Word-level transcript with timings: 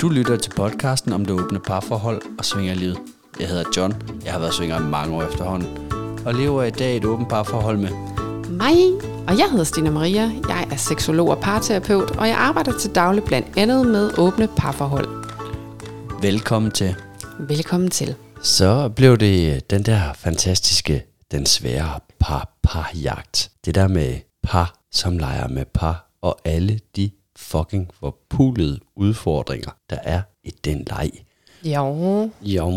Du 0.00 0.08
lytter 0.08 0.36
til 0.36 0.50
podcasten 0.50 1.12
om 1.12 1.24
det 1.24 1.40
åbne 1.40 1.60
parforhold 1.60 2.22
og 2.38 2.44
svingerlivet. 2.44 2.98
Jeg 3.40 3.48
hedder 3.48 3.64
John. 3.76 4.02
Jeg 4.24 4.32
har 4.32 4.40
været 4.40 4.54
svinger 4.54 4.80
i 4.80 4.82
mange 4.82 5.16
år 5.16 5.22
efterhånden. 5.22 5.92
Og 6.26 6.34
lever 6.34 6.62
i 6.62 6.70
dag 6.70 6.96
et 6.96 7.04
åbent 7.04 7.28
parforhold 7.28 7.78
med 7.78 7.90
Mig, 8.50 8.76
og 9.28 9.38
jeg 9.38 9.46
hedder 9.50 9.64
Stina 9.64 9.90
Maria. 9.90 10.30
Jeg 10.48 10.68
er 10.70 10.76
seksolog 10.76 11.28
og 11.28 11.38
parterapeut, 11.40 12.10
og 12.10 12.28
jeg 12.28 12.36
arbejder 12.36 12.78
til 12.78 12.94
daglig 12.94 13.24
blandt 13.24 13.48
andet 13.56 13.86
med 13.86 14.18
åbne 14.18 14.48
parforhold. 14.56 15.08
Velkommen 16.22 16.70
til. 16.70 16.94
Velkommen 17.38 17.90
til. 17.90 18.14
Så 18.42 18.88
blev 18.88 19.16
det 19.16 19.70
den 19.70 19.82
der 19.82 20.12
fantastiske, 20.12 21.04
den 21.30 21.46
svære 21.46 22.00
par-par-jagt. 22.20 23.50
Det 23.64 23.74
der 23.74 23.88
med 23.88 24.16
par, 24.42 24.74
som 24.92 25.18
leger 25.18 25.48
med 25.48 25.64
par, 25.74 26.10
og 26.22 26.38
alle 26.44 26.80
de 26.96 27.10
fucking 27.38 27.90
forpulede 28.00 28.80
udfordringer, 28.96 29.70
der 29.90 29.96
er 30.02 30.22
i 30.44 30.50
den 30.64 30.86
leg. 30.90 31.10
Jo. 31.64 32.30
Jo. 32.42 32.70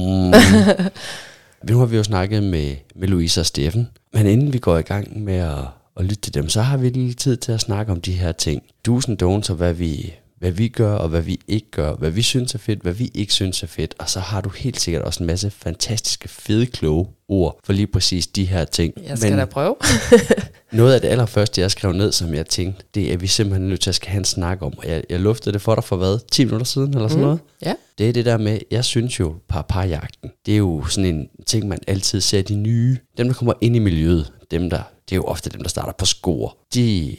nu 1.69 1.77
har 1.77 1.85
vi 1.85 1.97
jo 1.97 2.03
snakket 2.03 2.43
med, 2.43 2.75
med 2.95 3.07
Louise 3.07 3.39
og 3.39 3.45
Steffen, 3.45 3.87
men 4.13 4.25
inden 4.25 4.53
vi 4.53 4.59
går 4.59 4.77
i 4.77 4.81
gang 4.81 5.23
med 5.23 5.35
at, 5.35 5.57
at 5.97 6.05
lytte 6.05 6.21
til 6.21 6.33
dem, 6.33 6.49
så 6.49 6.61
har 6.61 6.77
vi 6.77 6.89
lige 6.89 7.13
tid 7.13 7.37
til 7.37 7.51
at 7.51 7.61
snakke 7.61 7.91
om 7.91 8.01
de 8.01 8.11
her 8.11 8.31
ting. 8.31 8.63
Do's 8.87 9.09
and 9.09 9.23
don'ts 9.23 9.49
og 9.49 9.55
hvad 9.55 9.73
vi, 9.73 10.13
hvad 10.41 10.51
vi 10.51 10.67
gør 10.67 10.93
og 10.93 11.09
hvad 11.09 11.21
vi 11.21 11.39
ikke 11.47 11.71
gør, 11.71 11.93
hvad 11.93 12.11
vi 12.11 12.21
synes 12.21 12.55
er 12.55 12.59
fedt, 12.59 12.81
hvad 12.81 12.93
vi 12.93 13.11
ikke 13.13 13.33
synes 13.33 13.63
er 13.63 13.67
fedt, 13.67 13.95
og 13.99 14.09
så 14.09 14.19
har 14.19 14.41
du 14.41 14.49
helt 14.49 14.79
sikkert 14.79 15.03
også 15.03 15.23
en 15.23 15.27
masse 15.27 15.49
fantastiske, 15.49 16.27
fede, 16.27 16.65
kloge 16.65 17.07
ord 17.27 17.59
for 17.63 17.73
lige 17.73 17.87
præcis 17.87 18.27
de 18.27 18.45
her 18.45 18.65
ting. 18.65 18.93
Jeg 19.07 19.17
skal 19.17 19.31
Men... 19.31 19.39
da 19.39 19.45
prøve. 19.45 19.75
noget 20.71 20.93
af 20.93 21.01
det 21.01 21.07
allerførste, 21.07 21.61
jeg 21.61 21.71
skrev 21.71 21.93
ned, 21.93 22.11
som 22.11 22.33
jeg 22.33 22.45
tænkte, 22.45 22.83
det 22.95 23.13
er, 23.13 23.17
vi 23.17 23.27
simpelthen 23.27 23.69
nødt 23.69 23.81
til 23.81 23.89
at 23.89 23.95
skal 23.95 24.09
have 24.09 24.17
en 24.17 24.25
snak 24.25 24.61
om. 24.61 24.73
Og 24.77 24.87
jeg, 24.87 25.03
jeg 25.09 25.19
luftede 25.19 25.53
det 25.53 25.61
for 25.61 25.75
dig 25.75 25.83
for 25.83 25.95
hvad? 25.95 26.19
10 26.31 26.45
minutter 26.45 26.65
siden 26.65 26.93
eller 26.93 27.07
sådan 27.07 27.21
mm. 27.21 27.25
noget? 27.25 27.39
Ja. 27.65 27.73
Det 27.97 28.09
er 28.09 28.13
det 28.13 28.25
der 28.25 28.37
med, 28.37 28.59
jeg 28.71 28.85
synes 28.85 29.19
jo, 29.19 29.35
par 29.49 29.61
parjagten, 29.61 30.31
det 30.45 30.53
er 30.53 30.57
jo 30.57 30.85
sådan 30.85 31.15
en 31.15 31.29
ting, 31.45 31.67
man 31.67 31.79
altid 31.87 32.21
ser 32.21 32.41
de 32.41 32.55
nye. 32.55 32.97
Dem, 33.17 33.27
der 33.27 33.33
kommer 33.33 33.53
ind 33.61 33.75
i 33.75 33.79
miljøet, 33.79 34.33
dem 34.51 34.69
der, 34.69 34.81
det 35.09 35.11
er 35.11 35.17
jo 35.17 35.23
ofte 35.23 35.49
dem, 35.49 35.61
der 35.61 35.69
starter 35.69 35.93
på 35.97 36.05
score. 36.05 36.51
De 36.73 37.15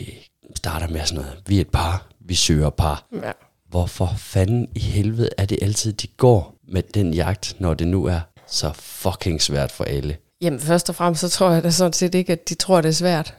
starter 0.56 0.88
med 0.88 1.00
sådan 1.04 1.22
noget, 1.22 1.36
vi 1.46 1.56
er 1.56 1.60
et 1.60 1.68
par, 1.68 2.11
vi 2.24 2.34
søger 2.34 2.70
par. 2.70 3.06
Ja. 3.12 3.32
Hvorfor 3.68 4.14
fanden 4.18 4.68
i 4.74 4.80
helvede 4.80 5.28
er 5.38 5.44
det 5.44 5.58
altid, 5.62 5.92
de 5.92 6.06
går 6.06 6.54
med 6.68 6.82
den 6.94 7.14
jagt, 7.14 7.56
når 7.58 7.74
det 7.74 7.88
nu 7.88 8.04
er 8.04 8.20
så 8.46 8.72
fucking 8.74 9.42
svært 9.42 9.72
for 9.72 9.84
alle? 9.84 10.16
Jamen 10.40 10.60
først 10.60 10.88
og 10.88 10.94
fremmest, 10.94 11.20
så 11.20 11.28
tror 11.28 11.50
jeg 11.50 11.62
da 11.64 11.70
sådan 11.70 11.92
set 11.92 12.14
ikke, 12.14 12.32
at 12.32 12.48
de 12.48 12.54
tror, 12.54 12.80
det 12.80 12.88
er 12.88 12.92
svært. 12.92 13.34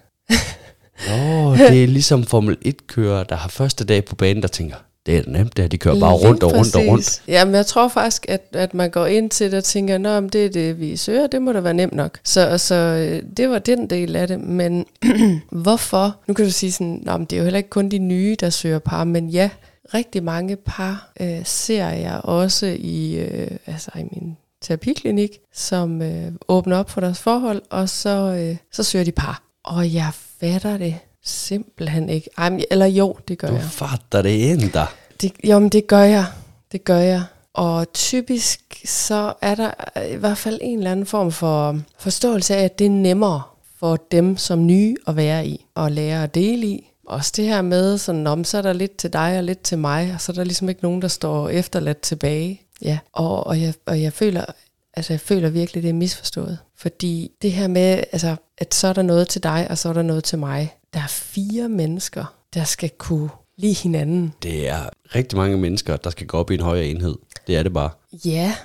Nå, 1.10 1.56
det 1.56 1.84
er 1.84 1.88
ligesom 1.88 2.24
Formel 2.24 2.58
1-kører, 2.66 3.24
der 3.24 3.36
har 3.36 3.50
første 3.50 3.86
dag 3.86 4.06
på 4.06 4.16
banen, 4.16 4.42
der 4.42 4.48
tænker, 4.48 4.76
det 5.06 5.18
er 5.18 5.24
nemt, 5.28 5.58
det 5.58 5.64
her. 5.64 5.70
de 5.70 5.78
kører 5.78 6.00
bare 6.00 6.18
Lige 6.18 6.28
rundt 6.28 6.44
og 6.44 6.54
rundt 6.54 6.76
og 6.76 6.82
rundt. 6.88 7.24
Jamen 7.28 7.56
jeg 7.56 7.66
tror 7.66 7.88
faktisk, 7.88 8.26
at, 8.30 8.42
at 8.54 8.74
man 8.74 8.90
går 8.90 9.06
ind 9.06 9.30
til 9.30 9.52
det 9.52 9.58
og 9.58 9.64
tænker, 9.64 9.98
Nå, 9.98 10.20
men 10.20 10.30
det 10.30 10.46
er 10.46 10.50
det, 10.50 10.80
vi 10.80 10.98
søger, 10.98 11.28
det 11.28 11.42
må 11.42 11.52
da 11.52 11.60
være 11.60 11.74
nemt 11.74 11.94
nok. 11.94 12.20
Så, 12.24 12.58
så 12.58 12.76
øh, 12.76 13.24
det 13.38 13.50
var 13.50 13.60
den 13.60 13.90
del 13.90 14.16
af 14.16 14.28
det. 14.28 14.40
Men 14.40 14.86
hvorfor? 15.64 16.16
Nu 16.28 16.34
kan 16.34 16.46
du 16.46 16.52
sige 16.52 16.72
sådan, 16.72 17.02
Nå, 17.06 17.18
men 17.18 17.26
det 17.26 17.34
er 17.36 17.38
jo 17.38 17.44
heller 17.44 17.58
ikke 17.58 17.70
kun 17.70 17.90
de 17.90 17.98
nye, 17.98 18.36
der 18.40 18.50
søger 18.50 18.80
par, 18.80 19.04
men 19.04 19.30
ja, 19.30 19.50
rigtig 19.94 20.24
mange 20.24 20.56
par 20.56 21.12
øh, 21.22 21.46
ser 21.46 21.90
jeg 21.90 22.22
også 22.24 22.66
i, 22.80 23.16
øh, 23.16 23.52
altså 23.66 23.92
i 23.96 24.04
min 24.04 24.38
terapiklinik, 24.62 25.30
som 25.54 26.02
øh, 26.02 26.32
åbner 26.48 26.78
op 26.78 26.90
for 26.90 27.02
deres 27.02 27.20
forhold, 27.20 27.62
og 27.70 27.90
så, 27.90 28.36
øh, 28.40 28.58
så 28.72 28.84
søger 28.84 29.06
de 29.06 29.12
par. 29.12 29.44
Og 29.64 29.94
jeg 29.94 30.10
fatter 30.40 30.78
det 30.78 30.96
simpelthen 31.24 32.10
ikke. 32.10 32.30
Ej, 32.38 32.50
men, 32.50 32.64
eller 32.72 32.86
jo, 32.86 33.18
det 33.28 33.38
gør 33.38 33.48
Du 33.48 33.54
jeg. 33.54 33.64
fatter 33.64 34.22
det 34.22 34.52
endda. 34.52 34.86
Det, 35.22 35.32
jo, 35.44 35.60
men 35.60 35.70
det 35.70 35.88
gør 35.88 36.02
jeg. 36.02 36.26
Det 36.72 36.84
gør 36.84 36.98
jeg. 36.98 37.24
Og 37.54 37.94
typisk 37.94 38.60
så 38.86 39.34
er 39.42 39.56
der 39.56 39.72
i 40.14 40.16
hvert 40.16 40.38
fald 40.38 40.60
en 40.62 40.78
eller 40.78 40.92
anden 40.92 41.06
form 41.06 41.32
for 41.32 41.80
forståelse 42.00 42.56
af, 42.56 42.64
at 42.64 42.80
det 42.80 42.86
er 42.86 42.90
nemmere 42.92 43.42
for 43.80 43.96
dem 44.12 44.38
som 44.38 44.66
nye 44.68 44.96
at 45.08 45.16
være 45.16 45.48
i 45.48 45.66
og 45.76 45.92
lære 45.92 46.24
at 46.24 46.36
dele 46.36 46.68
i. 46.68 46.90
Også 47.08 47.32
det 47.36 47.46
her 47.46 47.62
med, 47.62 47.98
sådan, 47.98 48.28
om 48.28 48.44
så 48.44 48.58
er 48.58 48.62
der 48.62 48.74
lidt 48.74 48.98
til 48.98 49.14
dig 49.14 49.38
og 49.38 49.44
lidt 49.44 49.62
til 49.62 49.78
mig, 49.78 50.12
og 50.14 50.22
så 50.22 50.32
er 50.32 50.34
der 50.34 50.44
ligesom 50.44 50.70
ikke 50.70 50.84
nogen, 50.84 51.02
der 51.02 51.08
står 51.08 51.50
efterladt 51.50 52.02
tilbage. 52.02 52.62
Ja, 52.82 53.00
og, 53.14 53.48
og, 53.48 53.62
jeg, 53.62 53.74
og 53.86 54.02
jeg 54.02 54.14
føler, 54.14 54.46
altså 54.94 55.14
jeg 55.14 55.20
føler 55.20 55.50
virkelig, 55.50 55.84
det 55.84 55.90
er 55.90 55.94
misforstået. 55.94 56.58
Fordi 56.78 57.32
det 57.42 57.52
her 57.52 57.68
med, 57.68 58.04
altså, 58.12 58.36
at 58.58 58.74
så 58.74 58.88
er 58.88 58.94
der 58.94 59.02
noget 59.02 59.28
til 59.28 59.44
dig, 59.44 59.68
og 59.70 59.78
så 59.78 59.90
er 59.90 59.94
der 59.94 60.02
noget 60.02 60.24
til 60.24 60.40
mig. 60.40 60.74
Der 60.94 61.00
er 61.00 61.08
fire 61.08 61.70
mennesker, 61.70 62.36
der 62.54 62.64
skal 62.64 62.90
kunne 62.98 63.30
lide 63.58 63.74
hinanden. 63.74 64.34
Det 64.44 64.70
er 64.70 64.90
rigtig 65.16 65.38
mange 65.38 65.58
mennesker, 65.58 65.98
der 65.98 66.10
skal 66.10 66.28
gå 66.28 66.38
op 66.38 66.52
i 66.52 66.54
en 66.54 66.60
højere 66.60 66.86
enhed. 66.86 67.16
Det 67.48 67.58
er 67.58 67.64
det 67.64 67.74
bare. 67.74 67.90
Ja, 68.26 68.56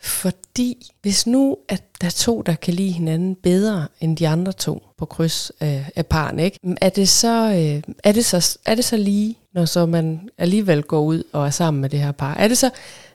fordi 0.00 0.90
hvis 1.02 1.26
nu 1.26 1.56
at 1.68 1.82
der 2.00 2.06
er 2.06 2.10
to, 2.10 2.42
der 2.42 2.54
kan 2.54 2.74
lide 2.74 2.90
hinanden 2.90 3.34
bedre 3.34 3.86
end 4.00 4.16
de 4.16 4.28
andre 4.28 4.52
to 4.52 4.82
på 4.98 5.04
kryds 5.04 5.52
af, 5.60 5.90
af 5.96 6.06
parne, 6.06 6.44
ikke? 6.44 6.58
Er, 6.80 6.88
det 6.88 7.08
så, 7.08 7.50
øh, 7.50 7.94
er, 8.04 8.12
det 8.12 8.24
så, 8.24 8.58
er 8.64 8.74
det 8.74 8.84
så 8.84 8.96
lige, 8.96 9.38
når 9.54 9.64
så 9.64 9.86
man 9.86 10.28
alligevel 10.38 10.82
går 10.82 11.00
ud 11.00 11.22
og 11.32 11.46
er 11.46 11.50
sammen 11.50 11.80
med 11.80 11.90
det 11.90 12.00
her 12.00 12.12
par? 12.12 12.34
Er 12.34 12.48
det 12.48 12.58
så, 12.58 12.70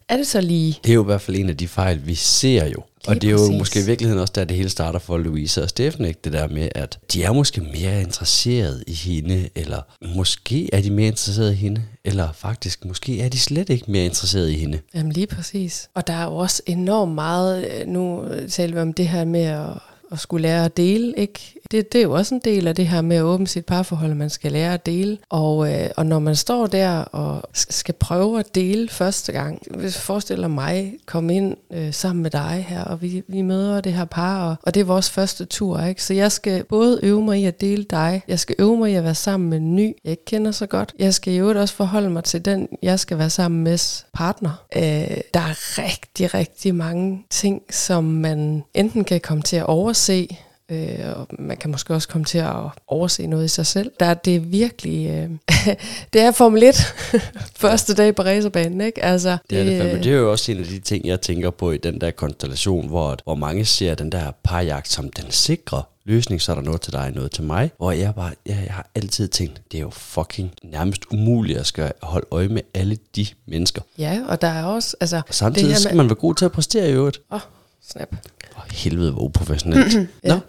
er 0.10 0.18
det 0.18 0.28
så 0.28 0.42
lige? 0.42 0.80
Det 0.84 0.90
er 0.90 0.94
jo 0.94 1.04
i 1.04 1.06
hvert 1.06 1.22
fald 1.22 1.38
en 1.38 1.50
af 1.50 1.58
de 1.58 1.68
fejl, 1.68 2.08
vi 2.08 2.16
ser 2.16 2.66
jo. 2.66 2.84
Og 3.08 3.22
det 3.22 3.28
er 3.28 3.32
jo 3.32 3.38
præcis. 3.38 3.58
måske 3.58 3.80
i 3.80 3.86
virkeligheden 3.86 4.22
også 4.22 4.34
der, 4.36 4.44
det 4.44 4.58
hele 4.58 4.70
starter 4.70 5.00
for 5.00 5.18
Louise 5.18 5.64
og 5.64 5.70
Steffen, 5.70 6.06
ikke? 6.06 6.20
Det 6.24 6.34
der 6.34 6.48
med, 6.48 6.70
at 6.76 7.00
de 7.14 7.24
er 7.24 7.34
måske 7.34 7.62
mere 7.62 8.02
interesseret 8.02 8.84
i 8.88 8.94
hende, 8.94 9.50
eller 9.56 9.82
måske 10.16 10.70
er 10.74 10.82
de 10.82 10.92
mere 10.92 11.08
interesseret 11.08 11.52
i 11.52 11.56
hende, 11.56 11.84
eller 12.06 12.32
faktisk, 12.32 12.86
måske 12.86 13.22
er 13.22 13.30
de 13.30 13.40
slet 13.40 13.70
ikke 13.70 13.92
mere 13.92 14.06
interesseret 14.06 14.50
i 14.50 14.56
hende. 14.56 14.80
Jamen 14.96 15.12
lige 15.12 15.28
præcis. 15.28 15.90
Og 15.94 16.08
der 16.08 16.14
er 16.14 16.24
jo 16.24 16.36
også 16.36 16.62
enormt 16.66 17.16
meget, 17.16 17.66
øh, 17.72 17.88
nu 17.88 18.26
taler 18.50 18.74
vi 18.74 18.82
om 18.82 18.94
det 18.94 19.08
her 19.08 19.26
med 19.26 19.44
at, 19.44 19.70
at 20.12 20.20
skulle 20.20 20.42
lære 20.42 20.66
at 20.66 20.78
dele, 20.78 21.14
ikke? 21.18 21.61
Det, 21.72 21.94
det 21.94 22.00
er 22.00 22.04
jo 22.04 22.12
også 22.12 22.36
en 22.36 22.42
del 22.44 22.68
af 22.68 22.76
det 22.76 22.88
her 22.88 23.02
med 23.02 23.18
at 23.18 23.24
åbne 23.24 23.48
sit 23.48 23.66
parforhold, 23.66 24.12
at 24.12 24.18
man 24.18 24.30
skal 24.30 24.52
lære 24.52 24.74
at 24.74 24.86
dele. 24.86 25.18
Og, 25.30 25.74
øh, 25.74 25.90
og 25.98 26.06
når 26.06 26.20
man 26.20 26.36
står 26.36 26.68
der 26.68 26.98
og 26.98 27.44
skal 27.54 27.94
prøve 27.94 28.40
at 28.40 28.56
dele 28.56 28.90
første 28.90 29.32
gang, 29.32 29.62
hvis 29.76 29.96
jeg 29.96 30.02
forestiller 30.02 30.48
mig 30.48 30.94
komme 31.06 31.36
ind 31.36 31.58
øh, 31.74 31.94
sammen 31.94 32.24
med 32.24 32.32
dig 32.32 32.66
her, 32.70 32.84
og 32.84 33.02
vi, 33.02 33.24
vi 33.28 33.42
møder 33.42 33.82
det 33.82 33.94
her 33.94 34.06
par, 34.06 34.50
og, 34.50 34.56
og 34.64 34.74
det 34.74 34.80
er 34.80 34.86
vores 34.86 35.10
første 35.10 35.46
tur, 35.46 35.82
ikke? 35.82 36.04
Så 36.04 36.14
jeg 36.14 36.32
skal 36.32 36.64
både 36.64 37.00
øve 37.04 37.22
mig 37.22 37.40
i 37.40 37.46
at 37.46 37.62
dele 37.62 37.84
dig, 37.84 38.22
jeg 38.28 38.40
skal 38.40 38.56
øve 38.60 38.78
mig 38.78 38.92
i 38.92 38.96
at 38.96 39.04
være 39.04 39.16
sammen 39.16 39.50
med 39.50 39.58
en 39.58 39.76
ny, 39.76 39.94
jeg 40.04 40.12
ikke 40.12 40.26
kender 40.26 40.52
så 40.52 40.66
godt. 40.66 40.94
Jeg 41.00 41.14
skal 41.14 41.34
i 41.34 41.38
øvrigt 41.38 41.60
også 41.60 41.76
forholde 41.76 42.10
mig 42.10 42.24
til 42.24 42.46
den, 42.46 42.68
jeg 42.82 43.00
skal 43.00 43.18
være 43.18 43.30
sammen 43.30 43.64
med 43.64 44.04
partner. 44.14 44.66
Øh, 44.76 45.18
der 45.34 45.40
er 45.40 45.78
rigtig, 45.78 46.34
rigtig 46.34 46.76
mange 46.76 47.26
ting, 47.30 47.62
som 47.70 48.04
man 48.04 48.64
enten 48.74 49.04
kan 49.04 49.22
komme 49.22 49.44
til 49.44 49.56
at 49.58 49.66
overse, 49.66 50.28
Øh, 50.72 51.00
og 51.16 51.28
man 51.40 51.58
kan 51.58 51.72
måske 51.72 51.94
også 51.94 52.08
komme 52.08 52.26
til 52.26 52.38
at 52.38 52.56
overse 52.88 53.28
noget 53.28 53.46
i 53.46 53.48
sig 53.48 53.66
selv. 53.66 53.92
Der 54.00 54.06
er 54.06 54.14
det 54.14 54.52
virkelig... 54.52 55.08
Øh, 55.10 55.30
det 56.14 56.22
er 56.22 56.32
Formel 56.32 56.64
1. 56.64 56.76
Første 57.56 57.96
dag 57.96 58.16
på 58.16 58.22
racerbanen, 58.24 58.82
ikke? 58.82 59.04
Altså, 59.04 59.38
Det 59.50 59.60
er 59.60 59.64
det 59.64 59.82
fandme. 59.82 60.04
Det 60.04 60.12
er 60.12 60.18
jo 60.18 60.32
også 60.32 60.52
en 60.52 60.58
af 60.58 60.66
de 60.66 60.80
ting, 60.80 61.08
jeg 61.08 61.22
tænker 61.22 61.50
på 61.50 61.72
i 61.72 61.78
den 61.78 62.02
der 62.02 62.12
konstellation, 62.12 62.88
hvor, 62.88 63.18
hvor 63.24 63.36
mange 63.36 63.66
ser 63.66 63.96
den 63.96 64.12
der 64.12 64.32
parjagt 64.44 64.92
som 64.92 65.10
den 65.10 65.32
sikre 65.32 65.84
løsning, 66.06 66.42
så 66.42 66.52
er 66.52 66.56
der 66.56 66.64
noget 66.64 66.82
til 66.82 66.94
dig, 66.94 67.12
noget 67.16 67.32
til 67.32 67.44
mig. 67.44 67.72
Hvor 67.78 67.92
jeg 67.92 68.16
bare, 68.16 68.32
jeg, 68.46 68.64
jeg 68.66 68.74
har 68.74 68.90
altid 68.96 69.28
tænkt, 69.28 69.62
det 69.72 69.78
er 69.78 69.82
jo 69.82 69.90
fucking 69.90 70.52
nærmest 70.64 71.02
umuligt 71.12 71.60
at 71.60 71.66
skal 71.66 71.92
holde 72.02 72.28
øje 72.32 72.48
med 72.48 72.62
alle 72.74 72.98
de 73.16 73.28
mennesker. 73.48 73.82
Ja, 73.98 74.22
og 74.28 74.42
der 74.42 74.48
er 74.48 74.64
også... 74.64 74.96
Altså, 75.00 75.22
Og 75.28 75.34
samtidig 75.34 75.68
det 75.68 75.74
her 75.76 75.80
skal 75.80 75.98
man 75.98 76.06
være 76.06 76.16
god 76.16 76.36
til 76.36 76.46
at 76.46 76.52
præstere 76.52 76.90
i 76.90 76.92
øvrigt. 76.94 77.20
Åh, 77.32 77.36
oh, 77.36 77.42
snap. 77.88 78.16
Åh, 78.58 78.64
helvede, 78.72 79.12
hvor 79.12 79.22
uprofessionelt. 79.22 79.96
Ja. 80.24 80.30
Nå, 80.34 80.40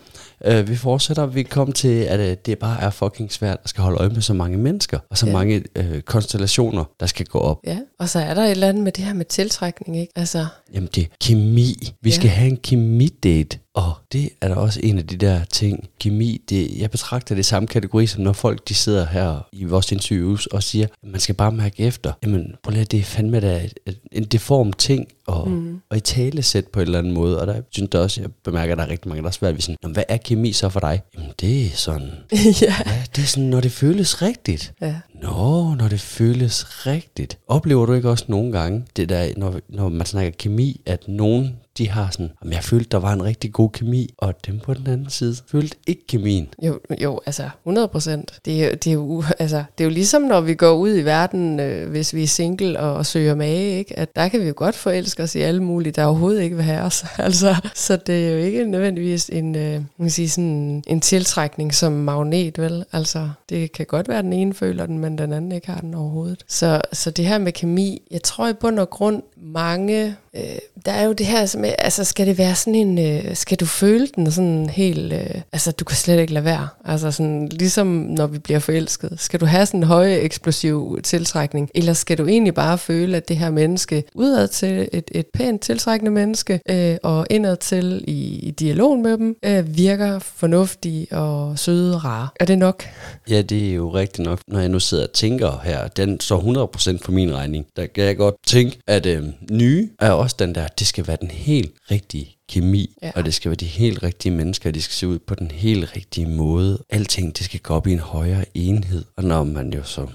øh, 0.45 0.69
vi 0.69 0.77
fortsætter. 0.77 1.27
Vi 1.27 1.43
kom 1.43 1.73
til, 1.73 1.89
at 2.03 2.21
øh, 2.21 2.37
det 2.47 2.59
bare 2.59 2.81
er 2.81 2.91
fucking 2.91 3.33
svært 3.33 3.59
at 3.65 3.69
skal 3.69 3.83
holde 3.83 3.99
øje 3.99 4.09
med 4.09 4.21
så 4.21 4.35
mange 4.35 4.59
mennesker, 4.59 4.99
og 5.11 5.19
så 5.19 5.27
Ja. 5.27 5.33
mange 5.33 5.63
øh, 5.77 6.01
konstellationer, 6.01 6.85
der 7.01 7.07
skal 7.07 7.27
gå 7.27 7.39
op. 7.39 7.59
Ja, 7.67 7.79
og 7.99 8.09
så 8.09 8.19
er 8.19 8.35
der 8.35 8.43
et 8.43 8.51
eller 8.51 8.69
andet 8.69 8.83
med 8.85 8.93
det 8.93 9.05
her 9.05 9.13
med 9.15 9.25
tiltrækning, 9.25 9.99
ikke? 10.01 10.13
Altså, 10.17 10.47
Jamen 10.75 10.89
det 10.95 11.03
er 11.03 11.07
kemi. 11.21 11.75
Vi 12.03 12.11
Ja. 12.11 12.15
skal 12.17 12.31
have 12.31 12.49
en 12.49 12.57
kemidate. 12.57 13.59
Og 13.75 13.93
det 14.13 14.31
er 14.41 14.49
da 14.49 14.55
også 14.55 14.81
en 14.83 14.99
af 14.99 15.07
de 15.07 15.17
der 15.17 15.45
ting. 15.45 15.89
Kemi, 16.01 16.41
det, 16.49 16.79
jeg 16.79 16.91
betragter 16.91 17.35
det 17.35 17.47
samme 17.47 17.67
kategori, 17.67 18.07
som 18.07 18.23
når 18.23 18.33
folk 18.33 18.69
de 18.69 18.75
sidder 18.75 19.07
her 19.07 19.49
i 19.53 19.65
vores 19.65 19.93
interviews 19.93 20.47
og 20.47 20.63
siger, 20.63 20.87
at 21.03 21.09
man 21.09 21.21
skal 21.21 21.35
bare 21.35 21.53
mærke 21.53 21.83
efter. 21.83 22.13
Jamen, 22.23 22.55
prøv 22.63 22.73
lige, 22.73 22.85
det 22.85 23.01
er 23.01 23.05
fandme 23.05 23.41
da 23.41 23.69
en 24.13 24.25
deform 24.25 24.73
ting 24.73 25.07
at, 25.29 25.47
mm. 25.47 25.81
at 25.91 25.97
i 25.97 26.01
tale 26.01 26.43
sæt 26.43 26.67
på 26.67 26.81
en 26.81 26.87
eller 26.87 26.99
anden 26.99 27.13
måde. 27.13 27.41
Og 27.41 27.47
der 27.47 27.63
synes 27.71 27.91
jeg 27.93 28.01
også, 28.01 28.21
jeg 28.21 28.31
bemærker, 28.45 28.73
at 28.73 28.79
der 28.79 28.85
er 28.85 28.89
rigtig 28.91 29.09
mange, 29.09 29.23
der 29.23 29.29
er 29.29 29.33
svært 29.33 29.55
ved 29.55 29.61
sådan, 29.61 29.77
"Nå, 29.83 29.89
hvad 29.89 30.05
er 30.09 30.17
kemi 30.17 30.53
så 30.53 30.69
for 30.69 30.81
dig? 30.81 31.03
Jamen, 31.15 31.31
det 31.41 31.67
er 31.67 31.71
sådan, 31.71 32.11
ja. 32.63 32.75
ja, 32.87 33.03
det 33.17 33.23
er 33.23 33.27
sådan, 33.27 33.49
når 33.49 33.61
det 33.61 33.73
føles 33.73 34.23
rigtigt. 34.23 34.73
ja. 34.81 34.95
Nå, 35.23 35.75
når 35.75 35.89
det 35.89 36.01
føles 36.01 36.87
rigtigt. 36.87 37.39
Oplever 37.49 37.87
du 37.87 37.93
ikke 37.93 38.11
også 38.11 38.25
nogle 38.29 38.53
gange, 38.53 38.85
det 38.97 39.09
der, 39.09 39.33
når, 39.37 39.61
når 39.69 39.89
man 39.89 40.07
snakker 40.07 40.31
kemi, 40.39 40.81
at 40.87 41.09
nogen 41.09 41.57
de 41.79 41.89
har 41.89 42.09
sådan, 42.11 42.31
at 42.43 42.51
jeg 42.51 42.65
følte, 42.65 42.89
der 42.91 42.99
var 42.99 43.13
en 43.13 43.25
rigtig 43.25 43.53
god 43.53 43.71
kemi, 43.71 44.15
og 44.19 44.35
dem 44.47 44.59
på 44.59 44.75
den 44.75 44.87
anden 44.87 45.11
side 45.11 45.37
følte 45.47 45.77
ikke 45.87 46.07
kemien. 46.07 46.49
Jo, 46.63 46.79
jo 47.03 47.21
altså 47.27 47.51
100 47.63 47.89
procent. 47.89 48.33
Det, 48.45 48.85
det, 48.85 48.87
er 48.87 48.95
jo, 48.95 49.25
altså, 49.39 49.65
det 49.79 49.85
er 49.85 49.89
jo 49.89 49.95
ligesom, 49.95 50.23
når 50.23 50.41
vi 50.41 50.55
går 50.55 50.73
ud 50.73 50.97
i 50.97 51.03
verden, 51.05 51.61
øh, 51.61 51.91
hvis 51.91 52.15
vi 52.15 52.23
er 52.23 52.27
single 52.27 52.81
og, 52.81 52.95
og 52.95 53.07
søger 53.07 53.35
mage, 53.35 53.79
ikke? 53.79 53.99
at 53.99 54.17
der 54.17 54.29
kan 54.29 54.41
vi 54.41 54.47
jo 54.47 54.55
godt 54.57 54.75
forelske 54.75 55.23
os 55.23 55.35
i 55.35 55.41
alle 55.41 55.63
mulige, 55.63 55.93
der 55.93 56.05
overhovedet 56.05 56.43
ikke 56.43 56.57
vil 56.57 56.65
have 56.65 56.83
os. 56.83 57.05
altså, 57.19 57.55
så 57.75 57.97
det 57.97 58.29
er 58.29 58.33
jo 58.33 58.39
ikke 58.39 58.65
nødvendigvis 58.65 59.29
en, 59.29 59.57
øh, 59.57 59.73
man 59.73 59.85
kan 60.01 60.11
sige 60.11 60.29
sådan, 60.29 60.85
en 60.87 61.01
tiltrækning 61.01 61.75
som 61.75 61.93
magnet, 61.93 62.59
vel? 62.59 62.85
Altså, 62.93 63.31
det 63.49 63.73
kan 63.73 63.87
godt 63.87 64.09
være, 64.09 64.19
at 64.19 64.25
den 64.25 64.33
ene 64.33 64.55
føler 64.55 64.87
den, 64.87 64.99
men 64.99 65.12
den 65.19 65.33
anden 65.33 65.53
ikke 65.53 65.71
har 65.71 65.81
den 65.81 65.95
overhovedet. 65.95 66.45
Så, 66.49 66.81
så 66.93 67.11
det 67.11 67.27
her 67.27 67.39
med 67.39 67.53
kemi, 67.53 68.03
jeg 68.11 68.23
tror 68.23 68.49
i 68.49 68.53
bund 68.53 68.79
og 68.79 68.91
grund, 68.91 69.23
mange, 69.37 70.17
øh, 70.37 70.59
der 70.87 70.93
er 70.93 71.05
jo 71.05 71.13
det 71.13 71.27
her, 71.27 71.47
som, 71.47 71.65
altså 71.79 72.05
skal 72.05 72.27
det 72.27 72.39
være 72.39 72.55
sådan 72.55 72.75
en, 72.75 72.99
øh, 72.99 73.37
skal 73.37 73.59
du 73.59 73.67
føle 73.67 74.07
den 74.07 74.33
sådan 74.33 74.71
helt, 74.71 75.13
øh, 75.13 75.41
altså 75.53 75.73
du 75.73 75.85
kan 75.85 75.97
slet 75.97 76.21
ikke 76.21 76.33
lade 76.33 76.45
være. 76.45 76.69
Altså 76.85 77.11
sådan, 77.11 77.49
ligesom 77.49 77.87
når 77.87 78.27
vi 78.27 78.39
bliver 78.39 78.59
forelsket, 78.59 79.13
skal 79.17 79.41
du 79.41 79.47
have 79.47 79.67
sådan 79.67 79.81
en 79.81 79.87
høj 79.87 80.15
eksplosiv 80.15 81.01
tiltrækning, 81.03 81.71
eller 81.75 81.93
skal 81.93 82.19
du 82.19 82.27
egentlig 82.27 82.55
bare 82.55 82.79
føle, 82.79 83.17
at 83.17 83.29
det 83.29 83.37
her 83.37 83.51
menneske, 83.51 84.05
udad 84.15 84.49
til 84.49 84.89
et, 84.93 85.11
et 85.13 85.27
pænt 85.35 85.61
tiltrækkende 85.61 86.11
menneske, 86.13 86.61
øh, 86.71 86.97
og 87.03 87.27
indad 87.31 87.57
til 87.57 88.05
i, 88.09 88.39
i 88.39 88.51
dialogen 88.51 89.03
med 89.03 89.19
dem, 89.19 89.37
øh, 89.45 89.77
virker 89.77 90.19
fornuftige 90.19 91.07
og 91.11 91.59
søde 91.59 91.95
og 91.95 92.05
rare. 92.05 92.29
Er 92.41 92.45
det 92.45 92.59
nok? 92.59 92.85
Ja, 93.31 93.43
det 93.43 93.71
er 93.71 93.75
jo 93.75 93.91
rigtigt 93.95 94.27
nok. 94.27 94.41
Når 94.49 94.61
jeg 94.61 94.69
nu 94.69 94.81
sidder 94.81 95.02
og 95.03 95.13
tænker 95.13 95.61
her, 95.65 95.89
den 95.89 96.21
står 96.21 96.67
100% 96.97 96.99
for 97.05 97.13
min 97.13 97.35
regning. 97.35 97.67
Der 97.77 97.87
kan 97.87 98.05
jeg 98.05 98.17
godt 98.17 98.35
tænke, 98.47 98.79
at 98.87 99.07
øh, 99.07 99.25
nye 99.51 99.89
er 100.01 100.11
også 100.11 100.37
den 100.39 100.55
der, 100.55 100.67
det 100.79 100.87
skal 100.87 101.07
være 101.07 101.17
den 101.21 101.31
helt 101.31 101.73
rigtige 101.91 102.37
kemi, 102.49 102.95
Ja. 103.03 103.11
og 103.15 103.25
det 103.25 103.35
skal 103.35 103.49
være 103.51 103.57
de 103.57 103.67
helt 103.67 104.03
rigtige 104.03 104.33
mennesker, 104.33 104.71
de 104.71 104.83
skal 104.83 104.95
se 104.95 105.09
ud 105.09 105.19
på 105.19 105.35
den 105.35 105.51
helt 105.51 105.97
rigtige 105.97 106.27
måde. 106.27 106.79
Alting, 106.91 107.39
det 107.39 107.45
skal 107.45 107.61
gå 107.61 107.75
op 107.75 107.87
i 107.87 107.93
en 107.93 107.99
højere 107.99 108.45
enhed. 108.55 109.05
Og 109.17 109.25
når 109.25 109.45
man 109.45 109.73
jo 109.73 109.83
så 109.83 110.07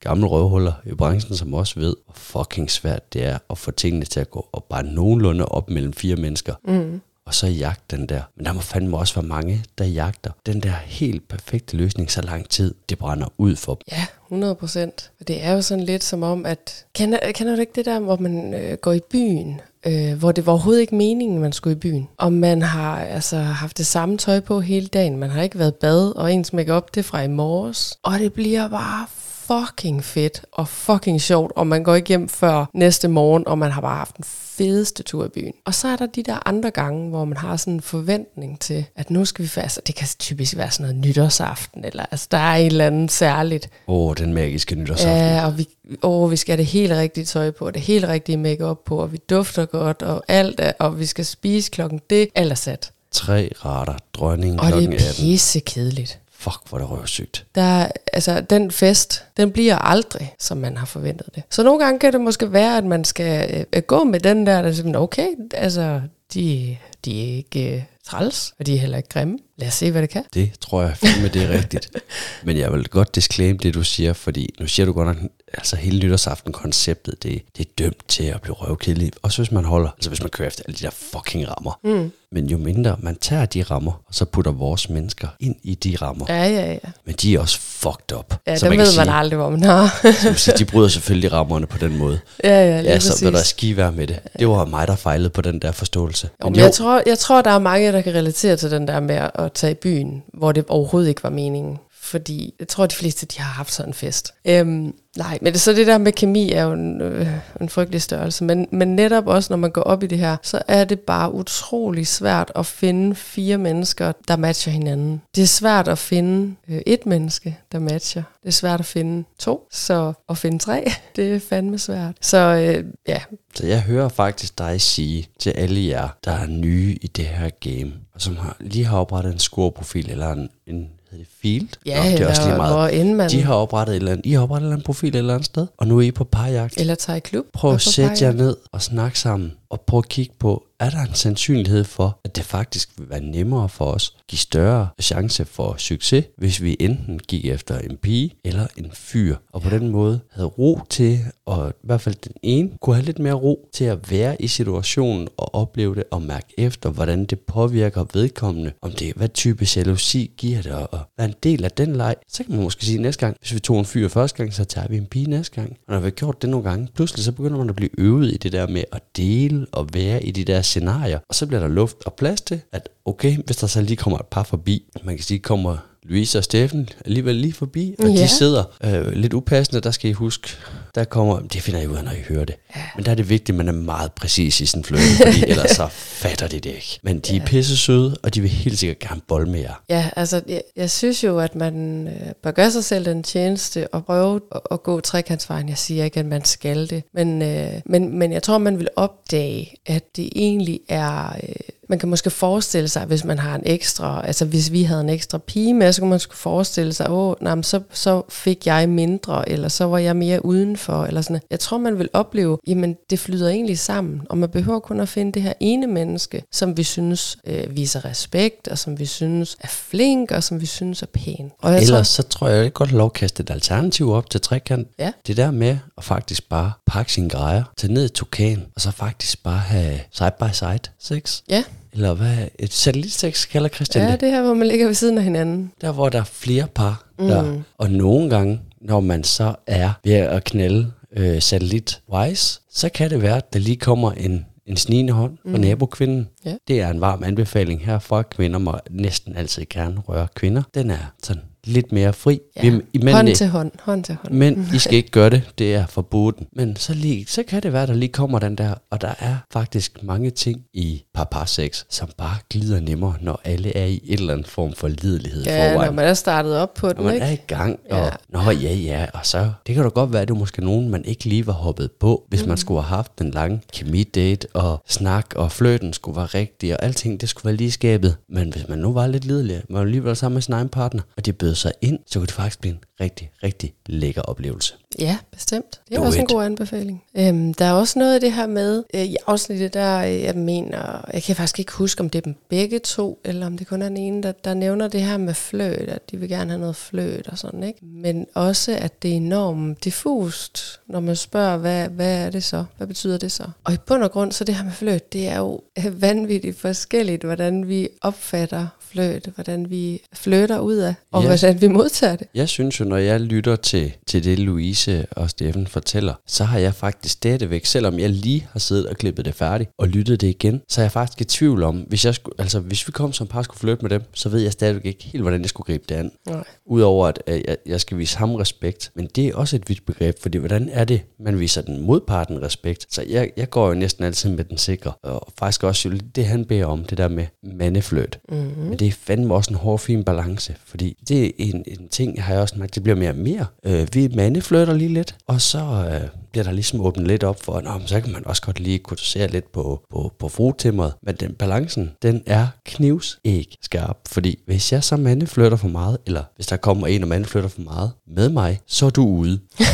gamle 0.00 0.26
røvhuller 0.26 0.72
i 0.86 0.94
branchen, 0.94 1.36
som 1.36 1.54
også 1.54 1.80
ved, 1.80 1.96
hvor 2.04 2.14
fucking 2.14 2.70
svært 2.70 3.12
det 3.12 3.24
er 3.24 3.38
at 3.50 3.58
få 3.58 3.70
tingene 3.70 4.04
til 4.04 4.20
at 4.20 4.30
gå 4.30 4.48
op 4.52 4.68
bare 4.68 4.82
nogenlunde 4.82 5.46
op 5.46 5.70
mellem 5.70 5.92
fire 5.92 6.16
mennesker. 6.16 6.54
Mm. 6.68 7.00
Og 7.26 7.34
så 7.34 7.46
jagte 7.46 7.96
den 7.96 8.06
der. 8.06 8.22
Men 8.36 8.46
der 8.46 8.52
må 8.52 8.60
fandme 8.60 8.96
også 8.96 9.14
være 9.14 9.26
mange, 9.26 9.64
der 9.78 9.84
jagter 9.84 10.30
den 10.46 10.60
der 10.60 10.72
helt 10.84 11.28
perfekte 11.28 11.76
løsning 11.76 12.10
så 12.10 12.22
lang 12.22 12.48
tid, 12.48 12.74
det 12.88 12.98
brænder 12.98 13.26
ud 13.38 13.56
for 13.56 13.74
dem. 13.74 13.82
Ja, 13.92 14.06
100 14.26 14.54
procent. 14.54 15.10
Det 15.28 15.44
er 15.44 15.52
jo 15.52 15.62
sådan 15.62 15.84
lidt 15.84 16.04
som 16.04 16.22
om, 16.22 16.46
at... 16.46 16.84
Kender, 16.94 17.18
kender 17.32 17.54
du 17.54 17.60
ikke 17.60 17.72
det 17.74 17.84
der, 17.84 18.00
hvor 18.00 18.16
man 18.16 18.54
øh, 18.54 18.76
går 18.76 18.92
i 18.92 19.00
byen, 19.10 19.60
øh, 19.86 20.18
hvor 20.18 20.32
det 20.32 20.46
var 20.46 20.52
overhovedet 20.52 20.80
ikke 20.80 20.94
meningen, 20.94 21.38
man 21.38 21.52
skulle 21.52 21.76
i 21.76 21.78
byen? 21.78 22.08
Og 22.16 22.32
man 22.32 22.62
har 22.62 23.00
altså 23.00 23.38
haft 23.38 23.78
det 23.78 23.86
samme 23.86 24.18
tøj 24.18 24.40
på 24.40 24.60
hele 24.60 24.86
dagen. 24.86 25.16
Man 25.16 25.30
har 25.30 25.42
ikke 25.42 25.58
været 25.58 25.74
bad, 25.74 26.16
og 26.16 26.32
ens 26.32 26.52
makeup 26.52 26.94
det 26.94 27.04
fra 27.04 27.22
i 27.22 27.28
morges. 27.28 27.98
Og 28.02 28.18
det 28.18 28.32
bliver 28.32 28.68
bare 28.68 29.06
fucking 29.46 30.04
fedt 30.04 30.44
og 30.52 30.68
fucking 30.68 31.20
sjovt, 31.20 31.52
og 31.56 31.66
man 31.66 31.84
går 31.84 31.94
ikke 31.94 32.08
hjem 32.08 32.28
før 32.28 32.64
næste 32.72 33.08
morgen, 33.08 33.48
og 33.48 33.58
man 33.58 33.70
har 33.70 33.80
bare 33.80 33.96
haft 33.96 34.16
den 34.16 34.24
fedeste 34.28 35.02
tur 35.02 35.24
i 35.24 35.28
byen. 35.28 35.52
Og 35.64 35.74
så 35.74 35.88
er 35.88 35.96
der 35.96 36.06
de 36.06 36.22
der 36.22 36.48
andre 36.48 36.70
gange, 36.70 37.08
hvor 37.08 37.24
man 37.24 37.36
har 37.36 37.56
sådan 37.56 37.72
en 37.72 37.80
forventning 37.80 38.60
til, 38.60 38.84
at 38.96 39.10
nu 39.10 39.24
skal 39.24 39.42
vi 39.42 39.48
fast, 39.48 39.78
og 39.78 39.86
det 39.86 39.94
kan 39.94 40.08
typisk 40.18 40.56
være 40.56 40.70
sådan 40.70 40.86
noget 40.94 41.06
nytårsaften, 41.06 41.84
eller 41.84 42.06
altså 42.10 42.28
der 42.30 42.38
er 42.38 42.56
en 42.56 42.66
eller 42.66 42.86
anden 42.86 43.08
særligt, 43.08 43.70
Åh, 43.88 44.06
oh, 44.08 44.16
den 44.16 44.34
magiske 44.34 44.74
nytårsaften. 44.74 45.16
Ja, 45.16 45.46
og 45.46 45.58
vi, 45.58 45.68
åh, 46.02 46.30
vi 46.30 46.36
skal 46.36 46.52
have 46.52 46.64
det 46.64 46.66
helt 46.66 46.92
rigtige 46.92 47.24
tøj 47.24 47.50
på, 47.50 47.70
det 47.70 47.82
helt 47.82 48.04
rigtige 48.04 48.36
makeup 48.36 48.78
på, 48.84 48.98
og 48.98 49.12
vi 49.12 49.18
dufter 49.30 49.66
godt, 49.66 50.02
og 50.02 50.24
alt 50.28 50.60
er, 50.60 50.72
og 50.78 51.00
vi 51.00 51.06
skal 51.06 51.24
spise 51.24 51.70
klokken 51.70 52.00
det, 52.10 52.28
alt 52.34 52.52
er 52.52 52.56
sat. 52.56 52.90
Tre 53.12 53.50
retter, 53.64 53.94
dronning, 54.14 54.60
Og 54.60 54.66
det 54.66 54.72
klokken 54.72 54.92
er 54.92 54.96
18. 54.96 55.24
pisse 55.24 55.60
kedeligt. 55.60 56.18
Fuck, 56.46 56.68
hvor 56.68 56.78
er 56.78 56.82
det 56.82 56.90
røvsygt. 56.90 57.46
Der, 57.54 57.88
altså, 58.12 58.40
den 58.40 58.70
fest, 58.70 59.24
den 59.36 59.52
bliver 59.52 59.78
aldrig, 59.78 60.34
som 60.38 60.58
man 60.58 60.76
har 60.76 60.86
forventet 60.86 61.34
det. 61.34 61.42
Så 61.50 61.62
nogle 61.62 61.84
gange 61.84 61.98
kan 61.98 62.12
det 62.12 62.20
måske 62.20 62.52
være, 62.52 62.78
at 62.78 62.84
man 62.84 63.04
skal 63.04 63.66
øh, 63.72 63.82
gå 63.82 64.04
med 64.04 64.20
den 64.20 64.46
der, 64.46 64.62
der 64.62 64.68
er 64.68 64.72
sådan, 64.72 64.96
okay, 64.96 65.28
altså, 65.54 66.00
de, 66.34 66.76
de 67.04 67.22
er 67.22 67.36
ikke 67.36 67.76
øh, 67.76 67.82
træls, 68.04 68.54
og 68.58 68.66
de 68.66 68.74
er 68.74 68.78
heller 68.78 68.96
ikke 68.96 69.08
grimme. 69.08 69.38
Lad 69.58 69.68
os 69.68 69.74
se, 69.74 69.90
hvad 69.90 70.02
det 70.02 70.10
kan. 70.10 70.24
Det 70.34 70.50
tror 70.60 70.82
jeg 70.82 70.96
fandme, 70.96 71.28
det 71.28 71.42
er 71.42 71.48
rigtigt. 71.48 71.90
Men 72.44 72.56
jeg 72.58 72.72
vil 72.72 72.88
godt 72.88 73.14
disclaim 73.14 73.58
det, 73.58 73.74
du 73.74 73.82
siger, 73.84 74.12
fordi 74.12 74.54
nu 74.60 74.66
siger 74.66 74.86
du 74.86 74.92
godt 74.92 75.06
nok, 75.06 75.16
altså 75.54 75.76
hele 75.76 75.98
nytårsaften-konceptet, 76.06 77.22
det, 77.22 77.42
det 77.56 77.66
er 77.66 77.70
dømt 77.84 78.08
til 78.08 78.24
at 78.24 78.40
blive 78.42 78.54
røvkedeligt. 78.54 79.16
Også 79.22 79.42
hvis 79.42 79.52
man 79.52 79.64
holder, 79.64 79.88
altså 79.90 80.10
hvis 80.10 80.20
man 80.22 80.30
kører 80.30 80.48
efter 80.48 80.62
alle 80.66 80.76
de 80.78 80.84
der 80.84 80.90
fucking 81.12 81.48
rammer. 81.48 81.78
Mm. 81.84 82.12
Men 82.32 82.46
jo 82.46 82.58
mindre 82.58 82.96
man 83.00 83.16
tager 83.20 83.46
de 83.46 83.62
rammer, 83.62 83.92
og 84.08 84.14
så 84.14 84.24
putter 84.24 84.52
vores 84.52 84.88
mennesker 84.90 85.28
ind 85.40 85.56
i 85.62 85.74
de 85.74 85.96
rammer. 86.02 86.26
Ja, 86.28 86.44
ja, 86.48 86.72
ja. 86.72 86.78
Men 87.04 87.14
de 87.14 87.34
er 87.34 87.40
også 87.40 87.58
fucked 87.60 88.12
up. 88.18 88.34
Ja, 88.46 88.56
så 88.56 88.66
dem 88.66 88.70
kan 88.72 88.78
ved 88.78 88.96
man 88.96 89.06
sige, 89.06 89.12
aldrig, 89.14 89.36
hvor 89.36 89.50
man 89.50 89.62
har. 89.70 89.88
så 90.36 90.50
man 90.50 90.58
de 90.58 90.64
bryder 90.64 90.88
selvfølgelig 90.88 91.32
rammerne 91.32 91.66
på 91.66 91.78
den 91.78 91.96
måde. 91.98 92.18
ja, 92.44 92.50
ja, 92.68 92.80
lige 92.80 92.92
Ja, 92.92 92.98
så 93.00 93.24
vil 93.24 93.32
der 93.32 93.38
præcis. 93.38 93.48
ski 93.50 93.76
være 93.76 93.92
med 93.92 94.06
det. 94.06 94.18
Det 94.38 94.48
var 94.48 94.64
mig, 94.64 94.88
der 94.88 94.96
fejlede 94.96 95.30
på 95.30 95.40
den 95.42 95.58
der 95.58 95.72
forståelse. 95.72 96.28
Jo, 96.44 96.48
men 96.48 96.56
jeg, 96.56 96.72
tror, 96.72 97.02
jeg 97.06 97.18
tror, 97.18 97.42
der 97.42 97.50
er 97.50 97.58
mange, 97.58 97.92
der 97.92 98.00
kan 98.00 98.14
relatere 98.14 98.56
til 98.56 98.70
den 98.70 98.88
der 98.88 99.00
med 99.00 99.28
at 99.34 99.45
tage 99.52 99.70
i 99.70 99.74
byen, 99.74 100.22
hvor 100.34 100.52
det 100.52 100.64
overhovedet 100.68 101.08
ikke 101.08 101.22
var 101.22 101.30
meningen. 101.30 101.78
Fordi 102.06 102.54
jeg 102.60 102.68
tror, 102.68 102.86
de 102.86 102.94
fleste 102.94 103.26
de 103.26 103.40
har 103.40 103.52
haft 103.52 103.72
sådan 103.72 103.90
en 103.90 103.94
fest. 103.94 104.34
Øhm, 104.44 104.94
nej, 105.16 105.38
men 105.42 105.52
det, 105.52 105.60
så 105.60 105.72
det 105.72 105.86
der 105.86 105.98
med 105.98 106.12
kemi 106.12 106.52
er 106.52 106.62
jo 106.62 106.72
en, 106.72 107.00
øh, 107.00 107.28
en 107.60 107.68
frygtelig 107.68 108.02
størrelse. 108.02 108.44
Men, 108.44 108.68
men 108.70 108.96
netop 108.96 109.26
også, 109.26 109.52
når 109.52 109.56
man 109.56 109.70
går 109.70 109.82
op 109.82 110.02
i 110.02 110.06
det 110.06 110.18
her, 110.18 110.36
så 110.42 110.62
er 110.68 110.84
det 110.84 111.00
bare 111.00 111.34
utrolig 111.34 112.06
svært 112.06 112.52
at 112.54 112.66
finde 112.66 113.14
fire 113.14 113.58
mennesker, 113.58 114.12
der 114.28 114.36
matcher 114.36 114.72
hinanden. 114.72 115.22
Det 115.36 115.42
er 115.42 115.46
svært 115.46 115.88
at 115.88 115.98
finde 115.98 116.54
øh, 116.68 116.80
et 116.86 117.06
menneske, 117.06 117.58
der 117.72 117.78
matcher. 117.78 118.22
Det 118.42 118.48
er 118.48 118.52
svært 118.52 118.80
at 118.80 118.86
finde 118.86 119.24
to, 119.38 119.68
så 119.70 120.12
at 120.28 120.38
finde 120.38 120.58
tre, 120.58 120.92
det 121.16 121.34
er 121.34 121.40
fandme 121.48 121.78
svært. 121.78 122.16
Så 122.20 122.38
øh, 122.38 122.84
ja, 123.08 123.20
Så 123.54 123.66
jeg 123.66 123.80
hører 123.80 124.08
faktisk 124.08 124.58
dig 124.58 124.80
sige 124.80 125.28
til 125.38 125.50
alle 125.50 125.86
jer, 125.86 126.08
der 126.24 126.32
er 126.32 126.46
nye 126.46 126.98
i 127.02 127.06
det 127.06 127.24
her 127.24 127.50
game, 127.60 127.92
og 128.16 128.22
som 128.22 128.36
har, 128.36 128.56
lige 128.60 128.84
har 128.84 128.98
oprettet 128.98 129.32
en 129.32 129.38
scoreprofil, 129.38 130.10
eller 130.10 130.32
en, 130.32 130.50
en 130.66 130.90
hedder 131.10 131.24
det 131.24 131.32
field? 131.46 131.68
ja 131.86 132.04
Nå, 132.04 132.10
det 132.10 132.20
er 132.20 132.28
også 132.28 132.42
lige 132.42 132.56
meget. 132.56 132.74
hvor 132.74 132.86
end 132.86 133.14
man... 133.14 133.30
De 133.30 133.42
har 133.42 133.54
oprettet 133.54 133.92
et 133.92 133.96
eller 133.96 134.12
andet, 134.12 134.26
I 134.26 134.32
har 134.32 134.42
oprettet 134.42 134.64
et 134.64 134.66
eller 134.66 134.76
andet 134.76 134.86
profil 134.86 135.08
et 135.08 135.16
eller 135.16 135.34
andet 135.34 135.46
sted, 135.46 135.66
og 135.78 135.86
nu 135.86 135.98
er 135.98 136.02
I 136.02 136.10
på 136.10 136.24
parjagt. 136.24 136.80
Eller 136.80 136.94
tage 136.94 137.16
i 137.16 137.20
klub. 137.20 137.44
Prøv 137.52 137.74
at 137.74 137.82
sætte 137.82 138.24
jer 138.24 138.32
ned 138.32 138.56
og 138.72 138.82
snakke 138.82 139.18
sammen, 139.18 139.52
og 139.70 139.80
prøv 139.80 139.98
at 139.98 140.08
kigge 140.08 140.34
på, 140.38 140.66
er 140.80 140.90
der 140.90 141.02
en 141.02 141.14
sandsynlighed 141.14 141.84
for, 141.84 142.20
at 142.24 142.36
det 142.36 142.44
faktisk 142.44 142.90
vil 142.98 143.10
være 143.10 143.20
nemmere 143.20 143.68
for 143.68 143.84
os, 143.84 144.16
give 144.28 144.38
større 144.38 144.88
chance 145.00 145.44
for 145.44 145.74
succes, 145.78 146.24
hvis 146.38 146.62
vi 146.62 146.76
enten 146.80 147.18
gik 147.18 147.44
efter 147.44 147.78
en 147.78 147.96
pige 147.96 148.30
eller 148.44 148.66
en 148.76 148.90
fyr, 148.94 149.36
og 149.52 149.62
på 149.62 149.70
den 149.70 149.88
måde 149.88 150.20
havde 150.32 150.48
ro 150.48 150.80
til, 150.90 151.18
og 151.46 151.68
i 151.68 151.86
hvert 151.86 152.00
fald 152.00 152.14
den 152.14 152.32
ene 152.42 152.70
kunne 152.80 152.96
have 152.96 153.04
lidt 153.06 153.18
mere 153.18 153.34
ro 153.34 153.68
til 153.72 153.84
at 153.84 154.10
være 154.10 154.42
i 154.42 154.48
situationen 154.48 155.28
og 155.36 155.54
opleve 155.54 155.94
det 155.94 156.04
og 156.10 156.22
mærke 156.22 156.46
efter, 156.58 156.90
hvordan 156.90 157.24
det 157.24 157.40
påvirker 157.40 158.04
vedkommende, 158.12 158.72
om 158.82 158.90
det 158.90 159.08
er, 159.08 159.12
hvad 159.16 159.28
type 159.28 159.66
jalousi 159.76 160.30
giver 160.36 160.62
det, 160.62 160.72
og 160.72 161.00
en 161.24 161.34
del 161.42 161.64
af 161.64 161.70
den 161.70 161.96
leg. 161.96 162.14
Så 162.28 162.44
kan 162.44 162.54
man 162.54 162.64
måske 162.64 162.84
sige 162.84 163.02
næste 163.02 163.20
gang, 163.20 163.36
hvis 163.40 163.54
vi 163.54 163.60
tog 163.60 163.78
en 163.78 163.84
fyr 163.84 164.08
første 164.08 164.36
gang, 164.36 164.54
så 164.54 164.64
tager 164.64 164.88
vi 164.88 164.96
en 164.96 165.06
pige 165.06 165.30
næste 165.30 165.54
gang. 165.54 165.76
Og 165.88 165.94
når 165.94 166.00
vi 166.00 166.04
har 166.04 166.10
gjort 166.10 166.42
det 166.42 166.50
nogle 166.50 166.70
gange, 166.70 166.88
pludselig 166.94 167.24
så 167.24 167.32
begynder 167.32 167.58
man 167.58 167.68
at 167.68 167.76
blive 167.76 168.00
øvet 168.00 168.34
i 168.34 168.36
det 168.36 168.52
der 168.52 168.66
med 168.66 168.84
at 168.92 169.02
dele 169.16 169.66
og 169.72 169.88
være 169.92 170.22
i 170.24 170.30
de 170.30 170.44
der 170.44 170.62
scenarier. 170.62 171.18
Og 171.28 171.34
så 171.34 171.46
bliver 171.46 171.60
der 171.60 171.68
luft 171.68 171.96
og 172.06 172.14
plads 172.14 172.40
til, 172.40 172.60
at 172.72 172.88
okay, 173.04 173.36
hvis 173.44 173.56
der 173.56 173.66
så 173.66 173.82
lige 173.82 173.96
kommer 173.96 174.18
et 174.18 174.26
par 174.26 174.42
forbi, 174.42 174.84
man 175.04 175.16
kan 175.16 175.24
sige, 175.24 175.38
kommer 175.38 175.76
Louise 176.08 176.38
og 176.38 176.44
Steffen 176.44 176.88
alligevel 177.04 177.34
lige 177.34 177.52
forbi, 177.52 177.94
og 177.98 178.08
Ja. 178.08 178.22
de 178.22 178.28
sidder 178.28 178.64
øh, 178.84 179.12
lidt 179.12 179.32
upassende, 179.32 179.80
der 179.80 179.90
skal 179.90 180.10
I 180.10 180.12
huske, 180.12 180.48
der 180.94 181.04
kommer, 181.04 181.38
det 181.40 181.62
finder 181.62 181.80
I 181.80 181.86
ud 181.86 181.96
af, 181.96 182.04
når 182.04 182.10
I 182.12 182.22
hører 182.28 182.44
det. 182.44 182.56
Ja. 182.76 182.80
Men 182.96 183.04
der 183.04 183.10
er 183.10 183.14
det 183.14 183.28
vigtigt, 183.28 183.48
at 183.50 183.54
man 183.54 183.68
er 183.68 183.72
meget 183.72 184.12
præcis 184.12 184.60
i 184.60 184.66
sin 184.66 184.84
fløte, 184.84 185.02
fordi 185.26 185.44
ellers 185.50 185.70
så 185.70 185.86
fatter 185.90 186.48
de 186.48 186.56
det 186.60 186.70
ikke. 186.70 186.98
Men 187.02 187.18
de 187.18 187.36
er 187.36 187.46
pisse 187.46 187.76
søde, 187.76 188.16
og 188.22 188.34
de 188.34 188.40
vil 188.40 188.50
helt 188.50 188.78
sikkert 188.78 188.98
gerne 188.98 189.20
bold 189.28 189.46
med 189.46 189.60
jer. 189.60 189.82
Ja, 189.88 190.10
altså, 190.16 190.42
jeg, 190.48 190.62
jeg 190.76 190.90
synes 190.90 191.24
jo, 191.24 191.38
at 191.38 191.54
man 191.54 192.06
øh, 192.08 192.32
bør 192.42 192.50
gøre 192.50 192.70
sig 192.70 192.84
selv 192.84 193.04
den 193.04 193.22
tjeneste 193.22 193.88
og 193.88 194.04
prøve 194.04 194.40
at, 194.54 194.60
at 194.70 194.82
gå 194.82 195.00
trekantsvejen. 195.00 195.68
Jeg 195.68 195.78
siger 195.78 196.04
ikke, 196.04 196.20
at 196.20 196.26
man 196.26 196.44
skal 196.44 196.90
det, 196.90 197.02
men, 197.14 197.42
øh, 197.42 197.72
men, 197.86 198.18
men 198.18 198.32
jeg 198.32 198.42
tror, 198.42 198.58
man 198.58 198.78
vil 198.78 198.88
opdage, 198.96 199.74
at 199.86 200.16
det 200.16 200.28
egentlig 200.36 200.80
er 200.88 201.36
øh, 201.48 201.54
man 201.88 201.98
kan 201.98 202.08
måske 202.08 202.30
forestille 202.30 202.88
sig, 202.88 203.04
hvis 203.04 203.24
man 203.24 203.38
har 203.38 203.54
en 203.54 203.62
ekstra, 203.66 204.26
altså 204.26 204.44
hvis 204.44 204.72
vi 204.72 204.82
havde 204.82 205.00
en 205.00 205.08
ekstra 205.08 205.38
pige 205.38 205.74
med, 205.74 205.92
så 205.92 206.00
kunne 206.00 206.08
man 206.08 206.14
måske 206.14 206.36
forestille 206.36 206.92
sig, 206.92 207.10
åh, 207.10 207.34
nej, 207.40 207.54
men 207.54 207.62
så, 207.62 207.80
så 207.92 208.22
fik 208.28 208.66
jeg 208.66 208.88
mindre, 208.88 209.48
eller 209.48 209.68
så 209.68 209.84
var 209.84 209.98
jeg 209.98 210.16
mere 210.16 210.44
udenfor, 210.44 211.04
eller 211.04 211.20
sådan 211.20 211.40
Jeg 211.50 211.60
tror, 211.60 211.78
man 211.78 211.98
vil 211.98 212.08
opleve, 212.12 212.58
jamen 212.66 212.96
det 213.10 213.18
flyder 213.18 213.48
egentlig 213.48 213.78
sammen, 213.78 214.22
og 214.30 214.38
man 214.38 214.48
behøver 214.48 214.78
kun 214.78 215.00
at 215.00 215.08
finde 215.08 215.32
det 215.32 215.42
her 215.42 215.52
ene 215.60 215.86
menneske, 215.86 216.42
som 216.52 216.76
vi 216.76 216.82
synes 216.82 217.38
øh, 217.46 217.76
viser 217.76 218.04
respekt, 218.04 218.68
og 218.68 218.78
som 218.78 218.98
vi 218.98 219.06
synes 219.06 219.56
er 219.60 219.68
flink, 219.68 220.30
og 220.30 220.42
som 220.42 220.60
vi 220.60 220.66
synes 220.66 221.02
er 221.02 221.06
pæn. 221.06 221.50
Og 221.62 221.72
jeg 221.72 221.82
Ellers 221.82 222.08
tror, 222.08 222.22
så 222.22 222.28
tror 222.28 222.48
jeg, 222.48 222.62
jeg 222.62 222.72
godt 222.72 222.92
lov 222.92 223.06
at 223.06 223.12
kaste 223.12 223.42
et 223.42 223.50
alternativ 223.50 224.12
op 224.12 224.30
til 224.30 224.40
trekant. 224.40 224.88
Ja. 224.98 225.12
Det 225.26 225.36
der 225.36 225.50
med 225.50 225.78
at 225.98 226.04
faktisk 226.04 226.48
bare 226.48 226.72
pakke 226.86 227.12
sine 227.12 227.28
grejer, 227.28 227.64
tage 227.76 227.92
ned 227.92 228.04
i 228.04 228.08
Tukan, 228.08 228.66
og 228.74 228.80
så 228.80 228.90
faktisk 228.90 229.42
bare 229.42 229.58
have 229.58 230.00
side 230.12 230.32
by 230.40 230.52
side 230.52 230.78
sex. 230.98 231.42
Ja. 231.48 231.64
Eller 231.96 232.14
hvad 232.14 232.36
et 232.58 232.72
satellitsex 232.72 233.48
kalder 233.48 233.68
Christian 233.68 234.04
Ja, 234.04 234.12
det. 234.12 234.20
det 234.20 234.30
her, 234.30 234.42
hvor 234.42 234.54
man 234.54 234.68
ligger 234.68 234.86
ved 234.86 234.94
siden 234.94 235.18
af 235.18 235.24
hinanden. 235.24 235.72
Der 235.80 235.92
hvor 235.92 236.08
der 236.08 236.18
er 236.20 236.24
flere 236.24 236.66
par. 236.74 237.04
Mm. 237.18 237.26
Der. 237.26 237.60
Og 237.78 237.90
nogle 237.90 238.30
gange, 238.30 238.60
når 238.80 239.00
man 239.00 239.24
så 239.24 239.54
er 239.66 239.90
ved 240.04 240.12
at 240.12 240.44
knalde 240.44 240.92
øh, 241.16 241.42
satellit-wise, 241.42 242.60
så 242.70 242.88
kan 242.94 243.10
det 243.10 243.22
være, 243.22 243.36
at 243.36 243.52
der 243.52 243.58
lige 243.58 243.76
kommer 243.76 244.12
en, 244.12 244.46
en 244.66 244.76
snigende 244.76 245.12
hånd 245.12 245.38
fra 245.50 245.58
nabokvinden. 245.58 246.28
Ja. 246.44 246.54
Det 246.68 246.80
er 246.80 246.90
en 246.90 247.00
varm 247.00 247.24
anbefaling 247.24 247.84
herfra. 247.86 248.22
Kvinder 248.22 248.58
må 248.58 248.78
næsten 248.90 249.36
altid 249.36 249.64
gerne 249.70 250.00
røre 250.00 250.26
kvinder. 250.34 250.62
Den 250.74 250.90
er 250.90 251.12
sådan 251.22 251.42
lidt 251.66 251.92
mere 251.92 252.12
fri. 252.12 252.40
Ja. 252.56 252.70
Vi- 252.70 252.80
mænd- 253.02 253.16
hånd 253.16 253.34
til 253.34 253.48
hånd, 253.48 253.70
hånd 253.82 254.04
til 254.04 254.16
hånd. 254.22 254.34
men 254.34 254.68
I 254.74 254.78
skal 254.84 254.94
ikke 254.94 255.10
gøre 255.10 255.30
det, 255.30 255.42
det 255.58 255.74
er 255.74 255.86
forbudt. 255.86 256.36
Men 256.52 256.76
så, 256.76 256.94
lige, 256.94 257.26
så 257.28 257.42
kan 257.42 257.62
det 257.62 257.72
være, 257.72 257.86
der 257.86 257.94
lige 257.94 258.08
kommer 258.12 258.38
den 258.38 258.54
der, 258.58 258.74
og 258.90 259.00
der 259.00 259.14
er 259.18 259.36
faktisk 259.52 260.02
mange 260.02 260.30
ting 260.30 260.60
i 260.74 261.02
par-par-sex, 261.14 261.84
som 261.90 262.08
bare 262.18 262.36
glider 262.50 262.80
nemmere, 262.80 263.14
når 263.20 263.40
alle 263.44 263.76
er 263.76 263.84
i 263.86 264.00
et 264.04 264.20
eller 264.20 264.32
andet 264.32 264.48
form 264.48 264.72
for 264.74 264.88
lidelighed 264.88 265.44
Ja, 265.44 265.70
forvejen. 265.72 265.88
når 265.88 265.92
man 265.94 266.04
er 266.04 266.14
startet 266.14 266.56
op 266.56 266.74
på 266.74 266.86
Når 266.86 266.92
den, 266.94 267.04
man 267.04 267.14
ikke? 267.14 267.26
er 267.26 267.30
i 267.32 267.38
gang, 267.46 267.78
og 267.90 267.98
Ja. 267.98 268.10
nå 268.28 268.50
ja, 268.50 268.74
ja, 268.74 269.06
og 269.14 269.20
så, 269.22 269.50
det 269.66 269.74
kan 269.74 269.84
da 269.84 269.90
godt 269.90 270.12
være, 270.12 270.22
at 270.22 270.28
det 270.28 270.34
er 270.34 270.38
måske 270.38 270.64
nogen, 270.64 270.88
man 270.90 271.04
ikke 271.04 271.24
lige 271.24 271.46
var 271.46 271.52
hoppet 271.52 271.90
på, 272.00 272.24
hvis 272.28 272.42
mm. 272.42 272.48
man 272.48 272.56
skulle 272.56 272.82
have 272.82 272.96
haft 272.96 273.20
en 273.20 273.30
lang 273.30 273.62
kemi-date, 273.72 274.46
og 274.54 274.82
snak, 274.88 275.26
og 275.36 275.52
fløten 275.52 275.92
skulle 275.92 276.16
være 276.16 276.26
rigtig, 276.26 276.72
og 276.72 276.82
alting, 276.84 277.20
det 277.20 277.28
skulle 277.28 277.44
være 277.44 277.56
lige 277.56 277.72
skabet. 277.72 278.16
Men 278.28 278.52
hvis 278.52 278.68
man 278.68 278.78
nu 278.78 278.92
var 278.92 279.06
lidt 279.06 279.24
lidelig, 279.24 279.62
man 279.68 279.74
var 279.78 279.80
alligevel 279.80 280.16
sammen 280.16 280.34
med 280.34 280.42
sin 280.42 280.54
egen 280.54 280.68
partner, 280.68 281.02
og 281.16 281.26
det 281.26 281.38
bød 281.38 281.54
sig 281.56 281.72
ind, 281.80 281.98
så 282.06 282.18
kunne 282.18 282.26
det 282.26 282.34
faktisk 282.34 282.60
blive 282.60 282.74
en 282.74 282.80
rigtig, 283.00 283.30
rigtig 283.42 283.74
lækker 283.86 284.22
oplevelse. 284.22 284.74
Ja, 284.98 285.18
bestemt. 285.32 285.80
Det 285.88 285.94
er 285.96 286.00
Do 286.00 286.06
også 286.06 286.18
en 286.18 286.24
it. 286.24 286.30
god 286.30 286.44
anbefaling. 286.44 287.02
Øhm, 287.18 287.54
der 287.54 287.64
er 287.64 287.72
også 287.72 287.98
noget 287.98 288.14
af 288.14 288.20
det 288.20 288.32
her 288.32 288.46
med, 288.46 288.82
øh, 288.94 289.04
i 289.04 289.16
afsnittet 289.26 289.74
der, 289.74 289.98
øh, 289.98 290.22
jeg 290.22 290.34
mener, 290.34 291.04
jeg 291.12 291.22
kan 291.22 291.36
faktisk 291.36 291.58
ikke 291.58 291.72
huske, 291.72 292.00
om 292.00 292.10
det 292.10 292.18
er 292.18 292.22
dem 292.22 292.34
begge 292.48 292.78
to, 292.78 293.20
eller 293.24 293.46
om 293.46 293.58
det 293.58 293.66
kun 293.66 293.82
er 293.82 293.88
den 293.88 293.96
ene, 293.96 294.22
der, 294.22 294.32
der 294.32 294.54
nævner 294.54 294.88
det 294.88 295.02
her 295.02 295.16
med 295.16 295.34
fløt, 295.34 295.88
at 295.88 296.10
de 296.10 296.16
vil 296.16 296.28
gerne 296.28 296.50
have 296.50 296.60
noget 296.60 296.76
fløt 296.76 297.28
og 297.28 297.38
sådan, 297.38 297.62
ikke? 297.62 297.78
Men 297.86 298.26
også, 298.34 298.72
at 298.76 299.02
det 299.02 299.10
er 299.12 299.14
enormt 299.16 299.84
diffust, 299.84 300.80
når 300.86 301.00
man 301.00 301.16
spørger, 301.16 301.56
hvad, 301.56 301.88
hvad 301.88 302.26
er 302.26 302.30
det 302.30 302.44
så? 302.44 302.64
Hvad 302.76 302.86
betyder 302.86 303.18
det 303.18 303.32
så? 303.32 303.44
Og 303.64 303.72
i 303.72 303.76
bund 303.86 304.02
og 304.02 304.10
grund, 304.12 304.32
så 304.32 304.44
det 304.44 304.54
her 304.54 304.64
med 304.64 304.72
fløt, 304.72 305.12
det 305.12 305.28
er 305.28 305.38
jo 305.38 305.60
øh, 305.78 306.02
vanvittigt 306.02 306.58
forskelligt, 306.60 307.22
hvordan 307.24 307.68
vi 307.68 307.88
opfatter 308.02 308.66
fløt, 308.80 309.28
hvordan 309.34 309.70
vi 309.70 310.02
flytter 310.12 310.58
ud 310.58 310.76
af, 310.76 310.94
og 311.12 311.22
Ja. 311.22 311.28
hvordan 311.28 311.60
vi 311.60 311.68
modtager 311.68 312.16
det. 312.16 312.26
Jeg 312.34 312.48
synes 312.48 312.80
jo, 312.80 312.84
når 312.86 312.96
jeg 312.96 313.20
lytter 313.20 313.56
til, 313.56 313.92
til 314.06 314.24
det, 314.24 314.38
Louise 314.38 315.06
og 315.10 315.30
Steffen 315.30 315.66
fortæller, 315.66 316.14
så 316.26 316.44
har 316.44 316.58
jeg 316.58 316.74
faktisk 316.74 317.12
stadigvæk, 317.12 317.66
selvom 317.66 317.98
jeg 317.98 318.10
lige 318.10 318.48
har 318.52 318.58
siddet 318.58 318.86
og 318.86 318.96
klippet 318.96 319.24
det 319.24 319.34
færdigt 319.34 319.70
og 319.78 319.88
lyttet 319.88 320.20
det 320.20 320.28
igen, 320.28 320.62
så 320.68 320.80
er 320.80 320.84
jeg 320.84 320.92
faktisk 320.92 321.20
i 321.20 321.24
tvivl 321.24 321.62
om, 321.62 321.76
hvis, 321.76 322.04
jeg 322.04 322.14
skulle, 322.14 322.34
altså, 322.38 322.60
hvis 322.60 322.88
vi 322.88 322.92
kom 322.92 323.12
som 323.12 323.26
par 323.26 323.42
skulle 323.42 323.58
flytte 323.58 323.82
med 323.82 323.90
dem, 323.90 324.02
så 324.14 324.28
ved 324.28 324.40
jeg 324.40 324.52
stadigvæk 324.52 324.86
ikke 324.86 325.04
helt, 325.04 325.22
hvordan 325.22 325.40
jeg 325.40 325.48
skulle 325.48 325.66
gribe 325.66 325.84
det 325.88 325.94
an. 325.94 326.10
Nej. 326.26 326.44
Udover 326.66 327.06
at 327.06 327.22
øh, 327.26 327.40
jeg, 327.48 327.56
jeg 327.66 327.80
skal 327.80 327.98
vise 327.98 328.18
ham 328.18 328.34
respekt, 328.34 328.90
men 328.94 329.08
det 329.16 329.26
er 329.26 329.36
også 329.36 329.56
et 329.56 329.68
vidt 329.68 329.86
begreb, 329.86 330.16
fordi 330.22 330.38
hvordan 330.38 330.68
er 330.72 330.84
det, 330.84 331.00
man 331.20 331.40
viser 331.40 331.62
den 331.62 331.80
modparten 331.80 332.42
respekt? 332.42 332.86
Så 332.90 333.02
jeg, 333.08 333.30
jeg 333.36 333.50
går 333.50 333.68
jo 333.68 333.74
næsten 333.74 334.04
altid 334.04 334.30
med 334.30 334.44
den 334.44 334.58
sikre, 334.58 334.92
og 335.02 335.32
faktisk 335.38 335.64
også 335.64 335.98
det, 336.16 336.26
han 336.26 336.44
beder 336.44 336.66
om, 336.66 336.84
det 336.84 336.98
der 336.98 337.08
med 337.08 337.26
mandefløt. 337.42 338.18
Mm-hmm. 338.28 338.62
Men 338.62 338.78
det 338.78 338.88
er 338.88 338.92
fandme 338.92 339.34
også 339.34 339.50
en 339.50 339.56
hård, 339.56 339.78
fin 339.78 340.04
balance, 340.04 340.54
fordi 340.64 340.96
det 341.08 341.26
er 341.26 341.30
en, 341.38 341.64
en 341.66 341.88
ting, 341.88 342.16
jeg 342.16 342.24
har 342.24 342.32
jeg 342.32 342.42
også 342.42 342.58
mærket, 342.58 342.75
det 342.76 342.82
bliver 342.82 342.96
mere 342.96 343.10
og 343.10 343.16
mere. 343.16 343.46
Øh, 343.66 343.88
vi 343.92 344.08
mandefløter 344.14 344.74
lige 344.74 344.94
lidt, 344.94 345.14
og 345.28 345.40
så 345.40 345.58
øh, 345.58 346.08
bliver 346.30 346.44
der 346.44 346.52
ligesom 346.52 346.80
åbnet 346.80 347.06
lidt 347.06 347.24
op 347.24 347.42
for, 347.42 347.52
at 347.54 347.64
så 347.86 348.00
kan 348.00 348.12
man 348.12 348.26
også 348.26 348.42
godt 348.42 348.60
lige 348.60 348.78
kursere 348.78 349.28
lidt 349.28 349.52
på, 349.52 349.80
på, 349.90 350.12
på 350.18 350.28
frutimmeret. 350.28 350.92
Men 351.02 351.14
den 351.14 351.34
balancen, 351.34 351.90
den 352.02 352.22
er 352.26 352.46
knivsæg 352.64 353.56
skarp, 353.62 353.96
fordi 354.08 354.38
hvis 354.46 354.72
jeg 354.72 354.84
så 354.84 354.96
mandeflytter 354.96 355.56
for 355.56 355.68
meget, 355.68 355.98
eller 356.06 356.22
hvis 356.34 356.46
der 356.46 356.56
kommer 356.56 356.86
en 356.86 357.02
og 357.02 357.08
mandeflytter 357.08 357.48
for 357.48 357.60
meget 357.60 357.92
med 358.06 358.28
mig, 358.28 358.60
så 358.66 358.86
er 358.86 358.90
du 358.90 359.06
ude. 359.06 359.40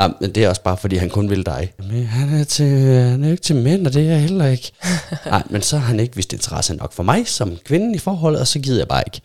Ja, 0.00 0.08
men 0.20 0.34
det 0.34 0.44
er 0.44 0.48
også 0.48 0.62
bare, 0.62 0.76
fordi 0.76 0.96
han 0.96 1.10
kun 1.10 1.30
vil 1.30 1.46
dig. 1.46 1.72
Men 1.78 2.06
han 2.06 2.40
er, 2.40 2.44
til, 2.44 2.66
han 2.88 3.24
er 3.24 3.28
jo 3.28 3.32
ikke 3.32 3.42
til 3.42 3.56
mænd, 3.56 3.86
og 3.86 3.92
det 3.92 4.02
er 4.02 4.10
jeg 4.10 4.20
heller 4.20 4.46
ikke. 4.46 4.72
Nej, 5.26 5.42
men 5.50 5.62
så 5.62 5.78
har 5.78 5.86
han 5.86 6.00
ikke 6.00 6.16
vist 6.16 6.32
interesse 6.32 6.74
nok 6.74 6.92
for 6.92 7.02
mig 7.02 7.28
som 7.28 7.56
kvinde 7.64 7.94
i 7.94 7.98
forholdet, 7.98 8.40
og 8.40 8.46
så 8.46 8.58
gider 8.58 8.78
jeg 8.78 8.88
bare 8.88 9.02
ikke. 9.06 9.20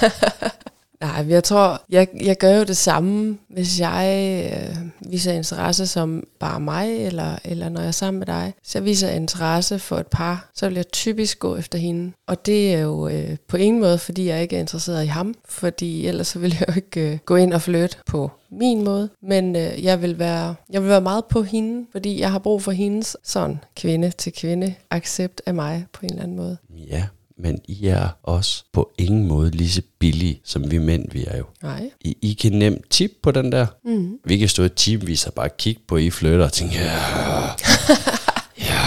Nej, 1.00 1.26
jeg 1.28 1.44
tror, 1.44 1.82
jeg, 1.90 2.08
jeg 2.20 2.36
gør 2.38 2.58
jo 2.58 2.64
det 2.64 2.76
samme, 2.76 3.38
hvis 3.48 3.80
jeg 3.80 4.44
øh, 4.52 4.76
viser 5.10 5.32
interesse 5.32 5.86
som 5.86 6.24
bare 6.40 6.60
mig, 6.60 7.06
eller, 7.06 7.38
eller 7.44 7.68
når 7.68 7.80
jeg 7.80 7.88
er 7.88 7.92
sammen 7.92 8.18
med 8.18 8.26
dig. 8.26 8.54
Så 8.62 8.78
jeg 8.78 8.84
viser 8.84 9.10
interesse 9.10 9.78
for 9.78 9.96
et 9.96 10.06
par, 10.06 10.50
så 10.54 10.68
vil 10.68 10.74
jeg 10.74 10.88
typisk 10.92 11.38
gå 11.38 11.56
efter 11.56 11.78
hende. 11.78 12.12
Og 12.26 12.46
det 12.46 12.74
er 12.74 12.80
jo 12.80 13.08
øh, 13.08 13.36
på 13.48 13.56
ingen 13.56 13.80
måde, 13.80 13.98
fordi 13.98 14.26
jeg 14.26 14.42
ikke 14.42 14.56
er 14.56 14.60
interesseret 14.60 15.04
i 15.04 15.06
ham, 15.06 15.34
fordi 15.48 16.06
ellers 16.06 16.26
så 16.26 16.38
vil 16.38 16.56
jeg 16.60 16.68
jo 16.68 16.74
ikke 16.76 17.12
øh, 17.12 17.18
gå 17.24 17.36
ind 17.36 17.52
og 17.52 17.62
flytte 17.62 17.96
på 18.06 18.30
min 18.50 18.84
måde. 18.84 19.08
Men 19.22 19.56
øh, 19.56 19.84
jeg, 19.84 20.02
vil 20.02 20.18
være, 20.18 20.54
jeg 20.70 20.82
vil 20.82 20.90
være 20.90 21.00
meget 21.00 21.24
på 21.24 21.42
hende, 21.42 21.86
fordi 21.92 22.20
jeg 22.20 22.32
har 22.32 22.38
brug 22.38 22.62
for 22.62 22.72
hendes 22.72 23.16
sådan 23.22 23.58
kvinde 23.76 24.10
til 24.10 24.32
kvinde 24.32 24.74
accept 24.90 25.42
af 25.46 25.54
mig 25.54 25.86
på 25.92 26.00
en 26.02 26.10
eller 26.10 26.22
anden 26.22 26.36
måde. 26.36 26.56
Ja, 26.70 27.04
men 27.38 27.58
I 27.68 27.86
er 27.86 28.08
også 28.22 28.64
på 28.72 28.90
ingen 28.98 29.26
måde 29.26 29.50
lige 29.50 29.70
så 29.70 29.82
billige, 29.98 30.40
som 30.44 30.70
vi 30.70 30.78
mænd 30.78 31.04
vi 31.12 31.24
er 31.28 31.38
jo. 31.38 31.44
Nej. 31.62 31.90
I, 32.00 32.16
I 32.22 32.32
kan 32.32 32.52
nemt 32.52 32.90
tip 32.90 33.10
på 33.22 33.30
den 33.30 33.52
der. 33.52 33.66
Mm. 33.84 34.12
Vi 34.24 34.36
kan 34.38 34.48
stå 34.48 34.64
i 34.64 34.68
teamvis 34.68 35.26
og 35.26 35.34
bare 35.34 35.48
kigge 35.58 35.80
på 35.88 35.96
I 35.96 36.10
flytter 36.10 36.44
og 36.44 36.52
tænke, 36.52 36.74
ja, 36.74 36.92
ja, 38.68 38.80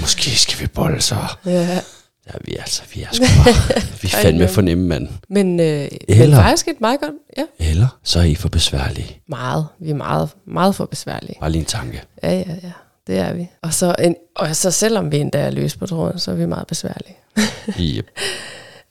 måske 0.00 0.30
skal 0.38 0.60
vi 0.60 0.66
bolle 0.66 1.00
så. 1.00 1.16
Ja. 1.46 1.80
Ja, 2.26 2.32
vi 2.44 2.54
er 2.56 2.60
altså, 2.60 2.82
vi 2.94 3.02
er 3.02 3.06
sgu 3.12 3.24
bare, 3.24 3.54
vi 4.02 4.10
er 4.14 4.22
fandme 4.22 4.48
fornemme, 4.48 4.86
mand. 4.88 5.08
Men, 5.28 5.60
øh, 5.60 5.66
men 5.66 5.90
Eller- 6.08 6.36
faktisk 6.36 6.68
et 6.68 6.80
meget 6.80 7.00
godt, 7.00 7.12
ja, 7.38 7.44
Eller 7.70 7.98
så 8.04 8.18
er 8.18 8.22
I 8.24 8.34
for 8.34 8.48
besværlige. 8.48 9.20
Meget. 9.28 9.66
Vi 9.80 9.90
er 9.90 9.94
meget, 9.94 10.30
meget 10.46 10.74
for 10.74 10.86
besværlige. 10.86 11.36
Bare 11.40 11.50
lige 11.50 11.60
en 11.60 11.66
tanke. 11.66 12.02
Ja, 12.22 12.32
ja, 12.32 12.44
ja. 12.62 12.72
Det 13.06 13.18
er 13.18 13.32
vi. 13.32 13.50
Og 13.62 13.74
så, 13.74 13.94
en, 13.98 14.16
og 14.34 14.56
så 14.56 14.70
selvom 14.70 15.12
vi 15.12 15.18
endda 15.18 15.38
er 15.38 15.50
løs 15.50 15.76
på 15.76 15.86
tråden, 15.86 16.18
så 16.18 16.30
er 16.30 16.34
vi 16.34 16.46
meget 16.46 16.66
besværlige. 16.66 17.16
Yep. 17.80 18.06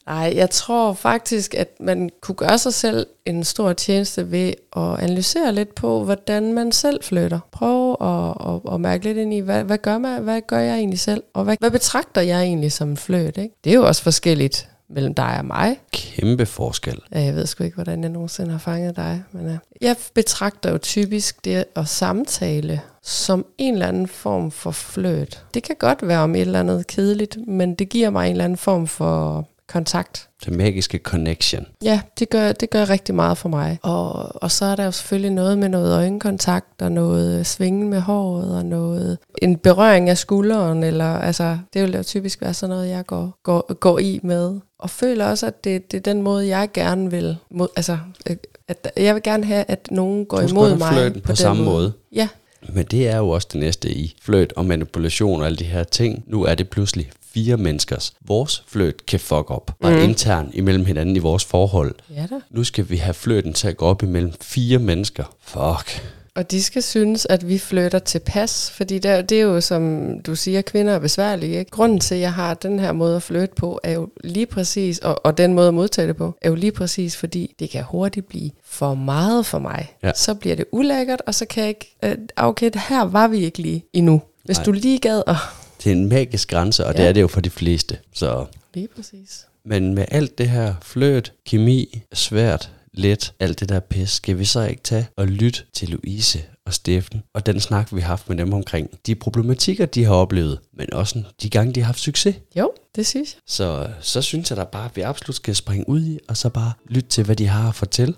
Nej, 0.06 0.34
jeg 0.42 0.50
tror 0.50 0.94
faktisk, 0.94 1.54
at 1.54 1.68
man 1.80 2.10
kunne 2.22 2.36
gøre 2.36 2.58
sig 2.58 2.74
selv 2.74 3.08
en 3.26 3.44
stor 3.44 3.74
tjeneste 3.74 4.32
ved 4.32 4.54
at 4.76 5.00
analysere 5.00 5.54
lidt 5.54 5.76
på, 5.76 6.04
hvordan 6.04 6.54
man 6.54 6.72
selv 6.72 7.04
flytter. 7.04 7.40
Prøv 7.52 7.92
at, 8.02 8.54
at, 8.54 8.74
at 8.74 8.82
mærke 8.82 9.04
lidt 9.04 9.18
ind 9.18 9.34
i, 9.34 9.40
hvad, 9.40 9.64
hvad, 9.64 9.78
gør 9.78 9.98
man, 9.98 10.22
hvad 10.24 10.42
gør 10.48 10.60
jeg 10.60 10.76
egentlig 10.76 11.00
selv? 11.00 11.24
Og 11.34 11.44
hvad, 11.44 11.56
hvad 11.60 11.72
betragter 11.72 12.22
jeg 12.22 12.42
egentlig 12.42 12.72
som 12.72 12.90
en 12.90 12.98
fløt? 12.98 13.38
Ikke? 13.38 13.56
Det 13.64 13.70
er 13.70 13.76
jo 13.76 13.88
også 13.88 14.04
forskelligt 14.04 14.68
mellem 14.90 15.14
dig 15.14 15.38
og 15.38 15.46
mig. 15.46 15.80
Kæmpe 15.92 16.46
forskel. 16.46 17.00
Ja, 17.12 17.20
Jeg 17.20 17.36
ved 17.36 17.46
sgu 17.46 17.64
ikke, 17.64 17.76
hvordan 17.76 18.02
jeg 18.02 18.10
nogensinde 18.10 18.52
har 18.52 18.60
fanget 18.60 18.96
dig. 18.96 19.24
Men 19.32 19.48
ja. 19.48 19.58
Jeg 19.82 19.96
betragter 20.14 20.72
jo 20.72 20.78
typisk 20.78 21.46
det 21.46 21.66
at 21.76 21.88
samtale 21.88 22.82
som 23.04 23.46
en 23.58 23.74
eller 23.74 23.88
anden 23.88 24.08
form 24.08 24.52
for 24.52 24.72
fløt. 24.72 25.44
Det 25.54 25.64
kan 25.64 25.76
godt 25.80 26.08
være 26.08 26.20
om 26.20 26.36
et 26.36 26.42
eller 26.42 26.60
andet 26.60 26.88
kedeligt, 26.88 27.38
men 27.48 27.76
det 27.76 27.90
giver 27.90 28.10
mig 28.10 28.26
en 28.26 28.32
eller 28.32 28.46
anden 28.46 28.58
form 28.58 28.88
for 28.88 29.48
kontakt. 29.72 30.30
Det 30.46 30.54
magiske 30.54 30.98
connection. 30.98 31.66
Ja, 31.84 32.02
det 32.20 32.30
gør, 32.30 32.52
det 32.52 32.70
gør 32.70 32.90
rigtig 32.90 33.16
meget 33.16 33.38
for 33.38 33.50
mig. 33.50 33.80
Og, 33.82 34.44
og 34.44 34.52
så 34.52 34.66
er 34.66 34.76
der 34.76 34.86
jo 34.86 34.92
selvfølgelig 34.92 35.32
noget 35.32 35.58
med 35.58 35.70
noget 35.70 35.94
øjenkontakt, 35.94 36.82
og 36.82 36.92
noget 36.92 37.48
svingen 37.48 37.90
med 37.90 38.00
håret, 38.00 38.56
og 38.56 38.66
noget 38.66 39.18
en 39.42 39.58
berøring 39.58 40.10
af 40.10 40.18
skulderen, 40.18 40.84
eller 40.84 41.06
altså, 41.06 41.58
det 41.74 41.82
vil 41.82 41.96
jo 41.96 42.04
typisk 42.04 42.42
være 42.42 42.54
sådan 42.54 42.76
noget, 42.76 42.90
jeg 42.90 43.06
går, 43.06 43.40
går, 43.44 43.74
går 43.74 44.00
i 44.00 44.20
med. 44.24 44.60
Og 44.80 44.90
føler 44.90 45.26
også, 45.26 45.46
at 45.46 45.64
det, 45.64 45.92
det 45.92 45.98
er 45.98 46.02
den 46.02 46.22
måde, 46.22 46.48
jeg 46.48 46.70
gerne 46.74 47.12
vil, 47.12 47.38
mod, 47.52 47.68
altså, 47.76 47.98
at 48.26 48.92
jeg 48.98 49.16
vil 49.16 49.24
gerne 49.24 49.46
have, 49.46 49.66
at 49.68 49.88
nogen 49.92 50.26
går 50.26 50.42
imod 50.42 50.78
mig 50.78 50.94
flirten 50.94 51.22
på 51.22 51.28
den 51.28 51.36
samme 51.36 51.64
måde. 51.64 51.94
Ja, 52.16 52.28
Men 52.70 52.86
det 52.86 53.08
er 53.08 53.18
jo 53.18 53.30
også 53.30 53.48
det 53.52 53.60
næste 53.60 53.92
i 53.92 54.16
fløt 54.22 54.54
og 54.54 54.66
manipulation 54.66 55.40
og 55.42 55.46
alle 55.46 55.58
de 55.58 55.64
her 55.64 55.84
ting. 55.84 56.24
Nu 56.28 56.44
er 56.44 56.56
det 56.56 56.70
pludselig 56.70 57.12
fire 57.34 57.58
menneskers. 57.58 58.14
Vores 58.22 58.64
fløt 58.68 59.06
kan 59.06 59.20
fuck 59.20 59.52
op. 59.52 59.72
Bare 59.82 59.96
mm. 59.96 60.04
intern 60.10 60.52
imellem 60.54 60.86
hinanden 60.86 61.16
i 61.16 61.20
vores 61.20 61.46
forhold. 61.46 61.96
ja 62.16 62.28
da. 62.30 62.40
Nu 62.50 62.64
skal 62.64 62.90
vi 62.90 62.98
have 62.98 63.14
fløten 63.14 63.54
til 63.54 63.68
at 63.68 63.78
gå 63.78 63.86
op 63.86 64.04
imellem 64.04 64.34
fire 64.42 64.80
mennesker. 64.80 65.36
Fuck. 65.42 66.02
Og 66.36 66.52
de 66.52 66.64
skal 66.64 66.84
synes, 66.84 67.28
at 67.30 67.48
vi 67.48 67.58
flytter 67.58 68.00
tilpas, 68.00 68.72
fordi 68.72 69.00
der, 69.00 69.22
det 69.22 69.38
er 69.38 69.42
jo, 69.42 69.62
som 69.62 70.10
du 70.20 70.36
siger, 70.36 70.62
kvinder 70.62 70.94
er 70.94 71.00
besværlige. 71.00 71.60
Ikke? 71.60 71.72
Grunden 71.72 72.00
til, 72.00 72.16
at 72.16 72.22
jeg 72.22 72.34
har 72.34 72.54
den 72.54 72.80
her 72.80 72.92
måde 72.92 73.16
at 73.16 73.24
flytte 73.24 73.56
på, 73.56 73.80
er 73.84 73.92
jo 73.92 74.10
lige 74.24 74.46
præcis, 74.46 75.00
og, 75.00 75.26
og 75.26 75.38
den 75.38 75.54
måde 75.54 75.68
at 75.68 75.74
modtage 75.74 76.08
det 76.08 76.16
på, 76.16 76.38
er 76.42 76.50
jo 76.50 76.56
lige 76.56 76.72
præcis, 76.72 77.18
fordi 77.18 77.56
det 77.60 77.70
kan 77.70 77.84
hurtigt 77.84 78.28
blive 78.28 78.52
for 78.66 78.94
meget 78.94 79.46
for 79.46 79.60
mig. 79.60 79.96
Ja. 80.04 80.12
Så 80.16 80.34
bliver 80.34 80.56
det 80.56 80.66
ulækkert, 80.72 81.22
og 81.28 81.36
så 81.36 81.46
kan 81.46 81.62
jeg 81.62 81.70
ikke, 81.70 81.96
øh, 82.04 82.16
okay, 82.36 82.72
her 82.90 83.04
var 83.04 83.28
vi 83.28 83.38
ikke 83.38 83.62
lige 83.62 83.86
endnu. 83.94 84.22
Hvis 84.46 84.58
Nej. 84.58 84.66
du 84.66 84.72
lige 84.72 85.00
gad, 85.00 85.24
og 85.28 85.36
Det 85.84 85.92
er 85.92 85.96
en 85.96 86.10
magisk 86.10 86.50
grænse, 86.50 86.86
og 86.86 86.94
ja. 86.94 87.02
det 87.02 87.10
er 87.10 87.14
det 87.14 87.22
jo 87.22 87.28
for 87.28 87.42
de 87.42 87.50
fleste. 87.50 87.98
Så. 88.14 88.46
lige 88.74 88.88
præcis. 88.96 89.46
Men 89.66 89.94
med 89.94 90.06
alt 90.12 90.38
det 90.38 90.50
her 90.50 90.74
fløt, 90.82 91.34
kemi, 91.46 92.02
svært, 92.14 92.72
let, 92.94 93.34
alt 93.40 93.60
det 93.60 93.70
der 93.70 93.80
pis, 93.80 94.10
skal 94.10 94.40
vi 94.40 94.46
så 94.46 94.62
ikke 94.62 94.82
tage 94.84 95.08
og 95.18 95.28
lytte 95.28 95.64
til 95.74 95.90
Louise 95.90 96.44
og 96.66 96.74
Steffen, 96.74 97.24
og 97.34 97.46
den 97.46 97.60
snak, 97.60 97.96
vi 97.96 98.02
har 98.02 98.08
haft 98.08 98.30
med 98.30 98.38
dem 98.38 98.54
omkring 98.54 98.90
de 99.06 99.16
problematikker, 99.16 99.86
de 99.86 100.04
har 100.04 100.14
oplevet, 100.14 100.60
men 100.74 100.94
også 100.94 101.24
de 101.42 101.50
gange, 101.50 101.74
de 101.74 101.80
har 101.80 101.86
haft 101.86 102.00
succes. 102.00 102.36
Jo, 102.58 102.72
det 102.96 103.08
synes 103.08 103.34
jeg. 103.34 103.42
Så, 103.48 103.90
så 104.02 104.22
synes 104.22 104.50
jeg 104.50 104.58
da 104.58 104.64
bare, 104.64 104.86
at 104.86 104.96
vi 104.96 105.02
absolut 105.02 105.36
skal 105.36 105.56
springe 105.56 105.90
ud 105.90 106.02
i, 106.06 106.20
og 106.30 106.38
så 106.38 106.50
bare 106.50 106.74
lytte 106.90 107.10
til, 107.10 107.24
hvad 107.24 107.36
de 107.36 107.48
har 107.48 107.70
at 107.70 107.76
fortælle. 107.76 108.16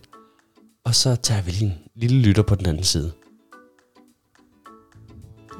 Og 0.85 0.95
så 0.95 1.15
tager 1.15 1.41
vi 1.41 1.51
lige 1.51 1.65
en 1.65 1.73
lille 1.95 2.21
lytter 2.21 2.43
på 2.43 2.55
den 2.55 2.65
anden 2.65 2.83
side. 2.83 3.11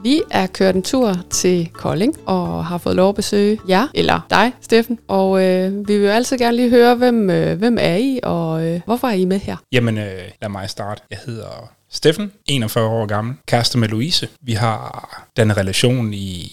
Vi 0.03 0.21
er 0.31 0.47
kørt 0.47 0.75
en 0.75 0.81
tur 0.81 1.15
til 1.29 1.69
Kolding 1.73 2.15
og 2.25 2.65
har 2.65 2.77
fået 2.77 2.95
lov 2.95 3.09
at 3.09 3.15
besøge 3.15 3.59
jer, 3.69 3.87
eller 3.93 4.27
dig, 4.29 4.51
Steffen. 4.61 4.99
Og 5.07 5.43
øh, 5.43 5.87
vi 5.87 5.97
vil 5.97 6.05
jo 6.05 6.11
altid 6.11 6.37
gerne 6.37 6.55
lige 6.55 6.69
høre, 6.69 6.95
hvem, 6.95 7.29
øh, 7.29 7.57
hvem 7.57 7.77
er 7.81 7.95
I, 7.95 8.19
og 8.23 8.65
øh, 8.65 8.81
hvorfor 8.85 9.07
er 9.07 9.13
I 9.13 9.25
med 9.25 9.39
her? 9.39 9.57
Jamen, 9.71 9.97
øh, 9.97 10.21
lad 10.41 10.49
mig 10.49 10.69
starte. 10.69 11.01
Jeg 11.11 11.19
hedder 11.25 11.71
Steffen, 11.91 12.31
41 12.45 12.87
år 12.87 13.05
gammel, 13.05 13.35
kæreste 13.47 13.77
med 13.77 13.87
Louise. 13.87 14.27
Vi 14.41 14.53
har 14.53 15.09
den 15.37 15.57
relation 15.57 16.13
i 16.13 16.51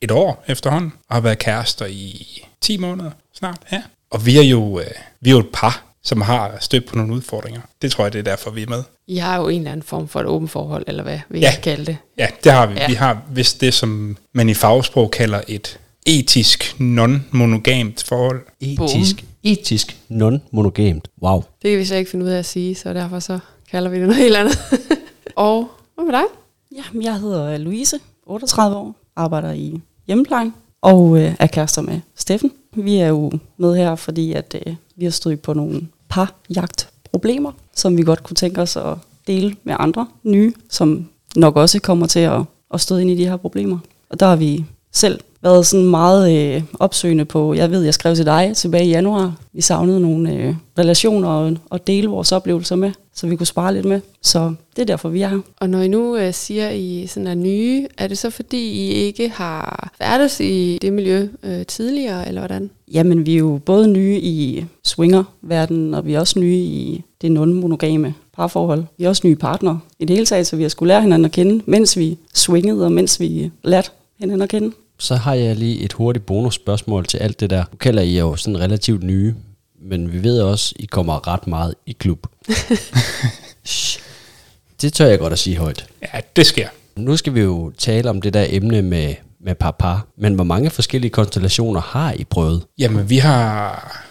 et 0.00 0.10
år 0.10 0.44
efterhånden, 0.46 0.92
og 1.08 1.16
har 1.16 1.20
været 1.20 1.38
kærester 1.38 1.86
i 1.86 2.26
10 2.60 2.78
måneder 2.78 3.10
snart. 3.34 3.58
Ja. 3.72 3.82
Og 4.10 4.26
vi 4.26 4.38
er 4.38 4.42
jo, 4.42 4.80
øh, 4.80 4.86
vi 5.20 5.30
er 5.30 5.34
jo 5.34 5.40
et 5.40 5.50
par, 5.52 5.87
som 6.08 6.20
har 6.20 6.56
stødt 6.60 6.86
på 6.86 6.96
nogle 6.96 7.14
udfordringer. 7.14 7.60
Det 7.82 7.92
tror 7.92 8.04
jeg, 8.04 8.12
det 8.12 8.18
er 8.18 8.22
derfor, 8.22 8.50
vi 8.50 8.62
er 8.62 8.66
med. 8.68 8.82
I 9.06 9.16
har 9.16 9.36
jo 9.40 9.48
en 9.48 9.58
eller 9.58 9.70
anden 9.72 9.82
form 9.82 10.08
for 10.08 10.20
et 10.20 10.26
åbent 10.26 10.50
forhold, 10.50 10.84
eller 10.86 11.02
hvad 11.02 11.18
vil 11.28 11.40
Ja. 11.40 11.46
jeg 11.54 11.62
kalde 11.62 11.86
det? 11.86 11.96
Ja, 12.18 12.26
det 12.44 12.52
har 12.52 12.66
vi. 12.66 12.74
Ja. 12.74 12.86
Vi 12.88 12.94
har 12.94 13.22
vist 13.30 13.60
det, 13.60 13.74
som 13.74 14.16
man 14.34 14.48
i 14.48 14.54
fagsprog 14.54 15.10
kalder 15.10 15.40
et 15.48 15.78
etisk 16.06 16.76
non-monogamt 16.80 18.04
forhold. 18.04 18.40
Etisk, 18.60 19.24
etisk 19.42 19.96
non-monogamt. 20.08 21.00
Wow. 21.22 21.42
Det 21.62 21.70
kan 21.70 21.78
vi 21.78 21.84
så 21.84 21.94
ikke 21.94 22.10
finde 22.10 22.24
ud 22.24 22.30
af 22.30 22.38
at 22.38 22.46
sige, 22.46 22.74
så 22.74 22.92
derfor 22.92 23.18
så 23.18 23.38
kalder 23.70 23.90
vi 23.90 23.96
det 23.98 24.06
noget 24.06 24.22
helt 24.22 24.36
andet. 24.36 24.58
og 25.36 25.68
hvad 25.94 26.04
med 26.04 26.12
dig? 26.12 26.24
Ja, 26.76 26.82
jeg 27.02 27.20
hedder 27.20 27.58
Louise, 27.58 27.98
38 28.26 28.76
år, 28.76 28.94
arbejder 29.16 29.52
i 29.52 29.80
hjemmeplejen 30.06 30.54
og 30.82 31.18
øh, 31.20 31.34
er 31.38 31.46
kærester 31.46 31.82
med 31.82 32.00
Steffen. 32.16 32.52
Vi 32.76 32.96
er 32.98 33.08
jo 33.08 33.30
med 33.56 33.76
her, 33.76 33.94
fordi 33.96 34.32
at, 34.32 34.56
øh, 34.66 34.74
vi 34.96 35.04
har 35.04 35.10
stået 35.10 35.40
på 35.40 35.54
nogle 35.54 35.88
parjagtproblemer, 36.08 37.52
som 37.74 37.96
vi 37.96 38.02
godt 38.02 38.22
kunne 38.22 38.36
tænke 38.36 38.60
os 38.62 38.76
at 38.76 38.94
dele 39.26 39.56
med 39.64 39.76
andre 39.78 40.06
nye, 40.22 40.52
som 40.70 41.08
nok 41.36 41.56
også 41.56 41.80
kommer 41.80 42.06
til 42.06 42.20
at, 42.20 42.42
at 42.74 42.80
stå 42.80 42.96
ind 42.96 43.10
i 43.10 43.16
de 43.16 43.28
her 43.28 43.36
problemer. 43.36 43.78
Og 44.10 44.20
der 44.20 44.26
har 44.26 44.36
vi 44.36 44.64
selv 44.92 45.20
været 45.42 45.66
sådan 45.66 45.86
meget 45.86 46.54
øh, 46.56 46.62
opsøgende 46.80 47.24
på, 47.24 47.54
jeg 47.54 47.70
ved, 47.70 47.82
jeg 47.82 47.94
skrev 47.94 48.14
til 48.14 48.26
dig 48.26 48.52
tilbage 48.56 48.86
i 48.86 48.88
januar, 48.88 49.34
vi 49.52 49.60
savnede 49.60 50.00
nogle 50.00 50.34
øh, 50.34 50.54
relationer 50.78 51.28
og, 51.28 51.56
og 51.70 51.86
dele 51.86 52.08
vores 52.08 52.32
oplevelser 52.32 52.76
med, 52.76 52.92
så 53.14 53.26
vi 53.26 53.36
kunne 53.36 53.46
spare 53.46 53.74
lidt 53.74 53.84
med. 53.84 54.00
Så 54.22 54.54
det 54.76 54.82
er 54.82 54.86
derfor, 54.86 55.08
vi 55.08 55.22
er 55.22 55.28
her. 55.28 55.38
Og 55.60 55.70
når 55.70 55.80
I 55.80 55.88
nu 55.88 56.16
øh, 56.16 56.34
siger, 56.34 56.70
I 56.70 57.06
sådan 57.06 57.26
er 57.26 57.34
nye, 57.34 57.86
er 57.98 58.06
det 58.06 58.18
så 58.18 58.30
fordi, 58.30 58.70
I 58.70 58.90
ikke 58.90 59.28
har 59.28 59.90
færdes 59.98 60.40
i 60.40 60.78
det 60.82 60.92
miljø 60.92 61.28
øh, 61.42 61.66
tidligere, 61.66 62.28
eller 62.28 62.40
hvordan? 62.40 62.70
Jamen, 62.92 63.26
vi 63.26 63.34
er 63.34 63.38
jo 63.38 63.60
både 63.64 63.88
nye 63.88 64.18
i 64.18 64.64
swinger-verdenen, 64.84 65.94
og 65.94 66.06
vi 66.06 66.14
er 66.14 66.20
også 66.20 66.38
nye 66.38 66.56
i 66.56 67.04
det 67.22 67.30
non-monogame 67.30 68.12
parforhold. 68.36 68.84
Vi 68.98 69.04
er 69.04 69.08
også 69.08 69.26
nye 69.26 69.36
partnere 69.36 69.80
i 69.98 70.04
det 70.04 70.16
hele 70.16 70.26
taget, 70.26 70.46
så 70.46 70.56
vi 70.56 70.62
har 70.62 70.68
skulle 70.68 70.88
lære 70.88 71.02
hinanden 71.02 71.24
at 71.24 71.32
kende, 71.32 71.62
mens 71.66 71.98
vi 71.98 72.18
swingede, 72.34 72.84
og 72.84 72.92
mens 72.92 73.20
vi 73.20 73.50
lærte 73.64 73.90
hinanden 74.18 74.42
at 74.42 74.48
kende. 74.48 74.74
Så 74.98 75.16
har 75.16 75.34
jeg 75.34 75.56
lige 75.56 75.80
et 75.80 75.92
hurtigt 75.92 76.26
bonusspørgsmål 76.26 77.06
til 77.06 77.18
alt 77.18 77.40
det 77.40 77.50
der. 77.50 77.64
Nu 77.72 77.76
kalder 77.76 78.02
I 78.02 78.18
jo 78.18 78.36
sådan 78.36 78.60
relativt 78.60 79.02
nye, 79.02 79.34
men 79.82 80.12
vi 80.12 80.22
ved 80.22 80.40
også, 80.42 80.74
I 80.78 80.86
kommer 80.86 81.28
ret 81.28 81.46
meget 81.46 81.74
i 81.86 81.92
klub. 81.92 82.26
Det 84.82 84.92
tør 84.92 85.06
jeg 85.06 85.18
godt 85.18 85.32
at 85.32 85.38
sige 85.38 85.56
højt. 85.56 85.86
Ja, 86.02 86.20
det 86.36 86.46
sker. 86.46 86.68
Nu 86.96 87.16
skal 87.16 87.34
vi 87.34 87.40
jo 87.40 87.72
tale 87.78 88.10
om 88.10 88.22
det 88.22 88.34
der 88.34 88.46
emne 88.48 88.82
med, 88.82 89.14
med 89.40 89.54
par-par, 89.54 90.06
men 90.16 90.34
hvor 90.34 90.44
mange 90.44 90.70
forskellige 90.70 91.10
konstellationer 91.10 91.80
har 91.80 92.12
I 92.12 92.24
prøvet? 92.24 92.66
Jamen, 92.78 93.10
vi 93.10 93.18
har 93.18 94.06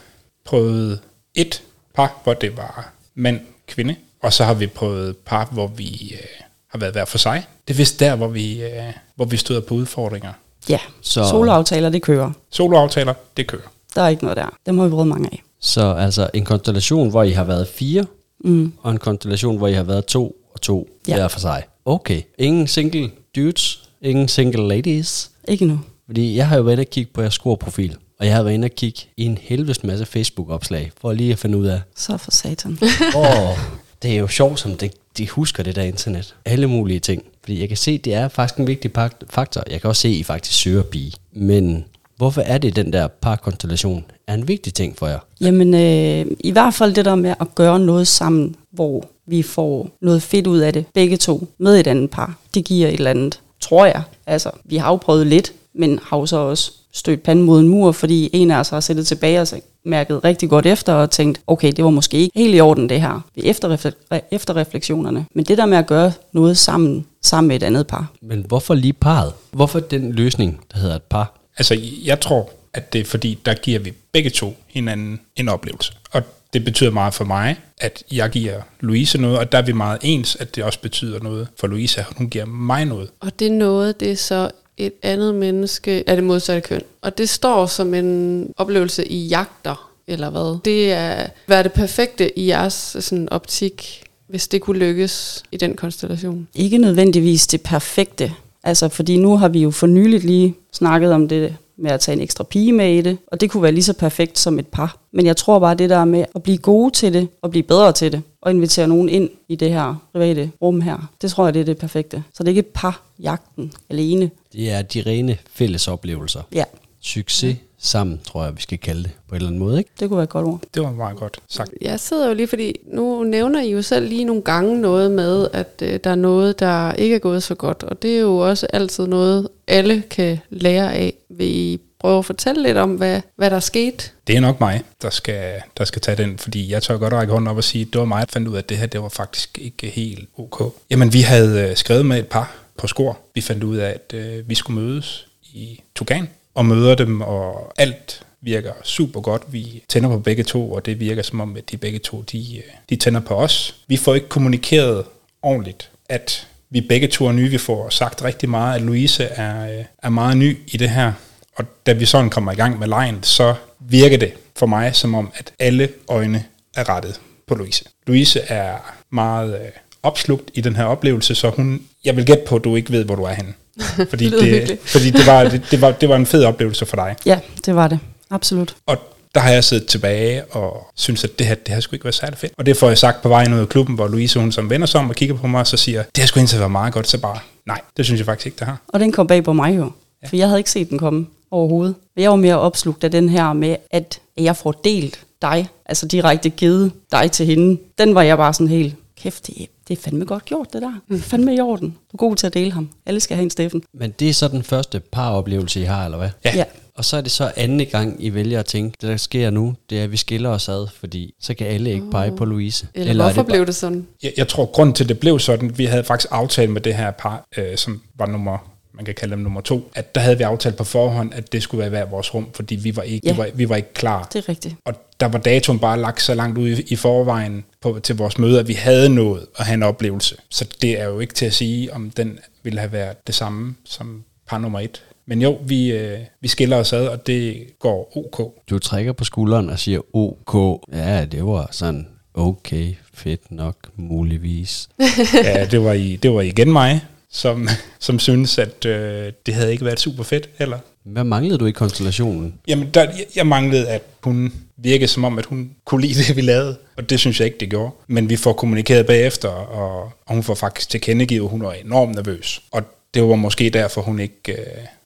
prøvet 0.45 0.99
et 1.35 1.63
par, 1.95 2.21
hvor 2.23 2.33
det 2.33 2.57
var 2.57 2.93
mand, 3.15 3.39
kvinde, 3.67 3.95
og 4.23 4.33
så 4.33 4.43
har 4.43 4.53
vi 4.53 4.67
prøvet 4.67 5.17
par, 5.17 5.45
hvor 5.51 5.67
vi 5.67 6.13
øh, 6.13 6.46
har 6.69 6.79
været 6.79 6.93
hver 6.93 7.05
for 7.05 7.17
sig. 7.17 7.45
Det 7.67 7.73
er 7.73 7.77
vist 7.77 7.99
der, 7.99 8.15
hvor 8.15 8.27
vi, 8.27 8.63
øh, 8.63 8.69
hvor 9.15 9.25
vi 9.25 9.37
støder 9.37 9.61
på 9.61 9.73
udfordringer. 9.75 10.33
Ja, 10.69 10.79
Så- 11.01 11.29
soloaftaler, 11.29 11.89
det 11.89 12.01
kører. 12.01 12.31
Soloaftaler, 12.51 13.13
det 13.37 13.47
kører. 13.47 13.61
Der 13.95 14.01
er 14.01 14.07
ikke 14.07 14.23
noget 14.23 14.37
der. 14.37 14.57
Dem 14.65 14.77
har 14.77 14.85
vi 14.85 14.91
prøvet 14.91 15.07
mange 15.07 15.29
af. 15.31 15.43
Så 15.61 15.93
altså 15.93 16.29
en 16.33 16.45
konstellation, 16.45 17.09
hvor 17.09 17.23
I 17.23 17.31
har 17.31 17.43
været 17.43 17.67
fire, 17.67 18.05
Mm. 18.43 18.73
og 18.81 18.91
en 18.91 18.97
konstellation, 18.97 19.57
hvor 19.57 19.67
I 19.67 19.73
har 19.73 19.83
været 19.83 20.05
to 20.05 20.35
og 20.53 20.61
to 20.61 20.87
ja. 21.07 21.15
Hver 21.15 21.27
for 21.27 21.39
sig. 21.39 21.63
Okay. 21.85 22.21
Ingen 22.37 22.67
single 22.67 23.11
dudes, 23.35 23.83
ingen 24.01 24.27
single 24.27 24.67
ladies. 24.67 25.31
Ikke 25.47 25.65
nu. 25.65 25.79
Fordi 26.05 26.35
jeg 26.35 26.47
har 26.47 26.57
jo 26.57 26.63
været 26.63 26.73
inde 26.73 26.81
og 26.81 26.89
kigge 26.89 27.11
på 27.13 27.21
jeres 27.21 27.33
scoreprofil, 27.33 27.95
og 28.19 28.25
jeg 28.25 28.35
har 28.35 28.43
været 28.43 28.53
inde 28.53 28.65
og 28.65 28.71
kigge 28.71 29.01
i 29.17 29.25
en 29.25 29.37
helvedes 29.41 29.83
masse 29.83 30.05
Facebook-opslag, 30.05 30.91
for 31.01 31.13
lige 31.13 31.31
at 31.33 31.39
finde 31.39 31.57
ud 31.57 31.65
af, 31.67 31.81
Så 31.95 32.17
for 32.17 32.31
satan. 32.31 32.71
åh, 33.15 33.57
det 34.01 34.11
er 34.11 34.17
jo 34.19 34.27
sjovt, 34.27 34.59
som 34.59 34.73
de, 34.77 34.89
de 35.17 35.29
husker 35.29 35.63
det 35.63 35.75
der 35.75 35.83
internet. 35.83 36.35
Alle 36.45 36.67
mulige 36.67 36.99
ting. 36.99 37.23
Fordi 37.41 37.59
jeg 37.59 37.67
kan 37.67 37.77
se, 37.77 37.97
det 37.97 38.13
er 38.13 38.27
faktisk 38.27 38.59
en 38.59 38.67
vigtig 38.67 38.91
faktor. 39.29 39.63
Jeg 39.71 39.81
kan 39.81 39.87
også 39.87 40.01
se, 40.01 40.07
at 40.07 40.13
I 40.13 40.23
faktisk 40.23 40.59
søger 40.59 40.83
bi. 40.83 41.13
Men 41.33 41.85
hvorfor 42.17 42.41
er 42.41 42.57
det, 42.57 42.75
den 42.75 42.93
der 42.93 43.07
parkonstellation 43.07 44.05
er 44.27 44.33
en 44.33 44.47
vigtig 44.47 44.73
ting 44.73 44.97
for 44.97 45.07
jer? 45.07 45.19
Jamen, 45.41 45.73
øh, 45.73 46.25
i 46.39 46.51
hvert 46.51 46.73
fald 46.73 46.93
det 46.93 47.05
der 47.05 47.15
med 47.15 47.33
at 47.39 47.55
gøre 47.55 47.79
noget 47.79 48.07
sammen, 48.07 48.55
hvor 48.71 49.05
vi 49.27 49.41
får 49.41 49.89
noget 50.01 50.23
fedt 50.23 50.47
ud 50.47 50.57
af 50.57 50.73
det, 50.73 50.85
begge 50.93 51.17
to, 51.17 51.47
med 51.57 51.79
et 51.79 51.87
andet 51.87 52.09
par. 52.09 52.37
Det 52.53 52.65
giver 52.65 52.87
et 52.87 52.93
eller 52.93 53.09
andet, 53.09 53.41
tror 53.59 53.85
jeg. 53.85 54.01
Altså, 54.27 54.51
vi 54.65 54.77
har 54.77 54.89
jo 54.89 54.95
prøvet 54.95 55.27
lidt, 55.27 55.53
men 55.73 55.99
har 56.03 56.17
jo 56.17 56.25
så 56.25 56.37
også 56.37 56.71
stødt 56.93 57.23
panden 57.23 57.45
mod 57.45 57.59
en 57.59 57.67
mur, 57.67 57.91
fordi 57.91 58.29
en 58.33 58.51
af 58.51 58.59
os 58.59 58.69
har 58.69 58.79
sættet 58.79 59.07
tilbage 59.07 59.41
og 59.41 59.47
sagt, 59.47 59.63
mærket 59.87 60.23
rigtig 60.23 60.49
godt 60.49 60.65
efter 60.65 60.93
og 60.93 61.11
tænkt, 61.11 61.41
okay, 61.47 61.71
det 61.71 61.83
var 61.83 61.89
måske 61.89 62.17
ikke 62.17 62.39
helt 62.39 62.55
i 62.55 62.59
orden 62.59 62.89
det 62.89 63.01
her, 63.01 63.21
ved 63.35 63.43
efterrefle- 63.43 64.19
efterreflektionerne. 64.31 65.25
Men 65.35 65.45
det 65.45 65.57
der 65.57 65.65
med 65.65 65.77
at 65.77 65.87
gøre 65.87 66.11
noget 66.31 66.57
sammen, 66.57 67.05
sammen 67.21 67.47
med 67.47 67.55
et 67.55 67.63
andet 67.63 67.87
par, 67.87 68.11
Men 68.21 68.45
hvorfor 68.47 68.73
lige 68.73 68.93
parret? 68.93 69.33
Hvorfor 69.51 69.79
den 69.79 70.11
løsning, 70.11 70.59
der 70.73 70.79
hedder 70.79 70.95
et 70.95 71.03
par? 71.03 71.33
Altså, 71.57 71.79
jeg 72.03 72.19
tror, 72.19 72.49
at 72.73 72.93
det 72.93 73.01
er 73.01 73.05
fordi, 73.05 73.39
der 73.45 73.53
giver 73.53 73.79
vi 73.79 73.93
begge 74.11 74.29
to 74.29 74.57
hinanden 74.67 75.19
en 75.35 75.49
oplevelse. 75.49 75.93
Og 76.11 76.23
det 76.53 76.65
betyder 76.65 76.91
meget 76.91 77.13
for 77.13 77.25
mig, 77.25 77.59
at 77.77 78.03
jeg 78.11 78.29
giver 78.29 78.61
Louise 78.79 79.17
noget, 79.21 79.37
og 79.37 79.51
der 79.51 79.57
er 79.57 79.61
vi 79.61 79.71
meget 79.71 79.99
ens, 80.01 80.35
at 80.35 80.55
det 80.55 80.63
også 80.63 80.79
betyder 80.79 81.19
noget 81.19 81.47
for 81.59 81.67
Louise, 81.67 81.99
at 81.99 82.07
hun 82.15 82.29
giver 82.29 82.45
mig 82.45 82.85
noget. 82.85 83.09
Og 83.19 83.39
det 83.39 83.51
noget, 83.51 83.99
det 83.99 84.11
er 84.11 84.15
så 84.15 84.51
et 84.77 84.93
andet 85.03 85.35
menneske 85.35 86.03
af 86.07 86.15
det 86.15 86.25
modsatte 86.25 86.67
køn. 86.67 86.81
Og 87.01 87.17
det 87.17 87.29
står 87.29 87.65
som 87.65 87.93
en 87.93 88.53
oplevelse 88.57 89.07
i 89.07 89.27
jagter, 89.27 89.91
eller 90.07 90.29
hvad? 90.29 90.59
Det 90.65 90.91
er, 90.91 91.27
hvad 91.45 91.59
er 91.59 91.63
det 91.63 91.73
perfekte 91.73 92.39
i 92.39 92.47
jeres 92.47 92.97
sådan, 92.99 93.29
optik, 93.31 94.03
hvis 94.27 94.47
det 94.47 94.61
kunne 94.61 94.79
lykkes 94.79 95.43
i 95.51 95.57
den 95.57 95.75
konstellation? 95.75 96.47
ikke 96.55 96.77
nødvendigvis 96.77 97.47
det 97.47 97.61
perfekte. 97.61 98.33
Altså, 98.63 98.89
fordi 98.89 99.17
nu 99.17 99.37
har 99.37 99.47
vi 99.47 99.59
jo 99.59 99.71
for 99.71 99.87
nyligt 99.87 100.23
lige 100.23 100.55
snakket 100.73 101.11
om 101.11 101.27
det 101.27 101.55
med 101.77 101.91
at 101.91 101.99
tage 101.99 102.15
en 102.15 102.21
ekstra 102.21 102.43
pige 102.43 102.73
med 102.73 102.93
i 102.93 103.01
det, 103.01 103.17
og 103.27 103.41
det 103.41 103.49
kunne 103.51 103.63
være 103.63 103.71
lige 103.71 103.83
så 103.83 103.93
perfekt 103.93 104.39
som 104.39 104.59
et 104.59 104.67
par. 104.67 104.97
Men 105.11 105.25
jeg 105.25 105.37
tror 105.37 105.59
bare, 105.59 105.75
det 105.75 105.89
der 105.89 106.05
med 106.05 106.25
at 106.35 106.43
blive 106.43 106.57
gode 106.57 106.91
til 106.91 107.13
det, 107.13 107.27
og 107.41 107.51
blive 107.51 107.63
bedre 107.63 107.91
til 107.91 108.11
det, 108.11 108.21
og 108.41 108.51
invitere 108.51 108.87
nogen 108.87 109.09
ind 109.09 109.29
i 109.47 109.55
det 109.55 109.69
her 109.69 109.95
private 110.13 110.51
rum 110.61 110.81
her, 110.81 111.11
det 111.21 111.31
tror 111.31 111.45
jeg, 111.45 111.53
det 111.53 111.59
er 111.59 111.65
det 111.65 111.77
perfekte. 111.77 112.23
Så 112.33 112.43
det 112.43 112.51
er 112.51 112.55
ikke 112.55 112.71
par-jagten 112.73 113.73
alene. 113.89 114.31
Det 114.53 114.71
er 114.71 114.81
de 114.81 115.01
rene 115.01 115.37
fælles 115.53 115.87
oplevelser. 115.87 116.41
Ja, 116.53 116.63
Succes 117.01 117.55
sammen, 117.79 118.21
tror 118.23 118.43
jeg, 118.43 118.55
vi 118.55 118.61
skal 118.61 118.77
kalde 118.77 119.03
det 119.03 119.11
på 119.29 119.35
et 119.35 119.39
eller 119.39 119.47
andet 119.47 119.61
måde, 119.61 119.77
ikke? 119.77 119.89
det 119.99 120.09
kunne 120.09 120.17
være 120.17 120.23
et 120.23 120.29
godt 120.29 120.45
ord. 120.45 120.61
Det 120.73 120.81
var 120.81 120.91
meget 120.91 121.17
godt 121.17 121.39
sagt. 121.47 121.71
Jeg 121.81 121.99
sidder 121.99 122.27
jo 122.27 122.33
lige, 122.33 122.47
fordi 122.47 122.75
nu 122.93 123.23
nævner 123.23 123.61
I 123.61 123.71
jo 123.71 123.81
selv 123.81 124.07
lige 124.07 124.23
nogle 124.23 124.41
gange 124.41 124.81
noget 124.81 125.11
med, 125.11 125.47
at 125.53 125.81
øh, 125.81 125.99
der 126.03 126.09
er 126.09 126.15
noget, 126.15 126.59
der 126.59 126.93
ikke 126.93 127.15
er 127.15 127.19
gået 127.19 127.43
så 127.43 127.55
godt. 127.55 127.83
Og 127.83 128.01
det 128.01 128.15
er 128.15 128.19
jo 128.19 128.37
også 128.37 128.67
altid 128.73 129.07
noget, 129.07 129.47
alle 129.67 130.03
kan 130.09 130.39
lære 130.49 130.93
af. 130.93 131.13
Vil 131.29 131.47
I 131.47 131.79
prøve 131.99 132.17
at 132.17 132.25
fortælle 132.25 132.63
lidt 132.63 132.77
om, 132.77 132.95
hvad, 132.95 133.21
hvad 133.35 133.49
der 133.49 133.59
skete? 133.59 134.09
Det 134.27 134.35
er 134.35 134.39
nok 134.39 134.59
mig, 134.59 134.81
der 135.01 135.09
skal, 135.09 135.61
der 135.77 135.83
skal 135.83 136.01
tage 136.01 136.23
den, 136.23 136.37
fordi 136.37 136.71
jeg 136.71 136.83
tør 136.83 136.97
godt 136.97 137.13
række 137.13 137.33
hånden 137.33 137.47
op 137.47 137.57
og 137.57 137.63
sige, 137.63 137.81
at 137.81 137.87
det 137.93 137.99
var 137.99 138.05
mig, 138.05 138.27
der 138.27 138.31
fandt 138.31 138.47
ud 138.47 138.53
af, 138.53 138.59
at 138.59 138.69
det 138.69 138.77
her 138.77 138.85
det 138.85 139.01
var 139.01 139.09
faktisk 139.09 139.57
ikke 139.61 139.87
helt 139.87 140.29
ok. 140.37 140.73
Jamen, 140.89 141.13
vi 141.13 141.21
havde 141.21 141.69
øh, 141.69 141.75
skrevet 141.75 142.05
med 142.05 142.19
et 142.19 142.27
par 142.27 142.55
på 142.77 142.87
skor. 142.87 143.17
Vi 143.35 143.41
fandt 143.41 143.63
ud 143.63 143.77
af, 143.77 143.89
at 143.89 144.13
øh, 144.13 144.49
vi 144.49 144.55
skulle 144.55 144.81
mødes 144.81 145.27
i 145.43 145.81
Tugan 145.95 146.27
og 146.57 146.65
møder 146.65 146.95
dem, 146.95 147.21
og 147.21 147.73
alt 147.77 148.21
virker 148.41 148.71
super 148.83 149.21
godt. 149.21 149.43
Vi 149.47 149.83
tænder 149.87 150.09
på 150.09 150.19
begge 150.19 150.43
to, 150.43 150.71
og 150.71 150.85
det 150.85 150.99
virker 150.99 151.21
som 151.21 151.41
om, 151.41 151.57
at 151.57 151.71
de 151.71 151.77
begge 151.77 151.99
to, 151.99 152.21
de, 152.31 152.57
øh, 152.57 152.63
de 152.89 152.95
tænder 152.95 153.19
på 153.19 153.35
os. 153.35 153.75
Vi 153.87 153.97
får 153.97 154.15
ikke 154.15 154.29
kommunikeret 154.29 155.05
ordentligt, 155.41 155.89
at 156.09 156.47
vi 156.69 156.81
begge 156.81 157.07
to 157.07 157.25
er 157.25 157.31
nye. 157.31 157.49
Vi 157.49 157.57
får 157.57 157.89
sagt 157.89 158.23
rigtig 158.23 158.49
meget, 158.49 158.75
at 158.75 158.81
Louise 158.81 159.23
er, 159.23 159.79
øh, 159.79 159.85
er 160.03 160.09
meget 160.09 160.37
ny 160.37 160.57
i 160.67 160.77
det 160.77 160.89
her. 160.89 161.13
Og 161.55 161.65
da 161.85 161.93
vi 161.93 162.05
sådan 162.05 162.29
kommer 162.29 162.51
i 162.51 162.55
gang 162.55 162.79
med 162.79 162.87
lejen, 162.87 163.23
så 163.23 163.55
virker 163.79 164.17
det 164.17 164.33
for 164.55 164.65
mig 164.65 164.95
som 164.95 165.15
om, 165.15 165.31
at 165.35 165.53
alle 165.59 165.89
øjne 166.07 166.45
er 166.75 166.89
rettet 166.89 167.21
på 167.47 167.55
Louise. 167.55 167.85
Louise 168.07 168.39
er 168.39 168.77
meget 169.09 169.53
øh, 169.53 169.67
opslugt 170.03 170.51
i 170.53 170.61
den 170.61 170.75
her 170.75 170.85
oplevelse, 170.85 171.35
så 171.35 171.49
hun, 171.49 171.81
jeg 172.05 172.15
vil 172.15 172.25
gætte 172.25 172.43
på, 172.47 172.55
at 172.55 172.63
du 172.63 172.75
ikke 172.75 172.91
ved, 172.91 173.05
hvor 173.05 173.15
du 173.15 173.23
er 173.23 173.33
henne. 173.33 173.53
Fordi, 174.09 174.29
Det 174.29 174.67
det, 174.67 174.79
fordi 174.85 175.09
det, 175.09 175.27
var, 175.27 175.43
det, 175.43 175.61
det, 175.71 175.81
var, 175.81 175.91
det 175.91 176.09
var 176.09 176.15
en 176.15 176.25
fed 176.25 176.43
oplevelse 176.43 176.85
for 176.85 176.95
dig. 176.95 177.15
Ja, 177.25 177.39
det 177.65 177.75
var 177.75 177.87
det. 177.87 177.99
Absolut. 178.29 178.75
Og 178.85 178.97
der 179.35 179.41
har 179.41 179.51
jeg 179.51 179.63
siddet 179.63 179.87
tilbage 179.87 180.45
og 180.45 180.87
synes, 180.95 181.23
at 181.23 181.39
det 181.39 181.47
her, 181.47 181.55
det 181.55 181.73
her 181.73 181.79
skulle 181.79 181.95
ikke 181.95 182.03
være 182.03 182.13
særlig 182.13 182.37
fedt. 182.37 182.53
Og 182.57 182.65
det 182.65 182.77
får 182.77 182.87
jeg 182.87 182.97
sagt 182.97 183.21
på 183.21 183.29
vejen 183.29 183.53
ud 183.53 183.59
af 183.59 183.69
klubben, 183.69 183.95
hvor 183.95 184.07
Louise 184.07 184.39
hun 184.39 184.51
som 184.51 184.69
vender 184.69 184.87
sig 184.87 185.01
om 185.01 185.09
og 185.09 185.15
kigger 185.15 185.35
på 185.35 185.47
mig, 185.47 185.59
og 185.59 185.67
så 185.67 185.77
siger, 185.77 186.03
det 186.03 186.21
her 186.21 186.27
skulle 186.27 186.41
indtil 186.41 186.59
være 186.59 186.69
meget 186.69 186.93
godt, 186.93 187.07
så 187.07 187.17
bare, 187.17 187.39
nej, 187.65 187.81
det 187.97 188.05
synes 188.05 188.19
jeg 188.19 188.25
faktisk 188.25 188.45
ikke, 188.45 188.59
det 188.59 188.67
har. 188.67 188.77
Og 188.87 188.99
den 188.99 189.11
kom 189.11 189.27
bag 189.27 189.43
på 189.43 189.53
mig 189.53 189.77
jo. 189.77 189.91
For 190.29 190.35
jeg 190.35 190.47
havde 190.47 190.59
ikke 190.59 190.71
set 190.71 190.89
den 190.89 190.99
komme 190.99 191.25
overhovedet. 191.51 191.95
Jeg 192.17 192.29
var 192.29 192.35
mere 192.35 192.59
opslugt 192.59 193.03
af 193.03 193.11
den 193.11 193.29
her 193.29 193.53
med, 193.53 193.75
at 193.91 194.19
jeg 194.37 194.57
får 194.57 194.71
delt 194.71 195.19
dig, 195.41 195.69
altså 195.85 196.07
direkte 196.07 196.49
givet 196.49 196.91
dig 197.11 197.31
til 197.31 197.45
hende. 197.45 197.81
Den 197.97 198.15
var 198.15 198.21
jeg 198.21 198.37
bare 198.37 198.53
sådan 198.53 198.67
helt, 198.67 198.95
kæft, 199.17 199.47
det, 199.47 199.67
det 199.87 199.97
er 199.97 200.01
fandme 200.01 200.25
godt 200.25 200.45
gjort, 200.45 200.73
det 200.73 200.81
der. 200.81 200.93
Det 201.09 201.17
er 201.17 201.21
fandme 201.21 201.55
i 201.55 201.59
orden. 201.59 201.89
Du 201.89 202.13
er 202.13 202.17
god 202.17 202.35
til 202.35 202.47
at 202.47 202.53
dele 202.53 202.71
ham. 202.71 202.89
Alle 203.05 203.19
skal 203.19 203.35
have 203.35 203.43
en 203.43 203.49
Steffen. 203.49 203.83
Men 203.93 204.11
det 204.19 204.29
er 204.29 204.33
så 204.33 204.47
den 204.47 204.63
første 204.63 204.99
paroplevelse, 204.99 205.81
I 205.81 205.83
har, 205.83 206.05
eller 206.05 206.17
hvad? 206.17 206.29
Ja. 206.45 206.55
Ja. 206.55 206.63
Og 206.95 207.05
så 207.05 207.17
er 207.17 207.21
det 207.21 207.31
så 207.31 207.51
anden 207.55 207.87
gang, 207.87 208.23
I 208.23 208.29
vælger 208.29 208.59
at 208.59 208.65
tænke, 208.65 208.97
det 209.01 209.09
der 209.09 209.17
sker 209.17 209.49
nu, 209.49 209.75
det 209.89 209.99
er, 209.99 210.03
at 210.03 210.11
vi 210.11 210.17
skiller 210.17 210.49
os 210.49 210.69
ad, 210.69 210.87
fordi 210.99 211.33
så 211.41 211.53
kan 211.53 211.67
alle 211.67 211.91
ikke 211.91 212.11
pege 212.11 212.31
på 212.31 212.45
Louise. 212.45 212.87
Eller, 212.93 213.09
eller 213.09 213.23
er 213.23 213.27
hvorfor 213.27 213.41
det 213.41 213.51
blev 213.51 213.65
det 213.65 213.75
sådan? 213.75 214.07
Jeg, 214.23 214.33
jeg 214.37 214.47
tror, 214.47 214.65
grund 214.65 214.93
til, 214.93 215.03
at 215.03 215.09
det 215.09 215.19
blev 215.19 215.39
sådan, 215.39 215.77
vi 215.77 215.85
havde 215.85 216.03
faktisk 216.03 216.27
aftalt 216.31 216.71
med 216.71 216.81
det 216.81 216.95
her 216.95 217.11
par, 217.11 217.47
øh, 217.57 217.77
som 217.77 218.01
var 218.15 218.25
nummer 218.25 218.76
man 218.97 219.05
kan 219.05 219.15
kalde 219.15 219.31
dem 219.31 219.39
nummer 219.39 219.61
to, 219.61 219.91
at 219.95 220.15
der 220.15 220.21
havde 220.21 220.37
vi 220.37 220.43
aftalt 220.43 220.75
på 220.75 220.83
forhånd, 220.83 221.33
at 221.33 221.51
det 221.53 221.63
skulle 221.63 221.79
være 221.79 221.89
hver 221.89 222.05
vores 222.05 222.33
rum, 222.33 222.47
fordi 222.53 222.75
vi 222.75 222.95
var 222.95 223.01
ikke, 223.01 223.27
Ja. 223.27 223.31
vi 223.33 223.37
var, 223.37 223.47
vi 223.53 223.69
var 223.69 223.75
ikke 223.75 223.93
klar. 223.93 224.27
Det 224.33 224.39
er 224.39 224.49
rigtigt. 224.49 224.75
Og 224.85 224.93
der 225.19 225.25
var 225.27 225.39
datoen 225.39 225.79
bare 225.79 225.99
lagt 225.99 226.21
så 226.21 226.33
langt 226.33 226.57
ud 226.57 226.69
i, 226.69 226.81
i 226.87 226.95
forvejen 226.95 227.63
på, 227.81 227.99
til 228.03 228.15
vores 228.17 228.37
møde, 228.37 228.59
at 228.59 228.67
vi 228.67 228.73
havde 228.73 229.09
nået 229.09 229.45
at 229.57 229.65
have 229.65 229.73
en 229.73 229.83
oplevelse. 229.83 230.35
Så 230.49 230.65
det 230.81 230.99
er 231.01 231.05
jo 231.05 231.19
ikke 231.19 231.33
til 231.33 231.45
at 231.45 231.53
sige, 231.53 231.93
om 231.93 232.09
den 232.11 232.39
ville 232.63 232.79
have 232.79 232.91
været 232.91 233.27
det 233.27 233.35
samme 233.35 233.75
som 233.85 234.23
par 234.49 234.57
nummer 234.57 234.79
et. 234.79 235.03
Men 235.25 235.41
jo, 235.41 235.57
vi, 235.65 235.91
øh, 235.91 236.19
vi 236.41 236.47
skiller 236.47 236.77
os 236.77 236.93
ad, 236.93 237.07
og 237.07 237.27
det 237.27 237.67
går 237.79 238.17
ok. 238.17 238.53
Du 238.69 238.79
trækker 238.79 239.13
på 239.13 239.23
skulderen 239.23 239.69
og 239.69 239.79
siger, 239.79 239.99
OK, 240.15 240.81
ja, 240.93 241.25
det 241.25 241.45
var 241.45 241.67
sådan, 241.71 242.07
okay, 242.33 242.93
fedt 243.13 243.51
nok, 243.51 243.75
muligvis. 243.95 244.89
Ja, 245.43 245.65
det 245.65 245.83
var, 245.83 245.93
i, 245.93 246.15
det 246.15 246.33
var 246.33 246.41
igen 246.41 246.71
mig, 246.71 247.01
som, 247.31 247.67
som 247.99 248.19
synes, 248.19 248.57
at 248.57 248.85
øh, 248.85 249.31
det 249.45 249.53
havde 249.53 249.71
ikke 249.71 249.85
været 249.85 249.99
super 249.99 250.23
fedt 250.23 250.49
heller. 250.59 250.79
Hvad 251.03 251.23
manglede 251.23 251.57
du 251.57 251.65
i 251.65 251.71
konstellationen? 251.71 252.53
Jamen, 252.67 252.89
der, 252.93 253.11
jeg, 253.35 253.47
manglede, 253.47 253.87
at 253.89 254.01
hun 254.23 254.53
virkede 254.77 255.07
som 255.07 255.23
om, 255.23 255.39
at 255.39 255.45
hun 255.45 255.71
kunne 255.85 256.01
lide 256.01 256.23
det, 256.23 256.35
vi 256.35 256.41
lavede. 256.41 256.77
Og 256.97 257.09
det 257.09 257.19
synes 257.19 257.39
jeg 257.39 257.45
ikke, 257.45 257.57
det 257.59 257.69
gjorde. 257.69 257.91
Men 258.07 258.29
vi 258.29 258.35
får 258.35 258.53
kommunikeret 258.53 259.05
bagefter, 259.05 259.49
og, 259.49 260.03
og 260.03 260.33
hun 260.33 260.43
får 260.43 260.55
faktisk 260.55 260.89
tilkendegivet, 260.89 261.43
at 261.43 261.49
hun 261.49 261.63
var 261.63 261.73
enormt 261.73 262.15
nervøs. 262.15 262.61
Og 262.71 262.83
det 263.13 263.23
var 263.23 263.35
måske 263.35 263.69
derfor, 263.69 264.01
hun 264.01 264.19
ikke 264.19 264.51
øh, 264.51 264.57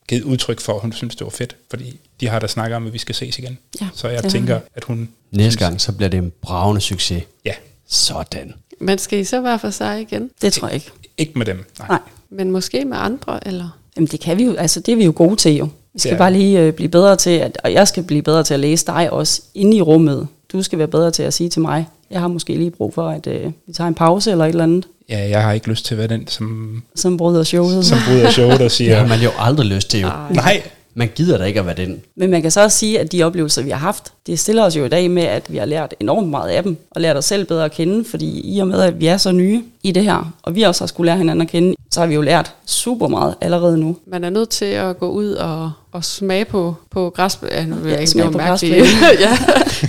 givet 0.08 0.22
udtryk 0.22 0.60
for, 0.60 0.74
at 0.74 0.80
hun 0.80 0.92
synes, 0.92 1.16
det 1.16 1.24
var 1.24 1.30
fedt. 1.30 1.56
Fordi 1.70 2.00
de 2.20 2.28
har 2.28 2.38
da 2.38 2.46
snakket 2.46 2.76
om, 2.76 2.86
at 2.86 2.92
vi 2.92 2.98
skal 2.98 3.14
ses 3.14 3.38
igen. 3.38 3.58
Ja, 3.80 3.88
Så 3.94 4.08
jeg 4.08 4.24
tænker, 4.24 4.60
at 4.74 4.84
hun... 4.84 5.08
Næste 5.30 5.58
gang, 5.64 5.80
så 5.80 5.92
bliver 5.92 6.08
det 6.08 6.18
en 6.18 6.32
bravende 6.42 6.80
succes. 6.80 7.22
Ja, 7.44 7.54
Sådan. 7.88 8.54
Men 8.80 8.98
skal 8.98 9.18
I 9.18 9.24
så 9.24 9.40
være 9.40 9.58
for 9.58 9.70
sig 9.70 10.00
igen? 10.00 10.30
Det 10.42 10.52
tror 10.52 10.68
jeg 10.68 10.74
ikke. 10.74 10.90
ikke 11.18 11.32
med 11.38 11.46
dem. 11.46 11.64
Nej. 11.78 11.88
Nej. 11.88 11.98
Men 12.30 12.50
måske 12.50 12.84
med 12.84 12.96
andre, 13.00 13.48
eller? 13.48 13.78
Jamen 13.96 14.08
det 14.08 14.20
kan 14.20 14.38
vi 14.38 14.44
jo, 14.44 14.54
altså 14.54 14.80
det 14.80 14.92
er 14.92 14.96
vi 14.96 15.04
jo 15.04 15.12
gode 15.16 15.36
til 15.36 15.52
jo. 15.56 15.68
Vi 15.94 15.98
skal 15.98 16.10
Ja. 16.12 16.18
bare 16.18 16.32
lige 16.32 16.60
øh, 16.60 16.72
blive 16.72 16.88
bedre 16.88 17.16
til, 17.16 17.30
at, 17.30 17.58
og 17.64 17.72
jeg 17.72 17.88
skal 17.88 18.02
blive 18.02 18.22
bedre 18.22 18.42
til 18.44 18.54
at 18.54 18.60
læse 18.60 18.86
dig 18.86 19.12
også 19.12 19.42
inde 19.54 19.76
i 19.76 19.82
rummet. 19.82 20.28
Du 20.52 20.62
skal 20.62 20.78
være 20.78 20.88
bedre 20.88 21.10
til 21.10 21.22
at 21.22 21.34
sige 21.34 21.50
til 21.50 21.60
mig, 21.62 21.86
jeg 22.10 22.20
har 22.20 22.28
måske 22.28 22.54
lige 22.56 22.70
brug 22.70 22.94
for, 22.94 23.08
at 23.08 23.26
øh, 23.26 23.52
vi 23.66 23.72
tager 23.72 23.88
en 23.88 23.94
pause 23.94 24.30
eller 24.30 24.44
et 24.44 24.48
eller 24.48 24.64
andet, 24.64 24.86
Ja, 25.08 25.28
jeg 25.28 25.42
har 25.42 25.52
ikke 25.52 25.68
lyst 25.68 25.84
til 25.84 25.94
at 25.94 25.98
være 25.98 26.06
den, 26.08 26.26
som, 26.28 26.82
som 26.96 27.16
bryder 27.16 27.42
showet. 27.44 27.86
som 27.86 27.98
bryder 28.08 28.30
showet 28.30 28.52
og 28.52 28.58
Det 28.58 28.72
siger, 28.72 28.96
har 28.96 29.06
man 29.06 29.20
jo 29.20 29.30
aldrig 29.38 29.66
lyst 29.66 29.90
til, 29.90 30.00
jo. 30.00 30.06
Ej. 30.08 30.32
nej, 30.32 30.62
Man 30.94 31.10
gider 31.14 31.38
da 31.38 31.44
ikke 31.44 31.60
at 31.60 31.66
være 31.66 31.74
den. 31.74 32.02
Men 32.16 32.30
man 32.30 32.42
kan 32.42 32.50
så 32.50 32.62
også 32.62 32.78
sige, 32.78 33.00
at 33.00 33.12
de 33.12 33.22
oplevelser, 33.22 33.62
vi 33.62 33.70
har 33.70 33.78
haft, 33.78 34.12
det 34.26 34.38
stiller 34.38 34.64
os 34.64 34.76
jo 34.76 34.84
i 34.84 34.88
dag 34.88 35.10
med, 35.10 35.22
at 35.22 35.52
vi 35.52 35.56
har 35.56 35.64
lært 35.64 35.94
enormt 36.00 36.28
meget 36.28 36.50
af 36.50 36.62
dem, 36.62 36.76
og 36.90 37.00
lært 37.00 37.16
os 37.16 37.24
selv 37.24 37.44
bedre 37.44 37.64
at 37.64 37.72
kende, 37.72 38.04
fordi 38.04 38.54
i 38.56 38.58
og 38.58 38.68
med, 38.68 38.80
at 38.80 39.00
vi 39.00 39.06
er 39.06 39.16
så 39.16 39.32
nye 39.32 39.62
i 39.82 39.92
det 39.92 40.04
her, 40.04 40.32
og 40.42 40.54
vi 40.54 40.62
også 40.62 40.82
har 40.84 40.86
skulle 40.86 41.06
lære 41.06 41.18
hinanden 41.18 41.42
at 41.42 41.48
kende, 41.48 41.74
så 41.90 42.00
har 42.00 42.06
vi 42.06 42.14
jo 42.14 42.20
lært 42.20 42.54
super 42.66 43.08
meget 43.08 43.34
allerede 43.40 43.78
nu. 43.78 43.96
Man 44.06 44.24
er 44.24 44.30
nødt 44.30 44.48
til 44.48 44.64
at 44.64 44.98
gå 44.98 45.10
ud 45.10 45.30
og, 45.32 45.72
og 45.92 46.04
smage 46.04 46.44
på, 46.44 46.74
på 46.90 47.10
græsplænen. 47.10 47.88
Ja, 47.88 47.96
ikke, 47.96 48.10
smage 48.10 48.30
på 48.30 48.38
mærkeligt. 48.38 48.86
ja. 49.20 49.38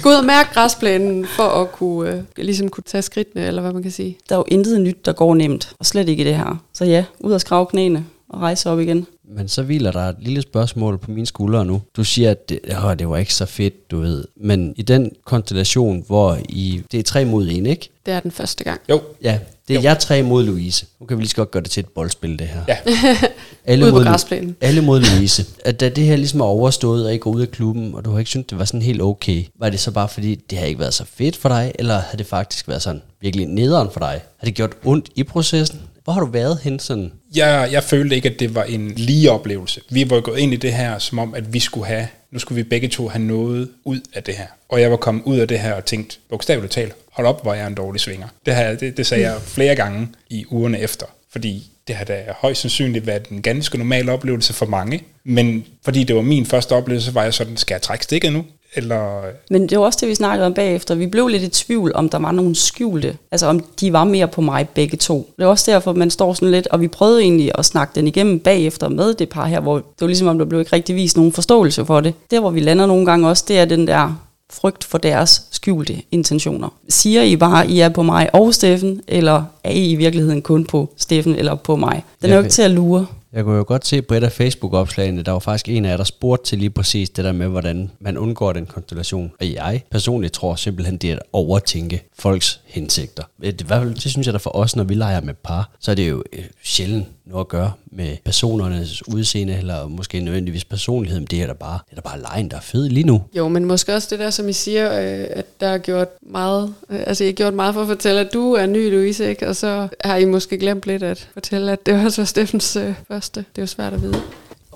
Gå 0.03 0.09
ud 0.09 0.15
og 0.15 0.25
mærke 0.25 0.49
græsplænen 0.53 1.25
for 1.25 1.43
at 1.43 1.71
kunne, 1.71 2.11
øh, 2.11 2.23
ligesom 2.37 2.69
kunne 2.69 2.83
tage 2.87 3.01
skridtene, 3.01 3.45
eller 3.45 3.61
hvad 3.61 3.73
man 3.73 3.83
kan 3.83 3.91
sige. 3.91 4.17
Der 4.29 4.35
er 4.35 4.39
jo 4.39 4.45
intet 4.47 4.81
nyt, 4.81 5.05
der 5.05 5.13
går 5.13 5.35
nemt, 5.35 5.73
og 5.79 5.85
slet 5.85 6.09
ikke 6.09 6.21
i 6.21 6.25
det 6.25 6.35
her. 6.35 6.61
Så 6.73 6.85
ja, 6.85 7.05
ud 7.19 7.31
og 7.31 7.41
skrave 7.41 7.65
knæene 7.65 8.05
og 8.29 8.41
rejse 8.41 8.69
op 8.69 8.79
igen. 8.79 9.07
Men 9.29 9.47
så 9.47 9.63
hviler 9.63 9.91
der 9.91 9.99
et 9.99 10.15
lille 10.19 10.41
spørgsmål 10.41 10.97
på 10.97 11.11
mine 11.11 11.25
skuldre 11.25 11.65
nu. 11.65 11.81
Du 11.97 12.03
siger, 12.03 12.31
at 12.31 12.49
det, 12.49 12.59
åh, 12.83 12.93
det 12.99 13.09
var 13.09 13.17
ikke 13.17 13.33
så 13.33 13.45
fedt, 13.45 13.91
du 13.91 13.99
ved. 13.99 14.25
Men 14.35 14.73
i 14.77 14.81
den 14.81 15.11
konstellation, 15.25 16.03
hvor 16.07 16.37
I, 16.49 16.81
det 16.91 16.99
er 16.99 17.03
tre 17.03 17.25
mod 17.25 17.47
en, 17.47 17.65
ikke? 17.65 17.89
Det 18.05 18.13
er 18.13 18.19
den 18.19 18.31
første 18.31 18.63
gang. 18.63 18.81
jo, 18.89 19.01
Ja, 19.23 19.39
det 19.67 19.73
er 19.73 19.77
Jo. 19.79 19.83
jeg 19.83 19.99
tre 19.99 20.23
mod 20.23 20.43
Louise. 20.43 20.85
Nu 20.99 21.05
kan 21.05 21.17
vi 21.17 21.21
lige 21.21 21.29
så 21.29 21.35
godt 21.35 21.51
gøre 21.51 21.63
det 21.63 21.71
til 21.71 21.81
et 21.81 21.87
boldspil, 21.87 22.39
det 22.39 22.47
her. 22.47 22.61
Ja. 22.67 22.77
alle 23.65 23.91
mod, 23.91 24.03
græsplænen. 24.03 24.55
Alle 24.61 24.81
mod 24.81 24.99
Louise. 25.01 25.45
At 25.65 25.79
da 25.79 25.89
det 25.89 26.03
her 26.03 26.15
ligesom 26.15 26.39
er 26.39 26.45
overstået, 26.45 27.05
og 27.05 27.13
I 27.13 27.17
går 27.17 27.31
ud 27.31 27.41
af 27.41 27.51
klubben, 27.51 27.95
og 27.95 28.05
du 28.05 28.11
har 28.11 28.19
ikke 28.19 28.29
syntes, 28.29 28.47
det 28.49 28.59
var 28.59 28.65
sådan 28.65 28.81
helt 28.81 29.01
okay, 29.01 29.43
var 29.59 29.69
det 29.69 29.79
så 29.79 29.91
bare 29.91 30.09
fordi, 30.09 30.35
det 30.35 30.57
har 30.57 30.65
ikke 30.65 30.79
været 30.79 30.93
så 30.93 31.05
fedt 31.05 31.35
for 31.35 31.49
dig, 31.49 31.71
eller 31.79 31.99
har 31.99 32.17
det 32.17 32.25
faktisk 32.25 32.67
været 32.67 32.81
sådan 32.81 33.01
virkelig 33.21 33.45
nederen 33.47 33.89
for 33.93 33.99
dig? 33.99 34.21
Har 34.37 34.45
det 34.45 34.53
gjort 34.55 34.71
ondt 34.85 35.09
i 35.15 35.23
processen? 35.23 35.79
Hvor 36.03 36.13
har 36.13 36.19
du 36.19 36.25
været 36.25 36.59
hen 36.63 36.79
sådan? 36.79 37.11
Jeg, 37.35 37.69
jeg 37.71 37.83
følte 37.83 38.15
ikke, 38.15 38.29
at 38.29 38.39
det 38.39 38.55
var 38.55 38.63
en 38.63 38.91
lige 38.95 39.31
oplevelse. 39.31 39.81
Vi 39.89 40.09
var 40.09 40.21
gået 40.21 40.39
ind 40.39 40.53
i 40.53 40.55
det 40.55 40.73
her, 40.73 40.99
som 40.99 41.19
om, 41.19 41.33
at 41.33 41.53
vi 41.53 41.59
skulle 41.59 41.87
have, 41.87 42.07
nu 42.31 42.39
skulle 42.39 42.63
vi 42.63 42.69
begge 42.69 42.87
to 42.87 43.07
have 43.07 43.23
noget 43.23 43.69
ud 43.83 44.01
af 44.13 44.23
det 44.23 44.35
her. 44.35 44.47
Og 44.69 44.81
jeg 44.81 44.91
var 44.91 44.97
kommet 44.97 45.23
ud 45.23 45.37
af 45.37 45.47
det 45.47 45.59
her 45.59 45.73
og 45.73 45.85
tænkt, 45.85 46.19
bogstaveligt 46.29 46.73
talt, 46.73 46.95
hold 47.11 47.27
op, 47.27 47.41
hvor 47.41 47.53
jeg 47.53 47.63
er 47.63 47.67
en 47.67 47.75
dårlig 47.75 48.01
svinger. 48.01 48.27
Det, 48.45 48.55
her, 48.55 48.75
det, 48.75 48.97
det 48.97 49.07
sagde 49.07 49.23
jeg 49.23 49.41
flere 49.41 49.75
gange 49.75 50.07
i 50.29 50.45
ugerne 50.49 50.79
efter, 50.79 51.05
fordi 51.31 51.69
det 51.87 51.95
har 51.95 52.05
da 52.05 52.23
højst 52.37 52.61
sandsynligt 52.61 53.07
været 53.07 53.27
en 53.27 53.41
ganske 53.41 53.77
normal 53.77 54.09
oplevelse 54.09 54.53
for 54.53 54.65
mange. 54.65 55.03
Men 55.23 55.65
fordi 55.85 56.03
det 56.03 56.15
var 56.15 56.21
min 56.21 56.45
første 56.45 56.73
oplevelse, 56.73 57.15
var 57.15 57.23
jeg 57.23 57.33
sådan, 57.33 57.57
skal 57.57 57.73
jeg 57.75 57.81
trække 57.81 58.03
stikket 58.03 58.33
nu? 58.33 58.45
Eller 58.75 59.21
Men 59.49 59.69
det 59.69 59.79
var 59.79 59.85
også 59.85 59.97
det, 60.01 60.09
vi 60.09 60.15
snakkede 60.15 60.45
om 60.45 60.53
bagefter. 60.53 60.95
Vi 60.95 61.07
blev 61.07 61.27
lidt 61.27 61.43
i 61.43 61.49
tvivl, 61.49 61.91
om 61.95 62.09
der 62.09 62.19
var 62.19 62.31
nogen 62.31 62.55
skjulte. 62.55 63.17
Altså 63.31 63.47
om 63.47 63.59
de 63.79 63.93
var 63.93 64.03
mere 64.03 64.27
på 64.27 64.41
mig 64.41 64.69
begge 64.69 64.97
to. 64.97 65.29
Det 65.37 65.43
er 65.43 65.47
også 65.47 65.71
derfor, 65.71 65.93
man 65.93 66.09
står 66.09 66.33
sådan 66.33 66.51
lidt, 66.51 66.67
og 66.67 66.81
vi 66.81 66.87
prøvede 66.87 67.21
egentlig 67.21 67.51
at 67.55 67.65
snakke 67.65 67.91
den 67.95 68.07
igennem 68.07 68.39
bagefter 68.39 68.89
med 68.89 69.13
det 69.13 69.29
par 69.29 69.45
her, 69.45 69.59
hvor 69.59 69.75
det 69.75 70.01
var 70.01 70.07
ligesom 70.07 70.27
om, 70.27 70.37
der 70.37 70.45
blev 70.45 70.59
ikke 70.59 70.75
rigtig 70.75 70.95
vist 70.95 71.17
nogen 71.17 71.31
forståelse 71.31 71.85
for 71.85 71.99
det. 71.99 72.13
Der, 72.31 72.39
hvor 72.39 72.49
vi 72.49 72.59
lander 72.59 72.85
nogle 72.85 73.05
gange 73.05 73.29
også, 73.29 73.45
det 73.47 73.59
er 73.59 73.65
den 73.65 73.87
der 73.87 74.15
frygt 74.53 74.83
for 74.83 74.97
deres 74.97 75.43
skjulte 75.51 76.01
intentioner. 76.11 76.73
Siger 76.89 77.23
I 77.23 77.35
bare, 77.35 77.67
I 77.67 77.79
er 77.79 77.89
på 77.89 78.03
mig 78.03 78.35
og 78.35 78.53
Steffen, 78.53 79.01
eller 79.07 79.43
er 79.63 79.71
I 79.71 79.91
i 79.91 79.95
virkeligheden 79.95 80.41
kun 80.41 80.65
på 80.65 80.89
Steffen 80.97 81.35
eller 81.35 81.55
på 81.55 81.75
mig? 81.75 82.03
Den 82.21 82.29
er 82.29 82.35
jo 82.35 82.41
ikke 82.41 82.51
til 82.51 82.61
at 82.61 82.71
lure. 82.71 83.05
Jeg 83.33 83.43
kunne 83.43 83.57
jo 83.57 83.63
godt 83.67 83.87
se 83.87 84.01
på 84.01 84.13
et 84.13 84.23
af 84.23 84.31
Facebook-opslagene, 84.31 85.21
der 85.21 85.31
var 85.31 85.39
faktisk 85.39 85.69
en 85.69 85.85
af 85.85 85.89
jer, 85.89 85.97
der 85.97 86.03
spurgte 86.03 86.45
til 86.45 86.57
lige 86.57 86.69
præcis 86.69 87.09
det 87.09 87.25
der 87.25 87.31
med, 87.31 87.47
hvordan 87.47 87.91
man 87.99 88.17
undgår 88.17 88.53
den 88.53 88.65
konstellation. 88.65 89.31
Og 89.39 89.53
jeg 89.53 89.83
personligt 89.91 90.33
tror 90.33 90.55
simpelthen, 90.55 90.97
det 90.97 91.11
er 91.11 91.15
at 91.15 91.21
overtænke 91.33 92.03
folks 92.19 92.61
hensigter. 92.73 93.23
Det, 93.41 93.61
i 93.61 93.63
hvert 93.67 93.81
fald, 93.81 93.93
det 93.93 94.11
synes 94.11 94.27
jeg 94.27 94.33
da 94.33 94.37
for 94.37 94.55
os, 94.55 94.75
når 94.75 94.83
vi 94.83 94.93
leger 94.93 95.21
med 95.21 95.33
par, 95.33 95.69
så 95.79 95.91
er 95.91 95.95
det 95.95 96.09
jo 96.09 96.23
øh, 96.33 96.43
sjældent 96.63 97.07
noget 97.25 97.45
at 97.45 97.47
gøre 97.47 97.71
med 97.85 98.17
personernes 98.25 99.07
udseende, 99.07 99.57
eller 99.57 99.87
måske 99.87 100.19
nødvendigvis 100.19 100.65
personlighed, 100.65 101.19
men 101.19 101.27
det 101.27 101.41
er 101.41 101.47
da 101.47 101.53
bare, 101.53 101.79
det 101.89 101.97
er 101.97 102.01
da 102.01 102.09
bare 102.09 102.21
lejen, 102.21 102.49
der 102.49 102.57
er 102.57 102.61
fed 102.61 102.89
lige 102.89 103.03
nu. 103.03 103.23
Jo, 103.37 103.47
men 103.47 103.65
måske 103.65 103.95
også 103.95 104.07
det 104.11 104.19
der, 104.19 104.29
som 104.29 104.49
I 104.49 104.53
siger, 104.53 104.85
øh, 104.91 105.27
at 105.29 105.45
der 105.59 105.67
er 105.67 105.77
gjort 105.77 106.07
meget, 106.21 106.73
øh, 106.89 106.99
altså 107.07 107.23
I 107.23 107.27
har 107.27 107.33
gjort 107.33 107.53
meget 107.53 107.73
for 107.73 107.81
at 107.81 107.87
fortælle, 107.87 108.19
at 108.21 108.33
du 108.33 108.53
er 108.53 108.65
ny, 108.65 108.91
Louise, 108.91 109.29
ikke? 109.29 109.47
Og 109.47 109.55
så 109.55 109.87
har 110.03 110.17
I 110.17 110.25
måske 110.25 110.57
glemt 110.57 110.87
lidt 110.87 111.03
at 111.03 111.29
fortælle, 111.33 111.71
at 111.71 111.85
det 111.85 112.05
også 112.05 112.21
var 112.21 112.25
Steffens 112.25 112.75
øh, 112.75 112.93
første. 113.07 113.39
Det 113.39 113.57
er 113.57 113.61
jo 113.61 113.67
svært 113.67 113.93
at 113.93 114.01
vide. 114.01 114.21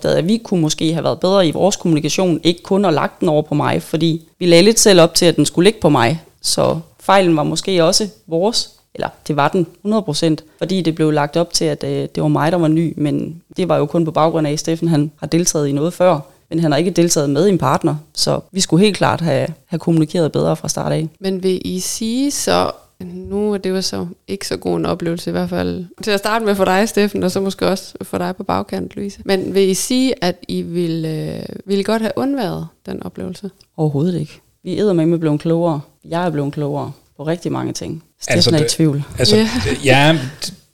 at 0.04 0.28
vi 0.28 0.38
kunne 0.38 0.62
måske 0.62 0.94
have 0.94 1.04
været 1.04 1.20
bedre 1.20 1.48
i 1.48 1.52
vores 1.52 1.76
kommunikation, 1.76 2.40
ikke 2.44 2.64
kun 2.64 2.86
at 2.86 2.94
lagt 2.94 3.20
den 3.20 3.30
over 3.30 3.42
på 3.42 3.56
mig, 3.56 3.82
fordi 3.82 4.28
vi 4.40 4.46
lagde 4.46 4.64
lidt 4.64 4.80
selv 4.80 5.02
op 5.02 5.14
til, 5.14 5.26
at 5.26 5.36
den 5.36 5.46
skulle 5.46 5.66
ligge 5.66 5.80
på 5.82 5.90
mig. 5.90 6.22
Så 6.42 6.80
fejlen 7.08 7.36
var 7.36 7.44
måske 7.44 7.84
også 7.84 8.10
vores, 8.28 8.70
eller 8.96 9.10
det 9.28 9.36
var 9.36 9.48
den 9.48 9.68
100%, 9.86 10.36
fordi 10.58 10.82
det 10.82 10.96
blev 10.96 11.12
lagt 11.12 11.38
op 11.38 11.54
til, 11.54 11.66
at 11.66 11.84
øh, 11.84 12.08
det 12.16 12.24
var 12.24 12.28
mig, 12.28 12.52
der 12.52 12.58
var 12.58 12.68
ny, 12.68 12.94
men 12.98 13.42
det 13.58 13.70
var 13.70 13.78
jo 13.78 13.86
kun 13.86 14.06
på 14.06 14.12
baggrund 14.12 14.48
af, 14.48 14.52
at 14.52 14.60
Steffen 14.60 14.88
han 14.88 15.12
har 15.20 15.28
deltaget 15.28 15.68
i 15.68 15.72
noget 15.72 15.94
før, 15.94 16.20
men 16.50 16.60
han 16.60 16.72
har 16.72 16.78
ikke 16.78 16.92
deltaget 16.92 17.30
med 17.30 17.50
en 17.50 17.58
partner, 17.58 17.96
så 18.14 18.40
vi 18.52 18.60
skulle 18.60 18.84
helt 18.86 18.98
klart 18.98 19.22
have, 19.22 19.48
have 19.66 19.80
kommunikeret 19.80 20.32
bedre 20.32 20.56
fra 20.56 20.68
start 20.70 20.92
af. 20.92 21.08
Men 21.20 21.44
vil 21.44 21.62
I 21.66 21.80
sige 21.80 22.32
så, 22.32 22.72
nu 23.00 23.54
er 23.54 23.58
det 23.58 23.70
jo 23.70 23.82
så 23.82 24.08
ikke 24.28 24.48
så 24.48 24.58
god 24.58 24.78
en 24.78 24.86
oplevelse 24.86 25.30
i 25.30 25.32
hvert 25.32 25.50
fald, 25.50 25.86
til 26.04 26.12
at 26.12 26.20
starte 26.20 26.46
med 26.46 26.56
for 26.56 26.66
dig, 26.66 26.90
Steffen, 26.90 27.24
og 27.24 27.32
så 27.32 27.42
måske 27.42 27.68
også 27.68 27.94
for 28.02 28.18
dig 28.18 28.36
på 28.36 28.44
bagkant, 28.44 28.96
Louise. 28.96 29.20
Men 29.26 29.54
vil 29.54 29.70
I 29.70 29.74
sige, 29.74 30.24
at 30.24 30.36
I 30.48 30.62
ville, 30.62 31.10
øh, 31.10 31.44
ville 31.66 31.84
godt 31.84 32.02
have 32.02 32.14
undværet 32.16 32.68
den 32.86 33.04
oplevelse? 33.04 33.50
Overhovedet 33.78 34.20
ikke. 34.20 34.42
Vi 34.68 34.80
er 34.80 34.94
med 34.94 35.18
blevet 35.18 35.40
klogere. 35.40 35.82
Jeg 36.06 36.26
er 36.26 36.30
blevet 36.30 36.54
klogere 36.54 36.92
på 37.18 37.24
rigtig 37.24 37.52
mange 37.52 37.74
ting. 37.74 38.04
Steffen 38.22 38.38
Altså, 38.38 38.56
er 38.56 38.66
i 38.66 38.70
tvivl. 38.70 39.04
Altså, 39.20 39.36
Ja. 39.36 39.50
ja. 39.86 40.08
ja, 40.14 40.20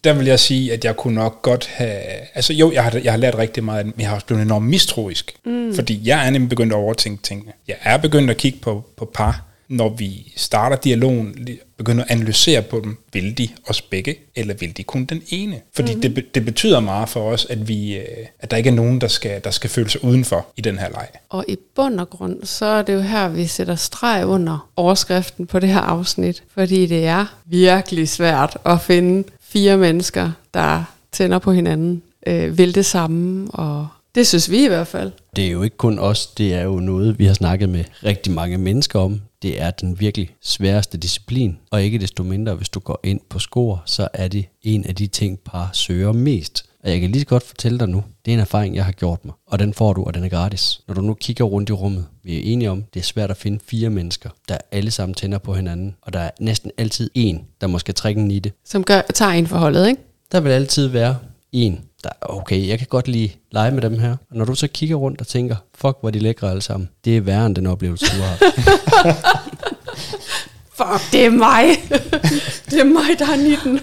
der 0.03 0.13
vil 0.13 0.25
jeg 0.25 0.39
sige, 0.39 0.73
at 0.73 0.85
jeg 0.85 0.97
kunne 0.97 1.15
nok 1.15 1.41
godt 1.41 1.67
have... 1.73 1.99
Altså 2.35 2.53
jo, 2.53 2.71
jeg 2.71 2.83
har, 2.83 3.01
jeg 3.03 3.13
har 3.13 3.17
lært 3.17 3.37
rigtig 3.37 3.63
meget, 3.63 3.85
men 3.85 3.93
jeg 3.99 4.07
har 4.07 4.15
også 4.15 4.25
blevet 4.25 4.41
enormt 4.41 4.65
mistroisk. 4.65 5.33
Mm. 5.45 5.75
Fordi 5.75 6.01
jeg 6.03 6.27
er 6.27 6.29
nemlig 6.29 6.49
begyndt 6.49 6.73
at 6.73 6.77
overtænke 6.77 7.23
tingene. 7.23 7.51
Jeg 7.67 7.75
er 7.81 7.97
begyndt 7.97 8.29
at 8.29 8.37
kigge 8.37 8.59
på, 8.61 8.83
på 8.97 9.11
par, 9.13 9.45
når 9.67 9.89
vi 9.89 10.33
starter 10.37 10.75
dialogen, 10.75 11.47
begynder 11.83 12.03
at 12.03 12.11
analysere 12.11 12.61
på 12.61 12.79
dem. 12.83 12.97
Vil 13.13 13.37
de 13.37 13.49
os 13.67 13.81
begge, 13.81 14.15
eller 14.35 14.53
vil 14.53 14.77
de 14.77 14.83
kun 14.83 15.05
den 15.05 15.21
ene? 15.29 15.61
Fordi 15.75 15.95
mm-hmm. 15.95 16.15
det, 16.15 16.35
det 16.35 16.45
betyder 16.45 16.79
meget 16.79 17.09
for 17.09 17.31
os, 17.31 17.47
at, 17.49 17.67
vi, 17.67 17.97
øh, 17.97 18.03
at 18.39 18.51
der 18.51 18.57
ikke 18.57 18.69
er 18.69 18.73
nogen, 18.73 19.01
der 19.01 19.07
skal, 19.07 19.41
der 19.43 19.51
skal 19.51 19.69
føle 19.69 19.89
sig 19.89 20.03
udenfor 20.03 20.47
i 20.57 20.61
den 20.61 20.77
her 20.77 20.89
leg. 20.89 21.07
Og 21.29 21.45
i 21.47 21.57
bund 21.75 21.99
og 21.99 22.09
grund, 22.09 22.43
så 22.43 22.65
er 22.65 22.81
det 22.81 22.93
jo 22.93 22.99
her, 22.99 23.29
vi 23.29 23.47
sætter 23.47 23.75
streg 23.75 24.25
under 24.25 24.69
overskriften 24.75 25.47
på 25.47 25.59
det 25.59 25.69
her 25.69 25.79
afsnit. 25.79 26.43
Fordi 26.53 26.85
det 26.85 27.05
er 27.05 27.25
virkelig 27.45 28.09
svært 28.09 28.57
at 28.65 28.81
finde 28.81 29.23
fire 29.41 29.77
mennesker, 29.77 30.31
der 30.53 30.83
tænder 31.11 31.39
på 31.39 31.51
hinanden, 31.51 32.01
øh, 32.27 32.57
vil 32.57 32.75
det 32.75 32.85
samme, 32.85 33.51
og 33.51 33.87
det 34.15 34.27
synes 34.27 34.51
vi 34.51 34.65
i 34.65 34.67
hvert 34.67 34.87
fald. 34.87 35.11
Det 35.35 35.45
er 35.47 35.51
jo 35.51 35.63
ikke 35.63 35.77
kun 35.77 35.99
os, 35.99 36.27
det 36.27 36.53
er 36.53 36.61
jo 36.61 36.75
noget, 36.79 37.19
vi 37.19 37.25
har 37.25 37.33
snakket 37.33 37.69
med 37.69 37.83
rigtig 38.03 38.33
mange 38.33 38.57
mennesker 38.57 38.99
om. 38.99 39.21
Det 39.43 39.61
er 39.61 39.71
den 39.71 39.99
virkelig 39.99 40.29
sværeste 40.41 40.97
disciplin, 40.97 41.57
og 41.71 41.83
ikke 41.83 41.97
desto 41.97 42.23
mindre, 42.23 42.55
hvis 42.55 42.69
du 42.69 42.79
går 42.79 42.99
ind 43.03 43.19
på 43.29 43.39
score, 43.39 43.79
så 43.85 44.07
er 44.13 44.27
det 44.27 44.45
en 44.61 44.85
af 44.85 44.95
de 44.95 45.07
ting, 45.07 45.39
par 45.39 45.69
søger 45.73 46.11
mest. 46.11 46.65
Og 46.83 46.91
jeg 46.91 46.99
kan 46.99 47.11
lige 47.11 47.19
så 47.19 47.27
godt 47.27 47.43
fortælle 47.43 47.79
dig 47.79 47.89
nu, 47.89 48.03
det 48.25 48.31
er 48.31 48.35
en 48.35 48.41
erfaring, 48.41 48.75
jeg 48.75 48.85
har 48.85 48.91
gjort 48.91 49.25
mig, 49.25 49.33
og 49.47 49.59
den 49.59 49.73
får 49.73 49.93
du, 49.93 50.03
og 50.03 50.13
den 50.13 50.23
er 50.23 50.29
gratis. 50.29 50.81
Når 50.87 50.95
du 50.95 51.01
nu 51.01 51.13
kigger 51.13 51.43
rundt 51.43 51.69
i 51.69 51.73
rummet, 51.73 52.05
vi 52.23 52.37
er 52.37 52.41
enige 52.53 52.71
om, 52.71 52.83
det 52.93 52.99
er 52.99 53.03
svært 53.03 53.31
at 53.31 53.37
finde 53.37 53.59
fire 53.65 53.89
mennesker, 53.89 54.29
der 54.49 54.57
alle 54.71 54.91
sammen 54.91 55.13
tænder 55.13 55.37
på 55.37 55.53
hinanden, 55.53 55.95
og 56.01 56.13
der 56.13 56.19
er 56.19 56.31
næsten 56.39 56.71
altid 56.77 57.09
en, 57.13 57.45
der 57.61 57.67
måske 57.67 57.93
trække 57.93 58.21
en 58.21 58.31
i 58.31 58.39
det. 58.39 58.51
Som 58.65 58.83
gør, 58.83 59.01
tager 59.13 59.31
en 59.31 59.47
forholdet, 59.47 59.87
ikke? 59.87 60.01
Der 60.31 60.39
vil 60.39 60.49
altid 60.49 60.87
være 60.87 61.17
en, 61.51 61.81
der, 62.03 62.09
okay, 62.21 62.67
jeg 62.67 62.77
kan 62.77 62.87
godt 62.87 63.07
lige 63.07 63.35
lege 63.51 63.71
med 63.71 63.81
dem 63.81 63.99
her. 63.99 64.11
Og 64.29 64.37
når 64.37 64.45
du 64.45 64.55
så 64.55 64.67
kigger 64.67 64.95
rundt 64.95 65.21
og 65.21 65.27
tænker, 65.27 65.55
fuck, 65.75 65.97
hvor 65.99 66.07
er 66.07 66.11
de 66.11 66.19
lækre 66.19 66.49
alle 66.49 66.61
sammen. 66.61 66.89
Det 67.05 67.17
er 67.17 67.21
værre 67.21 67.45
end 67.45 67.55
den 67.55 67.65
oplevelse, 67.67 68.05
du 68.05 68.21
har 68.21 68.27
haft. 68.27 68.43
Fuck, 70.77 71.11
det 71.11 71.25
er 71.25 71.29
mig. 71.29 71.65
det 72.69 72.79
er 72.79 72.83
mig, 72.83 73.19
der 73.19 73.25
er 73.25 73.35
19 73.35 73.79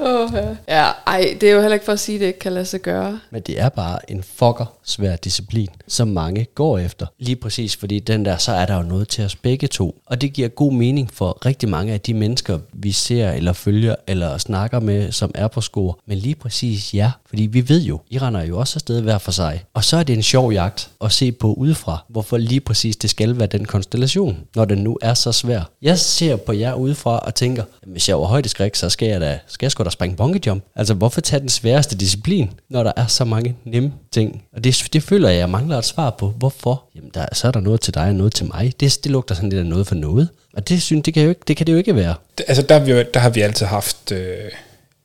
oh, 0.00 0.30
ja. 0.34 0.56
ja, 0.68 0.90
ej, 1.06 1.36
det 1.40 1.48
er 1.48 1.52
jo 1.52 1.60
heller 1.60 1.74
ikke 1.74 1.84
for 1.84 1.92
at 1.92 2.00
sige, 2.00 2.16
at 2.16 2.20
det 2.20 2.26
ikke 2.26 2.38
kan 2.38 2.52
lade 2.52 2.64
sig 2.64 2.80
gøre. 2.80 3.20
Men 3.30 3.42
det 3.42 3.60
er 3.60 3.68
bare 3.68 4.10
en 4.10 4.22
fucker 4.22 4.74
svær 4.84 5.16
disciplin, 5.16 5.68
som 5.88 6.08
mange 6.08 6.46
går 6.54 6.78
efter. 6.78 7.06
Lige 7.18 7.36
præcis, 7.36 7.76
fordi 7.76 7.98
den 7.98 8.24
der, 8.24 8.36
så 8.36 8.52
er 8.52 8.66
der 8.66 8.76
jo 8.76 8.82
noget 8.82 9.08
til 9.08 9.24
os 9.24 9.36
begge 9.36 9.66
to. 9.66 10.02
Og 10.06 10.20
det 10.20 10.32
giver 10.32 10.48
god 10.48 10.72
mening 10.72 11.10
for 11.12 11.46
rigtig 11.46 11.68
mange 11.68 11.92
af 11.92 12.00
de 12.00 12.14
mennesker, 12.14 12.58
vi 12.72 12.92
ser 12.92 13.30
eller 13.30 13.52
følger 13.52 13.94
eller 14.06 14.38
snakker 14.38 14.80
med, 14.80 15.12
som 15.12 15.30
er 15.34 15.48
på 15.48 15.60
skor. 15.60 15.98
Men 16.06 16.18
lige 16.18 16.34
præcis 16.34 16.94
ja, 16.94 17.10
fordi 17.28 17.42
vi 17.42 17.68
ved 17.68 17.82
jo, 17.82 18.00
I 18.10 18.18
render 18.18 18.42
jo 18.42 18.58
også 18.58 18.76
afsted 18.76 19.00
hver 19.00 19.18
for 19.18 19.32
sig. 19.32 19.64
Og 19.74 19.84
så 19.84 19.96
er 19.96 20.02
det 20.02 20.12
en 20.12 20.22
sjov 20.22 20.52
jagt 20.52 20.90
at 21.04 21.12
se 21.12 21.32
på 21.32 21.54
udefra, 21.54 22.04
hvorfor 22.08 22.36
lige 22.36 22.60
præcis 22.60 22.96
det 22.96 23.10
skal 23.10 23.38
være 23.38 23.46
den 23.46 23.64
konstellation, 23.64 24.36
når 24.56 24.64
den 24.64 24.78
nu 24.78 24.98
er 25.02 25.14
så 25.14 25.32
svær. 25.32 25.62
Jeg 25.82 25.98
ser 25.98 26.36
på 26.36 26.52
jer 26.52 26.74
udefra 26.74 27.18
og 27.18 27.34
tænker, 27.34 27.64
hvis 27.86 28.08
jeg 28.08 28.18
var 28.18 28.24
højdeskræk, 28.24 28.74
så 28.74 28.90
skal 28.90 29.08
jeg 29.08 29.20
da, 29.20 29.38
skal 29.46 29.66
jeg 29.66 29.70
sgu 29.72 29.84
da 29.84 29.89
springe 29.92 30.16
bungee 30.16 30.40
jump. 30.46 30.64
Altså 30.76 30.94
hvorfor 30.94 31.20
tage 31.20 31.40
den 31.40 31.48
sværeste 31.48 31.96
disciplin, 31.96 32.50
når 32.68 32.82
der 32.82 32.92
er 32.96 33.06
så 33.06 33.24
mange 33.24 33.56
nemme 33.64 33.92
ting? 34.12 34.42
Og 34.52 34.64
det, 34.64 34.88
det 34.92 35.02
føler 35.02 35.28
jeg, 35.28 35.38
jeg 35.38 35.50
mangler 35.50 35.78
et 35.78 35.84
svar 35.84 36.10
på. 36.10 36.28
Hvorfor? 36.28 36.84
Jamen 36.94 37.10
der, 37.14 37.26
så 37.32 37.46
er 37.48 37.52
der 37.52 37.60
noget 37.60 37.80
til 37.80 37.94
dig 37.94 38.08
og 38.08 38.14
noget 38.14 38.34
til 38.34 38.46
mig. 38.46 38.72
Det, 38.80 38.98
det 39.04 39.12
lugter 39.12 39.34
sådan 39.34 39.50
lidt 39.50 39.60
af 39.60 39.66
noget 39.66 39.86
for 39.86 39.94
noget. 39.94 40.28
Og 40.54 40.68
det, 40.68 40.82
synes, 40.82 41.04
det, 41.04 41.14
kan 41.14 41.22
jo 41.22 41.28
ikke, 41.28 41.40
det 41.48 41.56
kan 41.56 41.66
det 41.66 41.72
jo 41.72 41.78
ikke 41.78 41.94
være. 41.94 42.14
Altså 42.48 42.62
der, 42.62 42.78
vi 42.78 43.04
der 43.14 43.20
har 43.20 43.30
vi 43.30 43.40
altid 43.40 43.66
haft, 43.66 44.12
øh, 44.12 44.50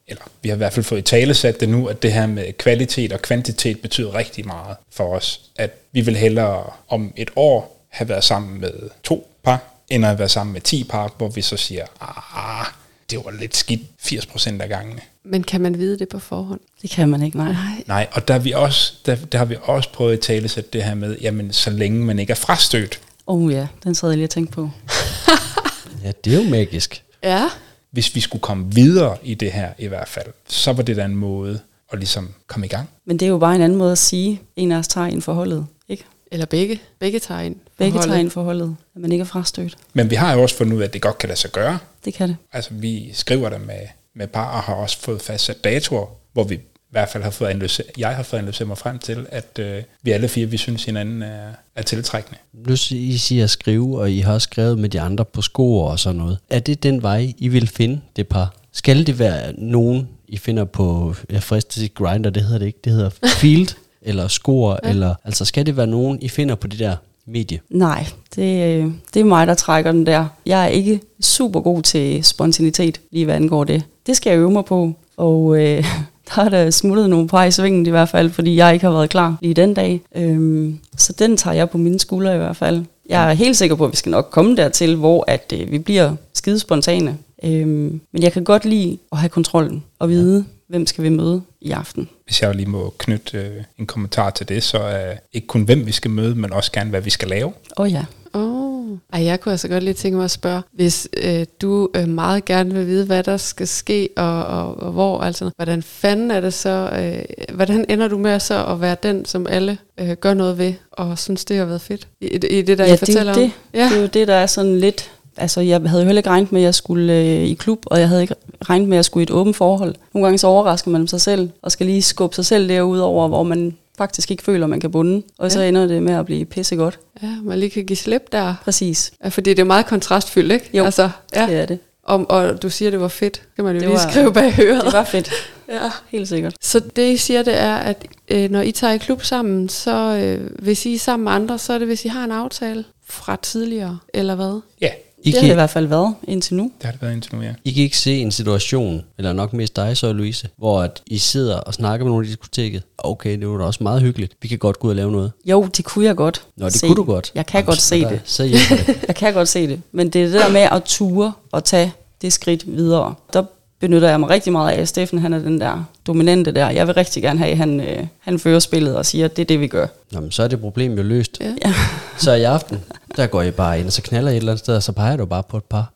eller 0.07 0.23
vi 0.41 0.49
har 0.49 0.55
i 0.55 0.57
hvert 0.57 0.73
fald 0.73 0.83
fået 0.83 0.99
i 0.99 1.01
tale 1.01 1.33
sat 1.33 1.59
det 1.59 1.69
nu, 1.69 1.87
at 1.87 2.03
det 2.03 2.13
her 2.13 2.27
med 2.27 2.53
kvalitet 2.57 3.13
og 3.13 3.21
kvantitet 3.21 3.79
betyder 3.79 4.15
rigtig 4.15 4.47
meget 4.47 4.77
for 4.91 5.15
os. 5.15 5.41
At 5.55 5.71
vi 5.91 6.01
vil 6.01 6.15
hellere 6.15 6.63
om 6.89 7.13
et 7.15 7.29
år 7.35 7.85
have 7.89 8.09
været 8.09 8.23
sammen 8.23 8.61
med 8.61 8.71
to 9.03 9.27
par, 9.43 9.63
end 9.89 10.05
at 10.05 10.19
være 10.19 10.29
sammen 10.29 10.53
med 10.53 10.61
10 10.61 10.83
par, 10.83 11.13
hvor 11.17 11.29
vi 11.29 11.41
så 11.41 11.57
siger, 11.57 11.85
ah, 12.01 12.65
det 13.09 13.19
var 13.25 13.31
lidt 13.31 13.55
skidt 13.55 13.81
80% 14.01 14.61
af 14.61 14.69
gangene. 14.69 15.01
Men 15.23 15.43
kan 15.43 15.61
man 15.61 15.77
vide 15.77 15.99
det 15.99 16.09
på 16.09 16.19
forhånd? 16.19 16.59
Det 16.81 16.89
kan 16.89 17.09
man 17.09 17.21
ikke, 17.21 17.37
nej. 17.37 17.51
Nej. 17.51 17.83
Nej, 17.87 18.07
og 18.11 18.27
der, 18.27 18.33
er 18.33 18.39
vi 18.39 18.51
også, 18.51 18.93
der, 19.05 19.15
der 19.15 19.37
har 19.37 19.45
vi 19.45 19.55
også 19.61 19.89
prøvet 19.89 20.13
at 20.13 20.19
tale 20.19 20.47
sætte 20.47 20.69
det 20.73 20.83
her 20.83 20.95
med, 20.95 21.17
jamen 21.21 21.53
så 21.53 21.69
længe 21.69 22.05
man 22.05 22.19
ikke 22.19 22.31
er 22.31 22.35
frastødt, 22.35 22.99
Åh 23.27 23.41
oh, 23.41 23.51
ja, 23.51 23.67
den 23.83 23.95
sad 23.95 24.09
jeg 24.09 24.17
lige 24.17 24.25
og 24.25 24.29
tænkte 24.29 24.53
på. 24.53 24.69
Ja, 26.03 26.11
det 26.25 26.33
er 26.33 26.43
jo 26.43 26.49
magisk. 26.49 27.03
Ja. 27.23 27.49
hvis 27.91 28.15
vi 28.15 28.19
skulle 28.19 28.41
komme 28.41 28.73
videre 28.73 29.17
i 29.23 29.33
det 29.33 29.51
her 29.51 29.69
i 29.77 29.87
hvert 29.87 30.07
fald, 30.07 30.27
så 30.47 30.73
var 30.73 30.83
det 30.83 30.95
da 30.97 31.05
en 31.05 31.15
måde 31.15 31.59
at 31.91 31.99
ligesom 31.99 32.29
komme 32.47 32.65
i 32.65 32.69
gang. 32.69 32.89
Men 33.05 33.19
det 33.19 33.25
er 33.25 33.29
jo 33.29 33.37
bare 33.37 33.55
en 33.55 33.61
anden 33.61 33.77
måde 33.77 33.91
at 33.91 33.97
sige, 33.97 34.41
en 34.55 34.71
af 34.71 34.77
os 34.77 34.87
tager 34.87 35.07
ind 35.07 35.21
forholdet. 35.21 35.65
Ikke? 35.89 36.05
Eller 36.35 36.45
begge. 36.45 36.81
Begge 36.99 37.19
tager 37.19 37.41
ind. 37.41 37.55
Begge 37.77 38.01
tager 38.01 38.15
ind 38.15 38.29
forholdet, 38.29 38.75
at 38.95 39.01
man 39.01 39.11
ikke 39.11 39.21
er 39.21 39.25
frastødt. 39.25 39.77
Men 39.93 40.09
vi 40.09 40.15
har 40.15 40.33
jo 40.33 40.41
også 40.41 40.55
fundet 40.55 40.75
ud 40.75 40.81
af, 40.81 40.85
at 40.85 40.93
det 40.93 41.01
godt 41.01 41.17
kan 41.17 41.29
lade 41.29 41.39
sig 41.39 41.51
gøre. 41.51 41.79
Det 42.05 42.13
kan 42.13 42.29
det. 42.29 42.37
Altså 42.53 42.69
vi 42.73 43.09
skriver 43.13 43.49
der 43.49 43.57
med, 43.57 43.79
med 44.15 44.27
par 44.27 44.57
og 44.57 44.59
har 44.59 44.73
også 44.73 44.99
fået 44.99 45.21
fastsat 45.21 45.63
datoer, 45.63 46.05
hvor 46.33 46.43
vi 46.43 46.55
i 46.55 46.59
hvert 46.91 47.09
fald 47.09 47.23
har 47.23 47.29
fået 47.29 47.49
analyseret, 47.49 47.89
jeg 47.97 48.15
har 48.15 48.23
fået 48.23 48.39
analyseret 48.39 48.67
mig 48.67 48.77
frem 48.77 48.99
til, 48.99 49.25
at 49.29 49.59
øh, 49.59 49.83
vi 50.01 50.11
alle 50.11 50.27
fire, 50.27 50.45
vi 50.45 50.57
synes 50.57 50.85
hinanden 50.85 51.21
er, 51.21 51.49
er 51.75 51.81
tiltrækkende. 51.81 52.39
Nu 52.53 52.73
I 52.91 53.17
siger 53.17 53.43
at 53.43 53.49
skrive, 53.49 53.99
og 53.99 54.11
I 54.11 54.19
har 54.19 54.33
også 54.33 54.45
skrevet 54.45 54.79
med 54.79 54.89
de 54.89 55.01
andre 55.01 55.25
på 55.25 55.41
score 55.41 55.91
og 55.91 55.99
sådan 55.99 56.17
noget. 56.17 56.37
Er 56.49 56.59
det 56.59 56.83
den 56.83 57.01
vej, 57.01 57.33
I 57.37 57.47
vil 57.47 57.67
finde 57.67 58.01
det 58.15 58.27
par? 58.27 58.55
Skal 58.71 59.07
det 59.07 59.19
være 59.19 59.53
nogen, 59.57 60.07
I 60.27 60.37
finder 60.37 60.65
på, 60.65 61.15
jeg 61.29 61.43
frister 61.43 61.79
til 61.79 61.93
grinder, 61.93 62.29
det 62.29 62.43
hedder 62.43 62.59
det 62.59 62.65
ikke, 62.65 62.79
det 62.83 62.93
hedder 62.93 63.09
field, 63.09 63.75
eller 64.05 64.27
score, 64.27 64.77
ja. 64.83 64.89
eller, 64.89 65.15
altså 65.23 65.45
skal 65.45 65.65
det 65.65 65.77
være 65.77 65.87
nogen, 65.87 66.17
I 66.21 66.29
finder 66.29 66.55
på 66.55 66.67
det 66.67 66.79
der 66.79 66.95
medie? 67.27 67.59
Nej, 67.69 68.05
det, 68.35 68.63
øh, 68.63 68.91
det 69.13 69.19
er 69.19 69.23
mig, 69.23 69.47
der 69.47 69.53
trækker 69.53 69.91
den 69.91 70.05
der. 70.05 70.25
Jeg 70.45 70.63
er 70.63 70.67
ikke 70.67 70.99
super 71.21 71.59
god 71.59 71.81
til 71.81 72.23
spontanitet, 72.23 73.01
lige 73.11 73.25
hvad 73.25 73.35
angår 73.35 73.63
det. 73.63 73.83
Det 74.07 74.15
skal 74.15 74.29
jeg 74.29 74.39
øve 74.39 74.51
mig 74.51 74.65
på, 74.65 74.93
og 75.17 75.57
øh, 75.57 75.85
der 76.35 76.41
er 76.41 76.49
der 76.49 76.71
smuttet 76.71 77.09
nogle 77.09 77.27
par 77.27 77.43
i 77.43 77.51
svingen 77.51 77.85
i 77.85 77.89
hvert 77.89 78.09
fald, 78.09 78.29
fordi 78.29 78.55
jeg 78.55 78.73
ikke 78.73 78.85
har 78.85 78.93
været 78.93 79.09
klar 79.09 79.37
lige 79.41 79.53
den 79.53 79.73
dag. 79.73 80.01
Øhm, 80.15 80.79
så 80.97 81.13
den 81.13 81.37
tager 81.37 81.55
jeg 81.55 81.69
på 81.69 81.77
mine 81.77 81.99
skuldre 81.99 82.35
i 82.35 82.37
hvert 82.37 82.57
fald. 82.57 82.85
Jeg 83.09 83.29
er 83.29 83.33
helt 83.33 83.57
sikker 83.57 83.75
på, 83.75 83.85
at 83.85 83.91
vi 83.91 83.97
skal 83.97 84.09
nok 84.09 84.27
komme 84.31 84.55
dertil, 84.55 84.95
hvor 84.95 85.23
at, 85.27 85.53
øh, 85.59 85.71
vi 85.71 85.79
bliver 85.79 86.15
skide 86.33 86.59
spontane. 86.59 87.17
Øhm, 87.43 88.01
men 88.11 88.23
jeg 88.23 88.31
kan 88.31 88.43
godt 88.43 88.65
lide 88.65 88.97
at 89.11 89.17
have 89.17 89.29
kontrollen 89.29 89.83
og 89.99 90.09
vide, 90.09 90.37
ja. 90.37 90.54
Hvem 90.67 90.85
skal 90.87 91.03
vi 91.03 91.09
møde 91.09 91.41
i 91.61 91.71
aften. 91.71 92.09
Hvis 92.25 92.41
jeg 92.41 92.55
lige 92.55 92.69
må 92.69 92.93
knytte 92.97 93.37
øh, 93.37 93.63
en 93.77 93.87
kommentar 93.87 94.29
til 94.29 94.49
det, 94.49 94.63
så 94.63 94.77
er 94.77 95.13
ikke 95.33 95.47
kun 95.47 95.63
hvem 95.63 95.85
vi 95.85 95.91
skal 95.91 96.11
møde, 96.11 96.35
men 96.35 96.53
også 96.53 96.71
gerne 96.71 96.89
hvad 96.89 97.01
vi 97.01 97.09
skal 97.09 97.27
lave. 97.27 97.47
Åh 97.47 97.53
oh, 97.77 97.91
ja. 97.91 98.05
Oh. 98.33 98.65
Ej, 99.13 99.23
jeg 99.23 99.39
kunne 99.39 99.51
altså 99.51 99.67
godt 99.67 99.83
lige 99.83 99.93
tænke 99.93 100.15
mig 100.15 100.23
at 100.23 100.31
spørge, 100.31 100.61
hvis 100.73 101.07
øh, 101.23 101.45
du 101.61 101.89
øh, 101.95 102.07
meget 102.07 102.45
gerne 102.45 102.73
vil 102.73 102.87
vide, 102.87 103.05
hvad 103.05 103.23
der 103.23 103.37
skal 103.37 103.67
ske, 103.67 104.09
og, 104.17 104.45
og, 104.45 104.79
og 104.79 104.91
hvor, 104.91 105.21
altså, 105.21 105.51
hvordan 105.55 105.83
fanden 105.83 106.31
er 106.31 106.41
det 106.41 106.53
så, 106.53 106.89
øh, 106.93 107.55
hvordan 107.55 107.85
ender 107.89 108.07
du 108.07 108.17
med 108.17 108.39
så 108.39 108.65
at 108.65 108.81
være 108.81 108.95
den, 109.03 109.25
som 109.25 109.47
alle 109.47 109.77
øh, 109.99 110.11
gør 110.11 110.33
noget 110.33 110.57
ved, 110.57 110.73
og 110.91 111.19
synes, 111.19 111.45
det 111.45 111.57
har 111.57 111.65
været 111.65 111.81
fedt, 111.81 112.07
i, 112.21 112.25
i 112.25 112.61
det, 112.61 112.77
der 112.77 112.85
ja, 112.85 112.93
I 112.93 112.97
fortæller 112.97 113.33
det, 113.33 113.43
er 113.43 113.45
om? 113.45 113.51
det. 113.73 113.79
Ja. 113.79 113.89
det 113.89 113.97
er 113.97 114.01
jo 114.01 114.07
det, 114.07 114.27
der 114.27 114.35
er 114.35 114.47
sådan 114.47 114.79
lidt... 114.79 115.11
Altså, 115.37 115.61
jeg 115.61 115.81
havde 115.81 116.01
jo 116.01 116.05
heller 116.05 116.19
ikke 116.19 116.29
regnet 116.29 116.51
med, 116.51 116.61
at 116.61 116.65
jeg 116.65 116.75
skulle 116.75 117.13
øh, 117.13 117.43
i 117.43 117.53
klub, 117.53 117.79
og 117.85 117.99
jeg 117.99 118.07
havde 118.09 118.21
ikke 118.21 118.35
regnet 118.69 118.87
med, 118.89 118.95
at 118.95 118.97
jeg 118.97 119.05
skulle 119.05 119.21
i 119.21 119.23
et 119.23 119.31
åbent 119.31 119.55
forhold. 119.55 119.95
Nogle 120.13 120.25
gange 120.25 120.37
så 120.37 120.47
overrasker 120.47 120.91
man 120.91 121.07
sig 121.07 121.21
selv, 121.21 121.49
og 121.61 121.71
skal 121.71 121.85
lige 121.85 122.01
skubbe 122.01 122.35
sig 122.35 122.45
selv 122.45 122.69
derude 122.69 123.03
over, 123.03 123.27
hvor 123.27 123.43
man 123.43 123.77
faktisk 123.97 124.31
ikke 124.31 124.43
føler, 124.43 124.67
man 124.67 124.79
kan 124.79 124.91
bunde. 124.91 125.21
Og 125.37 125.51
så 125.51 125.61
Ja. 125.61 125.67
ender 125.67 125.87
det 125.87 126.03
med 126.03 126.13
at 126.13 126.25
blive 126.25 126.45
pissegodt. 126.45 126.99
ja, 127.23 127.27
man 127.43 127.59
lige 127.59 127.69
kan 127.69 127.85
give 127.85 127.97
slip 127.97 128.31
der. 128.31 128.55
Præcis. 128.63 129.11
Ja, 129.23 129.29
fordi 129.29 129.49
det 129.49 129.59
er 129.59 129.63
meget 129.63 129.85
kontrastfyldt, 129.85 130.51
ikke? 130.51 130.69
Jo. 130.73 130.85
Altså, 130.85 131.09
ja. 131.35 131.47
Det 131.47 131.55
er 131.55 131.65
det. 131.65 131.79
Om, 132.07 132.29
og 132.29 132.61
du 132.61 132.69
siger, 132.69 132.91
det 132.91 132.99
var 132.99 133.07
fedt. 133.07 133.33
Det 133.33 133.41
kan 133.55 133.63
man 133.65 133.73
jo 133.75 133.79
Det 133.79 133.87
lige 133.89 133.97
var- 133.99 134.09
skrive 134.11 134.33
bag 134.33 134.53
høret. 134.53 134.83
Det 134.85 134.93
var 134.93 135.03
fedt. 135.03 135.31
Ja. 135.69 135.79
Helt 136.09 136.27
sikkert. 136.27 136.55
Så 136.61 136.79
det, 136.95 137.11
I 137.11 137.17
siger, 137.17 137.43
det 137.43 137.59
er, 137.61 137.75
at 137.75 138.05
øh, 138.31 138.51
når 138.51 138.61
I 138.61 138.71
tager 138.71 138.93
i 138.93 138.97
klub 138.97 139.23
sammen, 139.23 139.69
så 139.69 139.97
øh, 140.17 140.49
hvis 140.59 140.85
I 140.85 140.95
er 140.95 140.99
sammen 140.99 141.23
med 141.23 141.31
andre, 141.31 141.59
så 141.59 141.73
er 141.73 141.77
det, 141.77 141.87
hvis 141.87 142.05
I 142.05 142.07
har 142.07 142.23
en 142.23 142.31
aftale 142.31 142.83
fra 143.09 143.37
tidligere, 143.41 143.99
eller 144.13 144.35
hvad? 144.35 144.61
Ja, 144.81 144.89
I 145.25 145.31
Det 145.31 145.39
har 145.39 145.41
det 145.47 145.51
i 145.51 145.53
hvert 145.53 145.69
fald 145.69 145.85
været 145.87 146.13
indtil 146.27 146.55
nu. 146.55 146.63
det 146.63 146.85
har 146.85 146.91
det 146.91 147.01
været 147.01 147.13
indtil 147.13 147.35
nu, 147.35 147.41
ja. 147.41 147.53
I 147.63 147.71
kan 147.71 147.83
ikke 147.83 147.97
se 147.97 148.17
en 148.21 148.31
situation, 148.31 149.03
eller 149.17 149.33
nok 149.33 149.53
mest 149.53 149.75
dig 149.75 149.97
så, 149.97 150.13
Louise, 150.13 150.49
hvor 150.57 150.81
at 150.81 151.01
I 151.07 151.17
sidder 151.17 151.55
og 151.57 151.73
snakker 151.73 152.05
med 152.05 152.11
nogen 152.11 152.25
i 152.25 152.27
diskoteket. 152.27 152.83
Okay, 152.97 153.39
det 153.39 153.47
var 153.49 153.57
da 153.57 153.63
også 153.63 153.83
meget 153.83 154.01
hyggeligt. 154.01 154.33
Vi 154.41 154.47
kan 154.47 154.57
godt 154.57 154.79
gå 154.79 154.87
ud 154.87 154.91
og 154.91 154.95
lave 154.95 155.11
noget. 155.11 155.31
Jo, 155.45 155.65
det 155.77 155.85
kunne 155.85 156.05
jeg 156.05 156.15
godt 156.15 156.41
Nå, 156.57 156.65
det 156.65 156.73
se. 156.73 156.87
kunne 156.87 156.95
du 156.95 157.03
godt. 157.03 157.31
Jeg 157.35 157.45
kan 157.45 157.65
godt 157.65 157.77
så 157.81 157.87
se 157.87 158.01
der- 158.01 158.09
det. 158.09 158.21
Så 158.25 158.43
det. 158.43 158.59
Jeg 159.07 159.15
kan 159.15 159.33
godt 159.33 159.47
se 159.47 159.67
det. 159.67 159.81
Men 159.91 160.09
det 160.09 160.21
er 160.21 160.25
det 160.25 160.33
der 160.33 160.49
med 160.49 160.61
at 160.71 160.83
ture 160.85 161.33
og 161.51 161.63
tage 161.63 161.93
det 162.21 162.33
skridt 162.33 162.75
videre. 162.77 163.13
Der 163.33 163.43
benytter 163.79 164.09
jeg 164.09 164.19
mig 164.19 164.29
rigtig 164.29 164.51
meget 164.51 164.73
af, 164.73 164.81
at 164.81 164.87
Steffen 164.87 165.19
han 165.19 165.33
er 165.33 165.39
den 165.39 165.61
der 165.61 165.83
dominante 166.07 166.51
der. 166.51 166.69
Jeg 166.69 166.87
vil 166.87 166.95
rigtig 166.95 167.23
gerne 167.23 167.39
have, 167.39 167.51
at 167.51 167.57
han, 167.57 167.79
øh, 167.79 168.07
han 168.19 168.39
fører 168.39 168.59
spillet 168.59 168.95
og 168.95 169.05
siger, 169.05 169.25
at 169.25 169.35
det 169.35 169.41
er 169.41 169.45
det, 169.45 169.59
vi 169.59 169.67
gør. 169.67 169.87
Nå, 170.11 170.19
men 170.19 170.31
så 170.31 170.43
er 170.43 170.47
det 170.47 170.59
problem 170.59 170.97
jo 170.97 171.03
løst. 171.03 171.41
Ja. 171.65 171.73
Så 172.17 172.33
i 172.33 172.43
aften, 172.43 172.79
der 173.17 173.27
går 173.27 173.41
I 173.41 173.51
bare 173.51 173.79
ind, 173.79 173.87
og 173.87 173.93
så 173.93 174.01
knaller 174.01 174.31
I 174.31 174.33
et 174.33 174.37
eller 174.37 174.51
andet 174.51 174.59
sted, 174.63 174.75
og 174.75 174.83
så 174.83 174.91
peger 174.91 175.15
du 175.17 175.25
bare 175.25 175.43
på 175.49 175.57
et 175.57 175.63
par. 175.63 175.91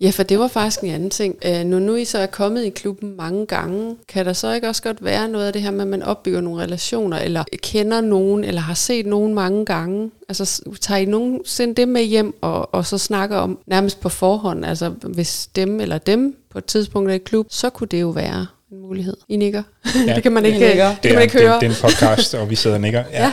Ja, 0.00 0.10
for 0.10 0.22
det 0.22 0.38
var 0.38 0.48
faktisk 0.48 0.80
en 0.80 0.90
anden 0.90 1.10
ting. 1.10 1.34
Øh, 1.44 1.64
når 1.64 1.78
nu 1.78 1.94
I 1.94 2.04
så 2.04 2.18
er 2.18 2.26
kommet 2.26 2.64
i 2.64 2.68
klubben 2.70 3.16
mange 3.16 3.46
gange, 3.46 3.96
kan 4.08 4.26
der 4.26 4.32
så 4.32 4.52
ikke 4.52 4.68
også 4.68 4.82
godt 4.82 5.04
være 5.04 5.28
noget 5.28 5.46
af 5.46 5.52
det 5.52 5.62
her 5.62 5.70
med, 5.70 5.80
at 5.80 5.86
man 5.86 6.02
opbygger 6.02 6.40
nogle 6.40 6.62
relationer, 6.62 7.18
eller 7.18 7.44
kender 7.62 8.00
nogen, 8.00 8.44
eller 8.44 8.60
har 8.60 8.74
set 8.74 9.06
nogen 9.06 9.34
mange 9.34 9.64
gange? 9.66 10.10
Altså, 10.28 10.62
tager 10.80 10.98
I 10.98 11.04
nogensinde 11.04 11.74
det 11.74 11.88
med 11.88 12.02
hjem, 12.04 12.34
og, 12.40 12.74
og 12.74 12.86
så 12.86 12.98
snakker 12.98 13.36
om 13.36 13.58
nærmest 13.66 14.00
på 14.00 14.08
forhånd, 14.08 14.64
altså 14.64 14.88
hvis 14.88 15.48
dem 15.56 15.80
eller 15.80 15.98
dem 15.98 16.36
på 16.50 16.58
et 16.58 16.64
tidspunkt 16.64 17.10
er 17.10 17.14
i 17.14 17.18
klub, 17.18 17.46
så 17.50 17.70
kunne 17.70 17.88
det 17.90 18.00
jo 18.00 18.08
være 18.08 18.46
en 18.72 18.80
mulighed. 18.80 19.16
I 19.28 19.36
nikker. 19.36 19.62
Ja. 20.06 20.14
det 20.14 20.22
kan 20.22 20.32
man 20.32 20.44
ikke, 20.44 20.58
nikker. 20.58 20.88
det 20.88 21.00
kan 21.02 21.10
man 21.10 21.18
er, 21.18 21.22
ikke 21.22 21.38
det, 21.38 21.44
er- 21.44 21.48
høre. 21.50 21.60
det 21.60 21.66
er 21.66 21.70
en 21.70 21.76
podcast, 21.82 22.34
og 22.34 22.50
vi 22.50 22.54
sidder 22.56 22.76
og 22.76 22.80
nikker. 22.80 23.04
Ja. 23.12 23.32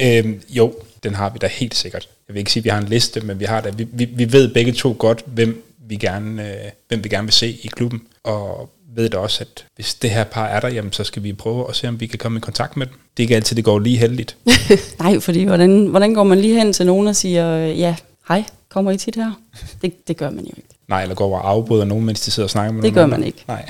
øhm, 0.00 0.40
jo, 0.48 0.74
den 1.02 1.14
har 1.14 1.30
vi 1.30 1.38
da 1.38 1.46
helt 1.46 1.74
sikkert. 1.74 2.08
Jeg 2.28 2.34
vil 2.34 2.38
ikke 2.38 2.52
sige, 2.52 2.60
at 2.60 2.64
vi 2.64 2.70
har 2.70 2.78
en 2.78 2.88
liste, 2.88 3.20
men 3.20 3.40
vi 3.40 3.44
har 3.44 3.60
da, 3.60 3.70
vi, 3.70 3.86
vi, 3.92 4.04
vi 4.04 4.32
ved 4.32 4.54
begge 4.54 4.72
to 4.72 4.96
godt, 4.98 5.24
hvem 5.26 5.64
vi, 5.88 5.96
gerne, 5.96 6.48
øh, 6.50 6.70
hvem 6.88 7.04
vi 7.04 7.08
gerne 7.08 7.26
vil 7.26 7.32
se 7.32 7.48
i 7.62 7.66
klubben, 7.66 8.02
og 8.24 8.70
ved 8.96 9.08
da 9.08 9.18
også, 9.18 9.40
at 9.40 9.64
hvis 9.74 9.94
det 9.94 10.10
her 10.10 10.24
par 10.24 10.46
er 10.46 10.60
der, 10.60 10.68
jamen, 10.68 10.92
så 10.92 11.04
skal 11.04 11.22
vi 11.22 11.32
prøve 11.32 11.68
at 11.68 11.76
se, 11.76 11.88
om 11.88 12.00
vi 12.00 12.06
kan 12.06 12.18
komme 12.18 12.38
i 12.38 12.40
kontakt 12.40 12.76
med 12.76 12.86
dem. 12.86 12.94
Det 13.16 13.22
er 13.22 13.24
ikke 13.24 13.36
altid, 13.36 13.56
det 13.56 13.64
går 13.64 13.78
lige 13.78 13.96
heldigt. 13.98 14.36
Nej, 15.00 15.20
fordi 15.20 15.44
hvordan, 15.44 15.86
hvordan 15.86 16.14
går 16.14 16.24
man 16.24 16.38
lige 16.40 16.58
hen 16.58 16.72
til 16.72 16.86
nogen 16.86 17.06
og 17.06 17.16
siger, 17.16 17.56
øh, 17.56 17.78
ja, 17.78 17.96
hej, 18.28 18.44
kommer 18.68 18.90
I 18.90 18.96
tit 18.96 19.16
her? 19.16 19.40
Det, 19.82 20.08
det 20.08 20.16
gør 20.16 20.30
man 20.30 20.44
jo 20.44 20.52
ikke. 20.56 20.68
Nej, 20.88 21.02
eller 21.02 21.14
går 21.14 21.38
og 21.38 21.50
afbryder 21.50 21.84
nogen, 21.84 22.04
mens 22.04 22.20
de 22.20 22.30
sidder 22.30 22.46
og 22.46 22.50
snakker 22.50 22.72
med 22.72 22.82
Det 22.82 22.94
nogen 22.94 22.94
gør 22.94 23.02
andre. 23.04 23.18
man 23.18 23.26
ikke. 23.26 23.44
Nej. 23.48 23.68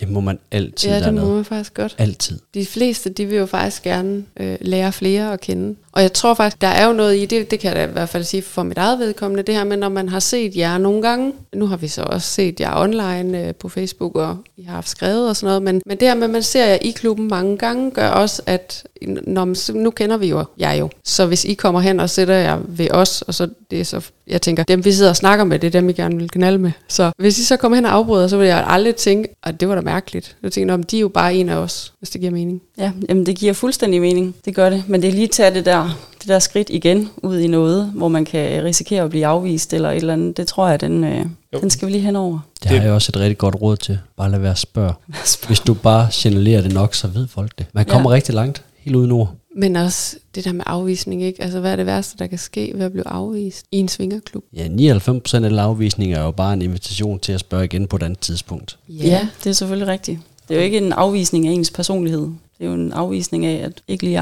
Det 0.00 0.08
må 0.08 0.20
man 0.20 0.38
altid 0.50 0.90
Ja, 0.90 1.00
det 1.00 1.14
må 1.14 1.34
man 1.34 1.44
faktisk 1.44 1.74
godt. 1.74 1.94
Altid. 1.98 2.38
De 2.54 2.66
fleste, 2.66 3.10
de 3.10 3.26
vil 3.26 3.38
jo 3.38 3.46
faktisk 3.46 3.82
gerne 3.82 4.24
øh, 4.40 4.56
lære 4.60 4.92
flere 4.92 5.32
at 5.32 5.40
kende. 5.40 5.76
Og 5.98 6.02
jeg 6.02 6.12
tror 6.12 6.34
faktisk, 6.34 6.60
der 6.60 6.68
er 6.68 6.86
jo 6.86 6.92
noget 6.92 7.16
i 7.16 7.26
det, 7.26 7.50
det 7.50 7.60
kan 7.60 7.68
jeg 7.68 7.76
da 7.76 7.90
i 7.90 7.92
hvert 7.92 8.08
fald 8.08 8.24
sige 8.24 8.42
for 8.42 8.62
mit 8.62 8.78
eget 8.78 8.98
vedkommende, 8.98 9.42
det 9.42 9.54
her 9.54 9.64
med, 9.64 9.76
når 9.76 9.88
man 9.88 10.08
har 10.08 10.20
set 10.20 10.56
jer 10.56 10.78
nogle 10.78 11.02
gange, 11.02 11.32
nu 11.54 11.66
har 11.66 11.76
vi 11.76 11.88
så 11.88 12.02
også 12.02 12.28
set 12.28 12.60
jer 12.60 12.76
online 12.76 13.46
øh, 13.46 13.54
på 13.54 13.68
Facebook, 13.68 14.16
og 14.16 14.36
I 14.56 14.62
har 14.62 14.74
haft 14.74 14.88
skrevet 14.88 15.28
og 15.28 15.36
sådan 15.36 15.46
noget, 15.46 15.62
men, 15.62 15.82
men 15.86 16.00
det 16.00 16.08
her 16.08 16.14
med, 16.14 16.24
at 16.24 16.30
man 16.30 16.42
ser 16.42 16.66
jer 16.66 16.78
i 16.80 16.90
klubben 16.90 17.28
mange 17.28 17.56
gange, 17.56 17.90
gør 17.90 18.08
også, 18.08 18.42
at 18.46 18.86
når 19.26 19.72
nu 19.72 19.90
kender 19.90 20.16
vi 20.16 20.26
jo 20.26 20.44
jer 20.60 20.72
jo, 20.72 20.88
så 21.04 21.26
hvis 21.26 21.44
I 21.44 21.54
kommer 21.54 21.80
hen 21.80 22.00
og 22.00 22.10
sætter 22.10 22.34
jer 22.34 22.58
ved 22.68 22.90
os, 22.90 23.22
og 23.22 23.34
så 23.34 23.48
det 23.70 23.80
er 23.80 23.84
så, 23.84 24.10
jeg 24.26 24.42
tænker, 24.42 24.62
dem 24.62 24.84
vi 24.84 24.92
sidder 24.92 25.10
og 25.10 25.16
snakker 25.16 25.44
med, 25.44 25.58
det 25.58 25.66
er 25.66 25.80
dem, 25.80 25.88
I 25.88 25.92
gerne 25.92 26.16
vil 26.16 26.30
knalde 26.30 26.58
med. 26.58 26.72
Så 26.88 27.10
hvis 27.18 27.38
I 27.38 27.44
så 27.44 27.56
kommer 27.56 27.76
hen 27.76 27.84
og 27.84 27.92
afbryder, 27.92 28.28
så 28.28 28.36
vil 28.36 28.46
jeg 28.46 28.64
aldrig 28.66 28.96
tænke, 28.96 29.28
at 29.42 29.60
det 29.60 29.68
var 29.68 29.74
da 29.74 29.80
mærkeligt. 29.80 30.36
Jeg 30.42 30.52
tænker, 30.52 30.74
om 30.74 30.82
de 30.82 30.96
er 30.96 31.00
jo 31.00 31.08
bare 31.08 31.34
en 31.34 31.48
af 31.48 31.56
os, 31.56 31.92
hvis 31.98 32.10
det 32.10 32.20
giver 32.20 32.32
mening. 32.32 32.62
Ja, 32.78 32.92
jamen 33.08 33.26
det 33.26 33.36
giver 33.36 33.52
fuldstændig 33.52 34.00
mening. 34.00 34.34
Det 34.44 34.54
gør 34.54 34.70
det. 34.70 34.84
Men 34.88 35.02
det 35.02 35.08
er 35.08 35.12
lige 35.12 35.24
at 35.24 35.30
tage 35.30 35.54
det 35.54 35.64
der, 35.64 35.87
det 36.20 36.28
der 36.28 36.38
skridt 36.38 36.70
igen 36.70 37.08
ud 37.22 37.38
i 37.38 37.46
noget, 37.46 37.92
hvor 37.94 38.08
man 38.08 38.24
kan 38.24 38.64
risikere 38.64 39.02
at 39.02 39.10
blive 39.10 39.26
afvist 39.26 39.74
eller 39.74 39.90
et 39.90 39.96
eller 39.96 40.12
andet. 40.12 40.36
Det 40.36 40.46
tror 40.46 40.68
jeg, 40.68 40.80
den, 40.80 41.04
øh, 41.04 41.26
Jo. 41.54 41.58
den 41.60 41.70
skal 41.70 41.86
vi 41.86 41.92
lige 41.92 42.02
hen 42.02 42.16
over. 42.16 42.38
Det, 42.62 42.70
har 42.70 42.82
jeg 42.82 42.92
også 42.92 43.12
et 43.14 43.20
rigtig 43.20 43.38
godt 43.38 43.54
råd 43.62 43.76
til. 43.76 43.98
Bare 44.16 44.30
lad 44.30 44.38
være 44.38 44.50
at 44.50 44.58
spørge. 44.58 44.92
Hvis 45.46 45.60
du 45.60 45.74
bare 45.74 46.10
signalerer 46.10 46.60
det 46.60 46.74
nok, 46.74 46.94
så 46.94 47.08
ved 47.08 47.26
folk 47.28 47.58
det. 47.58 47.66
Man 47.72 47.84
Ja. 47.86 47.92
kommer 47.92 48.10
rigtig 48.12 48.34
langt, 48.34 48.62
helt 48.78 48.96
uden 48.96 49.12
ord. 49.12 49.34
Men 49.56 49.76
også 49.76 50.16
det 50.34 50.44
der 50.44 50.52
med 50.52 50.62
afvisning, 50.66 51.22
ikke? 51.22 51.42
Altså, 51.42 51.60
hvad 51.60 51.72
er 51.72 51.76
det 51.76 51.86
værste, 51.86 52.18
der 52.18 52.26
kan 52.26 52.38
ske 52.38 52.72
ved 52.74 52.84
at 52.84 52.92
blive 52.92 53.08
afvist 53.08 53.66
i 53.72 53.76
en 53.78 53.88
svingerklub? 53.88 54.44
Ja, 54.56 54.68
99% 54.68 55.44
af 55.44 55.48
alle 55.48 55.60
afvisninger 55.62 56.18
er 56.18 56.24
jo 56.24 56.30
bare 56.30 56.52
en 56.54 56.62
invitation 56.62 57.18
til 57.18 57.32
at 57.32 57.40
spørge 57.40 57.64
igen 57.64 57.86
på 57.86 57.96
et 57.96 58.02
andet 58.02 58.18
tidspunkt. 58.20 58.78
Ja, 58.88 59.28
det 59.44 59.50
er 59.50 59.54
selvfølgelig 59.54 59.88
rigtigt. 59.88 60.18
Det 60.48 60.54
er 60.54 60.58
jo 60.58 60.64
ikke 60.64 60.78
en 60.78 60.92
afvisning 60.92 61.46
af 61.48 61.52
ens 61.52 61.70
personlighed. 61.70 62.20
Det 62.58 62.64
er 62.64 62.66
jo 62.66 62.74
en 62.74 62.92
afvisning 62.92 63.46
af, 63.46 63.64
at 63.64 63.72
ikke 63.88 64.04
lige 64.04 64.12
i 64.12 64.16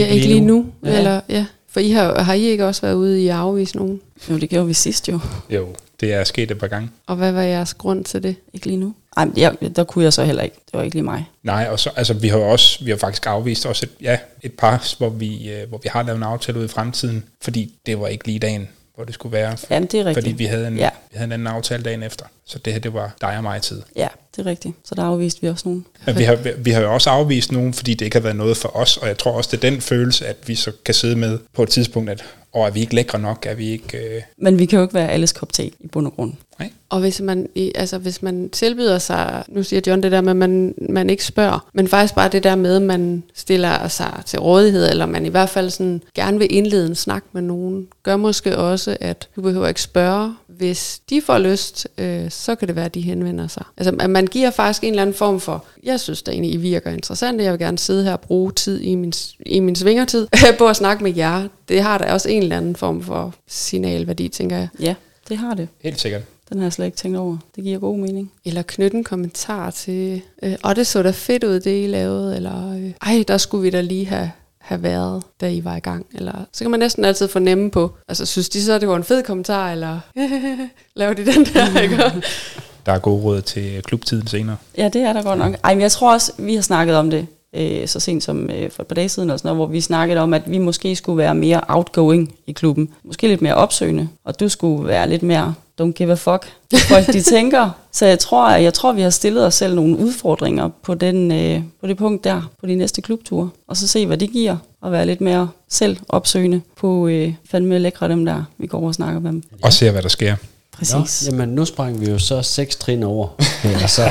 aften. 0.00 0.06
Ja, 0.08 0.14
ikke 0.14 0.26
lige 0.26 0.40
nu. 0.40 0.66
Ja. 0.84 0.90
Ja. 0.90 0.98
Eller, 0.98 1.20
ja. 1.28 1.46
For 1.68 1.80
I 1.80 1.90
har, 1.90 2.22
har 2.22 2.34
I 2.34 2.40
ikke 2.42 2.66
også 2.66 2.82
været 2.82 2.94
ude 2.94 3.22
i 3.22 3.28
at 3.28 3.34
afvise 3.34 3.76
nogen? 3.76 4.00
Jo, 4.30 4.38
det 4.38 4.50
gjorde 4.50 4.66
vi 4.66 4.74
sidst 4.74 5.08
jo. 5.08 5.20
Jo, 5.50 5.68
det 6.00 6.12
er 6.12 6.24
sket 6.24 6.50
et 6.50 6.58
par 6.58 6.66
gange. 6.66 6.90
Og 7.06 7.16
hvad 7.16 7.32
var 7.32 7.42
jeres 7.42 7.74
grund 7.74 8.04
til 8.04 8.22
det? 8.22 8.36
Ikke 8.52 8.66
lige 8.66 8.76
nu. 8.78 8.94
Ej, 9.16 9.24
men 9.24 9.36
jeg, 9.36 9.56
der 9.76 9.84
kunne 9.84 10.04
jeg 10.04 10.12
så 10.12 10.24
heller 10.24 10.42
ikke. 10.42 10.56
Det 10.66 10.72
var 10.78 10.82
ikke 10.82 10.94
lige 10.96 11.02
mig. 11.04 11.24
Nej, 11.42 11.68
og 11.70 11.80
så, 11.80 11.90
altså, 11.96 12.14
vi 12.14 12.28
har 12.28 12.38
også, 12.38 12.84
vi 12.84 12.90
har 12.90 12.96
faktisk 12.98 13.26
afvist 13.26 13.66
også 13.66 13.86
et, 13.86 14.04
ja, 14.04 14.18
et 14.42 14.52
par, 14.52 14.94
hvor 14.98 15.08
vi, 15.08 15.50
øh, 15.52 15.68
hvor 15.68 15.78
vi 15.82 15.88
har 15.92 16.02
lavet 16.02 16.16
en 16.16 16.22
aftale 16.22 16.58
ud 16.58 16.64
i 16.64 16.68
fremtiden, 16.68 17.24
fordi 17.42 17.74
det 17.86 18.00
var 18.00 18.06
ikke 18.08 18.26
lige 18.26 18.38
dagen, 18.38 18.68
hvor 18.94 19.04
det 19.04 19.14
skulle 19.14 19.32
være. 19.32 19.56
Jamen, 19.70 19.86
det 19.88 20.00
er 20.00 20.04
rigtigt. 20.04 20.24
Fordi 20.24 20.32
vi 20.36 20.44
havde, 20.44 20.66
en, 20.68 20.76
Ja. 20.76 20.82
ja. 20.82 20.90
vi 21.10 21.16
havde 21.16 21.24
en 21.24 21.32
anden 21.32 21.46
aftale 21.46 21.82
dagen 21.82 22.02
efter. 22.02 22.26
Så 22.46 22.58
det 22.58 22.72
her, 22.72 22.80
det 22.80 22.94
var 22.94 23.14
dig 23.20 23.36
og 23.36 23.42
mig 23.42 23.62
tid. 23.62 23.82
Ja, 23.96 24.08
det 24.36 24.46
er 24.46 24.46
rigtigt. 24.46 24.74
Så 24.84 24.94
der 24.94 25.02
afviste 25.02 25.40
vi 25.42 25.48
også 25.48 25.68
nogen. 25.68 25.86
Men 26.06 26.18
vi 26.18 26.24
har, 26.24 26.38
vi 26.58 26.70
har 26.70 26.80
jo 26.80 26.94
også 26.94 27.10
afvist 27.10 27.52
nogen, 27.52 27.74
fordi 27.74 27.94
det 27.94 28.04
ikke 28.04 28.16
har 28.16 28.22
været 28.22 28.36
noget 28.36 28.56
for 28.56 28.76
os, 28.76 28.96
og 28.96 29.08
jeg 29.08 29.18
tror 29.18 29.32
også, 29.32 29.48
det 29.52 29.64
er 29.64 29.70
den 29.70 29.80
følelse, 29.80 30.26
at 30.26 30.36
vi 30.46 30.54
så 30.54 30.72
kan 30.84 30.94
sidde 30.94 31.16
med 31.16 31.38
på 31.54 31.62
et 31.62 31.68
tidspunkt, 31.68 32.10
at 32.10 32.24
og 32.52 32.66
er 32.66 32.70
vi 32.70 32.80
ikke 32.80 32.94
lækre 32.94 33.18
nok, 33.18 33.46
er 33.46 33.54
vi 33.54 33.70
ikke... 33.70 33.98
Øh, 33.98 34.22
Men 34.36 34.58
vi 34.58 34.66
kan 34.66 34.76
jo 34.76 34.82
ikke 34.82 34.94
være 34.94 35.10
alles 35.10 35.32
kop 35.32 35.52
te 35.52 35.66
i 35.66 35.88
bund 35.92 36.06
og 36.06 36.12
grund. 36.12 36.32
Nej. 36.58 36.72
Og 36.88 37.00
hvis 37.00 37.20
man, 37.20 37.48
altså, 37.74 37.98
hvis 37.98 38.22
man 38.22 38.50
tilbyder 38.50 38.98
sig, 38.98 39.44
nu 39.48 39.62
siger 39.62 39.80
John 39.86 40.02
det 40.02 40.12
der 40.12 40.20
med, 40.20 40.30
at 40.30 40.36
man, 40.36 40.74
man 40.88 41.10
ikke 41.10 41.24
spørger, 41.24 41.68
men 41.72 41.88
faktisk 41.88 42.14
bare 42.14 42.28
det 42.28 42.44
der 42.44 42.54
med, 42.54 42.76
at 42.76 42.82
man 42.82 43.22
stiller 43.34 43.88
sig 43.88 44.22
til 44.26 44.40
rådighed, 44.40 44.90
eller 44.90 45.06
man 45.06 45.26
i 45.26 45.28
hvert 45.28 45.48
fald 45.48 45.70
sådan, 45.70 46.02
gerne 46.14 46.38
vil 46.38 46.54
indlede 46.54 46.86
en 46.86 46.94
snak 46.94 47.24
med 47.32 47.42
nogen, 47.42 47.88
gør 48.02 48.16
måske 48.16 48.56
også, 48.58 48.96
at 49.00 49.28
du 49.36 49.42
behøver 49.42 49.68
ikke 49.68 49.82
spørge. 49.82 50.34
Hvis 50.46 51.00
de 51.10 51.22
får 51.22 51.38
lyst, 51.38 51.88
øh, 51.98 52.30
så 52.30 52.54
kan 52.54 52.68
det 52.68 52.76
være, 52.76 52.84
at 52.84 52.94
de 52.94 53.00
henvender 53.00 53.46
sig. 53.46 53.64
Altså, 53.76 53.96
at 54.00 54.10
man 54.10 54.26
giver 54.26 54.50
faktisk 54.50 54.84
en 54.84 54.90
eller 54.90 55.02
anden 55.02 55.14
form 55.14 55.40
for, 55.40 55.64
jeg 55.82 56.00
synes 56.00 56.22
da 56.22 56.30
egentlig, 56.30 56.54
I 56.54 56.56
virker 56.56 56.90
interessant, 56.90 57.42
jeg 57.42 57.52
vil 57.52 57.60
gerne 57.60 57.78
sidde 57.78 58.04
her 58.04 58.12
og 58.12 58.20
bruge 58.20 58.52
tid 58.52 58.80
i 58.80 58.94
min, 58.94 59.12
i 59.46 59.60
min 59.60 59.76
svingertid 59.76 60.26
på 60.58 60.68
at 60.68 60.76
snakke 60.76 61.04
med 61.04 61.16
jer. 61.16 61.48
Det 61.68 61.82
har 61.82 61.98
da 61.98 62.12
også 62.12 62.28
en 62.28 62.42
eller 62.42 62.56
anden 62.56 62.76
form 62.76 63.02
for 63.02 63.34
signalværdi, 63.48 64.28
tænker 64.28 64.56
jeg. 64.56 64.68
Ja, 64.80 64.94
det 65.28 65.36
har 65.36 65.54
det. 65.54 65.68
Helt 65.82 66.00
sikkert. 66.00 66.22
Den 66.52 66.60
har 66.60 66.66
jeg 66.66 66.72
slet 66.72 66.86
ikke 66.86 66.96
tænkt 66.96 67.18
over. 67.18 67.36
Det 67.56 67.64
giver 67.64 67.78
god 67.78 67.98
mening. 67.98 68.32
Eller 68.44 68.62
knytte 68.62 68.96
en 68.96 69.04
kommentar 69.04 69.70
til, 69.70 70.22
øh, 70.42 70.54
og 70.62 70.76
det 70.76 70.86
så 70.86 71.02
da 71.02 71.10
fedt 71.10 71.44
ud, 71.44 71.60
det 71.60 71.84
I 71.84 71.86
lavede, 71.86 72.36
eller 72.36 72.72
øh, 72.74 72.90
ej, 73.02 73.24
der 73.28 73.38
skulle 73.38 73.62
vi 73.62 73.70
da 73.70 73.80
lige 73.80 74.06
have, 74.06 74.30
have 74.58 74.82
været, 74.82 75.22
da 75.40 75.50
I 75.50 75.64
var 75.64 75.76
i 75.76 75.80
gang. 75.80 76.06
Eller, 76.14 76.32
så 76.52 76.64
kan 76.64 76.70
man 76.70 76.80
næsten 76.80 77.04
altid 77.04 77.28
fornemme 77.28 77.70
på, 77.70 77.96
altså 78.08 78.26
synes 78.26 78.48
de 78.48 78.62
så, 78.62 78.78
det 78.78 78.88
var 78.88 78.96
en 78.96 79.04
fed 79.04 79.22
kommentar, 79.22 79.72
eller 79.72 80.00
laver 80.96 81.14
de 81.14 81.26
den 81.26 81.44
der, 81.44 81.80
ikke? 81.80 81.96
Der 82.86 82.92
er 82.92 82.98
gode 82.98 83.22
råd 83.22 83.42
til 83.42 83.82
klubtiden 83.82 84.26
senere. 84.26 84.56
Ja, 84.78 84.88
det 84.88 85.02
er 85.02 85.12
der 85.12 85.22
godt 85.22 85.38
nok. 85.38 85.54
Ej, 85.64 85.74
men 85.74 85.80
jeg 85.82 85.92
tror 85.92 86.12
også, 86.12 86.32
vi 86.38 86.54
har 86.54 86.62
snakket 86.62 86.96
om 86.96 87.10
det 87.10 87.26
øh, 87.54 87.88
så 87.88 88.00
sent 88.00 88.22
som 88.22 88.50
øh, 88.50 88.70
for 88.70 88.82
et 88.82 88.86
par 88.86 88.94
dage 88.94 89.08
siden, 89.08 89.30
og 89.30 89.38
sådan 89.38 89.48
noget, 89.48 89.58
hvor 89.58 89.66
vi 89.66 89.80
snakkede 89.80 90.20
om, 90.20 90.34
at 90.34 90.50
vi 90.50 90.58
måske 90.58 90.96
skulle 90.96 91.18
være 91.18 91.34
mere 91.34 91.60
outgoing 91.68 92.34
i 92.46 92.52
klubben. 92.52 92.88
Måske 93.04 93.28
lidt 93.28 93.42
mere 93.42 93.54
opsøgende, 93.54 94.08
og 94.24 94.40
du 94.40 94.48
skulle 94.48 94.88
være 94.88 95.08
lidt 95.08 95.22
mere 95.22 95.54
don't 95.80 95.92
give 95.92 96.12
a 96.12 96.14
fuck, 96.14 96.52
hvad 96.70 96.80
folk 96.80 97.06
de 97.06 97.22
tænker. 97.36 97.70
Så 97.92 98.06
jeg 98.06 98.18
tror, 98.18 98.50
jeg 98.50 98.74
tror, 98.74 98.92
vi 98.92 99.00
har 99.00 99.10
stillet 99.10 99.46
os 99.46 99.54
selv 99.54 99.74
nogle 99.74 99.98
udfordringer 99.98 100.68
på, 100.82 100.94
den, 100.94 101.32
øh, 101.32 101.62
på 101.80 101.86
det 101.86 101.96
punkt 101.96 102.24
der, 102.24 102.50
på 102.60 102.66
de 102.66 102.74
næste 102.74 103.02
klubture, 103.02 103.50
og 103.68 103.76
så 103.76 103.88
se, 103.88 104.06
hvad 104.06 104.16
det 104.16 104.30
giver, 104.30 104.56
og 104.80 104.92
være 104.92 105.06
lidt 105.06 105.20
mere 105.20 105.48
selv 105.68 105.96
opsøgende 106.08 106.60
på 106.76 107.08
øh, 107.08 107.34
fandme 107.50 107.78
lækre 107.78 108.08
dem 108.08 108.24
der, 108.24 108.44
vi 108.58 108.66
går 108.66 108.86
og 108.86 108.94
snakker 108.94 109.20
med 109.20 109.30
dem. 109.32 109.42
Og 109.62 109.72
se, 109.72 109.90
hvad 109.90 110.02
der 110.02 110.08
sker. 110.08 110.36
Præcis. 110.72 111.28
Nå, 111.30 111.36
jamen, 111.36 111.48
nu 111.54 111.64
sprang 111.64 112.00
vi 112.00 112.10
jo 112.10 112.18
så 112.18 112.42
seks 112.42 112.76
trin 112.76 113.02
over. 113.02 113.28
Eller 113.64 113.86
så, 113.86 114.02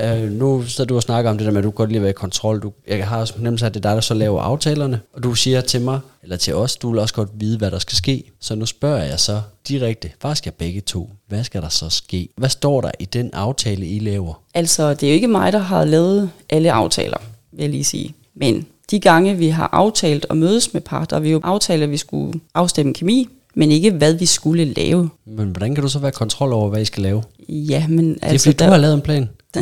øh, 0.00 0.32
nu 0.32 0.62
så 0.62 0.84
du 0.84 0.96
og 0.96 1.02
snakker 1.02 1.30
om 1.30 1.38
det 1.38 1.44
der 1.46 1.52
med, 1.52 1.58
at 1.58 1.64
du 1.64 1.70
godt 1.70 1.90
lide 1.90 1.98
at 1.98 2.02
være 2.02 2.10
i 2.10 2.12
kontrol. 2.12 2.62
Du, 2.62 2.72
jeg 2.88 3.08
har 3.08 3.20
også 3.20 3.34
nemt 3.38 3.62
at 3.62 3.74
det 3.74 3.84
er 3.84 3.88
dig, 3.88 3.94
der 3.94 4.00
så 4.00 4.14
laver 4.14 4.40
aftalerne. 4.40 5.00
Og 5.14 5.22
du 5.22 5.34
siger 5.34 5.60
til 5.60 5.80
mig, 5.80 6.00
eller 6.22 6.36
til 6.36 6.54
os, 6.54 6.76
du 6.76 6.90
vil 6.90 6.98
også 6.98 7.14
godt 7.14 7.28
vide, 7.34 7.58
hvad 7.58 7.70
der 7.70 7.78
skal 7.78 7.96
ske. 7.96 8.24
Så 8.40 8.54
nu 8.54 8.66
spørger 8.66 9.04
jeg 9.04 9.20
så 9.20 9.40
direkte, 9.68 10.10
faktisk 10.20 10.46
jeg 10.46 10.54
begge 10.54 10.80
to, 10.80 11.10
hvad 11.28 11.44
skal 11.44 11.62
der 11.62 11.68
så 11.68 11.90
ske? 11.90 12.28
Hvad 12.36 12.48
står 12.48 12.80
der 12.80 12.90
i 12.98 13.04
den 13.04 13.30
aftale, 13.32 13.86
I 13.86 13.98
laver? 13.98 14.42
Altså, 14.54 14.94
det 14.94 15.02
er 15.02 15.08
jo 15.08 15.14
ikke 15.14 15.28
mig, 15.28 15.52
der 15.52 15.58
har 15.58 15.84
lavet 15.84 16.30
alle 16.50 16.72
aftaler, 16.72 17.18
vil 17.52 17.62
jeg 17.62 17.70
lige 17.70 17.84
sige. 17.84 18.14
Men 18.34 18.66
de 18.90 19.00
gange, 19.00 19.36
vi 19.36 19.48
har 19.48 19.68
aftalt 19.72 20.26
at 20.30 20.36
mødes 20.36 20.74
med 20.74 20.80
par, 20.80 21.04
der 21.04 21.16
har 21.16 21.20
vi 21.20 21.30
jo 21.30 21.40
aftalt, 21.44 21.82
at 21.82 21.90
vi 21.90 21.96
skulle 21.96 22.40
afstemme 22.54 22.94
kemi, 22.94 23.28
men 23.54 23.70
ikke 23.70 23.90
hvad 23.90 24.14
vi 24.14 24.26
skulle 24.26 24.64
lave. 24.64 25.10
Men 25.26 25.48
hvordan 25.48 25.74
kan 25.74 25.82
du 25.82 25.88
så 25.88 25.98
være 25.98 26.12
kontrol 26.12 26.52
over, 26.52 26.68
hvad 26.68 26.80
I 26.80 26.84
skal 26.84 27.02
lave? 27.02 27.22
Ja, 27.48 27.86
men 27.88 28.10
Altså, 28.10 28.20
det 28.20 28.26
er 28.26 28.30
altså, 28.30 28.50
fordi, 28.50 28.64
du 28.64 28.70
har 28.70 28.76
lavet 28.76 28.94
en 28.94 29.00
plan. 29.00 29.28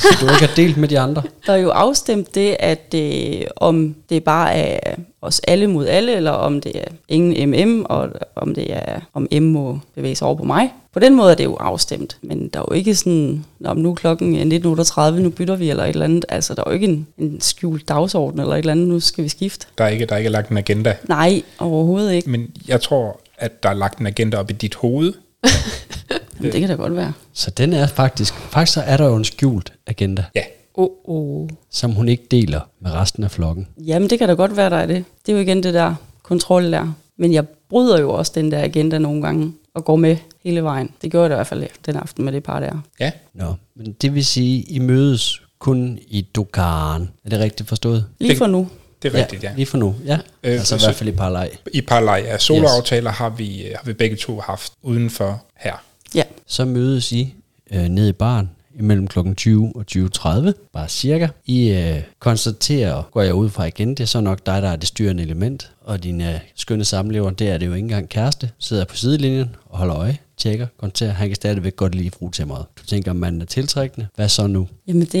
Så 0.00 0.16
du 0.20 0.26
ikke 0.26 0.46
har 0.46 0.54
delt 0.56 0.76
med 0.76 0.88
de 0.88 0.98
andre? 1.00 1.22
Der 1.46 1.52
er 1.52 1.56
jo 1.56 1.70
afstemt 1.70 2.34
det, 2.34 2.56
at 2.60 2.94
øh, 2.94 3.42
om 3.56 3.94
det 4.08 4.24
bare 4.24 4.54
er 4.54 4.94
os 5.22 5.40
alle 5.40 5.66
mod 5.66 5.86
alle, 5.86 6.16
eller 6.16 6.30
om 6.30 6.60
det 6.60 6.76
er 6.76 6.84
ingen 7.08 7.50
MM, 7.50 7.84
og 7.88 8.08
om 8.36 8.54
det 8.54 8.66
er 8.72 9.00
om 9.14 9.28
M 9.32 9.42
må 9.42 9.78
bevæge 9.94 10.14
sig 10.14 10.26
over 10.26 10.36
på 10.36 10.44
mig. 10.44 10.72
På 10.92 11.00
den 11.00 11.14
måde 11.14 11.30
er 11.30 11.34
det 11.34 11.44
jo 11.44 11.54
afstemt, 11.54 12.16
men 12.22 12.48
der 12.48 12.60
er 12.60 12.64
jo 12.70 12.74
ikke 12.74 12.94
sådan, 12.94 13.44
om 13.64 13.76
nu 13.76 13.90
er 13.90 13.94
klokken 13.94 14.52
er 14.52 15.14
19.38, 15.14 15.20
nu 15.20 15.30
bytter 15.30 15.56
vi 15.56 15.70
eller 15.70 15.84
et 15.84 15.88
eller 15.88 16.04
andet. 16.04 16.24
Altså, 16.28 16.54
der 16.54 16.62
er 16.66 16.70
jo 16.70 16.74
ikke 16.74 16.86
en, 16.86 17.06
en 17.18 17.40
skjult 17.40 17.88
dagsorden 17.88 18.40
eller 18.40 18.54
et 18.54 18.58
eller 18.58 18.72
andet, 18.72 18.88
nu 18.88 19.00
skal 19.00 19.24
vi 19.24 19.28
skifte. 19.28 19.66
Der 19.78 19.84
er 19.84 19.88
ikke, 19.88 20.06
der 20.06 20.14
er 20.14 20.18
ikke 20.18 20.30
lagt 20.30 20.50
en 20.50 20.56
agenda. 20.56 20.96
Nej, 21.08 21.42
overhovedet 21.58 22.12
ikke. 22.12 22.30
Men 22.30 22.50
jeg 22.68 22.80
tror, 22.80 23.20
at 23.38 23.62
der 23.62 23.68
er 23.68 23.74
lagt 23.74 23.98
en 23.98 24.06
agenda 24.06 24.36
op 24.36 24.50
i 24.50 24.52
dit 24.52 24.74
hoved. 24.74 25.12
Jamen, 26.44 26.52
det 26.52 26.60
kan 26.60 26.68
da 26.78 26.82
godt 26.82 26.96
være. 26.96 27.12
Så 27.32 27.50
den 27.50 27.72
er 27.72 27.86
faktisk, 27.86 28.34
faktisk 28.34 28.72
så 28.74 28.80
er 28.80 28.96
der 28.96 29.06
jo 29.06 29.16
en 29.16 29.24
skjult 29.24 29.72
agenda, 29.86 30.24
Ja, 30.34 30.42
Oh, 30.76 30.88
oh. 31.04 31.48
som 31.70 31.90
hun 31.92 32.08
ikke 32.08 32.24
deler 32.30 32.60
med 32.80 32.90
resten 32.92 33.24
af 33.24 33.30
flokken. 33.30 33.66
Jamen, 33.86 34.10
det 34.10 34.18
kan 34.18 34.28
da 34.28 34.34
godt 34.34 34.56
være, 34.56 34.70
der 34.70 34.76
er 34.76 34.86
det. 34.86 35.04
Det 35.26 35.32
er 35.32 35.36
jo 35.36 35.42
igen 35.42 35.62
det 35.62 35.74
der 35.74 35.94
kontrol 36.22 36.72
der. 36.72 36.92
Men 37.18 37.32
jeg 37.32 37.44
bryder 37.70 38.00
jo 38.00 38.10
også 38.12 38.32
den 38.34 38.50
der 38.52 38.62
agenda 38.64 38.98
nogle 38.98 39.22
gange, 39.22 39.52
og 39.74 39.84
går 39.84 39.96
med 39.96 40.16
hele 40.44 40.62
vejen. 40.62 40.90
Det 41.02 41.10
gjorde 41.10 41.22
jeg 41.22 41.30
da 41.30 41.34
i 41.34 41.36
hvert 41.38 41.46
fald 41.46 41.66
den 41.86 41.96
aften 41.96 42.24
med 42.24 42.32
det 42.32 42.42
par 42.42 42.60
der. 42.60 42.72
ja. 43.00 43.10
Nå, 43.34 43.54
men 43.76 43.92
det 43.92 44.14
vil 44.14 44.24
sige, 44.24 44.62
I 44.62 44.78
mødes 44.78 45.42
kun 45.58 45.98
i 46.08 46.20
Dokaren. 46.22 47.10
Er 47.24 47.28
det 47.30 47.38
rigtigt 47.40 47.68
forstået? 47.68 48.06
Lige 48.20 48.36
for 48.36 48.46
nu. 48.46 48.68
Det 49.02 49.14
er 49.14 49.18
rigtigt, 49.18 49.42
ja. 49.42 49.52
Lige 49.56 49.66
for 49.66 49.78
nu, 49.78 49.94
ja. 50.06 50.18
Øh, 50.42 50.52
altså 50.52 50.76
i 50.76 50.78
hvert 50.84 50.94
fald 50.94 51.08
i 51.08 51.12
parlej. 51.12 51.50
I 51.72 51.80
parlej 51.80 52.24
af 52.28 52.40
soloaftaler 52.40 53.10
har, 53.10 53.28
vi, 53.28 53.64
har 53.74 53.82
vi 53.84 53.92
begge 53.92 54.16
to 54.16 54.40
haft 54.40 54.72
udenfor 54.82 55.42
her. 55.56 55.74
Ja. 56.14 56.22
Så 56.46 56.64
mødes 56.64 57.12
I 57.12 57.34
øh, 57.72 57.88
ned 57.88 58.08
i 58.08 58.12
baren 58.12 58.50
imellem 58.78 59.06
kl. 59.06 59.18
20 59.36 59.72
og 59.76 59.84
20.30, 59.92 60.52
bare 60.72 60.88
cirka. 60.88 61.28
I 61.46 61.68
øh, 61.70 62.02
konstaterer, 62.18 63.02
går 63.12 63.22
jeg 63.22 63.34
ud 63.34 63.50
fra 63.50 63.64
igen, 63.64 63.90
det 63.90 64.00
er 64.00 64.04
så 64.04 64.20
nok 64.20 64.46
dig, 64.46 64.62
der 64.62 64.68
er 64.68 64.76
det 64.76 64.88
styrende 64.88 65.22
element, 65.22 65.70
og 65.80 66.02
din 66.02 66.20
øh, 66.20 66.34
skønne 66.54 66.84
samlever, 66.84 67.30
det 67.30 67.48
er 67.48 67.58
det 67.58 67.66
jo 67.66 67.72
ikke 67.72 67.84
engang 67.84 68.08
kæreste, 68.08 68.50
sidder 68.58 68.84
på 68.84 68.96
sidelinjen 68.96 69.56
og 69.70 69.78
holder 69.78 69.96
øje, 69.96 70.18
tjekker, 70.36 70.66
konstaterer, 70.80 71.14
han 71.14 71.28
kan 71.28 71.36
stadigvæk 71.36 71.76
godt 71.76 71.94
lide 71.94 72.10
frutemmeret. 72.10 72.64
Du 72.78 72.86
tænker, 72.86 73.10
om 73.10 73.16
man 73.16 73.40
er 73.40 73.44
tiltrækkende. 73.44 74.06
Hvad 74.16 74.28
så 74.28 74.46
nu? 74.46 74.68
Jamen, 74.86 75.02
det, 75.02 75.12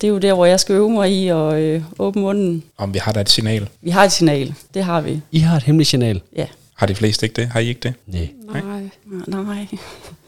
det 0.00 0.06
er 0.06 0.08
jo 0.08 0.18
der, 0.18 0.34
hvor 0.34 0.46
jeg 0.46 0.60
skal 0.60 0.74
øve 0.74 0.90
mig 0.90 1.12
i 1.12 1.28
at 1.28 1.54
øh, 1.54 1.82
åbne 1.98 2.22
munden. 2.22 2.62
Om 2.78 2.94
vi 2.94 2.98
har 2.98 3.12
da 3.12 3.20
et 3.20 3.30
signal. 3.30 3.68
Vi 3.82 3.90
har 3.90 4.04
et 4.04 4.12
signal. 4.12 4.54
Det 4.74 4.84
har 4.84 5.00
vi. 5.00 5.20
I 5.32 5.38
har 5.38 5.56
et 5.56 5.62
hemmeligt 5.62 5.90
signal. 5.90 6.20
Ja. 6.36 6.46
Har 6.82 6.86
de 6.86 6.94
fleste 6.94 7.26
ikke 7.26 7.36
det? 7.40 7.48
Har 7.48 7.60
I 7.60 7.68
ikke 7.68 7.80
det? 7.80 7.94
Nej. 8.06 8.28
Nej. 8.52 8.82
Nej. 9.26 9.66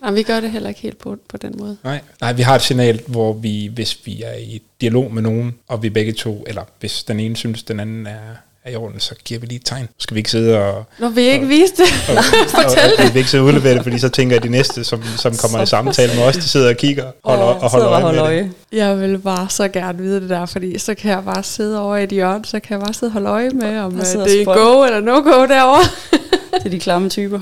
Nej, 0.03 0.13
vi 0.13 0.23
gør 0.23 0.41
det 0.41 0.51
heller 0.51 0.69
ikke 0.69 0.81
helt 0.81 0.99
på, 0.99 1.17
på 1.29 1.37
den 1.37 1.55
måde. 1.59 1.77
Nej. 1.85 2.01
Nej, 2.21 2.33
vi 2.33 2.43
har 2.43 2.55
et 2.55 2.63
signal, 2.63 3.01
hvor 3.07 3.33
vi, 3.33 3.71
hvis 3.75 3.99
vi 4.05 4.23
er 4.23 4.35
i 4.35 4.63
dialog 4.81 5.15
med 5.15 5.23
nogen, 5.23 5.55
og 5.69 5.83
vi 5.83 5.91
begge 5.91 6.13
to, 6.13 6.45
eller 6.47 6.63
hvis 6.81 7.05
den 7.05 7.21
ene 7.21 7.37
synes, 7.37 7.63
den 7.63 7.81
anden 7.81 8.07
er, 8.07 8.19
er 8.65 8.71
i 8.71 8.77
orden, 8.77 9.01
så 9.01 9.15
giver 9.25 9.41
vi 9.41 9.47
lige 9.47 9.57
et 9.57 9.65
tegn. 9.65 9.89
Skal 9.99 10.15
vi 10.15 10.19
ikke 10.19 10.31
sidde 10.31 10.59
og... 10.59 10.85
Når 10.99 11.09
vi 11.09 11.21
ikke 11.21 11.47
viste 11.47 11.83
det. 11.83 12.17
og 12.17 12.25
Fortæl 12.63 12.91
det. 12.91 13.05
Vi 13.07 13.13
vil 13.13 13.17
ikke 13.17 13.31
sidde 13.31 13.43
og 13.43 13.47
udlevere 13.47 13.75
det, 13.75 13.83
fordi 13.83 13.99
så 13.99 14.09
tænker 14.09 14.37
jeg, 14.37 14.43
at 14.43 14.49
de 14.49 14.53
næste, 14.53 14.85
som, 14.85 15.03
som 15.17 15.35
kommer 15.37 15.63
i 15.63 15.67
samtale 15.67 16.15
med 16.15 16.23
os, 16.23 16.37
de 16.37 16.43
sidder 16.43 16.69
og 16.69 16.77
kigger 16.77 17.11
holder, 17.25 17.45
og 17.45 17.71
holder 17.71 17.91
øje 17.91 18.13
med 18.13 18.45
det. 18.45 18.51
Jeg 18.73 19.01
vil 19.01 19.19
bare 19.19 19.49
så 19.49 19.69
gerne 19.69 19.99
vide 19.99 20.21
det 20.21 20.31
der, 20.31 20.47
fordi 20.47 20.79
så 20.79 20.95
kan 20.95 21.11
jeg 21.11 21.25
bare 21.25 21.43
sidde 21.43 21.81
over 21.81 21.97
i 21.97 22.05
et 22.05 22.11
hjørne, 22.11 22.45
så 22.45 22.61
kan 22.61 22.79
jeg 22.79 22.81
bare 22.81 22.95
sidde 22.95 23.09
og 23.11 23.13
holde 23.13 23.29
øje 23.29 23.51
med, 23.51 23.79
om 23.79 23.95
Og 23.95 24.01
og 24.21 24.29
det 24.29 24.41
er 24.41 24.45
go 24.45 24.85
eller 24.85 25.01
no 25.01 25.13
go 25.15 25.47
derovre. 25.47 25.85
Det 26.65 26.69
er 26.69 26.71
de 26.71 26.81
klamme 26.81 27.09
typer. 27.09 27.41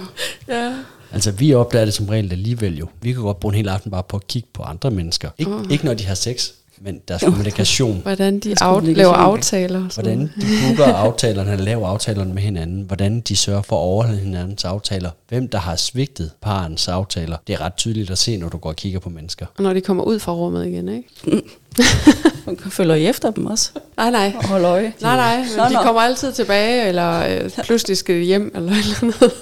ja. 0.49 0.73
Altså, 1.15 1.31
vi 1.31 1.55
opdager 1.55 1.85
det 1.85 1.95
som 1.95 2.09
regel 2.09 2.33
alligevel 2.33 2.79
jo. 2.79 2.87
Vi 3.03 3.13
kan 3.13 3.23
godt 3.23 3.41
bruge 3.41 3.53
en 3.53 3.57
hel 3.57 3.69
aften 3.69 3.91
bare 3.91 4.03
på 4.03 4.17
at 4.17 4.27
kigge 4.27 4.49
på 4.55 4.63
andre 4.63 4.91
mennesker. 4.91 5.31
Ik- 5.43 5.49
Mm. 5.49 5.71
Ikke 5.71 5.85
når 5.85 5.95
de 5.95 6.05
har 6.07 6.15
sex, 6.15 6.49
men 6.81 7.01
deres 7.09 7.23
kommunikation. 7.23 8.01
Hvordan 8.03 8.35
de 8.41 8.49
ligge 8.49 8.95
laver 8.95 9.13
aftaler. 9.13 9.85
og 9.85 9.93
sådan. 9.93 10.17
Hvordan 10.19 10.31
de 10.37 10.77
booker 10.77 10.93
aftalerne, 11.07 11.57
laver 11.57 11.89
aftalerne 11.89 12.35
med 12.35 12.43
hinanden. 12.43 12.83
Hvordan 12.83 13.21
de 13.21 13.37
sørger 13.37 13.63
for 13.63 13.77
at 13.77 13.81
overholde 13.81 14.19
hinandens 14.19 14.65
aftaler. 14.65 15.11
Hvem 15.29 15.49
der 15.49 15.59
har 15.59 15.77
svigtet 15.77 16.31
parens 16.43 16.89
aftaler. 16.89 17.37
Det 17.47 17.53
er 17.53 17.61
ret 17.61 17.75
tydeligt 17.75 18.11
at 18.11 18.19
se, 18.19 18.37
når 18.37 18.49
du 18.49 18.57
går 18.59 18.69
og 18.71 18.77
kigger 18.77 18.99
på 19.01 19.09
mennesker. 19.11 19.47
Og 19.57 19.63
når 19.63 19.73
de 19.73 19.81
kommer 19.81 20.05
ud 20.05 20.19
fra 20.19 20.33
rummet 20.33 20.67
igen, 20.67 20.89
ikke? 20.89 21.43
Følger 22.71 22.95
I 22.95 23.07
efter 23.07 23.31
dem 23.31 23.47
også? 23.47 23.71
Nej, 23.97 24.11
nej. 24.11 24.33
Og 24.37 24.49
holder 24.49 24.71
øje? 24.71 24.93
Nej, 25.01 25.17
nej, 25.17 25.37
men 25.39 25.47
Nå, 25.57 25.65
de 25.65 25.85
kommer 25.85 26.01
altid 26.01 26.33
tilbage, 26.33 26.89
eller 26.89 27.43
øh, 27.45 27.51
pludselig 27.65 27.97
skal 27.97 28.15
de 28.15 28.21
hjem, 28.21 28.53
eller 28.55 28.73
eller 28.81 28.97
andet. 29.03 29.33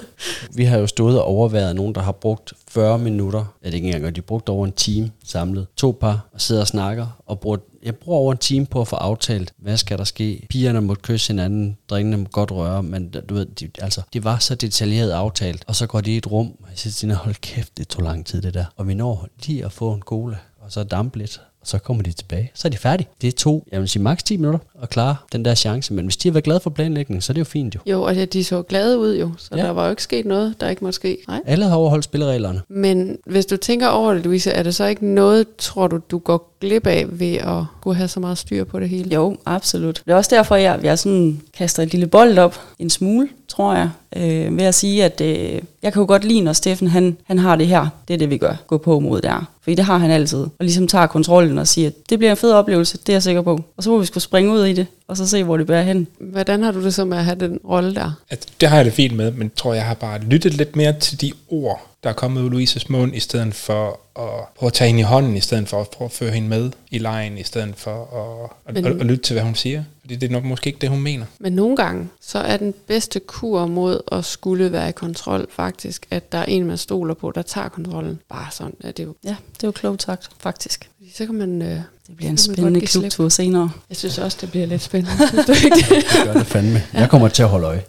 Vi 0.55 0.65
har 0.65 0.79
jo 0.79 0.87
stået 0.87 1.19
og 1.19 1.25
overværet 1.25 1.77
nogen, 1.77 1.95
der 1.95 2.01
har 2.01 2.13
brugt 2.13 2.53
40 2.69 2.99
minutter, 2.99 3.39
ja, 3.39 3.67
det 3.67 3.73
er 3.73 3.77
ikke 3.77 3.87
engang, 3.87 4.07
og 4.07 4.17
de 4.17 4.23
brugt 4.23 4.49
over 4.49 4.67
en 4.67 4.73
time 4.73 5.11
samlet. 5.25 5.67
To 5.77 5.99
par 6.01 6.29
og 6.33 6.41
sidder 6.41 6.61
og 6.61 6.67
snakker, 6.67 7.07
og 7.27 7.41
bruger, 7.41 7.57
jeg 7.83 7.97
bruger 7.97 8.19
over 8.19 8.33
en 8.33 8.39
time 8.39 8.67
på 8.67 8.81
at 8.81 8.89
få 8.89 8.97
aftalt, 8.97 9.53
hvad 9.59 9.77
skal 9.77 9.99
der 9.99 10.05
ske. 10.05 10.47
Pigerne 10.51 10.81
må 10.81 10.95
kysse 10.95 11.33
hinanden, 11.33 11.77
drengene 11.91 12.17
må 12.17 12.25
godt 12.33 12.53
røre, 12.53 12.83
men 12.83 13.11
du 13.29 13.35
ved, 13.35 13.47
de, 13.47 13.71
altså, 13.79 14.03
det 14.13 14.25
var 14.25 14.39
så 14.39 14.55
detaljeret 14.55 15.11
aftalt. 15.11 15.65
Og 15.67 15.77
så 15.77 15.87
går 15.87 16.01
de 16.01 16.13
i 16.13 16.17
et 16.17 16.31
rum, 16.31 16.47
og 16.63 16.69
jeg 16.71 16.79
siger 16.79 16.93
til 16.93 17.15
hold 17.15 17.35
kæft, 17.41 17.79
det 17.79 17.89
tog 17.89 18.03
lang 18.03 18.27
tid 18.27 18.43
det 18.43 18.55
der. 18.55 18.65
Og 18.77 18.89
vi 18.89 18.95
når 18.95 19.29
lige 19.47 19.65
at 19.65 19.73
få 19.73 19.93
en 19.93 20.03
cola, 20.03 20.37
og 20.61 20.73
så 20.73 20.83
dampe 20.83 21.19
lidt, 21.19 21.41
så 21.65 21.79
kommer 21.79 22.03
de 22.03 22.13
tilbage. 22.13 22.51
Så 22.55 22.69
er 22.69 22.71
de 22.71 22.77
færdige. 22.77 23.09
Det 23.23 23.35
tog, 23.35 23.67
jeg 23.73 23.81
vil 23.81 23.89
sige, 23.89 24.03
maks 24.03 24.23
10 24.23 24.37
minutter 24.37 24.59
at 24.83 24.89
klare 24.89 25.17
den 25.33 25.45
der 25.45 25.55
chance. 25.55 25.95
Men 25.95 26.05
hvis 26.05 26.17
de 26.17 26.29
har 26.29 26.33
været 26.33 26.45
glade 26.45 26.61
for 26.61 26.71
planlægningen, 26.71 27.21
så 27.23 27.33
er 27.33 27.35
det 27.35 27.39
jo 27.41 27.45
fint 27.45 27.75
jo. 27.75 27.81
Jo, 27.87 28.03
og 28.03 28.17
ja, 28.17 28.25
de 28.25 28.45
så 28.45 28.63
glade 28.63 28.99
ud 28.99 29.17
jo, 29.17 29.31
så 29.39 29.49
Ja. 29.53 29.57
ja. 29.61 29.67
der 29.67 29.71
var 29.73 29.85
jo 29.85 29.91
ikke 29.91 30.03
sket 30.03 30.27
noget, 30.27 30.55
der 30.61 30.69
ikke 30.69 30.85
måtte 30.85 30.97
ske. 30.97 31.19
Nej. 31.29 31.41
Alle 31.47 31.65
har 31.65 31.77
overholdt 31.77 32.05
spillereglerne. 32.05 32.63
Men 32.69 33.19
hvis 33.27 33.47
du 33.47 33.57
tænker 33.57 33.89
over 33.89 34.15
det, 34.15 34.25
Louise, 34.25 34.51
er 34.51 34.63
det 34.63 34.75
så 34.75 34.85
ikke 34.87 35.07
noget, 35.07 35.47
tror 35.59 35.87
du, 35.87 36.01
du 36.11 36.19
går 36.19 36.50
glip 36.61 36.87
af 36.87 37.07
ved 37.11 37.35
at 37.35 37.65
kunne 37.81 37.95
have 37.95 38.09
så 38.09 38.21
meget 38.21 38.39
styr 38.39 38.65
på 38.65 38.81
det 38.81 38.89
hele? 38.89 39.15
Jo, 39.15 39.37
absolut. 39.47 40.03
Det 40.05 40.13
er 40.13 40.17
også 40.17 40.37
derfor, 40.37 40.57
jeg, 40.57 40.81
jeg 40.83 40.99
sådan 40.99 41.41
kaster 41.55 41.83
et 41.83 41.93
lille 41.93 42.07
bold 42.07 42.39
op 42.39 42.61
en 42.79 42.91
smule, 42.91 43.29
tror 43.49 43.75
jeg, 43.75 43.91
øh, 44.17 44.57
ved 44.57 44.65
at 44.65 44.75
sige, 44.75 45.05
at 45.05 45.21
øh, 45.21 45.61
jeg 45.83 45.93
kan 45.93 46.01
jo 46.01 46.07
godt 46.07 46.25
lide, 46.25 46.41
når 46.41 46.53
Steffen 46.53 46.89
han, 46.89 47.17
han 47.25 47.39
har 47.39 47.57
det 47.57 47.67
her. 47.67 47.87
Det 48.09 48.15
er 48.15 48.19
det, 48.19 48.31
vi 48.31 48.39
gør. 48.39 48.55
Gå 48.67 48.79
på 48.79 49.01
mod 49.01 49.21
der. 49.21 49.51
Fordi 49.63 49.75
det 49.75 49.85
har 49.85 49.99
han 49.99 50.11
altid. 50.11 50.39
Og 50.39 50.51
ligesom 50.61 50.89
tager 50.89 51.07
kontrollen 51.07 51.59
og 51.59 51.69
siger, 51.69 51.89
at 51.89 51.95
det 52.11 52.19
bliver 52.19 52.31
en 52.31 52.37
fed 52.37 52.53
oplevelse, 52.53 52.99
det 52.99 53.09
er 53.09 53.13
jeg 53.13 53.23
sikker 53.23 53.43
på. 53.43 53.61
Og 53.77 53.83
så 53.83 53.91
må 53.91 53.99
vi 53.99 54.07
skulle 54.07 54.25
springe 54.25 54.53
ud 54.53 54.65
i 54.65 54.73
det, 54.73 54.87
og 55.09 55.17
så 55.17 55.29
se, 55.29 55.45
hvor 55.45 55.57
det 55.57 55.67
bærer 55.67 55.83
hen. 55.83 56.07
Hvordan 56.21 56.63
har 56.63 56.73
du 56.73 56.85
det 56.85 56.95
så 56.95 57.05
med 57.05 57.19
at 57.19 57.25
have 57.25 57.41
den 57.41 57.59
rolle 57.69 57.95
der? 57.95 58.13
At 58.31 58.47
det 58.61 58.69
har 58.69 58.77
jeg 58.77 58.85
det 58.85 58.93
fint 58.93 59.17
med, 59.17 59.33
men 59.33 59.51
tror 59.57 59.75
jeg 59.75 59.85
har 59.85 59.95
bare 59.95 60.21
lyttet 60.21 60.55
lidt 60.55 60.77
mere 60.77 60.93
til 60.93 61.21
de 61.21 61.33
ord, 61.49 61.90
der 62.05 62.11
er 62.11 62.15
kommet 62.15 62.51
Louises 62.51 62.89
mund, 62.89 63.15
i 63.17 63.21
stedet 63.21 63.55
for 63.55 63.89
at 64.17 64.49
prøve 64.59 64.67
at 64.69 64.73
tage 64.73 64.89
hende 64.89 65.01
i 65.01 65.05
hånden, 65.05 65.37
i 65.37 65.41
stedet 65.41 65.69
for 65.69 65.81
at 65.81 65.89
prøve 65.91 66.07
at 66.07 66.13
føre 66.13 66.31
hende 66.31 66.49
med 66.49 66.71
i 66.91 66.99
lejen, 66.99 67.39
i 67.39 67.43
stedet 67.43 67.75
for 67.77 67.91
at, 68.15 68.51
at, 68.69 68.75
Men- 68.85 68.93
at, 68.95 69.01
at 69.01 69.07
lytte 69.07 69.23
til, 69.25 69.35
hvad 69.35 69.43
hun 69.43 69.55
siger. 69.55 69.85
Fordi 70.01 70.17
det 70.17 70.27
er 70.29 70.33
nok 70.33 70.45
måske 70.45 70.67
ikke 70.67 70.79
det, 70.81 70.89
hun 70.91 71.01
mener. 71.03 71.27
Men 71.39 71.53
nogle 71.53 71.77
gange, 71.77 72.09
så 72.21 72.39
er 72.39 72.57
den 72.57 72.75
bedste 72.87 73.21
kur 73.21 73.67
mod 73.67 74.01
at 74.13 74.25
skulle 74.25 74.73
være 74.73 74.89
i 74.89 74.93
kontrol 74.93 75.47
faktisk, 75.51 76.07
at 76.11 76.33
der 76.33 76.39
er 76.39 76.45
en, 76.45 76.65
man 76.65 76.79
stoler 76.79 77.15
på, 77.15 77.31
der 77.35 77.43
tager 77.43 77.69
kontrollen. 77.69 78.19
Bare 78.29 78.47
sådan 78.51 78.75
er 78.85 78.93
det 78.93 79.05
jo. 79.05 79.15
Ja, 79.25 79.37
det 79.57 79.63
er 79.63 79.69
jo 79.69 79.73
klogt 79.73 80.03
sagt, 80.03 80.29
faktisk. 80.39 80.91
Fordi 80.99 81.11
så 81.15 81.27
kan 81.27 81.35
man... 81.35 81.63
Øh, 81.63 81.69
Det 81.69 82.17
bliver 82.17 82.31
en 82.31 82.39
spændende 82.39 82.81
klubtur 82.81 83.29
senere. 83.29 83.71
jeg 83.89 83.97
synes 83.97 84.19
også, 84.19 84.39
det 84.41 84.51
bliver 84.51 84.67
lidt 84.67 84.83
spændende. 84.83 85.17
Synes 85.29 85.47
du 85.47 85.53
ikke 85.53 85.77
det? 85.77 85.89
Det 85.89 86.05
gør 86.25 86.33
det 86.33 86.47
fandme. 86.47 86.83
Jeg 86.95 87.11
kommer 87.11 87.29
til 87.29 87.43
at 87.43 87.49
holde 87.49 87.67
øje. 87.67 87.83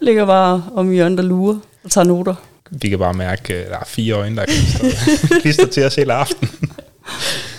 Ligger 0.00 0.26
bare 0.26 0.64
om 0.74 0.90
hjørnet 0.92 1.18
og 1.18 1.24
lurer 1.24 1.58
og 1.84 1.90
tager 1.90 2.04
noter. 2.04 2.34
Vi 2.70 2.88
kan 2.88 2.98
bare 2.98 3.14
mærke, 3.14 3.54
at 3.54 3.70
der 3.70 3.76
er 3.78 3.84
fire 3.86 4.14
øjne, 4.14 4.36
der 4.36 4.42
er 4.42 4.46
klistret, 4.46 4.94
klistret 5.42 5.70
til 5.70 5.84
os 5.84 5.94
hele 5.94 6.12
aften. 6.12 6.50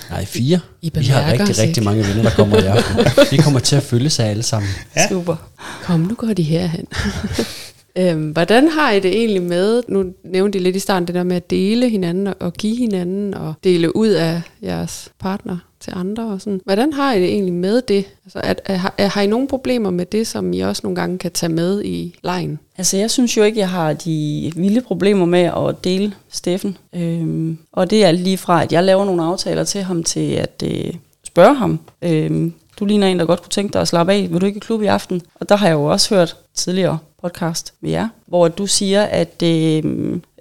Nej, 0.09 0.25
fire. 0.25 0.59
I 0.81 0.91
Vi 0.95 1.05
har 1.05 1.31
rigtig, 1.31 1.41
os 1.41 1.49
rigtig 1.49 1.67
ikke. 1.67 1.81
mange 1.81 2.07
venner, 2.07 2.23
der 2.23 2.29
kommer 2.29 2.57
i 2.57 2.65
aften. 2.65 2.95
Vi 3.31 3.37
kommer 3.37 3.59
til 3.59 3.75
at 3.75 3.83
følge 3.83 4.09
sig 4.09 4.25
alle 4.25 4.43
sammen. 4.43 4.69
Ja. 4.95 5.07
Super. 5.09 5.35
Kom, 5.83 5.99
nu 5.99 6.15
går 6.15 6.33
de 6.33 6.43
herhen. 6.43 6.85
øhm, 7.97 8.29
hvordan 8.29 8.67
har 8.67 8.91
I 8.91 8.99
det 8.99 9.17
egentlig 9.17 9.41
med, 9.41 9.83
nu 9.87 10.05
nævnte 10.23 10.59
I 10.59 10.61
lidt 10.61 10.75
i 10.75 10.79
starten, 10.79 11.07
det 11.07 11.15
der 11.15 11.23
med 11.23 11.35
at 11.35 11.49
dele 11.49 11.89
hinanden 11.89 12.33
og 12.39 12.53
give 12.53 12.77
hinanden 12.77 13.33
og 13.33 13.53
dele 13.63 13.95
ud 13.95 14.07
af 14.07 14.41
jeres 14.63 15.11
partner 15.19 15.57
til 15.79 15.93
andre 15.95 16.27
og 16.27 16.41
sådan. 16.41 16.61
Hvordan 16.65 16.93
har 16.93 17.13
I 17.13 17.21
det 17.21 17.29
egentlig 17.29 17.53
med 17.53 17.81
det? 17.81 18.05
Altså, 18.25 18.39
at, 18.43 18.61
at, 18.65 18.79
har, 18.79 18.93
har 18.97 19.21
I 19.21 19.27
nogle 19.27 19.47
problemer 19.47 19.89
med 19.89 20.05
det, 20.05 20.27
som 20.27 20.53
I 20.53 20.59
også 20.59 20.81
nogle 20.83 20.95
gange 20.95 21.17
kan 21.17 21.31
tage 21.31 21.51
med 21.51 21.83
i 21.83 22.15
lejen? 22.23 22.59
Altså, 22.77 22.97
jeg 22.97 23.11
synes 23.11 23.37
jo 23.37 23.43
ikke, 23.43 23.59
jeg 23.59 23.69
har 23.69 23.93
de 23.93 24.51
vilde 24.55 24.81
problemer 24.81 25.25
med 25.25 25.39
at 25.39 25.83
dele 25.83 26.13
Steffen. 26.29 26.77
Øhm, 26.95 27.57
og 27.71 27.89
det 27.89 28.05
er 28.05 28.11
lige 28.11 28.37
fra, 28.37 28.63
at 28.63 28.71
jeg 28.71 28.83
laver 28.83 29.05
nogle 29.05 29.23
aftaler 29.23 29.63
til 29.63 29.81
ham, 29.81 30.03
til 30.03 30.31
at 30.31 30.63
øh, 30.65 30.93
spørge 31.23 31.55
ham. 31.55 31.79
Øhm, 32.01 32.53
du 32.79 32.85
ligner 32.85 33.07
en, 33.07 33.19
der 33.19 33.25
godt 33.25 33.41
kunne 33.41 33.49
tænke 33.49 33.73
dig 33.73 33.81
at 33.81 33.87
slappe 33.87 34.13
af. 34.13 34.27
Vil 34.31 34.41
du 34.41 34.45
ikke 34.45 34.57
i 34.57 34.59
klub 34.59 34.81
i 34.81 34.85
aften? 34.85 35.21
Og 35.35 35.49
der 35.49 35.55
har 35.55 35.67
jeg 35.67 35.73
jo 35.73 35.85
også 35.85 36.15
hørt 36.15 36.35
tidligere 36.55 36.97
podcast 37.21 37.73
med 37.81 37.91
jer, 37.91 38.07
hvor 38.25 38.47
du 38.47 38.67
siger, 38.67 39.03
at 39.03 39.43
øh, 39.43 39.83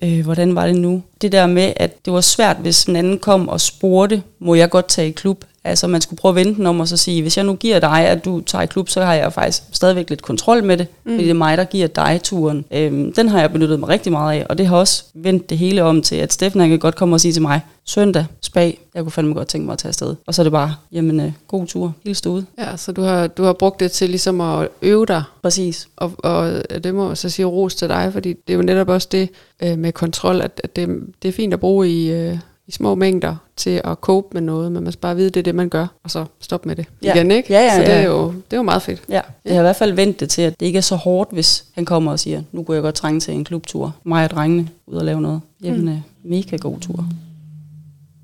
øh, 0.03 0.25
hvordan 0.25 0.55
var 0.55 0.67
det 0.67 0.77
nu? 0.77 1.03
Det 1.23 1.33
der 1.33 1.47
med, 1.47 1.73
at 1.77 2.05
det 2.05 2.13
var 2.13 2.21
svært, 2.21 2.57
hvis 2.57 2.85
en 2.85 2.97
anden 2.97 3.19
kom 3.19 3.49
og 3.49 3.61
spurgte, 3.61 4.23
må 4.39 4.55
jeg 4.55 4.71
godt 4.71 4.89
tage 4.89 5.09
i 5.09 5.13
klub 5.13 5.45
Altså 5.67 5.87
man 5.87 6.01
skulle 6.01 6.19
prøve 6.19 6.31
at 6.31 6.37
vente 6.37 6.55
den 6.55 6.67
om 6.67 6.81
og 6.81 6.89
så 6.89 6.97
sige, 6.97 7.23
hvis 7.23 7.37
jeg 7.37 7.45
nu 7.45 7.55
giver 7.55 7.79
dig, 7.79 8.07
at 8.07 8.25
du 8.25 8.41
tager 8.41 8.63
i 8.63 8.67
klub, 8.67 8.89
så 8.89 9.03
har 9.03 9.15
jeg 9.15 9.33
faktisk 9.33 9.63
stadigvæk 9.73 10.11
lidt 10.11 10.23
kontrol 10.23 10.65
med 10.65 10.77
det, 10.77 10.87
mm. 11.05 11.13
fordi 11.13 11.25
det 11.25 11.31
er 11.31 11.35
mig, 11.35 11.59
der 11.59 11.65
giver 11.65 11.87
dig 11.87 12.21
turen. 12.23 12.65
Øhm, 12.71 13.13
den 13.13 13.29
har 13.29 13.41
jeg 13.41 13.53
benyttet 13.53 13.81
mig 13.81 13.89
rigtig 13.89 14.13
meget 14.13 14.41
af, 14.41 14.47
og 14.49 14.59
det 14.59 14.67
har 14.67 14.77
også 14.77 15.05
vendt 15.15 15.51
det 15.51 15.59
hele 15.59 15.83
om 15.83 16.03
til, 16.03 16.17
at 16.17 16.33
Steffen 16.33 16.61
han 16.61 16.71
kan 16.71 16.79
godt 16.79 16.97
komme 16.97 17.17
og 17.17 17.21
sige 17.21 17.33
til 17.33 17.43
mig, 17.43 17.61
søndag, 17.85 18.27
spag, 18.41 18.81
jeg 18.95 19.03
kunne 19.03 19.13
fandme 19.13 19.35
godt 19.35 19.49
tænke 19.49 19.65
mig 19.67 19.73
at 19.73 19.79
tage 19.79 19.91
afsted. 19.91 20.15
Og 20.27 20.35
så 20.35 20.43
er 20.43 20.45
det 20.45 20.53
bare, 20.53 20.75
jamen, 20.93 21.21
øh, 21.21 21.33
god 21.49 21.67
tur, 21.67 21.95
hils 22.05 22.27
ud. 22.27 22.43
Ja, 22.59 22.77
så 22.77 22.93
du 22.93 23.03
har, 23.03 23.27
du 23.27 23.43
har 23.43 23.53
brugt 23.53 23.81
det 23.81 23.93
til 23.93 24.09
ligesom 24.11 24.41
at 24.41 24.69
øve 24.83 25.07
dig, 25.07 25.23
Præcis. 25.43 25.89
og, 25.97 26.13
og 26.19 26.63
det 26.85 26.95
må 26.95 27.09
jeg 27.09 27.17
så 27.17 27.31
sige 27.31 27.47
ros 27.47 27.75
til 27.75 27.89
dig, 27.89 28.13
fordi 28.13 28.29
det 28.29 28.53
er 28.53 28.57
jo 28.57 28.63
netop 28.63 28.89
også 28.89 29.09
det 29.13 29.31
øh, 29.63 29.79
med 29.79 29.93
kontrol, 29.93 30.41
at, 30.41 30.61
at 30.65 30.77
det, 30.77 30.89
det 31.23 31.29
er 31.29 31.33
fint 31.33 31.55
at 31.55 31.61
bruge 31.61 31.89
i, 31.91 32.13
øh, 32.13 32.39
i 32.69 32.73
små 32.73 32.95
mængder 32.95 33.37
til 33.57 33.81
at 33.85 33.97
cope 34.01 34.29
med 34.33 34.41
noget, 34.41 34.73
men 34.73 34.85
man 34.85 34.93
skal 34.93 35.01
bare 35.01 35.17
vide, 35.17 35.31
det 35.31 35.37
er 35.37 35.43
det, 35.43 35.55
man 35.55 35.69
gør, 35.69 35.87
og 36.03 36.11
så 36.11 36.25
stoppe 36.41 36.69
med 36.69 36.77
det 36.77 36.87
Ja. 37.03 37.15
igen, 37.15 37.31
ikke? 37.31 37.53
Ja, 37.53 37.61
ja, 37.61 37.75
så 37.77 37.81
det 37.81 37.93
er, 37.95 38.03
jo, 38.03 38.27
det 38.27 38.53
er 38.53 38.57
jo 38.57 38.63
meget 38.63 38.83
fedt. 38.83 39.03
Ja, 39.09 39.21
jeg 39.45 39.55
har 39.55 39.61
i 39.61 39.63
hvert 39.63 39.77
fald 39.77 39.93
vendt 39.93 40.21
det 40.21 40.31
til, 40.31 40.43
at 40.43 40.61
det 40.61 40.67
ikke 40.67 40.77
er 40.77 40.81
så 40.81 40.97
hårdt, 40.97 41.33
hvis 41.33 41.65
han 41.73 41.85
kommer 41.85 42.13
og 42.13 42.21
siger, 42.21 42.43
nu 42.53 42.63
kunne 42.63 42.75
jeg 42.75 42.83
godt 42.83 42.95
trænge 42.95 43.21
til 43.21 43.35
en 43.35 43.45
klubtur. 43.45 43.97
Mig 44.05 44.25
og 44.25 44.31
drengene 44.31 44.69
ud 44.87 44.95
og 44.97 45.05
lave 45.05 45.21
noget. 45.21 45.41
Jamen, 45.63 45.85
mm. 45.85 46.31
mega 46.31 46.57
god 46.57 46.81
tur. 46.81 47.07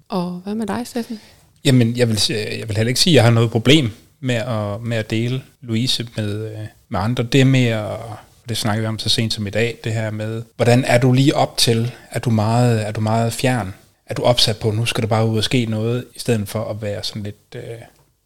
Og 0.09 0.40
hvad 0.45 0.55
med 0.55 0.66
dig, 0.66 0.82
Steffen? 0.86 1.20
Jamen, 1.64 1.97
jeg 1.97 2.09
vil, 2.09 2.20
jeg 2.30 2.68
vil 2.68 2.76
heller 2.76 2.88
ikke 2.88 3.01
sige, 3.01 3.12
at 3.12 3.14
jeg 3.14 3.24
har 3.24 3.30
noget 3.30 3.51
problem 3.51 3.90
med 4.20 4.34
at, 4.34 4.82
med 4.82 4.97
at 4.97 5.11
dele 5.11 5.43
Louise 5.61 6.09
med, 6.16 6.45
øh, 6.45 6.59
med 6.88 7.01
andre. 7.01 7.24
Det 7.24 7.47
med 7.47 7.64
at, 7.66 7.84
og 7.84 8.49
det 8.49 8.57
snakker 8.57 8.80
vi 8.80 8.86
om 8.86 8.99
så 8.99 9.09
sent 9.09 9.32
som 9.32 9.47
i 9.47 9.51
dag, 9.51 9.78
det 9.84 9.93
her 9.93 10.11
med, 10.11 10.43
hvordan 10.57 10.84
er 10.86 10.99
du 10.99 11.12
lige 11.12 11.36
op 11.36 11.57
til? 11.57 11.93
Er 12.11 12.18
du 12.18 12.30
meget, 12.30 12.86
er 12.86 12.93
du 12.93 13.01
meget 13.01 13.32
fjern? 13.32 13.74
Er 14.12 14.14
du 14.14 14.22
opsat 14.22 14.56
på, 14.56 14.70
nu 14.70 14.86
skal 14.86 15.02
der 15.02 15.08
bare 15.08 15.26
ud 15.26 15.38
og 15.38 15.44
ske 15.44 15.66
noget, 15.66 16.04
i 16.14 16.18
stedet 16.18 16.48
for 16.48 16.64
at 16.64 16.82
være 16.82 17.02
sådan 17.02 17.22
lidt... 17.22 17.54
Øh, 17.56 17.62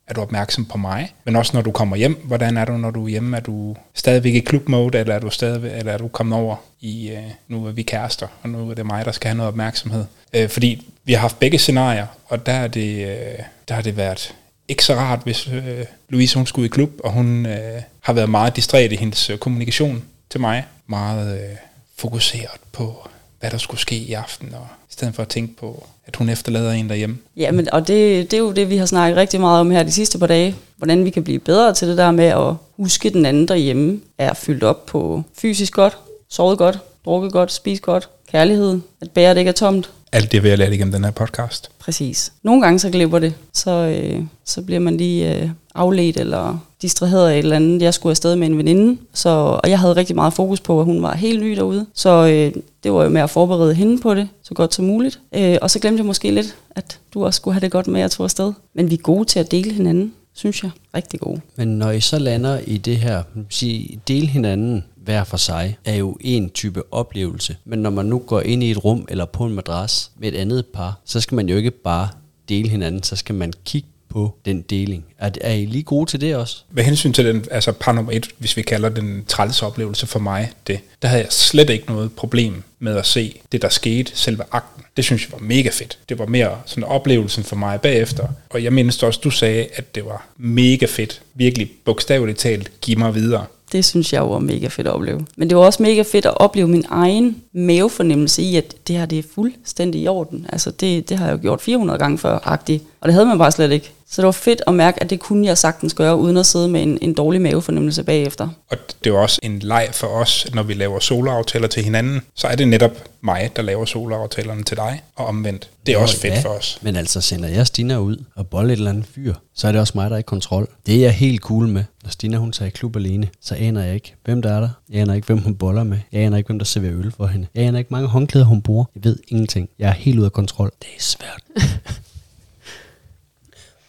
er 0.06 0.14
du 0.14 0.20
opmærksom 0.20 0.64
på 0.64 0.78
mig? 0.78 1.14
Men 1.24 1.36
også 1.36 1.50
når 1.54 1.62
du 1.62 1.70
kommer 1.70 1.96
hjem, 1.96 2.22
hvordan 2.24 2.56
er 2.56 2.64
du, 2.64 2.72
når 2.72 2.90
du 2.90 3.04
er 3.04 3.08
hjemme? 3.08 3.36
Er 3.36 3.40
du 3.40 3.76
stadigvæk 3.94 4.34
i 4.34 4.40
klubmode, 4.40 4.98
eller 4.98 5.14
er 5.14 5.18
du 5.18 5.30
stadig, 5.30 5.78
eller 5.78 5.92
er 5.92 5.98
du 5.98 6.08
kommet 6.08 6.38
over 6.38 6.56
i, 6.80 7.10
øh, 7.10 7.22
nu 7.48 7.66
er 7.66 7.72
vi 7.72 7.82
kærester, 7.82 8.26
og 8.42 8.48
nu 8.48 8.70
er 8.70 8.74
det 8.74 8.86
mig, 8.86 9.04
der 9.04 9.12
skal 9.12 9.28
have 9.28 9.36
noget 9.36 9.48
opmærksomhed? 9.48 10.04
Øh, 10.32 10.48
fordi 10.48 10.86
vi 11.04 11.12
har 11.12 11.20
haft 11.20 11.38
begge 11.38 11.58
scenarier, 11.58 12.06
og 12.28 12.46
der 12.46 12.52
er 12.52 12.68
det, 12.68 13.06
øh, 13.08 13.38
der 13.68 13.74
har 13.74 13.82
det 13.82 13.96
været 13.96 14.34
ikke 14.68 14.84
så 14.84 14.94
rart, 14.94 15.20
hvis 15.24 15.48
øh, 15.48 15.84
Louise 16.08 16.36
hun 16.38 16.46
skulle 16.46 16.66
i 16.66 16.68
klub, 16.68 16.90
og 17.04 17.12
hun 17.12 17.46
øh, 17.46 17.82
har 18.00 18.12
været 18.12 18.30
meget 18.30 18.56
distræt 18.56 18.92
i 18.92 18.96
hendes 18.96 19.30
øh, 19.30 19.38
kommunikation 19.38 20.04
til 20.30 20.40
mig. 20.40 20.64
Meget 20.86 21.38
øh, 21.40 21.56
fokuseret 21.96 22.60
på, 22.72 23.08
hvad 23.46 23.50
der 23.52 23.58
skulle 23.58 23.80
ske 23.80 23.96
i 23.96 24.12
aften, 24.12 24.54
og 24.54 24.66
i 24.90 24.92
stedet 24.92 25.14
for 25.14 25.22
at 25.22 25.28
tænke 25.28 25.56
på, 25.56 25.86
at 26.06 26.16
hun 26.16 26.28
efterlader 26.28 26.72
en 26.72 26.88
derhjemme. 26.88 27.18
Ja, 27.36 27.50
men, 27.50 27.72
og 27.72 27.88
det, 27.88 28.30
det 28.30 28.36
er 28.36 28.40
jo 28.40 28.52
det, 28.52 28.70
vi 28.70 28.76
har 28.76 28.86
snakket 28.86 29.16
rigtig 29.16 29.40
meget 29.40 29.60
om 29.60 29.70
her 29.70 29.82
de 29.82 29.92
sidste 29.92 30.18
par 30.18 30.26
dage. 30.26 30.54
Hvordan 30.76 31.04
vi 31.04 31.10
kan 31.10 31.24
blive 31.24 31.38
bedre 31.38 31.74
til 31.74 31.88
det 31.88 31.98
der 31.98 32.10
med 32.10 32.24
at 32.24 32.54
huske 32.76 33.10
den 33.10 33.26
anden 33.26 33.48
derhjemme. 33.48 34.00
Er 34.18 34.34
fyldt 34.34 34.62
op 34.62 34.86
på 34.86 35.22
fysisk 35.38 35.72
godt, 35.72 35.98
sovet 36.28 36.58
godt, 36.58 36.78
drukket 37.04 37.32
godt, 37.32 37.52
spist 37.52 37.82
godt, 37.82 38.08
kærlighed, 38.32 38.80
at 39.00 39.10
bæret 39.10 39.38
ikke 39.38 39.48
er 39.48 39.52
tomt. 39.52 39.90
Alt 40.12 40.32
det 40.32 40.42
vil 40.42 40.48
jeg 40.48 40.58
lære 40.58 40.74
igennem 40.74 40.92
den 40.92 41.04
her 41.04 41.10
podcast. 41.10 41.70
Præcis. 41.78 42.32
Nogle 42.42 42.62
gange 42.62 42.78
så 42.78 42.90
glipper 42.90 43.18
det, 43.18 43.34
så, 43.52 43.70
øh, 43.70 44.22
så 44.44 44.62
bliver 44.62 44.80
man 44.80 44.96
lige 44.96 45.34
øh, 45.34 45.50
afledt 45.74 46.16
eller 46.16 46.65
distraheret 46.82 47.28
af 47.28 47.32
et 47.32 47.38
eller 47.38 47.56
andet. 47.56 47.82
Jeg 47.82 47.94
skulle 47.94 48.10
afsted 48.10 48.36
med 48.36 48.46
en 48.46 48.58
veninde, 48.58 49.00
så, 49.14 49.28
og 49.62 49.70
jeg 49.70 49.78
havde 49.78 49.96
rigtig 49.96 50.16
meget 50.16 50.32
fokus 50.32 50.60
på, 50.60 50.80
at 50.80 50.84
hun 50.84 51.02
var 51.02 51.14
helt 51.14 51.42
ny 51.42 51.52
derude. 51.56 51.86
Så 51.94 52.10
øh, 52.26 52.62
det 52.82 52.92
var 52.92 53.02
jo 53.02 53.08
med 53.08 53.20
at 53.20 53.30
forberede 53.30 53.74
hende 53.74 54.02
på 54.02 54.14
det, 54.14 54.28
så 54.42 54.54
godt 54.54 54.74
som 54.74 54.84
muligt. 54.84 55.20
Øh, 55.34 55.56
og 55.62 55.70
så 55.70 55.78
glemte 55.78 56.00
jeg 56.00 56.06
måske 56.06 56.30
lidt, 56.30 56.56
at 56.70 56.98
du 57.14 57.24
også 57.24 57.36
skulle 57.36 57.54
have 57.54 57.60
det 57.60 57.70
godt 57.70 57.86
med 57.86 58.00
at 58.00 58.10
tage 58.10 58.24
afsted. 58.24 58.52
Men 58.74 58.90
vi 58.90 58.94
er 58.94 58.98
gode 58.98 59.24
til 59.24 59.38
at 59.38 59.50
dele 59.50 59.72
hinanden, 59.72 60.12
synes 60.34 60.62
jeg. 60.62 60.70
Rigtig 60.94 61.20
gode. 61.20 61.40
Men 61.56 61.68
når 61.68 61.90
I 61.90 62.00
så 62.00 62.18
lander 62.18 62.58
i 62.66 62.76
det 62.76 62.96
her, 62.96 63.22
sige, 63.48 64.00
dele 64.08 64.26
hinanden 64.26 64.84
hver 65.04 65.24
for 65.24 65.36
sig, 65.36 65.78
er 65.84 65.94
jo 65.94 66.16
en 66.20 66.50
type 66.50 66.82
oplevelse. 66.92 67.56
Men 67.64 67.78
når 67.78 67.90
man 67.90 68.06
nu 68.06 68.18
går 68.18 68.40
ind 68.40 68.62
i 68.62 68.70
et 68.70 68.84
rum 68.84 69.06
eller 69.08 69.24
på 69.24 69.44
en 69.44 69.54
madras 69.54 70.10
med 70.18 70.28
et 70.28 70.36
andet 70.36 70.66
par, 70.66 71.00
så 71.04 71.20
skal 71.20 71.36
man 71.36 71.48
jo 71.48 71.56
ikke 71.56 71.70
bare 71.70 72.08
dele 72.48 72.68
hinanden, 72.68 73.02
så 73.02 73.16
skal 73.16 73.34
man 73.34 73.52
kigge 73.64 73.88
på 74.16 74.34
den 74.44 74.62
deling. 74.62 75.04
Er, 75.18 75.30
er 75.40 75.52
I 75.52 75.64
lige 75.64 75.82
gode 75.82 76.10
til 76.10 76.20
det 76.20 76.36
også? 76.36 76.56
Med 76.70 76.84
hensyn 76.84 77.12
til 77.12 77.24
den, 77.24 77.44
altså 77.50 77.72
par 77.72 77.92
nummer 77.92 78.12
et, 78.12 78.28
hvis 78.38 78.56
vi 78.56 78.62
kalder 78.62 78.88
den 78.88 79.24
træls 79.28 79.62
oplevelse 79.62 80.06
for 80.06 80.18
mig, 80.18 80.52
det, 80.66 80.80
der 81.02 81.08
havde 81.08 81.22
jeg 81.22 81.32
slet 81.32 81.70
ikke 81.70 81.86
noget 81.86 82.12
problem 82.12 82.62
med 82.78 82.96
at 82.96 83.06
se 83.06 83.40
det, 83.52 83.62
der 83.62 83.68
skete, 83.68 84.12
selve 84.14 84.42
akten. 84.50 84.84
Det 84.96 85.04
synes 85.04 85.22
jeg 85.22 85.32
var 85.32 85.46
mega 85.46 85.68
fedt. 85.72 85.98
Det 86.08 86.18
var 86.18 86.26
mere 86.26 86.58
sådan 86.66 86.84
oplevelsen 86.84 87.44
for 87.44 87.56
mig 87.56 87.80
bagefter. 87.80 88.28
Og 88.50 88.64
jeg 88.64 88.72
mindes 88.72 89.02
også, 89.02 89.20
du 89.24 89.30
sagde, 89.30 89.66
at 89.74 89.94
det 89.94 90.04
var 90.04 90.26
mega 90.36 90.86
fedt. 90.86 91.22
Virkelig 91.34 91.70
bogstaveligt 91.84 92.38
talt, 92.38 92.80
giv 92.80 92.98
mig 92.98 93.14
videre. 93.14 93.46
Det 93.72 93.84
synes 93.84 94.12
jeg 94.12 94.30
var 94.30 94.38
mega 94.38 94.68
fedt 94.68 94.86
at 94.86 94.92
opleve. 94.92 95.26
Men 95.36 95.50
det 95.50 95.56
var 95.56 95.64
også 95.64 95.82
mega 95.82 96.02
fedt 96.02 96.26
at 96.26 96.36
opleve 96.36 96.68
min 96.68 96.84
egen 96.88 97.42
mavefornemmelse 97.52 98.42
i, 98.42 98.56
at 98.56 98.74
det 98.88 98.96
her 98.96 99.06
det 99.06 99.18
er 99.18 99.22
fuldstændig 99.34 100.00
i 100.00 100.08
orden. 100.08 100.46
Altså 100.48 100.70
det, 100.70 101.08
det 101.08 101.18
har 101.18 101.26
jeg 101.26 101.32
jo 101.32 101.40
gjort 101.42 101.60
400 101.60 101.98
gange 101.98 102.18
før, 102.18 102.38
agtigt. 102.44 102.84
Og 103.00 103.08
det 103.08 103.14
havde 103.14 103.26
man 103.26 103.38
bare 103.38 103.52
slet 103.52 103.72
ikke. 103.72 103.92
Så 104.10 104.22
det 104.22 104.26
var 104.26 104.32
fedt 104.32 104.62
at 104.66 104.74
mærke, 104.74 105.02
at 105.02 105.10
det 105.10 105.20
kunne 105.20 105.46
jeg 105.46 105.58
sagtens 105.58 105.94
gøre, 105.94 106.16
uden 106.16 106.36
at 106.36 106.46
sidde 106.46 106.68
med 106.68 106.82
en, 106.82 106.98
en 107.02 107.14
dårlig 107.14 107.40
mavefornemmelse 107.40 108.04
bagefter. 108.04 108.48
Og 108.70 108.76
det 109.04 109.12
var 109.12 109.18
også 109.18 109.40
en 109.42 109.58
leg 109.58 109.88
for 109.92 110.06
os, 110.06 110.46
når 110.54 110.62
vi 110.62 110.74
laver 110.74 111.00
soloaftaler 111.00 111.68
til 111.68 111.84
hinanden, 111.84 112.22
så 112.34 112.46
er 112.46 112.56
det 112.56 112.68
netop 112.68 112.90
mig, 113.20 113.50
der 113.56 113.62
laver 113.62 113.84
soloaftalerne 113.84 114.62
til 114.62 114.76
dig, 114.76 115.02
og 115.16 115.26
omvendt. 115.26 115.70
Det 115.86 115.94
er 115.94 115.98
også 115.98 116.20
fedt 116.20 116.34
Ja, 116.34 116.40
for 116.40 116.48
os. 116.48 116.78
Men 116.82 116.96
altså 116.96 117.20
sender 117.20 117.48
jeg 117.48 117.66
Stina 117.66 117.98
ud 117.98 118.24
og 118.34 118.46
bolle 118.46 118.72
et 118.72 118.76
eller 118.76 118.90
andet 118.90 119.06
fyr, 119.14 119.34
så 119.54 119.68
er 119.68 119.72
det 119.72 119.80
også 119.80 119.92
mig, 119.96 120.10
der 120.10 120.16
er 120.16 120.20
i 120.20 120.22
kontrol. 120.22 120.68
Det 120.86 120.94
er 120.96 121.00
jeg 121.00 121.12
helt 121.12 121.40
cool 121.40 121.68
med. 121.68 121.84
Når 122.02 122.10
Stina 122.10 122.36
hun 122.36 122.52
tager 122.52 122.66
i 122.66 122.70
klub 122.70 122.96
alene, 122.96 123.28
så 123.42 123.54
aner 123.54 123.84
jeg 123.84 123.94
ikke, 123.94 124.14
hvem 124.24 124.42
der 124.42 124.52
er 124.52 124.60
der. 124.60 124.68
Jeg 124.90 125.00
aner 125.00 125.14
ikke, 125.14 125.26
hvem 125.26 125.38
hun 125.38 125.54
boller 125.54 125.84
med. 125.84 125.98
Jeg 126.12 126.22
aner 126.22 126.36
ikke, 126.36 126.46
hvem 126.46 126.58
der 126.58 126.66
serverer 126.66 126.94
øl 126.98 127.12
for 127.16 127.26
hende. 127.26 127.46
Jeg 127.54 127.64
aner 127.64 127.78
ikke, 127.78 127.88
mange 127.90 128.08
håndklæder 128.08 128.46
hun 128.46 128.62
bruger. 128.62 128.84
Jeg 128.94 129.04
ved 129.04 129.18
ingenting. 129.28 129.68
Jeg 129.78 129.88
er 129.88 129.92
helt 129.94 130.18
ude 130.18 130.26
af 130.26 130.32
kontrol. 130.32 130.72
Det 130.82 130.88
er 130.96 131.02
svært. 131.02 131.42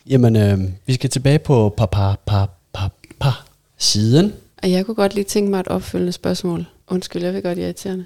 Jamen, 0.09 0.35
øh, 0.35 0.59
vi 0.85 0.93
skal 0.93 1.09
tilbage 1.09 1.39
på 1.39 1.73
pa 1.77 1.85
pa 1.85 2.15
pa 2.25 2.45
pa 2.73 2.83
pa 3.19 3.29
siden. 3.77 4.33
Og 4.63 4.71
jeg 4.71 4.85
kunne 4.85 4.95
godt 4.95 5.15
lige 5.15 5.23
tænke 5.23 5.51
mig 5.51 5.59
et 5.59 5.67
opfølgende 5.67 6.11
spørgsmål. 6.11 6.65
Undskyld, 6.87 7.23
jeg 7.23 7.33
vil 7.33 7.41
godt 7.41 7.57
irriterende. 7.57 8.05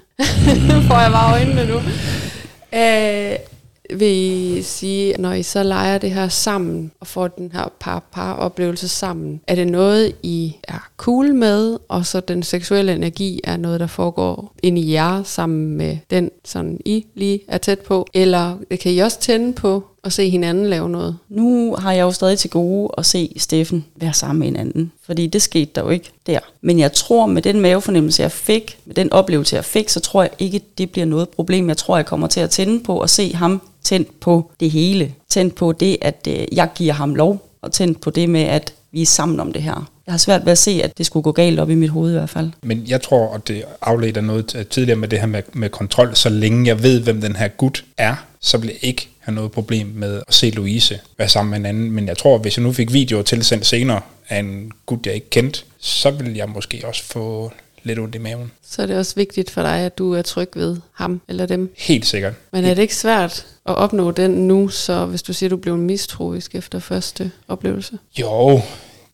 nu 0.68 0.80
får 0.88 1.00
jeg 1.00 1.10
bare 1.12 1.32
øjnene 1.32 1.66
nu. 1.66 1.76
Øh, 2.78 3.36
vil 3.98 4.08
I 4.08 4.62
sige, 4.62 5.14
når 5.18 5.32
I 5.32 5.42
så 5.42 5.62
leger 5.62 5.98
det 5.98 6.10
her 6.10 6.28
sammen, 6.28 6.92
og 7.00 7.06
får 7.06 7.28
den 7.28 7.50
her 7.52 7.72
par-par-oplevelse 7.80 8.88
sammen, 8.88 9.40
er 9.46 9.54
det 9.54 9.66
noget, 9.66 10.12
I 10.22 10.56
er 10.68 10.88
cool 10.96 11.34
med, 11.34 11.78
og 11.88 12.06
så 12.06 12.20
den 12.20 12.42
seksuelle 12.42 12.94
energi 12.94 13.40
er 13.44 13.56
noget, 13.56 13.80
der 13.80 13.86
foregår 13.86 14.54
ind 14.62 14.78
i 14.78 14.92
jer 14.92 15.22
sammen 15.22 15.76
med 15.76 15.96
den, 16.10 16.30
sådan 16.44 16.80
I 16.84 17.06
lige 17.14 17.40
er 17.48 17.58
tæt 17.58 17.78
på? 17.78 18.06
Eller 18.14 18.56
kan 18.80 18.92
I 18.92 18.98
også 18.98 19.20
tænde 19.20 19.52
på 19.52 19.84
at 20.04 20.12
se 20.12 20.30
hinanden 20.30 20.70
lave 20.70 20.90
noget? 20.90 21.16
Nu 21.28 21.76
har 21.78 21.92
jeg 21.92 22.02
jo 22.02 22.12
stadig 22.12 22.38
til 22.38 22.50
gode 22.50 22.90
at 22.98 23.06
se 23.06 23.34
Steffen 23.36 23.84
være 23.96 24.12
sammen 24.12 24.38
med 24.38 24.46
hinanden, 24.46 24.92
fordi 25.06 25.26
det 25.26 25.42
skete 25.42 25.70
der 25.74 25.82
jo 25.82 25.88
ikke 25.88 26.10
der. 26.26 26.38
Men 26.60 26.78
jeg 26.78 26.92
tror, 26.92 27.26
med 27.26 27.42
den 27.42 27.60
mavefornemmelse, 27.60 28.22
jeg 28.22 28.32
fik, 28.32 28.78
med 28.84 28.94
den 28.94 29.12
oplevelse, 29.12 29.56
jeg 29.56 29.64
fik, 29.64 29.88
så 29.88 30.00
tror 30.00 30.22
jeg 30.22 30.30
ikke, 30.38 30.60
det 30.78 30.90
bliver 30.90 31.04
noget 31.06 31.28
problem. 31.28 31.68
Jeg 31.68 31.76
tror, 31.76 31.96
jeg 31.96 32.06
kommer 32.06 32.26
til 32.26 32.40
at 32.40 32.50
tænde 32.50 32.84
på 32.84 33.00
at 33.00 33.10
se 33.10 33.34
ham 33.34 33.62
tændt 33.82 34.20
på 34.20 34.50
det 34.60 34.70
hele. 34.70 35.14
Tændt 35.28 35.54
på 35.54 35.72
det, 35.72 35.96
at 36.00 36.26
øh, 36.28 36.46
jeg 36.52 36.68
giver 36.74 36.92
ham 36.92 37.14
lov, 37.14 37.48
og 37.62 37.72
tændt 37.72 38.00
på 38.00 38.10
det 38.10 38.30
med, 38.30 38.42
at 38.42 38.74
vi 38.92 39.02
er 39.02 39.06
sammen 39.06 39.40
om 39.40 39.52
det 39.52 39.62
her. 39.62 39.90
Jeg 40.06 40.12
har 40.12 40.18
svært 40.18 40.44
ved 40.44 40.52
at 40.52 40.58
se, 40.58 40.80
at 40.84 40.98
det 40.98 41.06
skulle 41.06 41.22
gå 41.24 41.32
galt 41.32 41.60
op 41.60 41.70
i 41.70 41.74
mit 41.74 41.90
hoved 41.90 42.10
i 42.10 42.14
hvert 42.14 42.30
fald. 42.30 42.50
Men 42.62 42.84
jeg 42.88 43.02
tror, 43.02 43.34
at 43.34 43.48
det 43.48 43.64
afledt 43.82 44.16
af 44.16 44.24
noget 44.24 44.54
t- 44.54 44.62
tidligere 44.62 44.98
med 44.98 45.08
det 45.08 45.20
her 45.20 45.26
med, 45.26 45.42
med 45.52 45.68
kontrol. 45.68 46.16
Så 46.16 46.28
længe 46.28 46.66
jeg 46.66 46.82
ved, 46.82 47.00
hvem 47.00 47.20
den 47.20 47.36
her 47.36 47.48
gut 47.48 47.84
er, 47.98 48.14
så 48.40 48.60
jeg 48.64 48.72
ikke 48.80 49.08
have 49.22 49.34
noget 49.34 49.52
problem 49.52 49.86
med 49.86 50.22
at 50.28 50.34
se 50.34 50.50
Louise 50.50 51.00
være 51.18 51.28
sammen 51.28 51.50
med 51.50 51.58
en 51.58 51.66
anden. 51.66 51.90
Men 51.90 52.08
jeg 52.08 52.18
tror, 52.18 52.38
hvis 52.38 52.56
jeg 52.56 52.62
nu 52.62 52.72
fik 52.72 52.92
videoer 52.92 53.22
tilsendt 53.22 53.66
senere 53.66 54.00
af 54.28 54.38
en 54.38 54.72
gut, 54.86 55.06
jeg 55.06 55.14
ikke 55.14 55.30
kendte, 55.30 55.60
så 55.78 56.10
vil 56.10 56.34
jeg 56.34 56.48
måske 56.48 56.82
også 56.84 57.04
få 57.04 57.52
lidt 57.82 57.98
ondt 57.98 58.14
i 58.14 58.18
maven. 58.18 58.50
Så 58.66 58.82
er 58.82 58.86
det 58.86 58.96
også 58.96 59.14
vigtigt 59.14 59.50
for 59.50 59.62
dig, 59.62 59.78
at 59.78 59.98
du 59.98 60.12
er 60.12 60.22
tryg 60.22 60.48
ved 60.54 60.76
ham 60.92 61.20
eller 61.28 61.46
dem. 61.46 61.74
Helt 61.78 62.06
sikkert. 62.06 62.34
Men 62.52 62.64
er 62.64 62.74
det 62.74 62.82
ikke 62.82 62.96
svært 62.96 63.46
at 63.66 63.74
opnå 63.74 64.10
den 64.10 64.30
nu, 64.30 64.68
så 64.68 65.06
hvis 65.06 65.22
du 65.22 65.32
siger, 65.32 65.50
du 65.50 65.56
blev 65.56 65.76
mistroisk 65.76 66.54
efter 66.54 66.78
første 66.78 67.30
oplevelse? 67.48 67.98
Jo, 68.20 68.60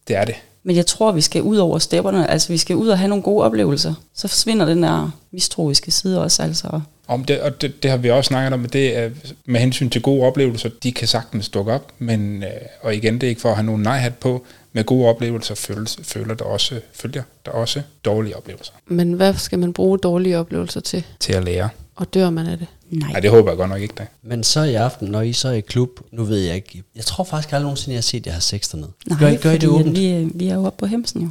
det 0.09 0.17
er 0.17 0.25
det. 0.25 0.35
Men 0.63 0.77
jeg 0.77 0.87
tror, 0.87 1.13
vi 1.13 1.21
skal 1.21 1.43
ud 1.43 1.57
over 1.57 1.79
stepperne. 1.79 2.31
Altså, 2.31 2.49
vi 2.49 2.57
skal 2.57 2.77
ud 2.77 2.89
og 2.89 2.99
have 2.99 3.09
nogle 3.09 3.23
gode 3.23 3.45
oplevelser. 3.45 3.95
Så 4.15 4.29
forsvinder 4.29 4.67
den 4.67 4.83
der 4.83 5.11
mistroiske 5.33 5.91
side 5.91 6.23
også. 6.23 6.43
Altså, 6.43 6.81
Om 7.09 7.25
det, 7.25 7.41
og 7.41 7.61
det, 7.61 7.83
det 7.83 7.91
har 7.91 7.99
vi 7.99 8.11
også 8.11 8.29
snakket 8.29 8.53
om, 8.53 8.65
at 8.65 8.73
det 8.73 8.97
er 8.97 9.11
med 9.45 9.61
hensyn 9.61 9.91
til 9.91 10.03
gode 10.03 10.23
oplevelser, 10.23 10.71
de 10.83 10.93
kan 10.93 11.09
sagtens 11.09 11.49
dukke 11.49 11.73
op, 11.73 11.93
men, 11.99 12.43
øh, 12.43 12.51
og 12.83 12.95
igen, 12.95 13.15
det 13.15 13.23
er 13.23 13.29
ikke 13.29 13.41
for 13.41 13.49
at 13.49 13.57
have 13.57 13.67
nogen 13.67 13.83
nej-hat 13.83 14.15
på, 14.15 14.45
med 14.73 14.85
gode 14.85 15.09
oplevelser 15.09 15.55
føles, 15.55 15.99
føler 16.03 16.35
der 16.35 16.45
også, 16.45 16.81
følger 16.93 17.23
der 17.47 17.51
også 17.51 17.83
dårlige 18.05 18.37
oplevelser 18.37 18.73
Men 18.87 19.13
hvad 19.13 19.35
skal 19.35 19.59
man 19.59 19.73
bruge 19.73 19.99
dårlige 19.99 20.39
oplevelser 20.39 20.81
til? 20.81 21.05
til 21.21 21.33
at 21.33 21.45
lære. 21.45 21.69
Og 21.97 22.15
dør 22.15 22.31
man 22.31 22.47
af 22.47 22.59
det? 22.59 22.67
Nej. 22.91 23.11
Nej, 23.13 23.21
det 23.21 23.31
håber 23.31 23.51
jeg 23.51 23.57
godt 23.59 23.71
nok 23.71 23.81
ikke, 23.81 23.95
da. 23.99 24.07
Men 24.23 24.45
så 24.45 24.63
i 24.63 24.75
aften, 24.75 25.09
når 25.09 25.21
I 25.21 25.33
så 25.33 25.49
er 25.49 25.53
i 25.53 25.61
klub, 25.61 25.91
nu 26.13 26.25
ved 26.25 26.39
jeg 26.39 26.55
ikke, 26.57 26.83
jeg 26.97 27.05
tror 27.05 27.25
faktisk 27.25 27.53
aldrig 27.53 27.63
nogensinde, 27.63 27.93
jeg 27.95 27.99
har 27.99 28.03
set 28.03 28.27
jer 28.27 28.33
have 28.33 28.41
sex 28.41 28.71
dernede. 28.71 28.91
Nej, 29.07 29.19
gør, 29.19 29.29
I, 29.29 29.37
gør 29.37 29.51
I 29.51 29.55
det 29.59 29.63
at 29.63 29.69
åbent? 29.69 29.97
Vi, 29.99 30.07
er- 30.07 30.29
vi 30.35 30.49
er 30.49 30.55
jo 30.55 30.65
oppe 30.65 30.79
på 30.81 30.87
Hemsen 30.87 31.23
jo. 31.23 31.29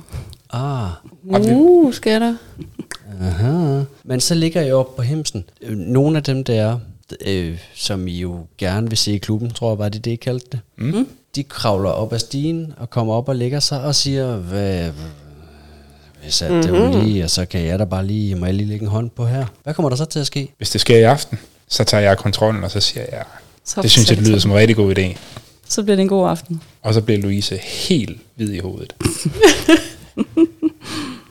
Ah, 0.49 0.89
Uh, 1.23 1.93
skal 1.93 2.21
der? 2.21 2.35
aha. 3.21 3.83
Men 4.03 4.19
så 4.19 4.35
ligger 4.35 4.61
I 4.61 4.71
oppe 4.71 4.95
på 4.95 5.01
Hemsen. 5.01 5.45
Øh, 5.61 5.77
Nogle 5.77 6.17
af 6.17 6.23
dem 6.23 6.43
der, 6.43 6.79
øh, 7.25 7.57
som 7.75 8.07
I 8.07 8.19
jo 8.19 8.39
gerne 8.57 8.89
vil 8.89 8.97
se 8.97 9.11
i 9.13 9.17
klubben, 9.17 9.49
tror 9.51 9.71
jeg 9.71 9.77
bare, 9.77 9.89
det 9.89 9.95
er 9.97 10.01
det, 10.01 10.11
I 10.11 10.15
kaldte 10.15 10.47
det. 10.51 10.59
Mm. 10.77 11.07
De 11.35 11.43
kravler 11.43 11.89
op 11.89 12.13
ad 12.13 12.19
stigen 12.19 12.73
og 12.77 12.89
kommer 12.89 13.13
op 13.13 13.29
og 13.29 13.35
lægger 13.35 13.59
sig 13.59 13.81
og 13.83 13.95
siger, 13.95 14.35
hvad, 14.35 14.89
hvis 16.27 16.41
at 16.41 16.51
det 16.63 16.73
Mhm. 16.73 16.81
var 16.81 17.03
lige, 17.03 17.23
og 17.23 17.29
så 17.29 17.45
kan 17.45 17.65
jeg 17.65 17.79
da 17.79 17.85
bare 17.85 18.05
lige, 18.07 18.35
må 18.35 18.45
jeg 18.45 18.55
lige 18.55 18.67
lægge 18.67 18.83
en 18.83 18.89
hånd 18.91 19.09
på 19.09 19.25
her. 19.25 19.45
Hvad 19.63 19.73
kommer 19.73 19.89
der 19.89 19.95
så 19.95 20.05
til 20.05 20.19
at 20.19 20.27
ske? 20.27 20.51
Hvis 20.57 20.69
det 20.69 20.81
sker 20.81 20.97
i 20.97 21.03
aften, 21.03 21.39
så 21.67 21.83
tager 21.83 22.03
jeg 22.03 22.17
kontrollen, 22.17 22.63
og 22.63 22.71
så 22.71 22.79
siger 22.79 23.03
jeg, 23.11 23.23
Så 23.65 23.81
det 23.81 23.91
synes 23.91 24.09
jeg, 24.09 24.17
det 24.17 24.27
lyder 24.27 24.39
som 24.39 24.51
en 24.51 24.57
rigtig 24.57 24.75
god 24.75 24.97
idé. 24.97 25.17
Så 25.69 25.83
bliver 25.83 25.95
det 25.95 26.01
en 26.01 26.09
god 26.09 26.29
aften. 26.29 26.61
Og 26.81 26.93
så 26.93 27.01
bliver 27.01 27.21
Louise 27.21 27.57
helt 27.57 28.19
hvid 28.35 28.53
i 28.53 28.59
hovedet. 28.59 28.95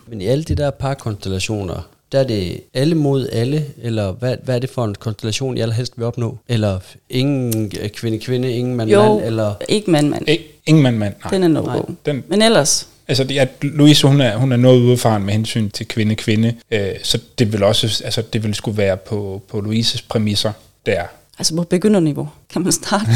Men 0.08 0.20
i 0.20 0.26
alle 0.26 0.44
de 0.44 0.54
der 0.54 0.70
parkonstellationer, 0.70 1.88
der 2.12 2.18
er 2.20 2.24
det 2.24 2.60
alle 2.74 2.94
mod 2.94 3.28
alle, 3.32 3.64
eller 3.82 4.12
hvad, 4.12 4.36
hvad 4.44 4.54
er 4.54 4.58
det 4.58 4.70
for 4.70 4.84
en 4.84 4.94
konstellation, 4.94 5.56
I 5.56 5.60
allerhelst 5.60 5.92
vil 5.96 6.06
opnå? 6.06 6.38
Eller 6.48 6.78
ingen 7.10 7.70
kvinde-kvinde, 7.94 8.52
ingen 8.52 8.76
mand-mand, 8.76 9.02
Jo, 9.12 9.20
eller... 9.26 9.54
ikke 9.68 9.90
mand, 9.90 10.08
mand. 10.08 10.28
Ik- 10.30 10.60
ingen 10.66 10.82
mand, 10.82 10.96
mand. 10.96 11.14
Nej. 11.24 11.30
Den 11.30 11.42
er 11.42 11.48
no 11.48 11.60
Nej. 11.62 11.76
go. 11.78 11.82
Den, 12.06 12.24
Men 12.28 12.42
ellers, 12.42 12.88
altså, 13.08 13.24
det 13.24 13.40
er, 13.40 13.46
Louise, 13.62 14.06
hun 14.06 14.20
er, 14.20 14.36
hun 14.36 14.52
er 14.52 14.56
noget 14.56 14.80
udefaren 14.82 15.22
med 15.22 15.32
hensyn 15.32 15.70
til 15.70 15.88
kvinde-kvinde, 15.88 16.54
øh, 16.70 16.88
så 17.02 17.18
det 17.38 17.52
vil 17.52 17.62
også, 17.62 18.02
altså, 18.04 18.22
det 18.32 18.42
vil 18.44 18.54
skulle 18.54 18.78
være 18.78 18.96
på, 18.96 19.42
på 19.48 19.60
Louises 19.60 20.02
præmisser 20.02 20.52
der. 20.86 21.02
altså 21.38 21.54
på 21.56 21.62
begynderniveau, 21.62 22.28
kan 22.52 22.62
man 22.62 22.72
starte, 22.72 23.06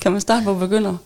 kan 0.00 0.12
man 0.12 0.20
starte 0.20 0.44
på 0.44 0.54
begynder. 0.54 0.96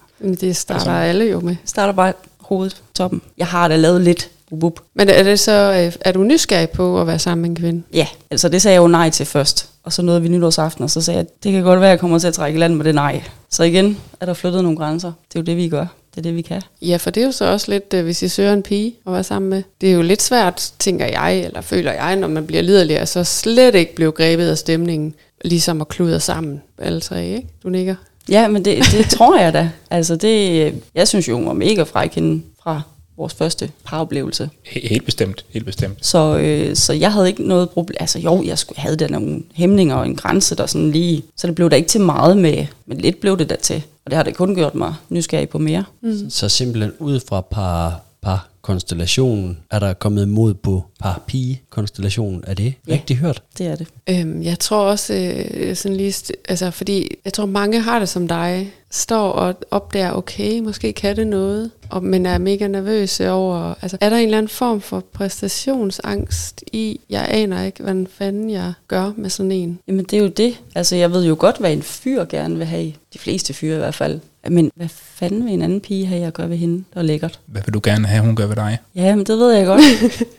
Det 0.41 0.57
starter 0.57 0.81
Altså- 0.81 0.91
alle 1.09 1.25
jo 1.25 1.41
med. 1.41 1.57
Starter 1.65 1.93
bare 1.93 2.13
hovedet, 2.41 2.83
toppen. 2.95 3.23
Jeg 3.39 3.47
har 3.47 3.69
da 3.69 3.77
lavet 3.77 4.01
lidt. 4.01 4.29
Bup. 4.61 4.81
Men 4.95 5.09
er 5.09 5.23
det 5.23 5.41
så, 5.41 5.53
øh, 5.87 5.93
er 6.01 6.13
du 6.13 6.23
nysgerrig 6.25 6.71
på 6.71 7.01
at 7.01 7.07
være 7.07 7.19
sammen 7.19 7.43
med 7.43 7.51
en 7.51 7.57
kvinde? 7.57 7.83
Ja, 7.93 8.07
altså 8.31 8.49
det 8.49 8.63
sagde 8.63 8.75
jeg 8.75 8.81
jo 8.83 8.89
nej 8.89 9.11
til 9.11 9.27
først. 9.27 9.69
Og 9.87 9.93
så 9.93 10.03
nåede 10.03 10.23
vi 10.23 10.29
nytårsaften, 10.29 10.85
og 10.85 10.91
så 10.91 11.01
sagde 11.01 11.19
jeg, 11.19 11.27
det 11.43 11.53
kan 11.53 11.63
godt 11.63 11.81
være, 11.81 11.89
at 11.89 11.91
jeg 11.91 12.01
kommer 12.01 12.19
til 12.19 12.29
at 12.29 12.35
trække 12.35 12.57
i 12.57 12.61
land 12.61 12.75
med 12.75 12.85
det 12.85 12.95
nej. 12.95 13.23
Så 13.51 13.63
igen 13.63 13.99
er 14.21 14.27
der 14.27 14.35
flyttet 14.35 14.63
nogle 14.63 14.79
grænser. 14.79 15.13
Det 15.29 15.39
er 15.39 15.41
jo 15.41 15.45
det, 15.45 15.57
vi 15.57 15.69
gør. 15.69 15.87
Det 16.11 16.19
er 16.19 16.23
det, 16.23 16.37
vi 16.37 16.43
kan. 16.43 16.63
Ja, 16.83 16.97
for 16.97 17.11
det 17.11 17.21
er 17.21 17.27
jo 17.27 17.33
så 17.33 17.45
også 17.45 17.71
lidt, 17.71 17.95
øh, 17.95 18.05
hvis 18.05 18.23
I 18.23 18.29
søger 18.29 18.53
en 18.53 18.63
pige 18.63 18.95
at 19.07 19.13
være 19.13 19.25
sammen 19.25 19.51
med. 19.51 19.63
Det 19.81 19.91
er 19.91 19.95
jo 19.95 20.03
lidt 20.03 20.23
svært, 20.23 20.73
tænker 20.79 21.07
jeg, 21.07 21.41
eller 21.41 21.61
føler 21.61 21.93
jeg, 21.93 22.17
når 22.17 22.29
man 22.29 22.47
bliver 22.47 22.63
liderlig, 22.63 23.01
og 23.01 23.09
så 23.09 23.25
slet 23.25 23.75
ikke 23.75 23.95
blev 23.95 24.13
grebet 24.13 24.49
af 24.49 24.59
stemningen, 24.59 25.15
ligesom 25.45 25.81
at 25.81 25.89
kludre 25.89 26.21
sammen, 26.21 26.63
alle 26.79 27.01
tre, 27.01 27.27
ikke? 27.27 27.49
Du 27.63 27.69
nikker. 27.69 27.95
Ja, 28.29 28.49
men 28.49 28.65
det, 28.65 28.85
det 28.93 29.07
tror 29.11 29.39
jeg 29.39 29.53
da. 29.53 29.71
Altså 29.91 30.17
det, 30.17 30.75
jeg 30.95 31.09
synes 31.09 31.29
jo, 31.29 31.37
hun 31.37 31.47
var 31.47 31.53
mega 31.53 31.83
fræk 31.83 32.15
hende 32.15 32.43
fra 32.63 32.83
vores 33.19 33.35
første 33.35 33.71
paroplevelse. 33.85 34.51
He- 34.67 34.89
Helt 34.89 35.05
bestemt, 35.05 35.45
helt 35.51 35.65
bestemt. 35.67 36.07
Så, 36.07 36.39
øh, 36.39 36.77
så 36.77 36.93
jeg 36.93 37.13
havde 37.13 37.29
ikke 37.29 37.49
noget 37.49 37.71
problem. 37.71 37.97
Altså 38.01 38.19
jo, 38.19 38.43
jeg 38.47 38.59
skulle, 38.59 38.79
havde 38.81 38.97
da 38.97 39.07
nogle 39.07 39.43
hæmninger 39.55 39.95
og 39.95 40.07
en 40.07 40.17
grænse, 40.17 40.57
der 40.57 40.67
sådan 40.67 40.91
lige... 40.91 41.23
Så 41.37 41.47
det 41.47 41.55
blev 41.55 41.71
da 41.71 41.77
ikke 41.77 41.89
til 41.89 42.01
meget 42.01 42.37
med, 42.37 42.67
men 42.87 42.99
lidt 42.99 43.21
blev 43.21 43.39
det 43.39 43.51
da 43.51 43.57
til. 43.63 43.83
Og 44.05 44.11
det 44.11 44.17
har 44.17 44.23
det 44.23 44.37
kun 44.37 44.55
gjort 44.55 44.75
mig 44.75 44.95
nysgerrig 45.09 45.49
på 45.49 45.59
mere. 45.59 45.85
Mm. 46.03 46.31
Så 46.31 46.49
simpelthen 46.49 46.93
ud 46.99 47.21
fra 47.29 47.41
par, 47.41 48.01
par 48.23 48.49
konstellationen, 48.63 49.59
er 49.71 49.79
der 49.79 49.93
kommet 49.93 50.29
mod 50.29 50.55
på 50.55 50.85
par 51.01 51.23
pige 51.27 51.63
konstellationen. 51.71 52.45
Er 52.47 52.55
det 52.55 52.75
Ja. 52.89 52.93
rigtigt 52.93 53.19
hørt? 53.21 53.43
Det 53.59 53.67
er 53.67 53.77
det. 53.77 53.87
Øhm, 54.11 54.43
jeg 54.43 54.59
tror 54.59 54.79
også, 54.91 55.15
øh, 55.15 55.77
sådan 55.77 55.97
lige, 55.97 56.11
st- 56.11 56.31
altså 56.49 56.71
fordi 56.71 57.09
jeg 57.25 57.33
tror 57.33 57.47
mange 57.47 57.81
har 57.81 57.99
det 57.99 58.09
som 58.09 58.29
dig, 58.29 58.73
står 58.91 59.31
og 59.31 59.55
opdager, 59.71 60.13
okay, 60.13 60.59
måske 60.61 60.93
kan 60.93 61.17
det 61.17 61.27
noget, 61.27 61.71
og, 61.91 62.05
men 62.05 62.27
er 62.27 62.39
mega 62.39 62.67
nervøse 62.67 63.31
over, 63.31 63.75
altså 63.83 63.97
er 64.01 64.11
der 64.11 64.17
en 64.17 64.25
eller 64.25 64.39
anden 64.39 64.49
form 64.49 64.81
for 64.81 65.03
præstationsangst 65.13 66.65
i, 66.73 67.01
jeg 67.11 67.27
aner 67.31 67.63
ikke, 67.63 67.83
hvad 67.83 68.07
fanden 68.11 68.51
jeg 68.51 68.73
gør 68.89 69.13
med 69.17 69.31
sådan 69.31 69.53
en. 69.53 69.79
Jamen 69.89 70.05
det 70.05 70.17
er 70.19 70.23
jo 70.23 70.29
det. 70.29 70.61
Altså 70.75 70.97
jeg 70.97 71.13
ved 71.13 71.25
jo 71.27 71.37
godt, 71.39 71.59
hvad 71.59 71.73
en 71.73 71.83
fyr 71.83 72.25
gerne 72.25 72.57
vil 72.57 72.67
have. 72.67 72.93
De 73.13 73.19
fleste 73.19 73.55
fyre 73.55 73.75
i 73.75 73.79
hvert 73.79 73.95
fald. 73.95 74.21
Men 74.49 74.71
hvad 74.75 74.89
fanden 74.89 75.45
vil 75.45 75.53
en 75.55 75.63
anden 75.63 75.81
pige 75.81 76.07
have, 76.07 76.21
jeg 76.21 76.33
gør 76.33 76.47
ved 76.47 76.57
hende, 76.57 76.85
der 76.95 77.01
er 77.01 77.05
lækkert? 77.05 77.41
Hvad 77.47 77.63
vil 77.65 77.75
du 77.75 77.81
gerne 77.83 78.07
have, 78.07 78.23
hun 78.25 78.37
gør 78.37 78.47
ved 78.47 78.57
dig? 78.57 78.79
Ja, 78.95 79.17
men 79.17 79.27
det 79.27 79.39
ved 79.39 79.53
jeg 79.53 79.67
godt. 79.67 79.83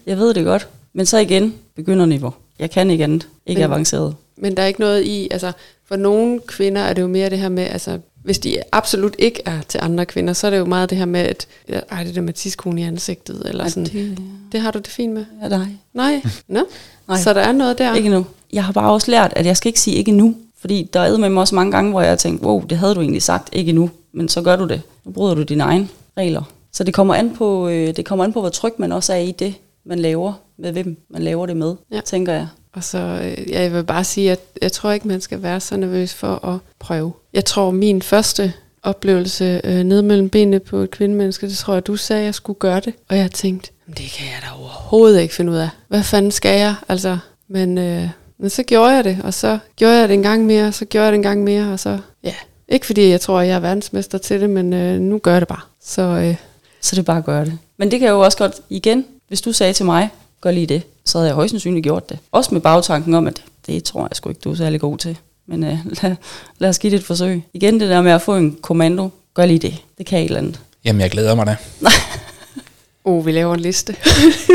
jeg 0.06 0.18
ved 0.18 0.34
det 0.34 0.45
godt. 0.45 0.68
Men 0.93 1.06
så 1.06 1.18
igen, 1.18 1.54
begynderniveau. 1.76 2.34
Jeg 2.60 2.72
kan 2.72 2.89
ikke 2.91 3.04
andet. 3.04 3.28
Ikke 3.45 3.60
Men- 3.62 3.72
avanceret. 3.72 4.16
Men 4.38 4.58
der 4.58 4.64
er 4.64 4.68
ikke 4.68 4.80
noget 4.80 5.04
i, 5.04 5.28
altså 5.32 5.52
for 5.88 5.95
nogle 5.95 6.39
kvinder 6.48 6.82
er 6.82 6.93
det 6.93 7.02
jo 7.02 7.08
mere 7.08 7.30
det 7.30 7.39
her 7.39 7.50
med, 7.50 7.64
altså 7.64 8.00
hvis 8.28 8.39
de 8.39 8.57
absolut 8.71 9.15
ikke 9.19 9.41
er 9.45 9.61
til 9.67 9.80
andre 9.84 10.05
kvinder, 10.05 10.34
så 10.34 10.47
er 10.47 10.51
det 10.51 10.57
jo 10.57 10.65
meget 10.65 10.89
det 10.89 10.97
her 10.97 11.05
med, 11.05 11.19
at 11.19 11.47
ej, 11.91 12.03
det 12.03 12.15
der 12.15 12.21
med 12.21 12.34
tidskone 12.34 12.82
i 12.82 12.84
ansigtet, 12.84 13.41
eller 13.45 13.67
sådan. 13.67 13.86
Det, 13.86 14.17
det 14.51 14.59
har 14.61 14.71
du 14.71 14.80
det 14.80 14.88
fint 14.88 15.13
med? 15.13 15.25
er 15.41 15.49
dig. 15.49 15.67
Nej, 15.93 16.21
Nå? 16.47 16.59
Nej. 17.07 17.17
Så 17.17 17.34
der 17.34 17.41
er 17.41 17.51
noget 17.51 17.78
der. 17.78 17.95
Ikke 17.95 18.09
nu. 18.09 18.25
Jeg 18.53 18.63
har 18.65 18.73
bare 18.73 18.91
også 18.91 19.11
lært, 19.11 19.34
at 19.36 19.45
jeg 19.45 19.57
skal 19.57 19.69
ikke 19.69 19.80
sige 19.80 19.95
ikke 19.95 20.11
nu. 20.11 20.36
Fordi 20.59 20.89
der 20.93 20.99
er 20.99 21.17
med 21.17 21.30
mig 21.30 21.41
også 21.41 21.55
mange 21.55 21.71
gange, 21.71 21.91
hvor 21.91 22.01
jeg 22.01 22.09
har 22.09 22.15
tænkt, 22.15 22.43
wow, 22.43 22.63
det 22.69 22.78
havde 22.78 22.95
du 22.95 23.01
egentlig 23.01 23.21
sagt, 23.21 23.49
ikke 23.53 23.71
nu. 23.71 23.89
Men 24.13 24.30
så 24.30 24.41
gør 24.41 24.55
du 24.55 24.67
det. 24.67 24.82
Nu 25.05 25.11
bryder 25.11 25.36
du 25.36 25.43
dine 25.43 25.63
egne 25.63 25.88
regler. 26.17 26.43
Så 26.73 26.84
det 26.84 26.93
kommer 26.93 27.15
an 27.15 27.34
på, 27.36 27.67
øh, 27.67 27.95
det 27.95 28.05
kommer 28.05 28.25
an 28.25 28.34
på 28.34 28.39
hvor 28.39 28.49
tryg 28.49 28.73
man 28.78 28.91
også 28.91 29.13
er 29.13 29.17
i 29.17 29.32
det, 29.32 29.53
man 29.86 29.99
laver. 29.99 30.34
Med 30.59 30.71
hvem 30.71 30.97
man 31.09 31.21
laver 31.23 31.45
det 31.45 31.57
med, 31.57 31.75
Ja. 31.91 31.95
ja. 31.95 32.01
tænker 32.01 32.34
jeg. 32.34 32.47
Og 32.78 32.84
så, 32.84 32.97
øh, 32.97 33.49
ja, 33.51 33.61
jeg 33.61 33.73
vil 33.73 33.84
bare 33.84 34.03
sige, 34.03 34.32
at 34.32 34.39
jeg 34.61 34.71
tror 34.71 34.91
ikke, 34.91 35.07
man 35.07 35.21
skal 35.21 35.43
være 35.43 35.59
så 35.59 35.78
nervøs 35.78 36.13
for 36.13 36.45
at 36.45 36.59
prøve. 36.80 37.13
Jeg 37.34 37.45
tror, 37.45 37.71
min 37.71 38.01
første 38.01 38.53
oplevelse 38.84 39.61
øh, 39.63 39.84
ned 39.84 40.01
mellem 40.01 40.30
benene 40.30 40.59
på 40.59 40.78
et 40.78 40.91
kvindemenneske, 40.91 41.47
det 41.49 41.57
tror 41.57 41.73
jeg, 41.73 41.88
du 41.88 41.95
sagde, 41.95 42.19
at 42.19 42.25
jeg 42.25 42.36
skulle 42.36 42.59
gøre 42.59 42.80
det. 42.80 42.93
Og 43.09 43.17
jeg 43.17 43.32
tænkte, 43.32 43.71
"Men 43.86 43.93
det 43.95 44.11
kan 44.17 44.25
jeg 44.25 44.36
da 44.41 44.47
overhovedet 44.59 45.21
ikke 45.21 45.34
finde 45.34 45.51
ud 45.51 45.57
af. 45.57 45.69
Hvad 45.88 46.03
fanden 46.03 46.32
skal 46.32 46.59
jeg? 46.59 46.75
Altså, 46.89 47.17
men, 47.47 47.78
øh, 47.78 48.09
men 48.39 48.49
så 48.49 48.63
gjorde 48.63 48.91
jeg 48.93 49.03
det, 49.03 49.17
og 49.23 49.34
så 49.34 49.57
gjorde 49.75 49.95
jeg 49.99 50.07
det 50.09 50.13
en 50.13 50.23
gang 50.23 50.45
mere, 50.45 50.67
og 50.67 50.73
så 50.73 50.86
gjorde 50.86 51.03
jeg 51.05 51.11
det 51.11 51.17
en 51.17 51.23
gang 51.23 51.43
mere, 51.43 51.71
og 51.73 51.80
så, 51.80 51.99
ja. 52.23 52.34
Ikke 52.69 52.86
fordi 52.86 53.09
jeg 53.09 53.21
tror, 53.21 53.39
at 53.39 53.47
jeg 53.47 53.55
er 53.55 53.59
verdensmester 53.59 54.17
til 54.17 54.41
det, 54.41 54.49
men 54.49 54.73
øh, 54.73 54.99
nu 54.99 55.17
gør 55.19 55.32
jeg 55.32 55.41
det 55.41 55.47
bare. 55.47 55.61
Så 55.84 56.01
øh, 56.01 56.36
Så 56.82 56.95
det 56.95 57.01
er 57.01 57.05
bare 57.05 57.17
at 57.17 57.25
gøre 57.25 57.45
det. 57.45 57.57
Men 57.78 57.91
det 57.91 57.99
kan 57.99 58.05
jeg 58.05 58.13
jo 58.13 58.19
også 58.19 58.38
godt, 58.38 58.53
igen, 58.69 59.05
hvis 59.28 59.41
du 59.41 59.51
sagde 59.51 59.73
til 59.73 59.86
mig, 59.86 60.09
gør 60.42 60.52
lige 60.52 60.68
det, 60.68 60.82
så 61.06 61.18
havde 61.18 61.28
jeg 61.28 61.36
højst 61.36 61.52
sandsynligt 61.52 61.84
gjort 61.84 62.10
det. 62.10 62.20
Også 62.32 62.54
med 62.54 62.62
bagtanken 62.62 63.14
om, 63.14 63.28
at 63.28 63.44
det 63.68 63.84
tror 63.84 64.02
jeg 64.02 64.10
sgu 64.14 64.30
ikke, 64.30 64.42
du 64.44 64.52
er 64.52 64.56
særlig 64.56 64.80
god 64.80 64.98
til. 64.98 65.18
Men 65.46 65.64
øh, 65.64 65.78
lad, 66.02 66.16
lad 66.60 66.70
os 66.70 66.80
give 66.80 66.92
det 66.92 67.00
et 67.00 67.06
forsøg. 67.06 67.42
Igen 67.54 67.80
det 67.80 67.90
der 67.90 68.02
med 68.02 68.12
at 68.12 68.22
få 68.22 68.36
en 68.36 68.58
kommando, 68.62 69.10
gør 69.34 69.46
lige 69.46 69.60
det. 69.60 69.84
Det 69.98 70.06
kan 70.06 70.20
et 70.20 70.26
eller 70.26 70.38
andet. 70.38 70.60
Jamen, 70.86 71.02
jeg 71.02 71.12
glæder 71.12 71.36
mig 71.36 71.46
da. 71.46 71.56
oh, 73.06 73.26
vi 73.26 73.32
laver 73.32 73.54
en 73.54 73.60
liste. 73.60 73.96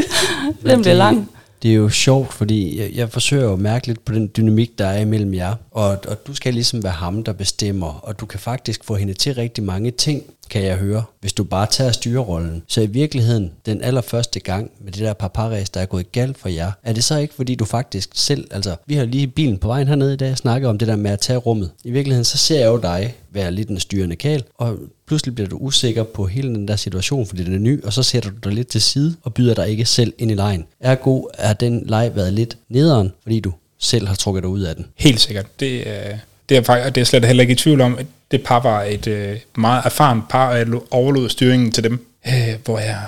Den 0.62 0.82
bliver 0.82 0.94
lang. 0.94 1.30
Det 1.62 1.70
er 1.70 1.74
jo 1.74 1.88
sjovt, 1.88 2.32
fordi 2.32 2.80
jeg, 2.80 2.90
jeg 2.94 3.10
forsøger 3.10 3.44
jo 3.44 3.52
at 3.52 3.58
mærke 3.58 3.86
lidt 3.86 4.04
på 4.04 4.12
den 4.12 4.30
dynamik, 4.36 4.78
der 4.78 4.86
er 4.86 5.00
imellem 5.00 5.34
jer. 5.34 5.54
Og, 5.70 5.88
og 6.08 6.26
du 6.26 6.34
skal 6.34 6.54
ligesom 6.54 6.82
være 6.82 6.92
ham, 6.92 7.24
der 7.24 7.32
bestemmer, 7.32 8.00
og 8.02 8.20
du 8.20 8.26
kan 8.26 8.40
faktisk 8.40 8.84
få 8.84 8.94
hende 8.94 9.14
til 9.14 9.34
rigtig 9.34 9.64
mange 9.64 9.90
ting, 9.90 10.22
kan 10.52 10.62
jeg 10.64 10.76
høre, 10.76 11.02
hvis 11.20 11.32
du 11.32 11.44
bare 11.44 11.66
tager 11.70 11.92
styrerollen. 11.92 12.62
Så 12.68 12.80
i 12.80 12.86
virkeligheden, 12.86 13.50
den 13.66 13.82
allerførste 13.82 14.40
gang 14.40 14.70
med 14.80 14.92
det 14.92 15.00
der 15.00 15.12
paparæs, 15.12 15.70
der 15.70 15.80
er 15.80 15.86
gået 15.86 16.12
galt 16.12 16.38
for 16.38 16.48
jer, 16.48 16.72
er 16.82 16.92
det 16.92 17.04
så 17.04 17.16
ikke, 17.18 17.34
fordi 17.34 17.54
du 17.54 17.64
faktisk 17.64 18.08
selv, 18.14 18.46
altså 18.50 18.76
vi 18.86 18.94
har 18.94 19.04
lige 19.04 19.26
bilen 19.26 19.58
på 19.58 19.66
vejen 19.68 19.88
hernede 19.88 20.14
i 20.14 20.16
dag 20.16 20.36
snakket 20.36 20.68
om 20.68 20.78
det 20.78 20.88
der 20.88 20.96
med 20.96 21.10
at 21.10 21.20
tage 21.20 21.36
rummet. 21.36 21.70
I 21.84 21.90
virkeligheden, 21.90 22.24
så 22.24 22.38
ser 22.38 22.58
jeg 22.58 22.66
jo 22.66 22.76
dig 22.76 23.14
være 23.30 23.50
lidt 23.52 23.68
en 23.68 23.80
styrende 23.80 24.16
kal, 24.16 24.42
og 24.58 24.76
pludselig 25.06 25.34
bliver 25.34 25.48
du 25.48 25.56
usikker 25.56 26.02
på 26.02 26.26
hele 26.26 26.48
den 26.48 26.68
der 26.68 26.76
situation, 26.76 27.26
fordi 27.26 27.44
den 27.44 27.54
er 27.54 27.58
ny, 27.58 27.84
og 27.84 27.92
så 27.92 28.02
sætter 28.02 28.30
du 28.30 28.36
dig 28.44 28.52
lidt 28.52 28.68
til 28.68 28.80
side 28.82 29.14
og 29.22 29.34
byder 29.34 29.54
dig 29.54 29.68
ikke 29.68 29.84
selv 29.84 30.12
ind 30.18 30.30
i 30.30 30.34
lejen. 30.34 30.64
Ergo 30.80 31.22
er 31.34 31.52
den 31.52 31.82
leg 31.86 32.10
været 32.14 32.32
lidt 32.32 32.56
nederen, 32.68 33.12
fordi 33.22 33.40
du 33.40 33.52
selv 33.78 34.06
har 34.06 34.14
trukket 34.14 34.42
dig 34.42 34.50
ud 34.50 34.60
af 34.60 34.76
den. 34.76 34.86
Helt 34.94 35.20
sikkert. 35.20 35.46
Det, 35.60 35.86
øh, 35.86 36.16
det, 36.48 36.56
er, 36.56 36.62
faktisk- 36.62 36.86
det 36.86 36.96
er 36.96 37.00
jeg 37.00 37.06
slet 37.06 37.24
heller 37.24 37.40
ikke 37.40 37.52
i 37.52 37.56
tvivl 37.56 37.80
om. 37.80 37.98
Det 38.32 38.44
par 38.44 38.60
var 38.60 38.82
et 38.82 39.06
øh, 39.06 39.36
meget 39.56 39.82
erfarent 39.84 40.28
par, 40.28 40.48
og 40.48 40.58
jeg 40.58 40.66
overlod 40.90 41.28
styringen 41.28 41.72
til 41.72 41.84
dem, 41.84 42.06
øh, 42.26 42.54
hvor 42.64 42.78
jeg 42.78 42.98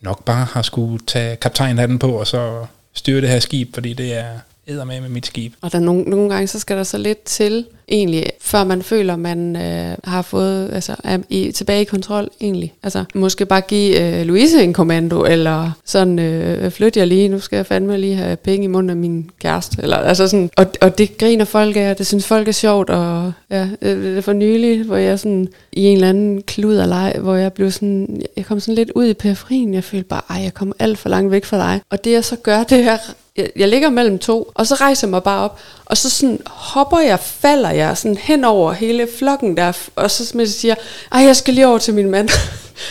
nok 0.00 0.24
bare 0.24 0.44
har 0.44 0.62
skulle 0.62 0.98
tage 1.06 1.36
kaptajnhatten 1.36 1.98
på, 1.98 2.12
og 2.12 2.26
så 2.26 2.66
styre 2.94 3.20
det 3.20 3.28
her 3.28 3.38
skib, 3.38 3.74
fordi 3.74 3.92
det 3.92 4.14
er 4.14 4.30
æder 4.68 4.84
med 4.84 5.00
med 5.00 5.08
mit 5.08 5.26
skib. 5.26 5.52
Og 5.60 5.72
der 5.72 5.78
nogle, 5.78 6.02
nogle 6.02 6.30
gange, 6.30 6.46
så 6.46 6.58
skal 6.58 6.76
der 6.76 6.82
så 6.82 6.98
lidt 6.98 7.22
til, 7.22 7.64
egentlig, 7.88 8.24
før 8.40 8.64
man 8.64 8.82
føler, 8.82 9.16
man 9.16 9.56
øh, 9.56 9.96
har 10.04 10.22
fået, 10.22 10.70
altså 10.72 10.96
er 11.04 11.18
i, 11.28 11.52
tilbage 11.52 11.82
i 11.82 11.84
kontrol, 11.84 12.28
egentlig. 12.40 12.74
Altså, 12.82 13.04
måske 13.14 13.46
bare 13.46 13.60
give 13.60 14.00
øh, 14.00 14.26
Louise 14.26 14.62
en 14.62 14.72
kommando, 14.72 15.24
eller 15.24 15.70
sådan, 15.84 16.18
øh, 16.18 16.70
flyt 16.70 16.96
jer 16.96 17.04
lige, 17.04 17.28
nu 17.28 17.40
skal 17.40 17.56
jeg 17.56 17.66
fandme 17.66 17.98
lige 17.98 18.16
have 18.16 18.36
penge 18.36 18.64
i 18.64 18.68
munden 18.68 18.90
af 18.90 18.96
min 18.96 19.30
kæreste, 19.40 19.82
eller 19.82 19.96
altså 19.96 20.28
sådan, 20.28 20.50
og, 20.56 20.66
og 20.80 20.98
det 20.98 21.18
griner 21.18 21.44
folk 21.44 21.76
af, 21.76 21.90
og 21.90 21.98
det 21.98 22.06
synes 22.06 22.26
folk 22.26 22.48
er 22.48 22.52
sjovt, 22.52 22.90
og 22.90 23.32
ja, 23.50 23.68
øh, 23.82 24.04
det 24.04 24.16
er 24.16 24.20
for 24.20 24.32
nylig, 24.32 24.84
hvor 24.84 24.96
jeg 24.96 25.18
sådan, 25.18 25.48
i 25.72 25.84
en 25.84 25.94
eller 25.94 26.08
anden 26.08 26.42
kluderleg, 26.42 27.14
hvor 27.20 27.34
jeg 27.34 27.52
blev 27.52 27.70
sådan, 27.70 28.22
jeg 28.36 28.46
kom 28.46 28.60
sådan 28.60 28.74
lidt 28.74 28.90
ud 28.94 29.06
i 29.06 29.14
periferien, 29.14 29.74
jeg 29.74 29.84
følte 29.84 30.08
bare, 30.08 30.22
ej, 30.30 30.42
jeg 30.42 30.54
kommer 30.54 30.74
alt 30.78 30.98
for 30.98 31.08
langt 31.08 31.32
væk 31.32 31.44
fra 31.44 31.56
dig, 31.56 31.80
og 31.90 32.04
det 32.04 32.12
jeg 32.12 32.24
så 32.24 32.36
gør, 32.36 32.62
det 32.70 32.84
er 32.84 32.98
jeg, 33.38 33.50
jeg 33.56 33.68
ligger 33.68 33.90
mellem 33.90 34.18
to, 34.18 34.50
og 34.54 34.66
så 34.66 34.74
rejser 34.74 35.06
jeg 35.06 35.10
mig 35.10 35.22
bare 35.22 35.44
op, 35.44 35.58
og 35.84 35.96
så 35.96 36.10
sådan 36.10 36.40
hopper 36.46 36.98
jeg, 36.98 37.20
falder 37.20 37.70
jeg 37.70 37.96
sådan 37.96 38.16
hen 38.16 38.44
over 38.44 38.72
hele 38.72 39.08
flokken 39.18 39.56
der, 39.56 39.72
og 39.96 40.10
så 40.10 40.26
simpelthen 40.26 40.58
siger, 40.58 40.74
ej, 41.12 41.20
jeg 41.20 41.36
skal 41.36 41.54
lige 41.54 41.66
over 41.66 41.78
til 41.78 41.94
min 41.94 42.10
mand. 42.10 42.28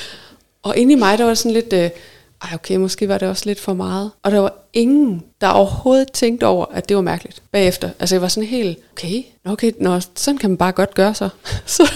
og 0.63 0.77
inde 0.77 0.93
i 0.93 0.95
mig, 0.95 1.17
der 1.17 1.25
var 1.25 1.33
sådan 1.33 1.51
lidt, 1.51 1.73
øh, 1.73 1.89
ej 2.41 2.49
okay, 2.53 2.75
måske 2.75 3.07
var 3.07 3.17
det 3.17 3.27
også 3.29 3.43
lidt 3.45 3.59
for 3.59 3.73
meget. 3.73 4.11
Og 4.23 4.31
der 4.31 4.39
var 4.39 4.53
ingen, 4.73 5.23
der 5.41 5.47
overhovedet 5.47 6.11
tænkte 6.11 6.47
over, 6.47 6.65
at 6.73 6.89
det 6.89 6.95
var 6.95 7.01
mærkeligt 7.01 7.41
bagefter. 7.51 7.89
Altså 7.99 8.15
jeg 8.15 8.21
var 8.21 8.27
sådan 8.27 8.49
helt, 8.49 8.77
okay, 8.91 9.23
okay 9.45 9.71
nå, 9.79 9.99
sådan 10.15 10.37
kan 10.37 10.49
man 10.49 10.57
bare 10.57 10.71
godt 10.71 10.93
gøre 10.93 11.13
så. 11.13 11.29
så 11.65 11.91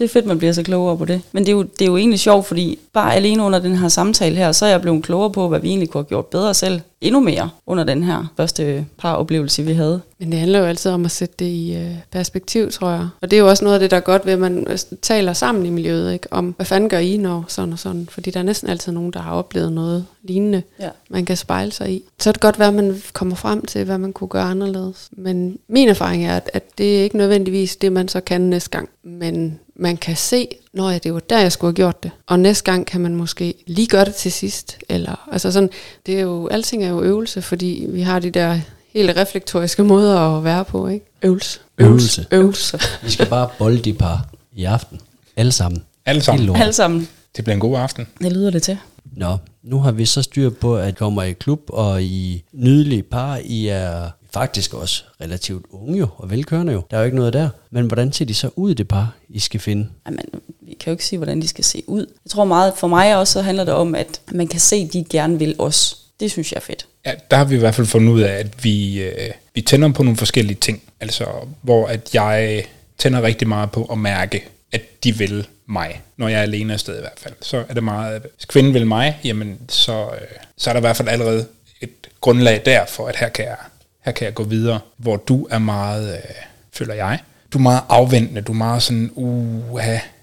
Det 0.00 0.04
er 0.04 0.08
fedt, 0.08 0.26
man 0.26 0.38
bliver 0.38 0.52
så 0.52 0.62
klogere 0.62 0.98
på 0.98 1.04
det. 1.04 1.22
Men 1.32 1.42
det 1.42 1.48
er, 1.48 1.56
jo, 1.56 1.62
det 1.62 1.82
er 1.82 1.86
jo 1.86 1.96
egentlig 1.96 2.20
sjovt, 2.20 2.46
fordi 2.46 2.78
bare 2.92 3.14
alene 3.14 3.42
under 3.42 3.58
den 3.58 3.76
her 3.76 3.88
samtale 3.88 4.36
her, 4.36 4.52
så 4.52 4.66
er 4.66 4.70
jeg 4.70 4.80
blevet 4.80 5.04
klogere 5.04 5.30
på, 5.30 5.48
hvad 5.48 5.60
vi 5.60 5.68
egentlig 5.68 5.90
kunne 5.90 6.02
have 6.02 6.08
gjort 6.08 6.26
bedre 6.26 6.54
selv. 6.54 6.80
Endnu 7.00 7.20
mere 7.20 7.50
under 7.66 7.84
den 7.84 8.02
her 8.02 8.32
første 8.36 8.86
par 8.98 9.14
oplevelse, 9.14 9.62
vi 9.62 9.72
havde. 9.72 10.00
Men 10.18 10.32
det 10.32 10.38
handler 10.40 10.58
jo 10.58 10.64
altid 10.64 10.90
om 10.90 11.04
at 11.04 11.10
sætte 11.10 11.34
det 11.38 11.44
i 11.44 11.74
øh, 11.76 11.90
perspektiv, 12.10 12.70
tror 12.70 12.90
jeg. 12.90 13.08
Og 13.20 13.30
det 13.30 13.36
er 13.36 13.40
jo 13.40 13.48
også 13.48 13.64
noget 13.64 13.74
af 13.74 13.80
det, 13.80 13.90
der 13.90 13.96
er 13.96 14.00
godt 14.00 14.26
ved, 14.26 14.32
at 14.32 14.38
man 14.38 14.66
øh, 14.70 14.78
taler 15.02 15.32
sammen 15.32 15.66
i 15.66 15.70
miljøet, 15.70 16.12
ikke? 16.12 16.32
om 16.32 16.54
hvad 16.56 16.66
fanden 16.66 16.88
gør 16.90 16.98
I, 16.98 17.16
når 17.16 17.44
sådan 17.48 17.72
og 17.72 17.78
sådan. 17.78 18.08
Fordi 18.10 18.30
der 18.30 18.38
er 18.40 18.44
næsten 18.44 18.70
altid 18.70 18.92
nogen, 18.92 19.12
der 19.12 19.20
har 19.20 19.32
oplevet 19.34 19.72
noget 19.72 20.06
lignende, 20.22 20.62
Ja. 20.80 20.88
man 21.10 21.24
kan 21.24 21.36
spejle 21.36 21.72
sig 21.72 21.90
i. 21.92 22.02
Så 22.18 22.30
er 22.30 22.32
det 22.32 22.40
godt 22.40 22.58
være, 22.58 22.68
at 22.68 22.74
man 22.74 23.02
kommer 23.12 23.36
frem 23.36 23.66
til, 23.66 23.84
hvad 23.84 23.98
man 23.98 24.12
kunne 24.12 24.28
gøre 24.28 24.44
anderledes. 24.44 25.08
Men 25.12 25.58
min 25.68 25.88
erfaring 25.88 26.26
er, 26.26 26.36
at, 26.36 26.50
at 26.54 26.62
det 26.78 26.98
er 26.98 27.02
ikke 27.02 27.16
nødvendigvis 27.16 27.76
det, 27.76 27.92
man 27.92 28.08
så 28.08 28.20
kan 28.20 28.40
næste 28.40 28.70
gang. 28.70 28.88
Men 29.02 29.58
man 29.76 29.96
kan 29.96 30.16
se, 30.16 30.48
når 30.74 30.98
det 30.98 31.14
var 31.14 31.20
der, 31.20 31.38
jeg 31.40 31.52
skulle 31.52 31.68
have 31.68 31.76
gjort 31.76 32.02
det. 32.02 32.10
Og 32.26 32.40
næste 32.40 32.64
gang 32.64 32.86
kan 32.86 33.00
man 33.00 33.14
måske 33.16 33.54
lige 33.66 33.86
gøre 33.86 34.04
det 34.04 34.14
til 34.14 34.32
sidst. 34.32 34.78
Eller, 34.88 35.28
altså 35.32 35.52
sådan, 35.52 35.70
det 36.06 36.16
er 36.16 36.20
jo, 36.20 36.48
alting 36.48 36.84
er 36.84 36.88
jo 36.88 37.02
øvelse, 37.02 37.42
fordi 37.42 37.86
vi 37.88 38.02
har 38.02 38.18
de 38.18 38.30
der 38.30 38.60
helt 38.94 39.16
reflektoriske 39.16 39.84
måder 39.84 40.18
at 40.18 40.44
være 40.44 40.64
på, 40.64 40.88
ikke? 40.88 41.06
Øvelse. 41.22 41.60
Øvelse. 41.78 42.26
Øvelse. 42.30 42.80
Vi 43.02 43.10
skal 43.10 43.26
bare 43.26 43.48
bolde 43.58 43.78
de 43.78 43.92
par 43.92 44.28
i 44.52 44.64
aften. 44.64 45.00
Alle 45.36 45.52
sammen. 45.52 45.82
Alle 46.06 46.22
sammen. 46.22 46.56
Alle 46.56 46.72
sammen. 46.72 47.08
Det 47.36 47.44
bliver 47.44 47.54
en 47.54 47.60
god 47.60 47.78
aften. 47.78 48.06
Det 48.22 48.32
lyder 48.32 48.50
det 48.50 48.62
til. 48.62 48.78
Nå, 49.16 49.36
nu 49.62 49.78
har 49.78 49.92
vi 49.92 50.04
så 50.04 50.22
styr 50.22 50.50
på, 50.50 50.76
at 50.76 50.88
I 50.88 50.92
kommer 50.92 51.22
i 51.22 51.32
klub, 51.32 51.60
og 51.68 52.02
I 52.02 52.44
nydelige 52.52 53.02
par, 53.02 53.40
I 53.44 53.68
er 53.68 54.10
faktisk 54.32 54.74
også 54.74 55.04
relativt 55.20 55.66
unge 55.70 55.98
jo, 55.98 56.08
og 56.16 56.30
velkørende 56.30 56.72
jo. 56.72 56.82
Der 56.90 56.96
er 56.96 57.00
jo 57.00 57.04
ikke 57.04 57.16
noget 57.16 57.32
der. 57.32 57.48
Men 57.70 57.86
hvordan 57.86 58.12
ser 58.12 58.24
de 58.24 58.34
så 58.34 58.50
ud, 58.56 58.74
det 58.74 58.88
par, 58.88 59.14
I 59.28 59.38
skal 59.38 59.60
finde? 59.60 59.88
Jamen, 60.06 60.20
vi 60.60 60.76
kan 60.80 60.90
jo 60.90 60.92
ikke 60.92 61.04
sige, 61.04 61.18
hvordan 61.18 61.42
de 61.42 61.48
skal 61.48 61.64
se 61.64 61.82
ud. 61.86 62.06
Jeg 62.24 62.30
tror 62.30 62.44
meget, 62.44 62.72
for 62.76 62.88
mig 62.88 63.16
også, 63.16 63.32
så 63.32 63.42
handler 63.42 63.64
det 63.64 63.74
om, 63.74 63.94
at 63.94 64.20
man 64.32 64.48
kan 64.48 64.60
se, 64.60 64.76
at 64.76 64.92
de 64.92 65.04
gerne 65.10 65.38
vil 65.38 65.54
os. 65.58 65.96
Det 66.20 66.30
synes 66.30 66.52
jeg 66.52 66.56
er 66.56 66.60
fedt. 66.60 66.86
Ja, 67.06 67.12
der 67.30 67.36
har 67.36 67.44
vi 67.44 67.54
i 67.54 67.58
hvert 67.58 67.74
fald 67.74 67.86
fundet 67.86 68.12
ud 68.12 68.20
af, 68.20 68.32
at 68.32 68.64
vi, 68.64 69.02
øh, 69.02 69.30
vi 69.54 69.60
tænder 69.60 69.92
på 69.92 70.02
nogle 70.02 70.16
forskellige 70.16 70.58
ting. 70.60 70.82
Altså, 71.00 71.24
hvor 71.62 71.86
at 71.86 72.14
jeg 72.14 72.64
tænder 72.98 73.22
rigtig 73.22 73.48
meget 73.48 73.70
på 73.70 73.84
at 73.84 73.98
mærke, 73.98 74.48
at 74.72 75.04
de 75.04 75.18
vil 75.18 75.46
mig, 75.66 76.02
når 76.16 76.28
jeg 76.28 76.38
er 76.38 76.42
alene 76.42 76.72
afsted 76.72 76.96
i 76.96 77.00
hvert 77.00 77.18
fald. 77.18 77.34
Så 77.42 77.64
er 77.68 77.74
det 77.74 77.84
meget, 77.84 78.14
at 78.14 78.22
hvis 78.22 78.44
kvinden 78.44 78.74
vil 78.74 78.86
mig, 78.86 79.20
jamen 79.24 79.58
så, 79.68 80.08
øh, 80.14 80.28
så 80.56 80.70
er 80.70 80.74
der 80.74 80.80
i 80.80 80.86
hvert 80.86 80.96
fald 80.96 81.08
allerede 81.08 81.46
et 81.80 81.90
grundlag 82.20 82.62
der 82.64 82.86
for, 82.86 83.06
at 83.06 83.16
her 83.16 83.28
kan 83.28 83.44
jeg, 83.44 83.56
her 84.00 84.12
kan 84.12 84.24
jeg 84.24 84.34
gå 84.34 84.42
videre, 84.42 84.80
hvor 84.96 85.16
du 85.16 85.46
er 85.50 85.58
meget, 85.58 86.12
øh, 86.12 86.34
føler 86.72 86.94
jeg, 86.94 87.18
du 87.52 87.58
er 87.58 87.62
meget 87.62 87.82
afventende, 87.88 88.40
du 88.40 88.52
er 88.52 88.56
meget 88.56 88.82
sådan, 88.82 89.10
uh, 89.14 89.80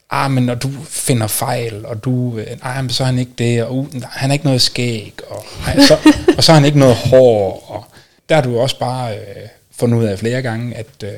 ah, 0.09 0.31
men 0.31 0.43
når 0.43 0.55
du 0.55 0.69
finder 0.85 1.27
fejl, 1.27 1.85
og 1.85 2.03
du, 2.03 2.37
øh, 2.37 2.47
nej, 2.63 2.81
men 2.81 2.89
så 2.89 3.03
er 3.03 3.05
han 3.05 3.19
ikke 3.19 3.31
det, 3.37 3.63
og 3.63 3.75
uh, 3.75 3.93
nej, 3.93 4.09
han 4.11 4.29
har 4.29 4.33
ikke 4.33 4.45
noget 4.45 4.61
skæg, 4.61 5.13
og, 5.29 5.45
nej, 5.65 5.79
så, 5.79 5.97
og 6.37 6.43
så 6.43 6.51
har 6.51 6.59
han 6.59 6.65
ikke 6.65 6.79
noget 6.79 6.95
hår, 6.95 7.65
og 7.67 7.85
der 8.29 8.35
har 8.35 8.41
du 8.41 8.59
også 8.59 8.79
bare 8.79 9.17
øh, 9.17 9.47
fundet 9.71 9.97
ud 9.97 10.03
af 10.03 10.19
flere 10.19 10.41
gange, 10.41 10.75
at 10.75 11.03
øh, 11.03 11.09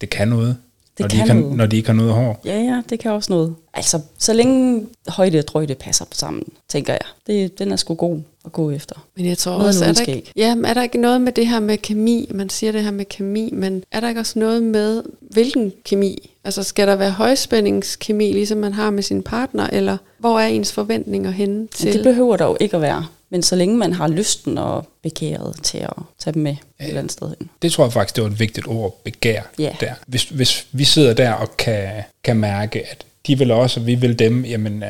det 0.00 0.10
kan 0.10 0.28
noget, 0.28 0.56
Det 0.98 1.00
når, 1.00 1.08
de 1.08 1.16
kan 1.16 1.24
ikke 1.24 1.32
har, 1.32 1.40
noget. 1.40 1.56
når 1.56 1.66
de 1.66 1.76
ikke 1.76 1.88
har 1.88 1.94
noget 1.94 2.12
hår. 2.12 2.40
Ja, 2.44 2.60
ja, 2.60 2.82
det 2.90 3.00
kan 3.00 3.10
også 3.10 3.32
noget. 3.32 3.54
Altså, 3.74 4.00
så 4.18 4.32
længe 4.32 4.86
højde 5.08 5.38
og 5.38 5.48
drøjde 5.48 5.74
passer 5.74 6.04
sammen, 6.12 6.42
tænker 6.68 6.92
jeg. 6.92 7.00
Det, 7.26 7.58
den 7.58 7.72
er 7.72 7.76
sgu 7.76 7.94
god 7.94 8.20
at 8.48 8.52
gå 8.52 8.70
efter. 8.70 9.06
Men 9.16 9.26
jeg 9.26 9.38
tror 9.38 9.52
Noget 9.52 9.68
også, 9.68 9.84
er 9.84 9.92
der, 9.92 10.12
ikke, 10.12 10.32
ja, 10.36 10.54
men 10.54 10.64
er 10.64 10.74
der 10.74 10.82
ikke 10.82 10.98
noget 10.98 11.20
med 11.20 11.32
det 11.32 11.46
her 11.46 11.60
med 11.60 11.78
kemi? 11.78 12.30
Man 12.34 12.48
siger 12.50 12.72
det 12.72 12.82
her 12.82 12.90
med 12.90 13.04
kemi, 13.04 13.50
men 13.52 13.84
er 13.92 14.00
der 14.00 14.08
ikke 14.08 14.20
også 14.20 14.38
noget 14.38 14.62
med, 14.62 15.02
hvilken 15.20 15.72
kemi? 15.84 16.30
Altså 16.44 16.62
skal 16.62 16.88
der 16.88 16.96
være 16.96 17.10
højspændingskemi, 17.10 18.32
ligesom 18.32 18.58
man 18.58 18.72
har 18.72 18.90
med 18.90 19.02
sin 19.02 19.22
partner, 19.22 19.66
eller 19.72 19.96
hvor 20.18 20.40
er 20.40 20.46
ens 20.46 20.72
forventninger 20.72 21.30
henne 21.30 21.54
Men 21.58 21.68
til? 21.68 21.92
det 21.92 22.02
behøver 22.04 22.36
der 22.36 22.44
jo 22.44 22.56
ikke 22.60 22.76
at 22.76 22.82
være. 22.82 23.06
Men 23.30 23.42
så 23.42 23.56
længe 23.56 23.76
man 23.76 23.92
har 23.92 24.08
lysten 24.08 24.58
og 24.58 24.88
begæret 25.02 25.56
til 25.62 25.78
at 25.78 25.92
tage 26.18 26.34
dem 26.34 26.42
med 26.42 26.52
et 26.52 26.58
eller 26.80 26.98
andet 26.98 27.12
sted 27.12 27.28
hen. 27.38 27.50
Det 27.62 27.72
tror 27.72 27.84
jeg 27.84 27.92
faktisk, 27.92 28.16
det 28.16 28.24
var 28.24 28.30
et 28.30 28.40
vigtigt 28.40 28.66
ord, 28.68 29.00
begær 29.04 29.42
Ja. 29.58 29.70
der. 29.80 29.92
Hvis, 30.06 30.24
hvis 30.24 30.66
vi 30.72 30.84
sidder 30.84 31.14
der 31.14 31.32
og 31.32 31.56
kan, 31.56 31.88
kan 32.24 32.36
mærke, 32.36 32.82
at 32.90 33.04
de 33.26 33.38
vil 33.38 33.50
også, 33.50 33.80
og 33.80 33.86
vi 33.86 33.94
vil 33.94 34.18
dem, 34.18 34.44
jamen, 34.44 34.82
øh, 34.82 34.88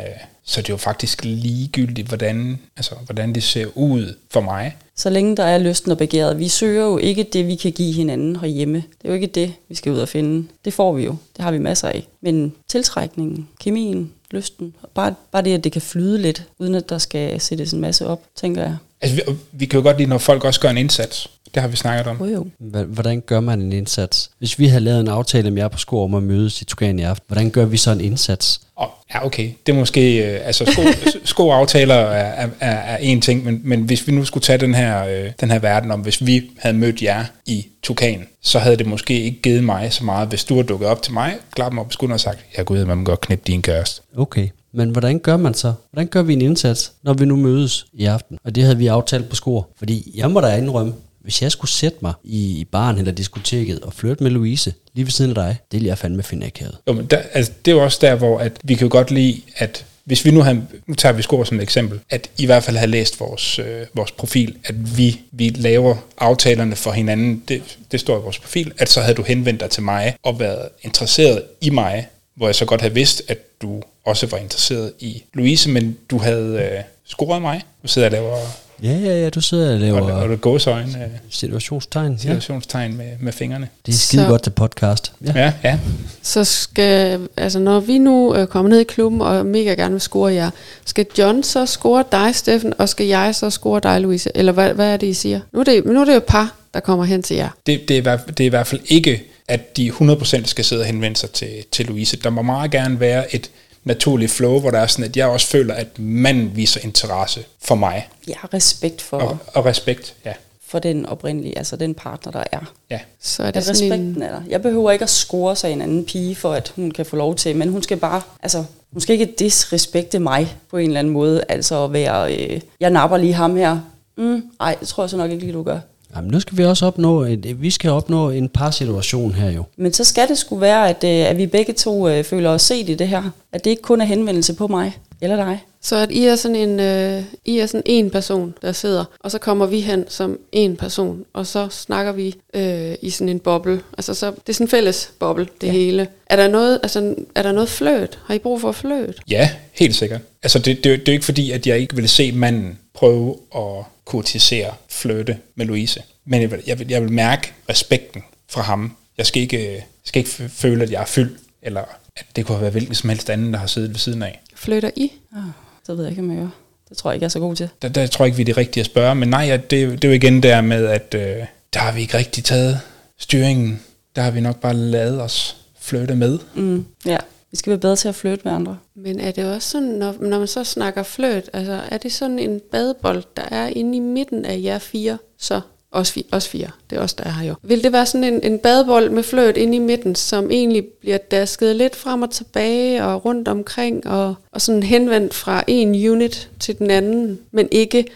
så 0.49 0.61
er 0.61 0.63
det 0.63 0.71
jo 0.71 0.77
faktisk 0.77 1.25
ligegyldigt, 1.25 2.09
hvordan, 2.09 2.59
altså, 2.77 2.95
hvordan 3.05 3.35
det 3.35 3.43
ser 3.43 3.67
ud 3.75 4.15
for 4.31 4.41
mig. 4.41 4.77
Så 4.97 5.11
længe 5.11 5.37
der 5.37 5.45
er 5.45 5.59
lysten 5.59 5.91
og 5.91 5.99
begæret. 5.99 6.39
Vi 6.39 6.49
søger 6.49 6.85
jo 6.85 6.99
ikke 6.99 7.23
det, 7.23 7.47
vi 7.47 7.57
kan 7.57 7.73
give 7.73 7.93
hinanden 7.93 8.37
herhjemme. 8.37 8.77
Det 8.77 9.05
er 9.05 9.09
jo 9.09 9.15
ikke 9.15 9.27
det, 9.27 9.53
vi 9.69 9.75
skal 9.75 9.93
ud 9.93 9.99
og 9.99 10.09
finde. 10.09 10.49
Det 10.65 10.73
får 10.73 10.93
vi 10.93 11.05
jo. 11.05 11.17
Det 11.37 11.45
har 11.45 11.51
vi 11.51 11.59
masser 11.59 11.89
af. 11.89 12.07
Men 12.21 12.55
tiltrækningen, 12.69 13.49
kemien, 13.61 14.13
lysten, 14.31 14.75
bare, 14.95 15.15
bare 15.33 15.43
det, 15.43 15.55
at 15.55 15.65
det 15.65 15.73
kan 15.73 15.83
flyde 15.83 16.19
lidt, 16.19 16.43
uden 16.59 16.75
at 16.75 16.89
der 16.89 16.99
skal 16.99 17.41
sættes 17.41 17.73
en 17.73 17.81
masse 17.81 18.07
op, 18.07 18.23
tænker 18.37 18.63
jeg. 18.63 18.77
Altså, 19.01 19.17
vi, 19.17 19.23
vi 19.53 19.67
kan 19.67 19.79
jo 19.79 19.83
godt 19.83 19.99
lide, 19.99 20.09
når 20.09 20.19
folk 20.19 20.45
også 20.45 20.61
gør 20.61 20.71
en 20.71 20.79
indsats. 20.79 21.31
Det 21.55 21.63
har 21.63 21.69
vi 21.69 21.77
snakket 21.77 22.07
om. 22.07 22.17
Jo 22.21 22.27
jo. 22.27 22.47
Hvordan 22.85 23.21
gør 23.21 23.41
man 23.41 23.61
en 23.63 23.73
indsats? 23.73 24.31
Hvis 24.39 24.59
vi 24.59 24.67
havde 24.67 24.85
lavet 24.85 25.01
en 25.01 25.09
aftale 25.09 25.51
med 25.51 25.63
jer 25.63 25.69
på 25.69 25.79
sko 25.79 26.03
om 26.03 26.15
at 26.15 26.23
mødes 26.23 26.63
i 26.63 26.65
Tugan 26.65 26.99
i 26.99 27.03
aften, 27.03 27.25
hvordan 27.27 27.51
gør 27.51 27.65
vi 27.65 27.77
så 27.77 27.91
en 27.91 28.01
indsats? 28.01 28.61
Og, 28.77 28.91
ja, 29.15 29.27
okay. 29.27 29.51
Det 29.67 29.73
er 29.73 29.77
måske... 29.77 30.27
Øh, 30.27 30.47
altså, 30.47 30.65
sko, 30.73 30.83
skoaftaler 31.35 31.95
er, 31.95 32.45
er, 32.45 32.49
er, 32.61 32.71
er 32.71 32.97
en 32.97 33.21
ting, 33.21 33.45
men, 33.45 33.61
men 33.65 33.81
hvis 33.81 34.07
vi 34.07 34.13
nu 34.13 34.25
skulle 34.25 34.43
tage 34.43 34.59
den 34.59 34.75
her, 34.75 35.05
øh, 35.05 35.31
den 35.41 35.51
her 35.51 35.59
verden 35.59 35.91
om, 35.91 36.01
hvis 36.01 36.27
vi 36.27 36.51
havde 36.59 36.77
mødt 36.77 37.03
jer 37.03 37.25
i 37.47 37.67
Tukan, 37.83 38.27
så 38.43 38.59
havde 38.59 38.77
det 38.77 38.87
måske 38.87 39.23
ikke 39.23 39.43
givet 39.43 39.65
mig 39.65 39.93
så 39.93 40.05
meget, 40.05 40.29
hvis 40.29 40.45
du 40.45 40.55
havde 40.55 40.67
dukket 40.67 40.89
op 40.89 41.03
til 41.03 41.13
mig, 41.13 41.37
klappet 41.55 41.75
mig 41.75 41.85
på 41.85 41.91
skulderen 41.91 42.15
og 42.15 42.21
sagt, 42.21 42.39
jeg 42.57 42.65
går 42.65 42.75
ud, 42.75 42.85
man 42.85 42.99
må 42.99 43.05
godt 43.05 43.21
knippe 43.21 43.45
din 43.47 43.63
kæreste. 43.63 44.03
Okay, 44.17 44.49
men 44.73 44.91
hvordan 44.91 45.19
gør 45.19 45.37
man 45.37 45.55
så? 45.55 45.73
Hvordan 45.93 46.09
gør 46.09 46.23
vi 46.23 46.33
en 46.33 46.43
indsats, 46.43 46.93
når 47.03 47.15
vi 47.15 47.25
nu 47.25 47.37
mødes 47.37 47.87
i 47.93 48.05
aften? 48.05 48.39
Og 48.45 48.55
det 48.55 48.63
havde 48.63 48.79
vi 48.79 48.87
aftalt 48.87 49.29
på 49.29 49.37
skor. 49.37 49.69
Fordi 49.79 50.13
jeg 50.15 50.31
må 50.31 50.41
da 50.41 50.57
indrømme, 50.57 50.93
hvis 51.29 51.43
jeg 51.43 51.53
skulle 51.53 51.71
sætte 51.71 51.99
mig 52.03 52.13
i 52.25 52.67
baren 52.73 52.99
eller 52.99 53.13
diskoteket 53.13 53.81
og 53.81 53.93
flirte 53.93 54.23
med 54.23 54.31
Louise 54.31 54.75
lige 54.95 55.05
ved 55.05 55.13
siden 55.13 55.31
af 55.31 55.35
dig, 55.35 55.57
det 55.73 55.79
ville 55.79 55.89
jeg 55.89 55.99
fandme 55.99 56.23
finde 56.23 56.47
akavet. 56.47 56.77
Jo, 56.89 56.93
men 56.93 57.07
der, 57.07 57.23
altså, 57.33 57.53
det 57.65 57.71
er 57.71 57.77
jo 57.77 57.85
også 57.85 57.99
der, 58.01 58.15
hvor 58.15 58.39
at 58.39 58.53
vi 58.65 58.75
kan 58.75 58.87
jo 58.87 58.93
godt 58.93 59.11
lide, 59.11 59.41
at 59.57 59.85
hvis 60.05 60.25
vi 60.25 60.31
nu 60.31 60.41
har, 60.41 60.63
nu 60.87 60.95
tager 60.95 61.13
vi 61.13 61.23
skor 61.23 61.45
som 61.45 61.57
et 61.57 61.63
eksempel, 61.63 62.01
at 62.11 62.31
i 62.39 62.47
hvert 62.47 62.63
fald 62.63 62.77
har 62.77 62.87
læst 62.87 63.21
vores, 63.21 63.59
øh, 63.59 63.87
vores 63.95 64.11
profil, 64.11 64.57
at 64.65 64.99
vi, 64.99 65.21
vi 65.33 65.49
laver 65.49 65.97
aftalerne 66.19 66.77
for 66.77 66.93
hinanden, 66.93 67.43
det, 67.49 67.79
det 67.93 68.01
står 68.01 68.19
i 68.19 68.23
vores 68.23 68.39
profil, 68.39 68.73
at 68.79 68.89
så 68.89 69.01
havde 69.01 69.15
du 69.15 69.23
henvendt 69.23 69.61
dig 69.61 69.71
til 69.71 69.83
mig 69.83 70.17
og 70.23 70.41
været 70.41 70.69
interesseret 70.83 71.43
i 71.61 71.71
mig, 71.71 72.09
hvor 72.35 72.49
jeg 72.49 72.55
så 72.55 72.65
godt 72.65 72.81
havde 72.81 72.95
vidst, 72.95 73.23
at 73.29 73.39
du 73.63 73.83
også 74.05 74.27
var 74.27 74.39
interesseret 74.39 74.93
i 74.99 75.23
Louise, 75.35 75.71
men 75.71 75.99
du 76.11 76.19
havde 76.19 76.71
øh, 76.73 76.85
scoret 77.07 77.43
mig. 77.43 77.63
Du 77.83 77.89
sidder 77.89 78.09
og 78.09 78.13
laver 78.13 78.37
Ja, 78.83 78.93
ja, 78.93 79.23
ja, 79.23 79.31
du 79.31 79.41
sidder 79.41 79.67
og 79.69 79.73
og, 79.75 79.81
laver 79.81 80.01
og 80.13 80.29
det 80.29 80.41
gåsøjne, 80.41 80.93
øh, 81.05 81.09
situationstegn. 81.31 82.13
Ja. 82.13 82.19
situationstegn 82.19 82.97
med, 82.97 83.07
med 83.21 83.33
fingrene. 83.33 83.69
Det 83.87 83.93
er 83.95 83.97
skide 83.99 84.23
Så- 84.23 84.29
godt 84.29 84.43
til 84.43 84.51
podcast. 84.51 85.13
Ja. 85.27 85.33
Ja, 85.37 85.53
ja. 85.65 85.79
Så 86.23 86.45
skal, 86.45 87.21
altså 87.37 87.59
når 87.59 87.81
vi 87.81 87.99
nu 87.99 88.35
øh, 88.35 88.47
kommer 88.47 88.71
ned 88.71 88.81
i 88.81 88.85
klubben 88.85 89.21
og 89.21 89.47
mega 89.47 89.75
gerne 89.75 89.93
vil 89.93 90.01
score 90.01 90.33
jer, 90.33 90.51
skal 90.85 91.07
John 91.19 91.43
så 91.43 91.67
score 91.67 92.05
dig, 92.13 92.35
Steffen, 92.35 92.75
og 92.79 92.89
skal 92.89 93.07
jeg 93.07 93.35
så 93.35 93.51
score 93.51 93.81
dig, 93.81 94.01
Louise? 94.01 94.31
Eller 94.35 94.53
hvad, 94.53 94.75
hvad 94.75 94.93
er 94.93 94.97
det, 94.97 95.07
I 95.07 95.15
siger? 95.15 95.41
Nu 95.53 95.61
er 95.61 95.65
det, 95.65 95.85
nu 95.85 96.01
er 96.01 96.05
det 96.05 96.15
jo 96.15 96.21
par, 96.27 96.55
der 96.75 96.81
kommer 96.81 97.05
hen 97.05 97.23
til 97.23 97.37
jer. 97.37 97.49
det, 97.67 97.81
det, 97.89 97.95
er, 97.95 97.99
i 97.99 98.03
hvert- 98.03 98.29
det 98.29 98.41
er 98.41 98.47
i 98.47 98.49
hvert 98.49 98.67
fald 98.67 98.81
ikke, 98.87 99.23
at 99.49 99.77
de 99.77 99.91
100% 99.91 100.43
skal 100.47 100.65
sidde 100.65 100.81
og 100.83 100.87
henvende 100.87 101.17
sig 101.17 101.31
til, 101.31 101.49
til 101.73 101.87
Louise. 101.87 102.17
Der 102.17 102.31
må 102.31 102.43
meget 102.43 102.71
gerne 102.71 103.01
være 103.01 103.35
et 103.35 103.51
naturligt 103.89 104.33
flow, 104.33 104.61
hvor 104.61 104.71
der 104.71 104.79
er 104.79 104.87
sådan, 104.87 105.05
at 105.05 105.17
jeg 105.17 105.27
også 105.27 105.47
føler, 105.47 105.75
at 105.75 105.99
manden 105.99 106.57
viser 106.57 106.81
interesse 106.85 107.45
for 107.63 107.75
mig. 107.75 108.09
Jeg 108.29 108.37
har 108.39 108.55
respekt 108.55 109.03
for, 109.03 109.17
Og, 109.19 109.39
og 109.55 109.65
respekt, 109.65 110.15
ja. 110.25 110.33
for 110.69 110.79
den 110.79 111.07
oprindelige, 111.07 111.59
altså 111.59 111.77
den 111.77 111.95
partner, 111.95 112.33
der 112.33 112.45
er. 112.53 112.73
ja. 112.91 113.01
Så 113.21 113.43
er 113.43 113.51
det 113.51 113.57
At 113.57 113.65
sådan 113.65 113.83
respekten 113.83 114.17
en, 114.17 114.23
er 114.23 114.31
der. 114.31 114.43
Jeg 114.49 114.63
behøver 114.63 114.91
ikke 114.91 115.03
at 115.03 115.11
score 115.11 115.57
sig 115.57 115.73
en 115.73 115.83
anden 115.83 116.05
pige, 116.05 116.37
for 116.37 116.53
at 116.53 116.73
hun 116.77 116.91
kan 116.91 117.07
få 117.07 117.17
lov 117.17 117.35
til, 117.35 117.57
men 117.57 117.69
hun 117.69 117.83
skal 117.83 117.97
bare, 117.97 118.23
altså, 118.43 118.65
hun 118.93 119.01
skal 119.01 119.13
ikke 119.21 119.35
disrespekte 119.39 120.19
mig 120.19 120.57
på 120.71 120.77
en 120.77 120.87
eller 120.87 120.99
anden 120.99 121.13
måde, 121.13 121.45
altså 121.49 121.85
at 121.85 121.93
være, 121.93 122.35
øh, 122.37 122.61
jeg 122.81 122.91
napper 122.91 123.17
lige 123.17 123.35
ham 123.35 123.57
her. 123.57 123.81
Mm, 124.17 124.43
ej, 124.61 124.77
det 124.81 124.89
tror 124.89 125.03
jeg 125.03 125.11
så 125.11 125.17
nok 125.17 125.31
ikke 125.31 125.43
lige, 125.45 125.53
du 125.55 125.63
gør. 125.63 125.79
Jamen, 126.17 126.31
nu 126.31 126.41
skal 126.41 126.59
vi 126.59 126.65
også 126.65 126.87
opnå, 126.87 127.23
et, 127.23 127.63
vi 127.63 127.71
skal 127.71 127.91
opnå 127.91 128.31
en 128.31 128.49
par 128.49 128.71
situation 128.71 129.33
her 129.33 129.51
jo. 129.51 129.65
Men 129.77 129.93
så 129.93 130.05
skal 130.05 130.29
det 130.29 130.39
sgu 130.39 130.57
være, 130.57 130.89
at, 130.89 131.05
øh, 131.05 131.31
at 131.31 131.39
vi 131.39 131.47
begge 131.47 131.73
to 131.73 132.09
øh, 132.09 132.25
føler 132.25 132.51
os 132.51 132.63
set 132.63 132.89
i 132.89 132.95
det 132.95 133.09
her. 133.09 133.31
At 133.53 133.65
det 133.65 133.71
ikke 133.71 133.83
kun 133.83 134.01
er 134.01 134.05
henvendelse 134.05 134.55
på 134.55 134.67
mig 134.67 134.99
eller 135.21 135.37
dig. 135.37 135.65
Så 135.81 135.97
at 135.97 136.11
I 136.11 136.25
er 136.25 136.37
sådan 136.37 136.57
en, 136.57 136.81
øh, 136.81 137.23
I 137.45 137.59
er 137.59 137.67
sådan 137.67 137.83
en 137.87 138.11
person, 138.11 138.55
der 138.63 138.73
sidder, 138.73 139.05
og 139.21 139.31
så 139.31 139.39
kommer 139.39 139.67
vi 139.67 139.81
hen 139.81 140.05
som 140.09 140.39
en 140.53 140.77
person, 140.77 141.25
og 141.33 141.47
så 141.47 141.69
snakker 141.71 142.13
vi 142.13 142.35
øh, 142.55 142.95
i 143.03 143.11
sådan 143.11 143.29
en 143.29 143.39
boble. 143.39 143.81
Altså 143.99 144.15
så, 144.15 144.31
det 144.31 144.49
er 144.49 144.53
sådan 144.53 144.65
en 144.65 144.71
fælles 144.71 145.13
boble, 145.19 145.49
det 145.61 145.67
ja. 145.67 145.73
hele. 145.73 146.09
Er 146.27 146.37
der 146.37 146.49
noget, 146.49 146.81
altså, 146.83 147.15
er 147.35 147.43
der 147.43 147.53
noget 147.53 147.69
fløt? 147.69 148.19
Har 148.25 148.35
I 148.35 148.39
brug 148.39 148.61
for 148.61 148.73
fløt? 148.73 149.17
Ja, 149.31 149.51
helt 149.73 149.95
sikkert. 149.95 150.21
Altså, 150.43 150.59
det, 150.59 150.77
det, 150.77 150.85
det 150.85 151.09
er 151.09 151.13
jo 151.13 151.13
ikke 151.13 151.25
fordi, 151.25 151.51
at 151.51 151.67
jeg 151.67 151.79
ikke 151.79 151.97
vil 151.97 152.09
se 152.09 152.33
manden 152.33 152.79
prøve 152.95 153.37
at 153.57 153.85
kurtisere 154.09 154.75
flirte 154.89 155.39
med 155.55 155.67
Louise. 155.67 156.03
Men 156.25 156.41
jeg 156.41 156.51
vil, 156.51 156.63
jeg 156.67 156.79
vil, 156.79 156.89
jeg 156.89 157.03
vil 157.03 157.13
mærke 157.13 157.53
respekten 157.69 158.23
fra 158.49 158.63
ham. 158.63 158.97
Jeg 159.19 159.27
skal 159.27 159.43
ikke, 159.43 159.85
skal 160.05 160.21
ikke 160.21 160.31
føle, 160.49 160.83
at 160.83 160.91
jeg 160.91 161.01
er 161.01 161.07
fyldt, 161.07 161.39
eller 161.63 161.83
at 162.17 162.27
det 162.37 162.47
kunne 162.47 162.55
have 162.55 162.63
været 162.63 162.73
hvilken 162.73 162.95
som 162.95 163.11
helst 163.11 163.31
anden, 163.31 163.53
der 163.53 163.59
har 163.59 163.67
siddet 163.67 163.91
ved 163.91 163.99
siden 163.99 164.23
af. 164.23 164.41
Flytter 164.55 164.91
I? 164.97 165.13
Oh, 165.37 165.43
det 165.87 165.97
ved 165.97 166.05
jeg 166.05 166.11
ikke, 166.11 166.23
om 166.23 166.31
jeg 166.31 166.39
gør. 166.39 166.49
Det 166.89 166.97
tror 166.97 167.11
jeg 167.11 167.15
ikke, 167.15 167.23
jeg 167.23 167.29
er 167.29 167.31
så 167.31 167.41
god 167.41 167.57
til. 167.57 167.69
Der, 167.83 167.89
der 167.89 168.07
tror 168.07 168.25
jeg 168.25 168.29
ikke, 168.29 168.37
vi 168.37 168.43
er 168.43 168.45
det 168.45 168.57
rigtige 168.57 168.81
at 168.81 168.87
spørge, 168.87 169.15
men 169.15 169.29
nej, 169.29 169.57
det, 169.57 169.71
det 169.71 170.05
er 170.05 170.09
jo 170.09 170.15
igen 170.15 170.43
der 170.43 170.61
med, 170.61 170.87
at 170.87 171.15
øh, 171.15 171.45
der 171.73 171.81
har 171.81 171.93
vi 171.93 172.01
ikke 172.01 172.19
rigtig 172.19 172.45
taget 172.45 172.81
styringen. 173.19 173.81
Der 174.17 174.23
har 174.23 174.31
vi 174.31 174.41
nok 174.41 174.61
bare 174.61 174.75
lavet 174.75 175.23
os 175.23 175.57
flytte 175.81 176.15
med. 176.15 176.39
Mm, 176.55 176.87
ja, 177.07 177.17
vi 177.51 177.57
skal 177.57 177.71
være 177.71 177.81
bedre 177.81 177.97
til 177.97 178.09
at 178.09 178.15
flytte 178.15 178.45
med 178.45 178.53
andre. 178.53 178.79
Men 178.95 179.21
er 179.21 179.31
det 179.31 179.55
også 179.55 179.69
sådan, 179.69 179.89
når, 179.89 180.15
når 180.21 180.39
man 180.39 180.49
så 180.49 180.65
snakker 180.65 181.03
fløt, 181.03 181.51
altså 181.53 181.81
er 181.89 181.99
det 181.99 182.13
sådan 182.13 182.39
en 182.39 182.61
badebold, 182.73 183.23
der 183.37 183.43
er 183.51 183.67
inde 183.67 183.97
i 183.97 184.01
midten 184.01 184.45
af 184.45 184.61
jer 184.63 184.79
fire, 184.79 185.19
så 185.39 185.61
os, 185.91 186.13
fi, 186.13 186.27
os 186.33 186.49
fire, 186.49 186.71
det 186.91 186.99
er 186.99 187.03
os, 187.03 187.15
der 187.15 187.25
er 187.25 187.31
her 187.31 187.49
jo. 187.49 187.55
Vil 187.63 187.85
det 187.85 187.93
være 187.93 188.07
sådan 188.07 188.35
en, 188.35 188.43
en 188.43 188.59
badebold 188.59 189.11
med 189.11 189.23
fløt 189.23 189.57
inde 189.57 189.77
i 189.77 189.79
midten, 189.79 190.15
som 190.15 190.51
egentlig 190.51 190.87
bliver 191.01 191.19
dasket 191.19 191.77
lidt 191.77 191.97
frem 191.97 192.23
og 192.23 192.31
tilbage 192.31 193.05
og 193.05 193.25
rundt 193.25 193.49
omkring, 193.49 194.07
og, 194.07 194.35
og 194.53 194.61
sådan 194.61 194.83
henvendt 194.83 195.35
fra 195.35 195.65
en 195.67 196.11
unit 196.11 196.51
til 196.61 196.79
den 196.79 196.91
anden, 196.91 197.39
men 197.51 197.69
ikke 197.71 198.07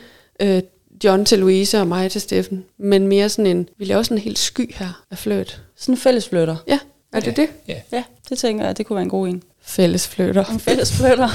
øh, 0.40 0.62
John 1.04 1.24
til 1.24 1.38
Louise 1.38 1.80
og 1.80 1.86
mig 1.86 2.10
til 2.10 2.20
Steffen, 2.20 2.64
men 2.78 3.06
mere 3.08 3.28
sådan 3.28 3.56
en, 3.56 3.68
vi 3.76 3.84
laver 3.84 4.02
sådan 4.02 4.16
en 4.16 4.22
helt 4.22 4.38
sky 4.38 4.74
her 4.74 5.04
af 5.10 5.18
fløt. 5.18 5.62
Sådan 5.76 5.92
en 5.92 5.98
fælles 5.98 6.28
flytter. 6.28 6.56
Ja, 6.66 6.78
er 7.12 7.20
det 7.20 7.38
ja, 7.38 7.42
det? 7.42 7.48
Ja. 7.68 7.76
Ja, 7.92 8.04
det 8.32 8.38
tænker 8.40 8.64
jeg, 8.66 8.78
det 8.78 8.86
kunne 8.86 8.94
være 8.94 9.02
en 9.02 9.08
god 9.10 9.28
en. 9.28 9.42
Fælles 9.62 10.08
flytter. 10.08 10.44
En 10.44 10.60
fælles 10.60 10.92
flytter. 10.92 11.28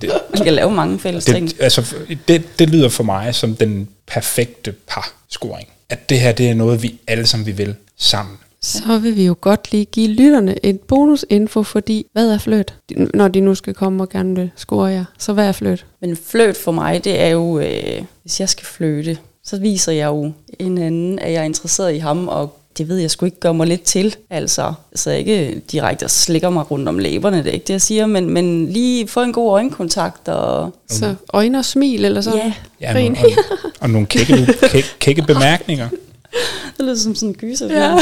Det, 0.00 0.10
Man 0.34 0.44
kan 0.44 0.52
lave 0.52 0.70
mange 0.70 0.98
fælles 0.98 1.24
ting. 1.24 1.48
det, 1.48 1.56
altså, 1.60 1.94
det, 2.28 2.58
det 2.58 2.70
lyder 2.70 2.88
for 2.88 3.04
mig 3.04 3.34
som 3.34 3.56
den 3.56 3.88
perfekte 4.06 4.72
par-scoring. 4.72 5.68
At 5.88 6.08
det 6.08 6.20
her, 6.20 6.32
det 6.32 6.48
er 6.48 6.54
noget, 6.54 6.82
vi 6.82 7.00
alle 7.06 7.26
sammen 7.26 7.46
vi 7.46 7.52
vil 7.52 7.74
sammen. 7.96 8.36
Så 8.62 8.98
vil 8.98 9.16
vi 9.16 9.26
jo 9.26 9.36
godt 9.40 9.72
lige 9.72 9.84
give 9.84 10.08
lytterne 10.08 10.66
et 10.66 10.80
bonusinfo, 10.80 11.62
fordi 11.62 12.06
hvad 12.12 12.30
er 12.30 12.38
fløt? 12.38 12.74
Når 13.14 13.28
de 13.28 13.40
nu 13.40 13.54
skal 13.54 13.74
komme 13.74 14.02
og 14.02 14.08
gerne 14.08 14.34
vil 14.34 14.50
score 14.56 14.86
jer, 14.86 15.04
så 15.18 15.32
hvad 15.32 15.48
er 15.48 15.52
fløt? 15.52 15.86
Men 16.00 16.16
fløt 16.16 16.56
for 16.56 16.72
mig, 16.72 17.04
det 17.04 17.20
er 17.20 17.28
jo, 17.28 17.58
øh, 17.58 18.02
hvis 18.22 18.40
jeg 18.40 18.48
skal 18.48 18.66
flytte, 18.66 19.18
så 19.44 19.58
viser 19.58 19.92
jeg 19.92 20.06
jo 20.06 20.32
en 20.58 20.78
anden, 20.78 21.18
at 21.18 21.32
jeg 21.32 21.40
er 21.40 21.44
interesseret 21.44 21.94
i 21.94 21.98
ham, 21.98 22.28
og 22.28 22.58
det 22.78 22.88
ved 22.88 22.96
jeg 22.98 23.10
sgu 23.10 23.26
ikke 23.26 23.40
gør 23.40 23.52
mig 23.52 23.66
lidt 23.66 23.82
til. 23.82 24.16
Altså, 24.30 24.72
så 24.94 25.10
jeg 25.10 25.18
ikke 25.18 25.60
direkte 25.72 26.08
slikker 26.08 26.50
mig 26.50 26.70
rundt 26.70 26.88
om 26.88 26.98
læberne, 26.98 27.38
det 27.38 27.46
er 27.46 27.50
ikke 27.50 27.64
det, 27.66 27.72
jeg 27.72 27.82
siger, 27.82 28.06
men, 28.06 28.30
men 28.30 28.66
lige 28.72 29.08
få 29.08 29.22
en 29.22 29.32
god 29.32 29.52
øjenkontakt. 29.52 30.28
Og, 30.28 30.74
Så 30.88 31.14
øjne 31.32 31.58
og 31.58 31.64
smil 31.64 32.04
eller 32.04 32.20
så? 32.20 32.36
ja, 32.36 32.52
Ja, 32.80 33.08
og, 33.10 33.16
og, 33.24 33.70
og 33.80 33.90
nogle 33.90 34.06
kække, 34.06 34.34
kække, 34.72 34.88
kække 34.98 35.22
bemærkninger. 35.22 35.88
det 36.76 36.84
lyder 36.84 36.96
som 36.96 37.14
sådan 37.14 37.28
en 37.28 37.34
gyser. 37.34 37.68
Ja. 37.72 37.96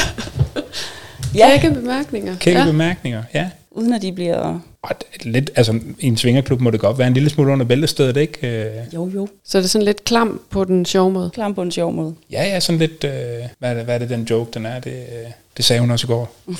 ja. 1.34 1.50
Kække 1.60 1.74
bemærkninger. 1.80 2.36
Kække 2.36 2.60
ja. 2.60 2.66
bemærkninger, 2.66 3.22
ja. 3.34 3.50
Uden 3.74 3.92
at 3.92 4.02
de 4.02 4.12
bliver... 4.12 4.60
Er 4.84 4.94
lidt, 5.24 5.50
altså, 5.54 5.80
i 5.98 6.06
en 6.06 6.16
svingerklub 6.16 6.60
må 6.60 6.70
det 6.70 6.80
godt 6.80 6.98
være 6.98 7.08
en 7.08 7.14
lille 7.14 7.30
smule 7.30 7.52
under 7.52 7.66
bæltestedet, 7.66 8.16
ikke? 8.16 8.66
Øh, 8.66 8.94
Jo, 8.94 9.10
jo. 9.14 9.28
Så 9.44 9.58
er 9.58 9.62
det 9.62 9.70
sådan 9.70 9.84
lidt 9.84 10.04
klam 10.04 10.40
på 10.50 10.64
den 10.64 10.84
sjove 10.84 11.12
måde. 11.12 11.30
Klam 11.30 11.54
på 11.54 11.62
en 11.62 11.70
sjov 11.70 11.92
måde. 11.92 12.14
Ja, 12.30 12.42
ja, 12.44 12.60
sådan 12.60 12.78
lidt, 12.78 13.04
øh, 13.04 13.12
hvad, 13.58 13.70
er 13.70 13.74
det, 13.74 13.84
hvad 13.84 13.94
er 13.94 13.98
det, 13.98 14.10
den 14.10 14.22
joke, 14.22 14.50
den 14.54 14.66
er? 14.66 14.80
Det, 14.80 14.92
øh, 14.92 15.30
det 15.56 15.64
sagde 15.64 15.80
hun 15.80 15.90
også 15.90 16.06
i 16.06 16.08
går. 16.08 16.34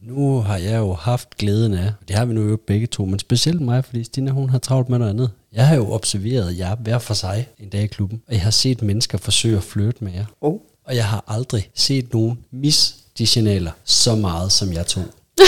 Nu 0.00 0.40
har 0.40 0.56
jeg 0.56 0.78
jo 0.78 0.92
haft 0.92 1.36
glæden 1.36 1.74
af, 1.74 1.92
det 2.08 2.16
har 2.16 2.24
vi 2.24 2.34
nu 2.34 2.48
jo 2.48 2.58
begge 2.66 2.86
to, 2.86 3.04
men 3.04 3.18
specielt 3.18 3.60
mig, 3.60 3.84
fordi 3.84 4.04
Stina 4.04 4.30
hun 4.30 4.50
har 4.50 4.58
travlt 4.58 4.88
med 4.88 4.98
noget 4.98 5.10
andet. 5.10 5.30
Jeg 5.52 5.66
har 5.66 5.76
jo 5.76 5.92
observeret 5.92 6.58
jer 6.58 6.74
hver 6.76 6.98
for 6.98 7.14
sig 7.14 7.46
en 7.58 7.68
dag 7.68 7.82
i 7.82 7.86
klubben, 7.86 8.22
og 8.28 8.34
jeg 8.34 8.42
har 8.42 8.50
set 8.50 8.82
mennesker 8.82 9.18
forsøge 9.18 9.56
at 9.56 9.62
flytte 9.62 10.04
med 10.04 10.12
jer. 10.12 10.24
Oh. 10.40 10.58
Og 10.86 10.96
jeg 10.96 11.04
har 11.04 11.24
aldrig 11.28 11.70
set 11.74 12.12
nogen 12.12 12.38
mis 12.50 12.94
de 13.18 13.26
signaler 13.26 13.70
så 13.84 14.14
meget, 14.14 14.52
som 14.52 14.72
jeg 14.72 14.86
tog. 14.86 15.04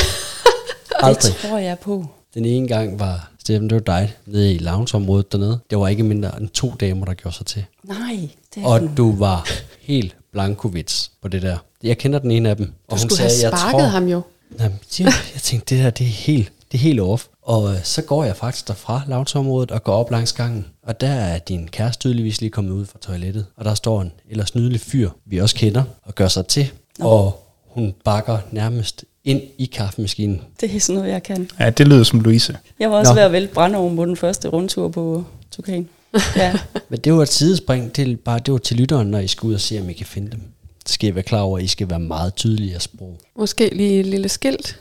aldrig. 1.00 1.32
Det 1.32 1.48
tror 1.48 1.58
jeg 1.58 1.78
på. 1.78 2.06
Den 2.34 2.44
ene 2.44 2.68
gang 2.68 2.98
var, 3.00 3.30
Steffen, 3.38 3.70
det 3.70 3.74
var 3.74 3.80
dig, 3.98 4.14
nede 4.26 4.54
i 4.54 4.58
loungeområdet 4.58 5.32
dernede. 5.32 5.58
Det 5.70 5.78
var 5.78 5.88
ikke 5.88 6.02
mindre 6.02 6.40
end 6.40 6.48
to 6.48 6.72
damer, 6.80 7.06
der 7.06 7.14
gjorde 7.14 7.36
sig 7.36 7.46
til. 7.46 7.64
Nej, 7.84 8.28
det 8.54 8.62
er 8.62 8.66
Og 8.66 8.80
du 8.96 9.16
var 9.16 9.48
helt 9.80 10.16
blankovits 10.32 11.10
på 11.22 11.28
det 11.28 11.42
der. 11.42 11.56
Jeg 11.82 11.98
kender 11.98 12.18
den 12.18 12.30
ene 12.30 12.48
af 12.50 12.56
dem. 12.56 12.72
Og 12.88 12.98
Du 12.98 13.02
skulle 13.08 13.20
have 13.20 13.30
sparket 13.30 13.90
ham 13.90 14.08
jo. 14.08 14.22
Jamen, 14.60 14.78
jeg, 14.98 15.12
jeg 15.34 15.42
tænkte, 15.42 15.74
det 15.74 15.82
her, 15.82 15.90
det 15.90 16.04
er 16.06 16.10
helt, 16.10 16.52
det 16.72 16.78
er 16.78 16.82
helt 16.82 17.00
off. 17.00 17.24
Og 17.42 17.72
øh, 17.74 17.84
så 17.84 18.02
går 18.02 18.24
jeg 18.24 18.36
faktisk 18.36 18.68
derfra 18.68 19.02
loungeområdet 19.08 19.70
og 19.70 19.84
går 19.84 19.92
op 19.92 20.10
langs 20.10 20.32
gangen. 20.32 20.66
Og 20.82 21.00
der 21.00 21.08
er 21.10 21.38
din 21.38 21.68
kæreste 21.68 22.00
tydeligvis 22.00 22.40
lige 22.40 22.50
kommet 22.50 22.72
ud 22.72 22.86
fra 22.86 22.98
toilettet. 22.98 23.46
Og 23.56 23.64
der 23.64 23.74
står 23.74 24.02
en 24.02 24.12
ellers 24.30 24.54
nydelig 24.54 24.80
fyr, 24.80 25.10
vi 25.26 25.38
også 25.38 25.54
kender, 25.54 25.82
og 26.02 26.14
gør 26.14 26.28
sig 26.28 26.46
til. 26.46 26.70
Nå. 26.98 27.08
Og 27.08 27.42
hun 27.68 27.94
bakker 28.04 28.38
nærmest 28.50 29.04
ind 29.26 29.42
i 29.58 29.64
kaffemaskinen. 29.64 30.40
Det 30.60 30.76
er 30.76 30.80
sådan 30.80 30.98
noget, 30.98 31.12
jeg 31.12 31.22
kan. 31.22 31.50
Ja, 31.60 31.70
det 31.70 31.88
lyder 31.88 32.02
som 32.02 32.20
Louise. 32.20 32.56
Jeg 32.80 32.90
var 32.90 32.96
også 32.96 33.12
Nå. 33.12 33.14
ved 33.14 33.22
at 33.22 33.32
vælte 33.32 33.54
brændeovnen 33.54 33.96
på 33.96 34.04
den 34.04 34.16
første 34.16 34.48
rundtur 34.48 34.88
på 34.88 35.24
Tukan. 35.50 35.88
Ja. 36.36 36.52
Men 36.88 37.00
det 37.00 37.12
var 37.12 37.22
et 37.22 37.28
sidespring 37.28 37.92
til, 37.92 38.16
bare 38.16 38.38
det 38.38 38.52
var 38.52 38.58
til 38.58 38.76
lytteren, 38.76 39.08
når 39.08 39.18
I 39.18 39.26
skal 39.26 39.46
ud 39.46 39.54
og 39.54 39.60
se, 39.60 39.80
om 39.80 39.90
I 39.90 39.92
kan 39.92 40.06
finde 40.06 40.30
dem. 40.30 40.40
Så 40.86 40.94
skal 40.94 41.08
I 41.08 41.14
være 41.14 41.24
klar 41.24 41.40
over, 41.40 41.58
at 41.58 41.64
I 41.64 41.66
skal 41.66 41.90
være 41.90 42.00
meget 42.00 42.34
tydelige 42.34 42.74
at 42.74 42.82
sprog. 42.82 43.18
Måske 43.38 43.70
lige 43.72 44.00
et 44.00 44.06
lille 44.06 44.28
skilt. 44.28 44.80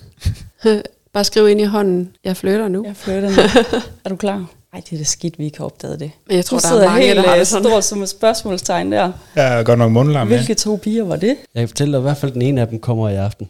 Bare 1.13 1.23
skriv 1.23 1.47
ind 1.49 1.61
i 1.61 1.63
hånden, 1.63 2.09
jeg 2.23 2.37
flytter 2.37 2.67
nu. 2.67 2.85
Jeg 2.85 2.95
flytter 2.95 3.29
nu. 3.29 3.35
er 4.05 4.09
du 4.09 4.15
klar? 4.15 4.45
Ej, 4.75 4.81
det 4.89 4.93
er 4.93 4.97
det 4.97 5.07
skidt, 5.07 5.39
vi 5.39 5.45
ikke 5.45 5.57
har 5.57 5.65
opdaget 5.65 5.99
det. 5.99 6.11
Men 6.27 6.35
jeg 6.35 6.45
tror, 6.45 6.57
Du 6.59 6.67
der 6.67 6.81
er 6.81 6.89
mange, 6.89 7.05
helt 7.05 7.15
der 7.17 7.23
har 7.23 7.33
øh, 7.33 7.39
det 7.39 7.47
sådan. 7.47 7.63
stort 7.63 7.83
som 7.83 8.01
et 8.01 8.09
spørgsmålstegn 8.09 8.91
der. 8.91 9.11
Jeg 9.35 9.59
er 9.59 9.63
godt 9.63 9.79
nok 9.79 9.91
mundlam, 9.91 10.29
ja. 10.29 10.35
Hvilke 10.35 10.53
to 10.53 10.75
piger 10.75 11.03
var 11.03 11.15
det? 11.15 11.37
Jeg 11.55 11.61
kan 11.61 11.67
fortælle 11.67 11.91
dig, 11.91 11.97
at 11.97 12.01
i 12.01 12.03
hvert 12.03 12.17
fald 12.17 12.31
den 12.31 12.41
ene 12.41 12.61
af 12.61 12.67
dem 12.67 12.79
kommer 12.79 13.09
i 13.09 13.15
aften. 13.15 13.49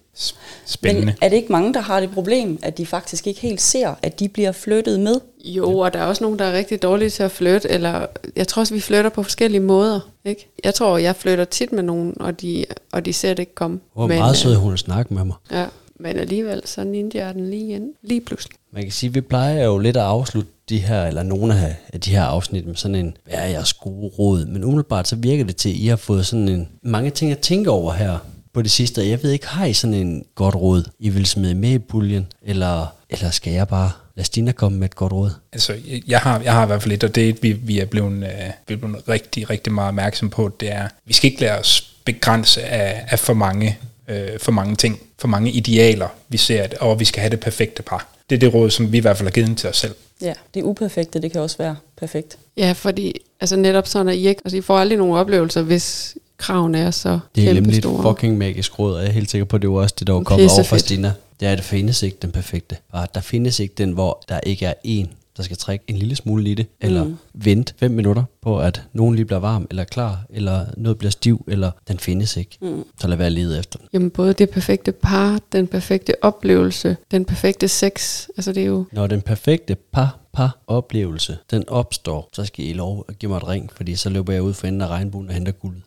Spændende. 0.65 1.05
Men 1.05 1.15
er 1.21 1.29
det 1.29 1.35
ikke 1.35 1.51
mange, 1.51 1.73
der 1.73 1.79
har 1.79 1.99
det 1.99 2.11
problem, 2.11 2.59
at 2.61 2.77
de 2.77 2.85
faktisk 2.85 3.27
ikke 3.27 3.39
helt 3.41 3.61
ser, 3.61 3.93
at 4.01 4.19
de 4.19 4.29
bliver 4.29 4.51
flyttet 4.51 4.99
med? 4.99 5.15
Jo, 5.45 5.79
og 5.79 5.93
der 5.93 5.99
er 5.99 6.03
også 6.05 6.23
nogen, 6.23 6.39
der 6.39 6.45
er 6.45 6.53
rigtig 6.53 6.81
dårlige 6.81 7.09
til 7.09 7.23
at 7.23 7.31
flytte, 7.31 7.71
eller 7.71 8.05
jeg 8.35 8.47
tror 8.47 8.59
også, 8.59 8.73
vi 8.73 8.79
flytter 8.79 9.09
på 9.09 9.23
forskellige 9.23 9.61
måder. 9.61 9.99
Ikke? 10.25 10.49
Jeg 10.63 10.73
tror, 10.73 10.97
jeg 10.97 11.15
flytter 11.15 11.45
tit 11.45 11.71
med 11.71 11.83
nogen, 11.83 12.13
og 12.19 12.41
de, 12.41 12.65
og 12.91 13.05
de 13.05 13.13
ser 13.13 13.29
det 13.29 13.39
ikke 13.39 13.55
komme. 13.55 13.79
Hvor 13.93 14.07
meget 14.07 14.31
øh, 14.31 14.35
sød 14.37 14.55
hun 14.55 14.73
at 14.73 14.79
snakke 14.79 15.13
med 15.13 15.23
mig. 15.23 15.35
Ja, 15.51 15.65
men 15.99 16.19
alligevel, 16.19 16.61
så 16.65 16.83
ninja 16.83 17.33
den 17.33 17.49
lige 17.49 17.67
igen, 17.67 17.93
lige 18.01 18.21
pludselig. 18.21 18.57
Man 18.71 18.83
kan 18.83 18.91
sige, 18.91 19.07
at 19.07 19.15
vi 19.15 19.21
plejer 19.21 19.63
jo 19.63 19.77
lidt 19.77 19.97
at 19.97 20.03
afslutte 20.03 20.51
de 20.69 20.77
her, 20.77 21.05
eller 21.05 21.23
nogle 21.23 21.75
af 21.93 22.01
de 22.01 22.11
her 22.11 22.23
afsnit 22.23 22.65
med 22.67 22.75
sådan 22.75 22.95
en, 22.95 23.17
hvad 23.23 23.35
er 23.35 23.45
jeres 23.45 23.73
gode 23.73 24.07
råd? 24.19 24.45
Men 24.45 24.63
umiddelbart 24.63 25.07
så 25.07 25.15
virker 25.15 25.43
det 25.43 25.55
til, 25.55 25.69
at 25.69 25.75
I 25.75 25.87
har 25.87 25.95
fået 25.95 26.25
sådan 26.25 26.49
en, 26.49 26.67
mange 26.81 27.09
ting 27.09 27.31
at 27.31 27.39
tænke 27.39 27.69
over 27.69 27.93
her 27.93 28.17
på 28.53 28.61
det 28.61 28.71
sidste. 28.71 29.09
Jeg 29.09 29.23
ved 29.23 29.31
ikke, 29.31 29.47
har 29.47 29.65
I 29.65 29.73
sådan 29.73 29.93
en 29.93 30.25
godt 30.35 30.55
råd, 30.55 30.83
I 30.99 31.09
vil 31.09 31.25
smide 31.25 31.55
med 31.55 31.69
i 31.69 31.79
puljen? 31.79 32.27
Eller, 32.41 32.95
eller 33.09 33.29
skal 33.31 33.53
jeg 33.53 33.67
bare 33.67 33.91
lade 34.15 34.25
Stina 34.25 34.51
komme 34.51 34.77
med 34.77 34.85
et 34.85 34.95
godt 34.95 35.13
råd? 35.13 35.29
Altså, 35.53 35.75
jeg 36.07 36.19
har, 36.19 36.41
jeg 36.41 36.53
har 36.53 36.63
i 36.63 36.67
hvert 36.67 36.81
fald 36.81 36.89
lidt, 36.89 37.03
og 37.03 37.15
det 37.15 37.43
vi, 37.43 37.51
vi 37.51 37.79
er 37.79 37.85
blevet, 37.85 38.23
øh, 38.23 38.51
vi 38.67 38.73
er 38.73 38.77
blevet 38.77 39.09
rigtig, 39.09 39.49
rigtig 39.49 39.73
meget 39.73 39.87
opmærksom 39.87 40.29
på, 40.29 40.55
det 40.59 40.71
er, 40.71 40.87
vi 41.05 41.13
skal 41.13 41.29
ikke 41.29 41.41
lade 41.41 41.59
os 41.59 41.95
begrænse 42.05 42.63
af, 42.63 43.05
af 43.09 43.19
for, 43.19 43.33
mange, 43.33 43.77
øh, 44.07 44.39
for 44.39 44.51
mange 44.51 44.75
ting, 44.75 44.99
for 45.19 45.27
mange 45.27 45.51
idealer, 45.51 46.07
vi 46.29 46.37
ser, 46.37 46.63
at, 46.63 46.73
og 46.73 46.99
vi 46.99 47.05
skal 47.05 47.21
have 47.21 47.29
det 47.29 47.39
perfekte 47.39 47.83
par. 47.83 48.07
Det 48.29 48.35
er 48.35 48.39
det 48.39 48.53
råd, 48.53 48.69
som 48.69 48.91
vi 48.91 48.97
i 48.97 49.01
hvert 49.01 49.17
fald 49.17 49.27
har 49.27 49.31
givet 49.31 49.57
til 49.57 49.69
os 49.69 49.77
selv. 49.77 49.95
Ja, 50.21 50.33
det 50.53 50.63
uperfekte, 50.63 51.21
det 51.21 51.31
kan 51.31 51.41
også 51.41 51.57
være 51.57 51.75
perfekt. 51.97 52.37
Ja, 52.57 52.71
fordi 52.71 53.13
altså 53.39 53.55
netop 53.55 53.87
sådan, 53.87 54.09
at 54.09 54.15
I, 54.15 54.27
ikke, 54.27 54.41
altså, 54.45 54.57
I 54.57 54.61
får 54.61 54.77
aldrig 54.77 54.97
nogen 54.97 55.17
oplevelser, 55.17 55.61
hvis 55.61 56.17
kravene 56.37 56.79
er 56.79 56.91
så 56.91 57.19
Det 57.35 57.49
er 57.49 57.53
nemlig 57.53 57.77
et 57.77 57.83
fucking 58.01 58.37
magisk 58.37 58.79
råd, 58.79 58.93
og 58.93 59.01
jeg 59.01 59.07
er 59.07 59.13
helt 59.13 59.31
sikker 59.31 59.45
på, 59.45 59.55
at 59.55 59.61
det 59.61 59.69
var 59.69 59.75
også 59.75 59.95
det, 59.99 60.07
der 60.07 60.13
var 60.13 60.23
kommet 60.23 60.51
over 60.51 60.63
fra. 60.63 60.77
Stina. 60.77 61.13
Det 61.39 61.47
er, 61.47 61.51
at 61.51 61.57
der 61.57 61.63
findes 61.63 62.03
ikke 62.03 62.17
den 62.21 62.31
perfekte. 62.31 62.77
Bare, 62.91 63.07
der 63.13 63.21
findes 63.21 63.59
ikke 63.59 63.73
den, 63.77 63.91
hvor 63.91 64.23
der 64.29 64.39
ikke 64.39 64.65
er 64.65 64.73
en, 64.83 65.09
der 65.37 65.43
skal 65.43 65.57
trække 65.57 65.85
en 65.87 65.95
lille 65.97 66.15
smule 66.15 66.49
i 66.51 66.53
det, 66.53 66.65
eller 66.81 67.03
Mm. 67.03 67.17
vente 67.33 67.73
fem 67.79 67.91
minutter 67.91 68.23
på, 68.41 68.59
at 68.59 68.83
nogen 68.93 69.15
lige 69.15 69.25
bliver 69.25 69.39
varm, 69.39 69.67
eller 69.69 69.83
klar, 69.83 70.25
eller 70.29 70.65
noget 70.77 70.97
bliver 70.97 71.11
stiv, 71.11 71.45
eller 71.47 71.71
den 71.87 71.99
findes 71.99 72.37
ikke. 72.37 72.57
Mm. 72.61 72.83
Så 73.01 73.07
lad 73.07 73.17
være 73.17 73.29
lede 73.29 73.59
efter 73.59 73.79
den. 73.79 73.87
Jamen 73.93 74.09
både 74.09 74.33
det 74.33 74.49
perfekte 74.49 74.91
par, 74.91 75.39
den 75.51 75.67
perfekte 75.67 76.13
oplevelse, 76.23 76.97
den 77.11 77.25
perfekte 77.25 77.67
sex, 77.67 78.27
altså 78.37 78.51
det 78.53 78.63
er 78.63 78.67
jo, 78.67 78.85
Når 78.91 79.07
den 79.07 79.21
perfekte 79.21 79.75
par 79.75 80.17
par 80.33 80.57
oplevelse, 80.67 81.37
den 81.51 81.69
opstår, 81.69 82.29
så 82.33 82.45
skal 82.45 82.65
I 82.65 82.73
lov 82.73 83.05
at 83.09 83.19
give 83.19 83.29
mig 83.29 83.37
et 83.37 83.47
ring, 83.47 83.69
fordi 83.75 83.95
så 83.95 84.09
løber 84.09 84.33
jeg 84.33 84.41
ud 84.43 84.53
for 84.53 84.67
enden 84.67 84.81
af 84.81 84.87
regnbuen 84.87 85.27
og 85.27 85.33
henter 85.33 85.51
guldet. 85.51 85.81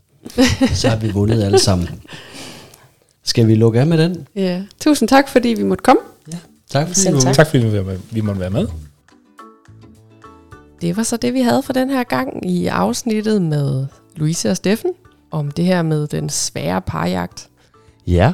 så 0.74 0.88
har 0.88 0.96
vi 0.96 1.11
vundet 1.11 1.42
alle 1.42 1.59
sammen. 1.59 1.88
Skal 3.24 3.46
vi 3.49 3.55
lukke 3.55 3.80
af 3.80 3.86
med 3.86 3.99
den? 3.99 4.26
ja. 4.36 4.62
Tusind 4.80 5.09
tak, 5.09 5.28
fordi 5.28 5.49
vi 5.49 5.62
måtte 5.62 5.82
komme. 5.82 6.01
Ja. 6.32 6.38
Tak 6.70 6.86
fordi 6.86 7.01
Selv 7.01 7.20
tak. 7.20 7.34
Tak 7.34 7.46
fordi 7.46 7.66
vi, 7.66 7.78
vi 8.11 8.20
måtte 8.20 8.40
være 8.40 8.51
med. 8.51 8.66
Det 10.81 10.97
var 10.97 11.03
så 11.03 11.16
det, 11.16 11.35
vi 11.35 11.41
havde 11.41 11.62
for 11.62 11.72
den 11.72 11.91
her 11.91 12.05
gang 12.05 12.51
i 12.51 12.66
afsnittet 12.66 13.43
med 13.43 13.87
Louise 14.16 14.51
og 14.51 14.57
Steffen 14.57 14.91
om 15.31 15.51
det 15.51 15.64
her 15.64 15.83
med 15.83 16.07
den 16.07 16.31
svære 16.31 16.83
parjagt. 16.83 17.49
Ja, 18.07 18.33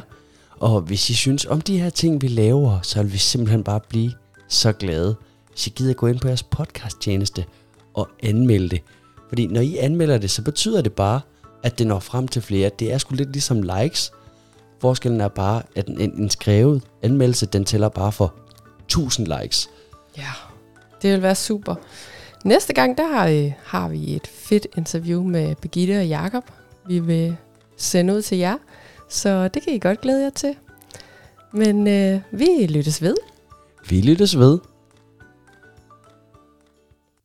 og 0.59 0.81
hvis 0.81 1.09
I 1.09 1.13
synes 1.13 1.45
om 1.45 1.61
de 1.61 1.79
her 1.79 1.89
ting, 1.89 2.21
vi 2.21 2.27
laver, 2.27 2.79
så 2.81 3.03
vil 3.03 3.13
vi 3.13 3.17
simpelthen 3.17 3.63
bare 3.63 3.79
blive 3.89 4.11
så 4.47 4.71
glade, 4.71 5.15
hvis 5.51 5.67
I 5.67 5.69
gider 5.69 5.93
gå 5.93 6.07
ind 6.07 6.19
på 6.19 6.27
jeres 6.27 6.43
podcasttjeneste 6.43 7.45
og 7.93 8.09
anmelde 8.23 8.69
det. 8.69 8.81
Fordi 9.27 9.47
når 9.47 9.61
I 9.61 9.77
anmelder 9.77 10.17
det, 10.17 10.31
så 10.31 10.41
betyder 10.41 10.81
det 10.81 10.93
bare, 10.93 11.21
at 11.63 11.79
det 11.79 11.87
når 11.87 11.99
frem 11.99 12.27
til 12.27 12.41
flere. 12.41 12.71
Det 12.79 12.93
er 12.93 12.97
sgu 12.97 13.15
lidt 13.15 13.31
ligesom 13.31 13.61
likes. 13.61 14.11
Forskellen 14.81 15.21
er 15.21 15.27
bare, 15.27 15.61
at 15.75 15.87
en, 15.87 15.99
en 16.01 16.29
skrevet 16.29 16.83
anmeldelse, 17.01 17.45
den 17.45 17.65
tæller 17.65 17.89
bare 17.89 18.11
for 18.11 18.33
1000 18.85 19.27
likes. 19.41 19.69
Ja, 20.17 20.31
det 21.01 21.13
vil 21.13 21.21
være 21.21 21.35
super. 21.35 21.75
Næste 22.45 22.73
gang, 22.73 22.97
der 22.97 23.07
har, 23.07 23.27
øh, 23.27 23.51
har 23.63 23.89
vi 23.89 24.15
et 24.15 24.27
fedt 24.27 24.67
interview 24.77 25.23
med 25.23 25.55
Birgitte 25.55 25.99
og 25.99 26.07
Jakob. 26.07 26.43
Vi 26.87 26.99
vil 26.99 27.37
sende 27.77 28.15
ud 28.15 28.21
til 28.21 28.37
jer, 28.37 28.57
så 29.09 29.47
det 29.47 29.61
kan 29.61 29.73
I 29.73 29.79
godt 29.79 30.01
glæde 30.01 30.23
jer 30.23 30.29
til. 30.29 30.55
Men 31.53 31.87
øh, 31.87 32.19
vi 32.31 32.67
lyttes 32.69 33.01
ved. 33.01 33.15
Vi 33.89 34.01
lyttes 34.01 34.37
ved. 34.37 34.59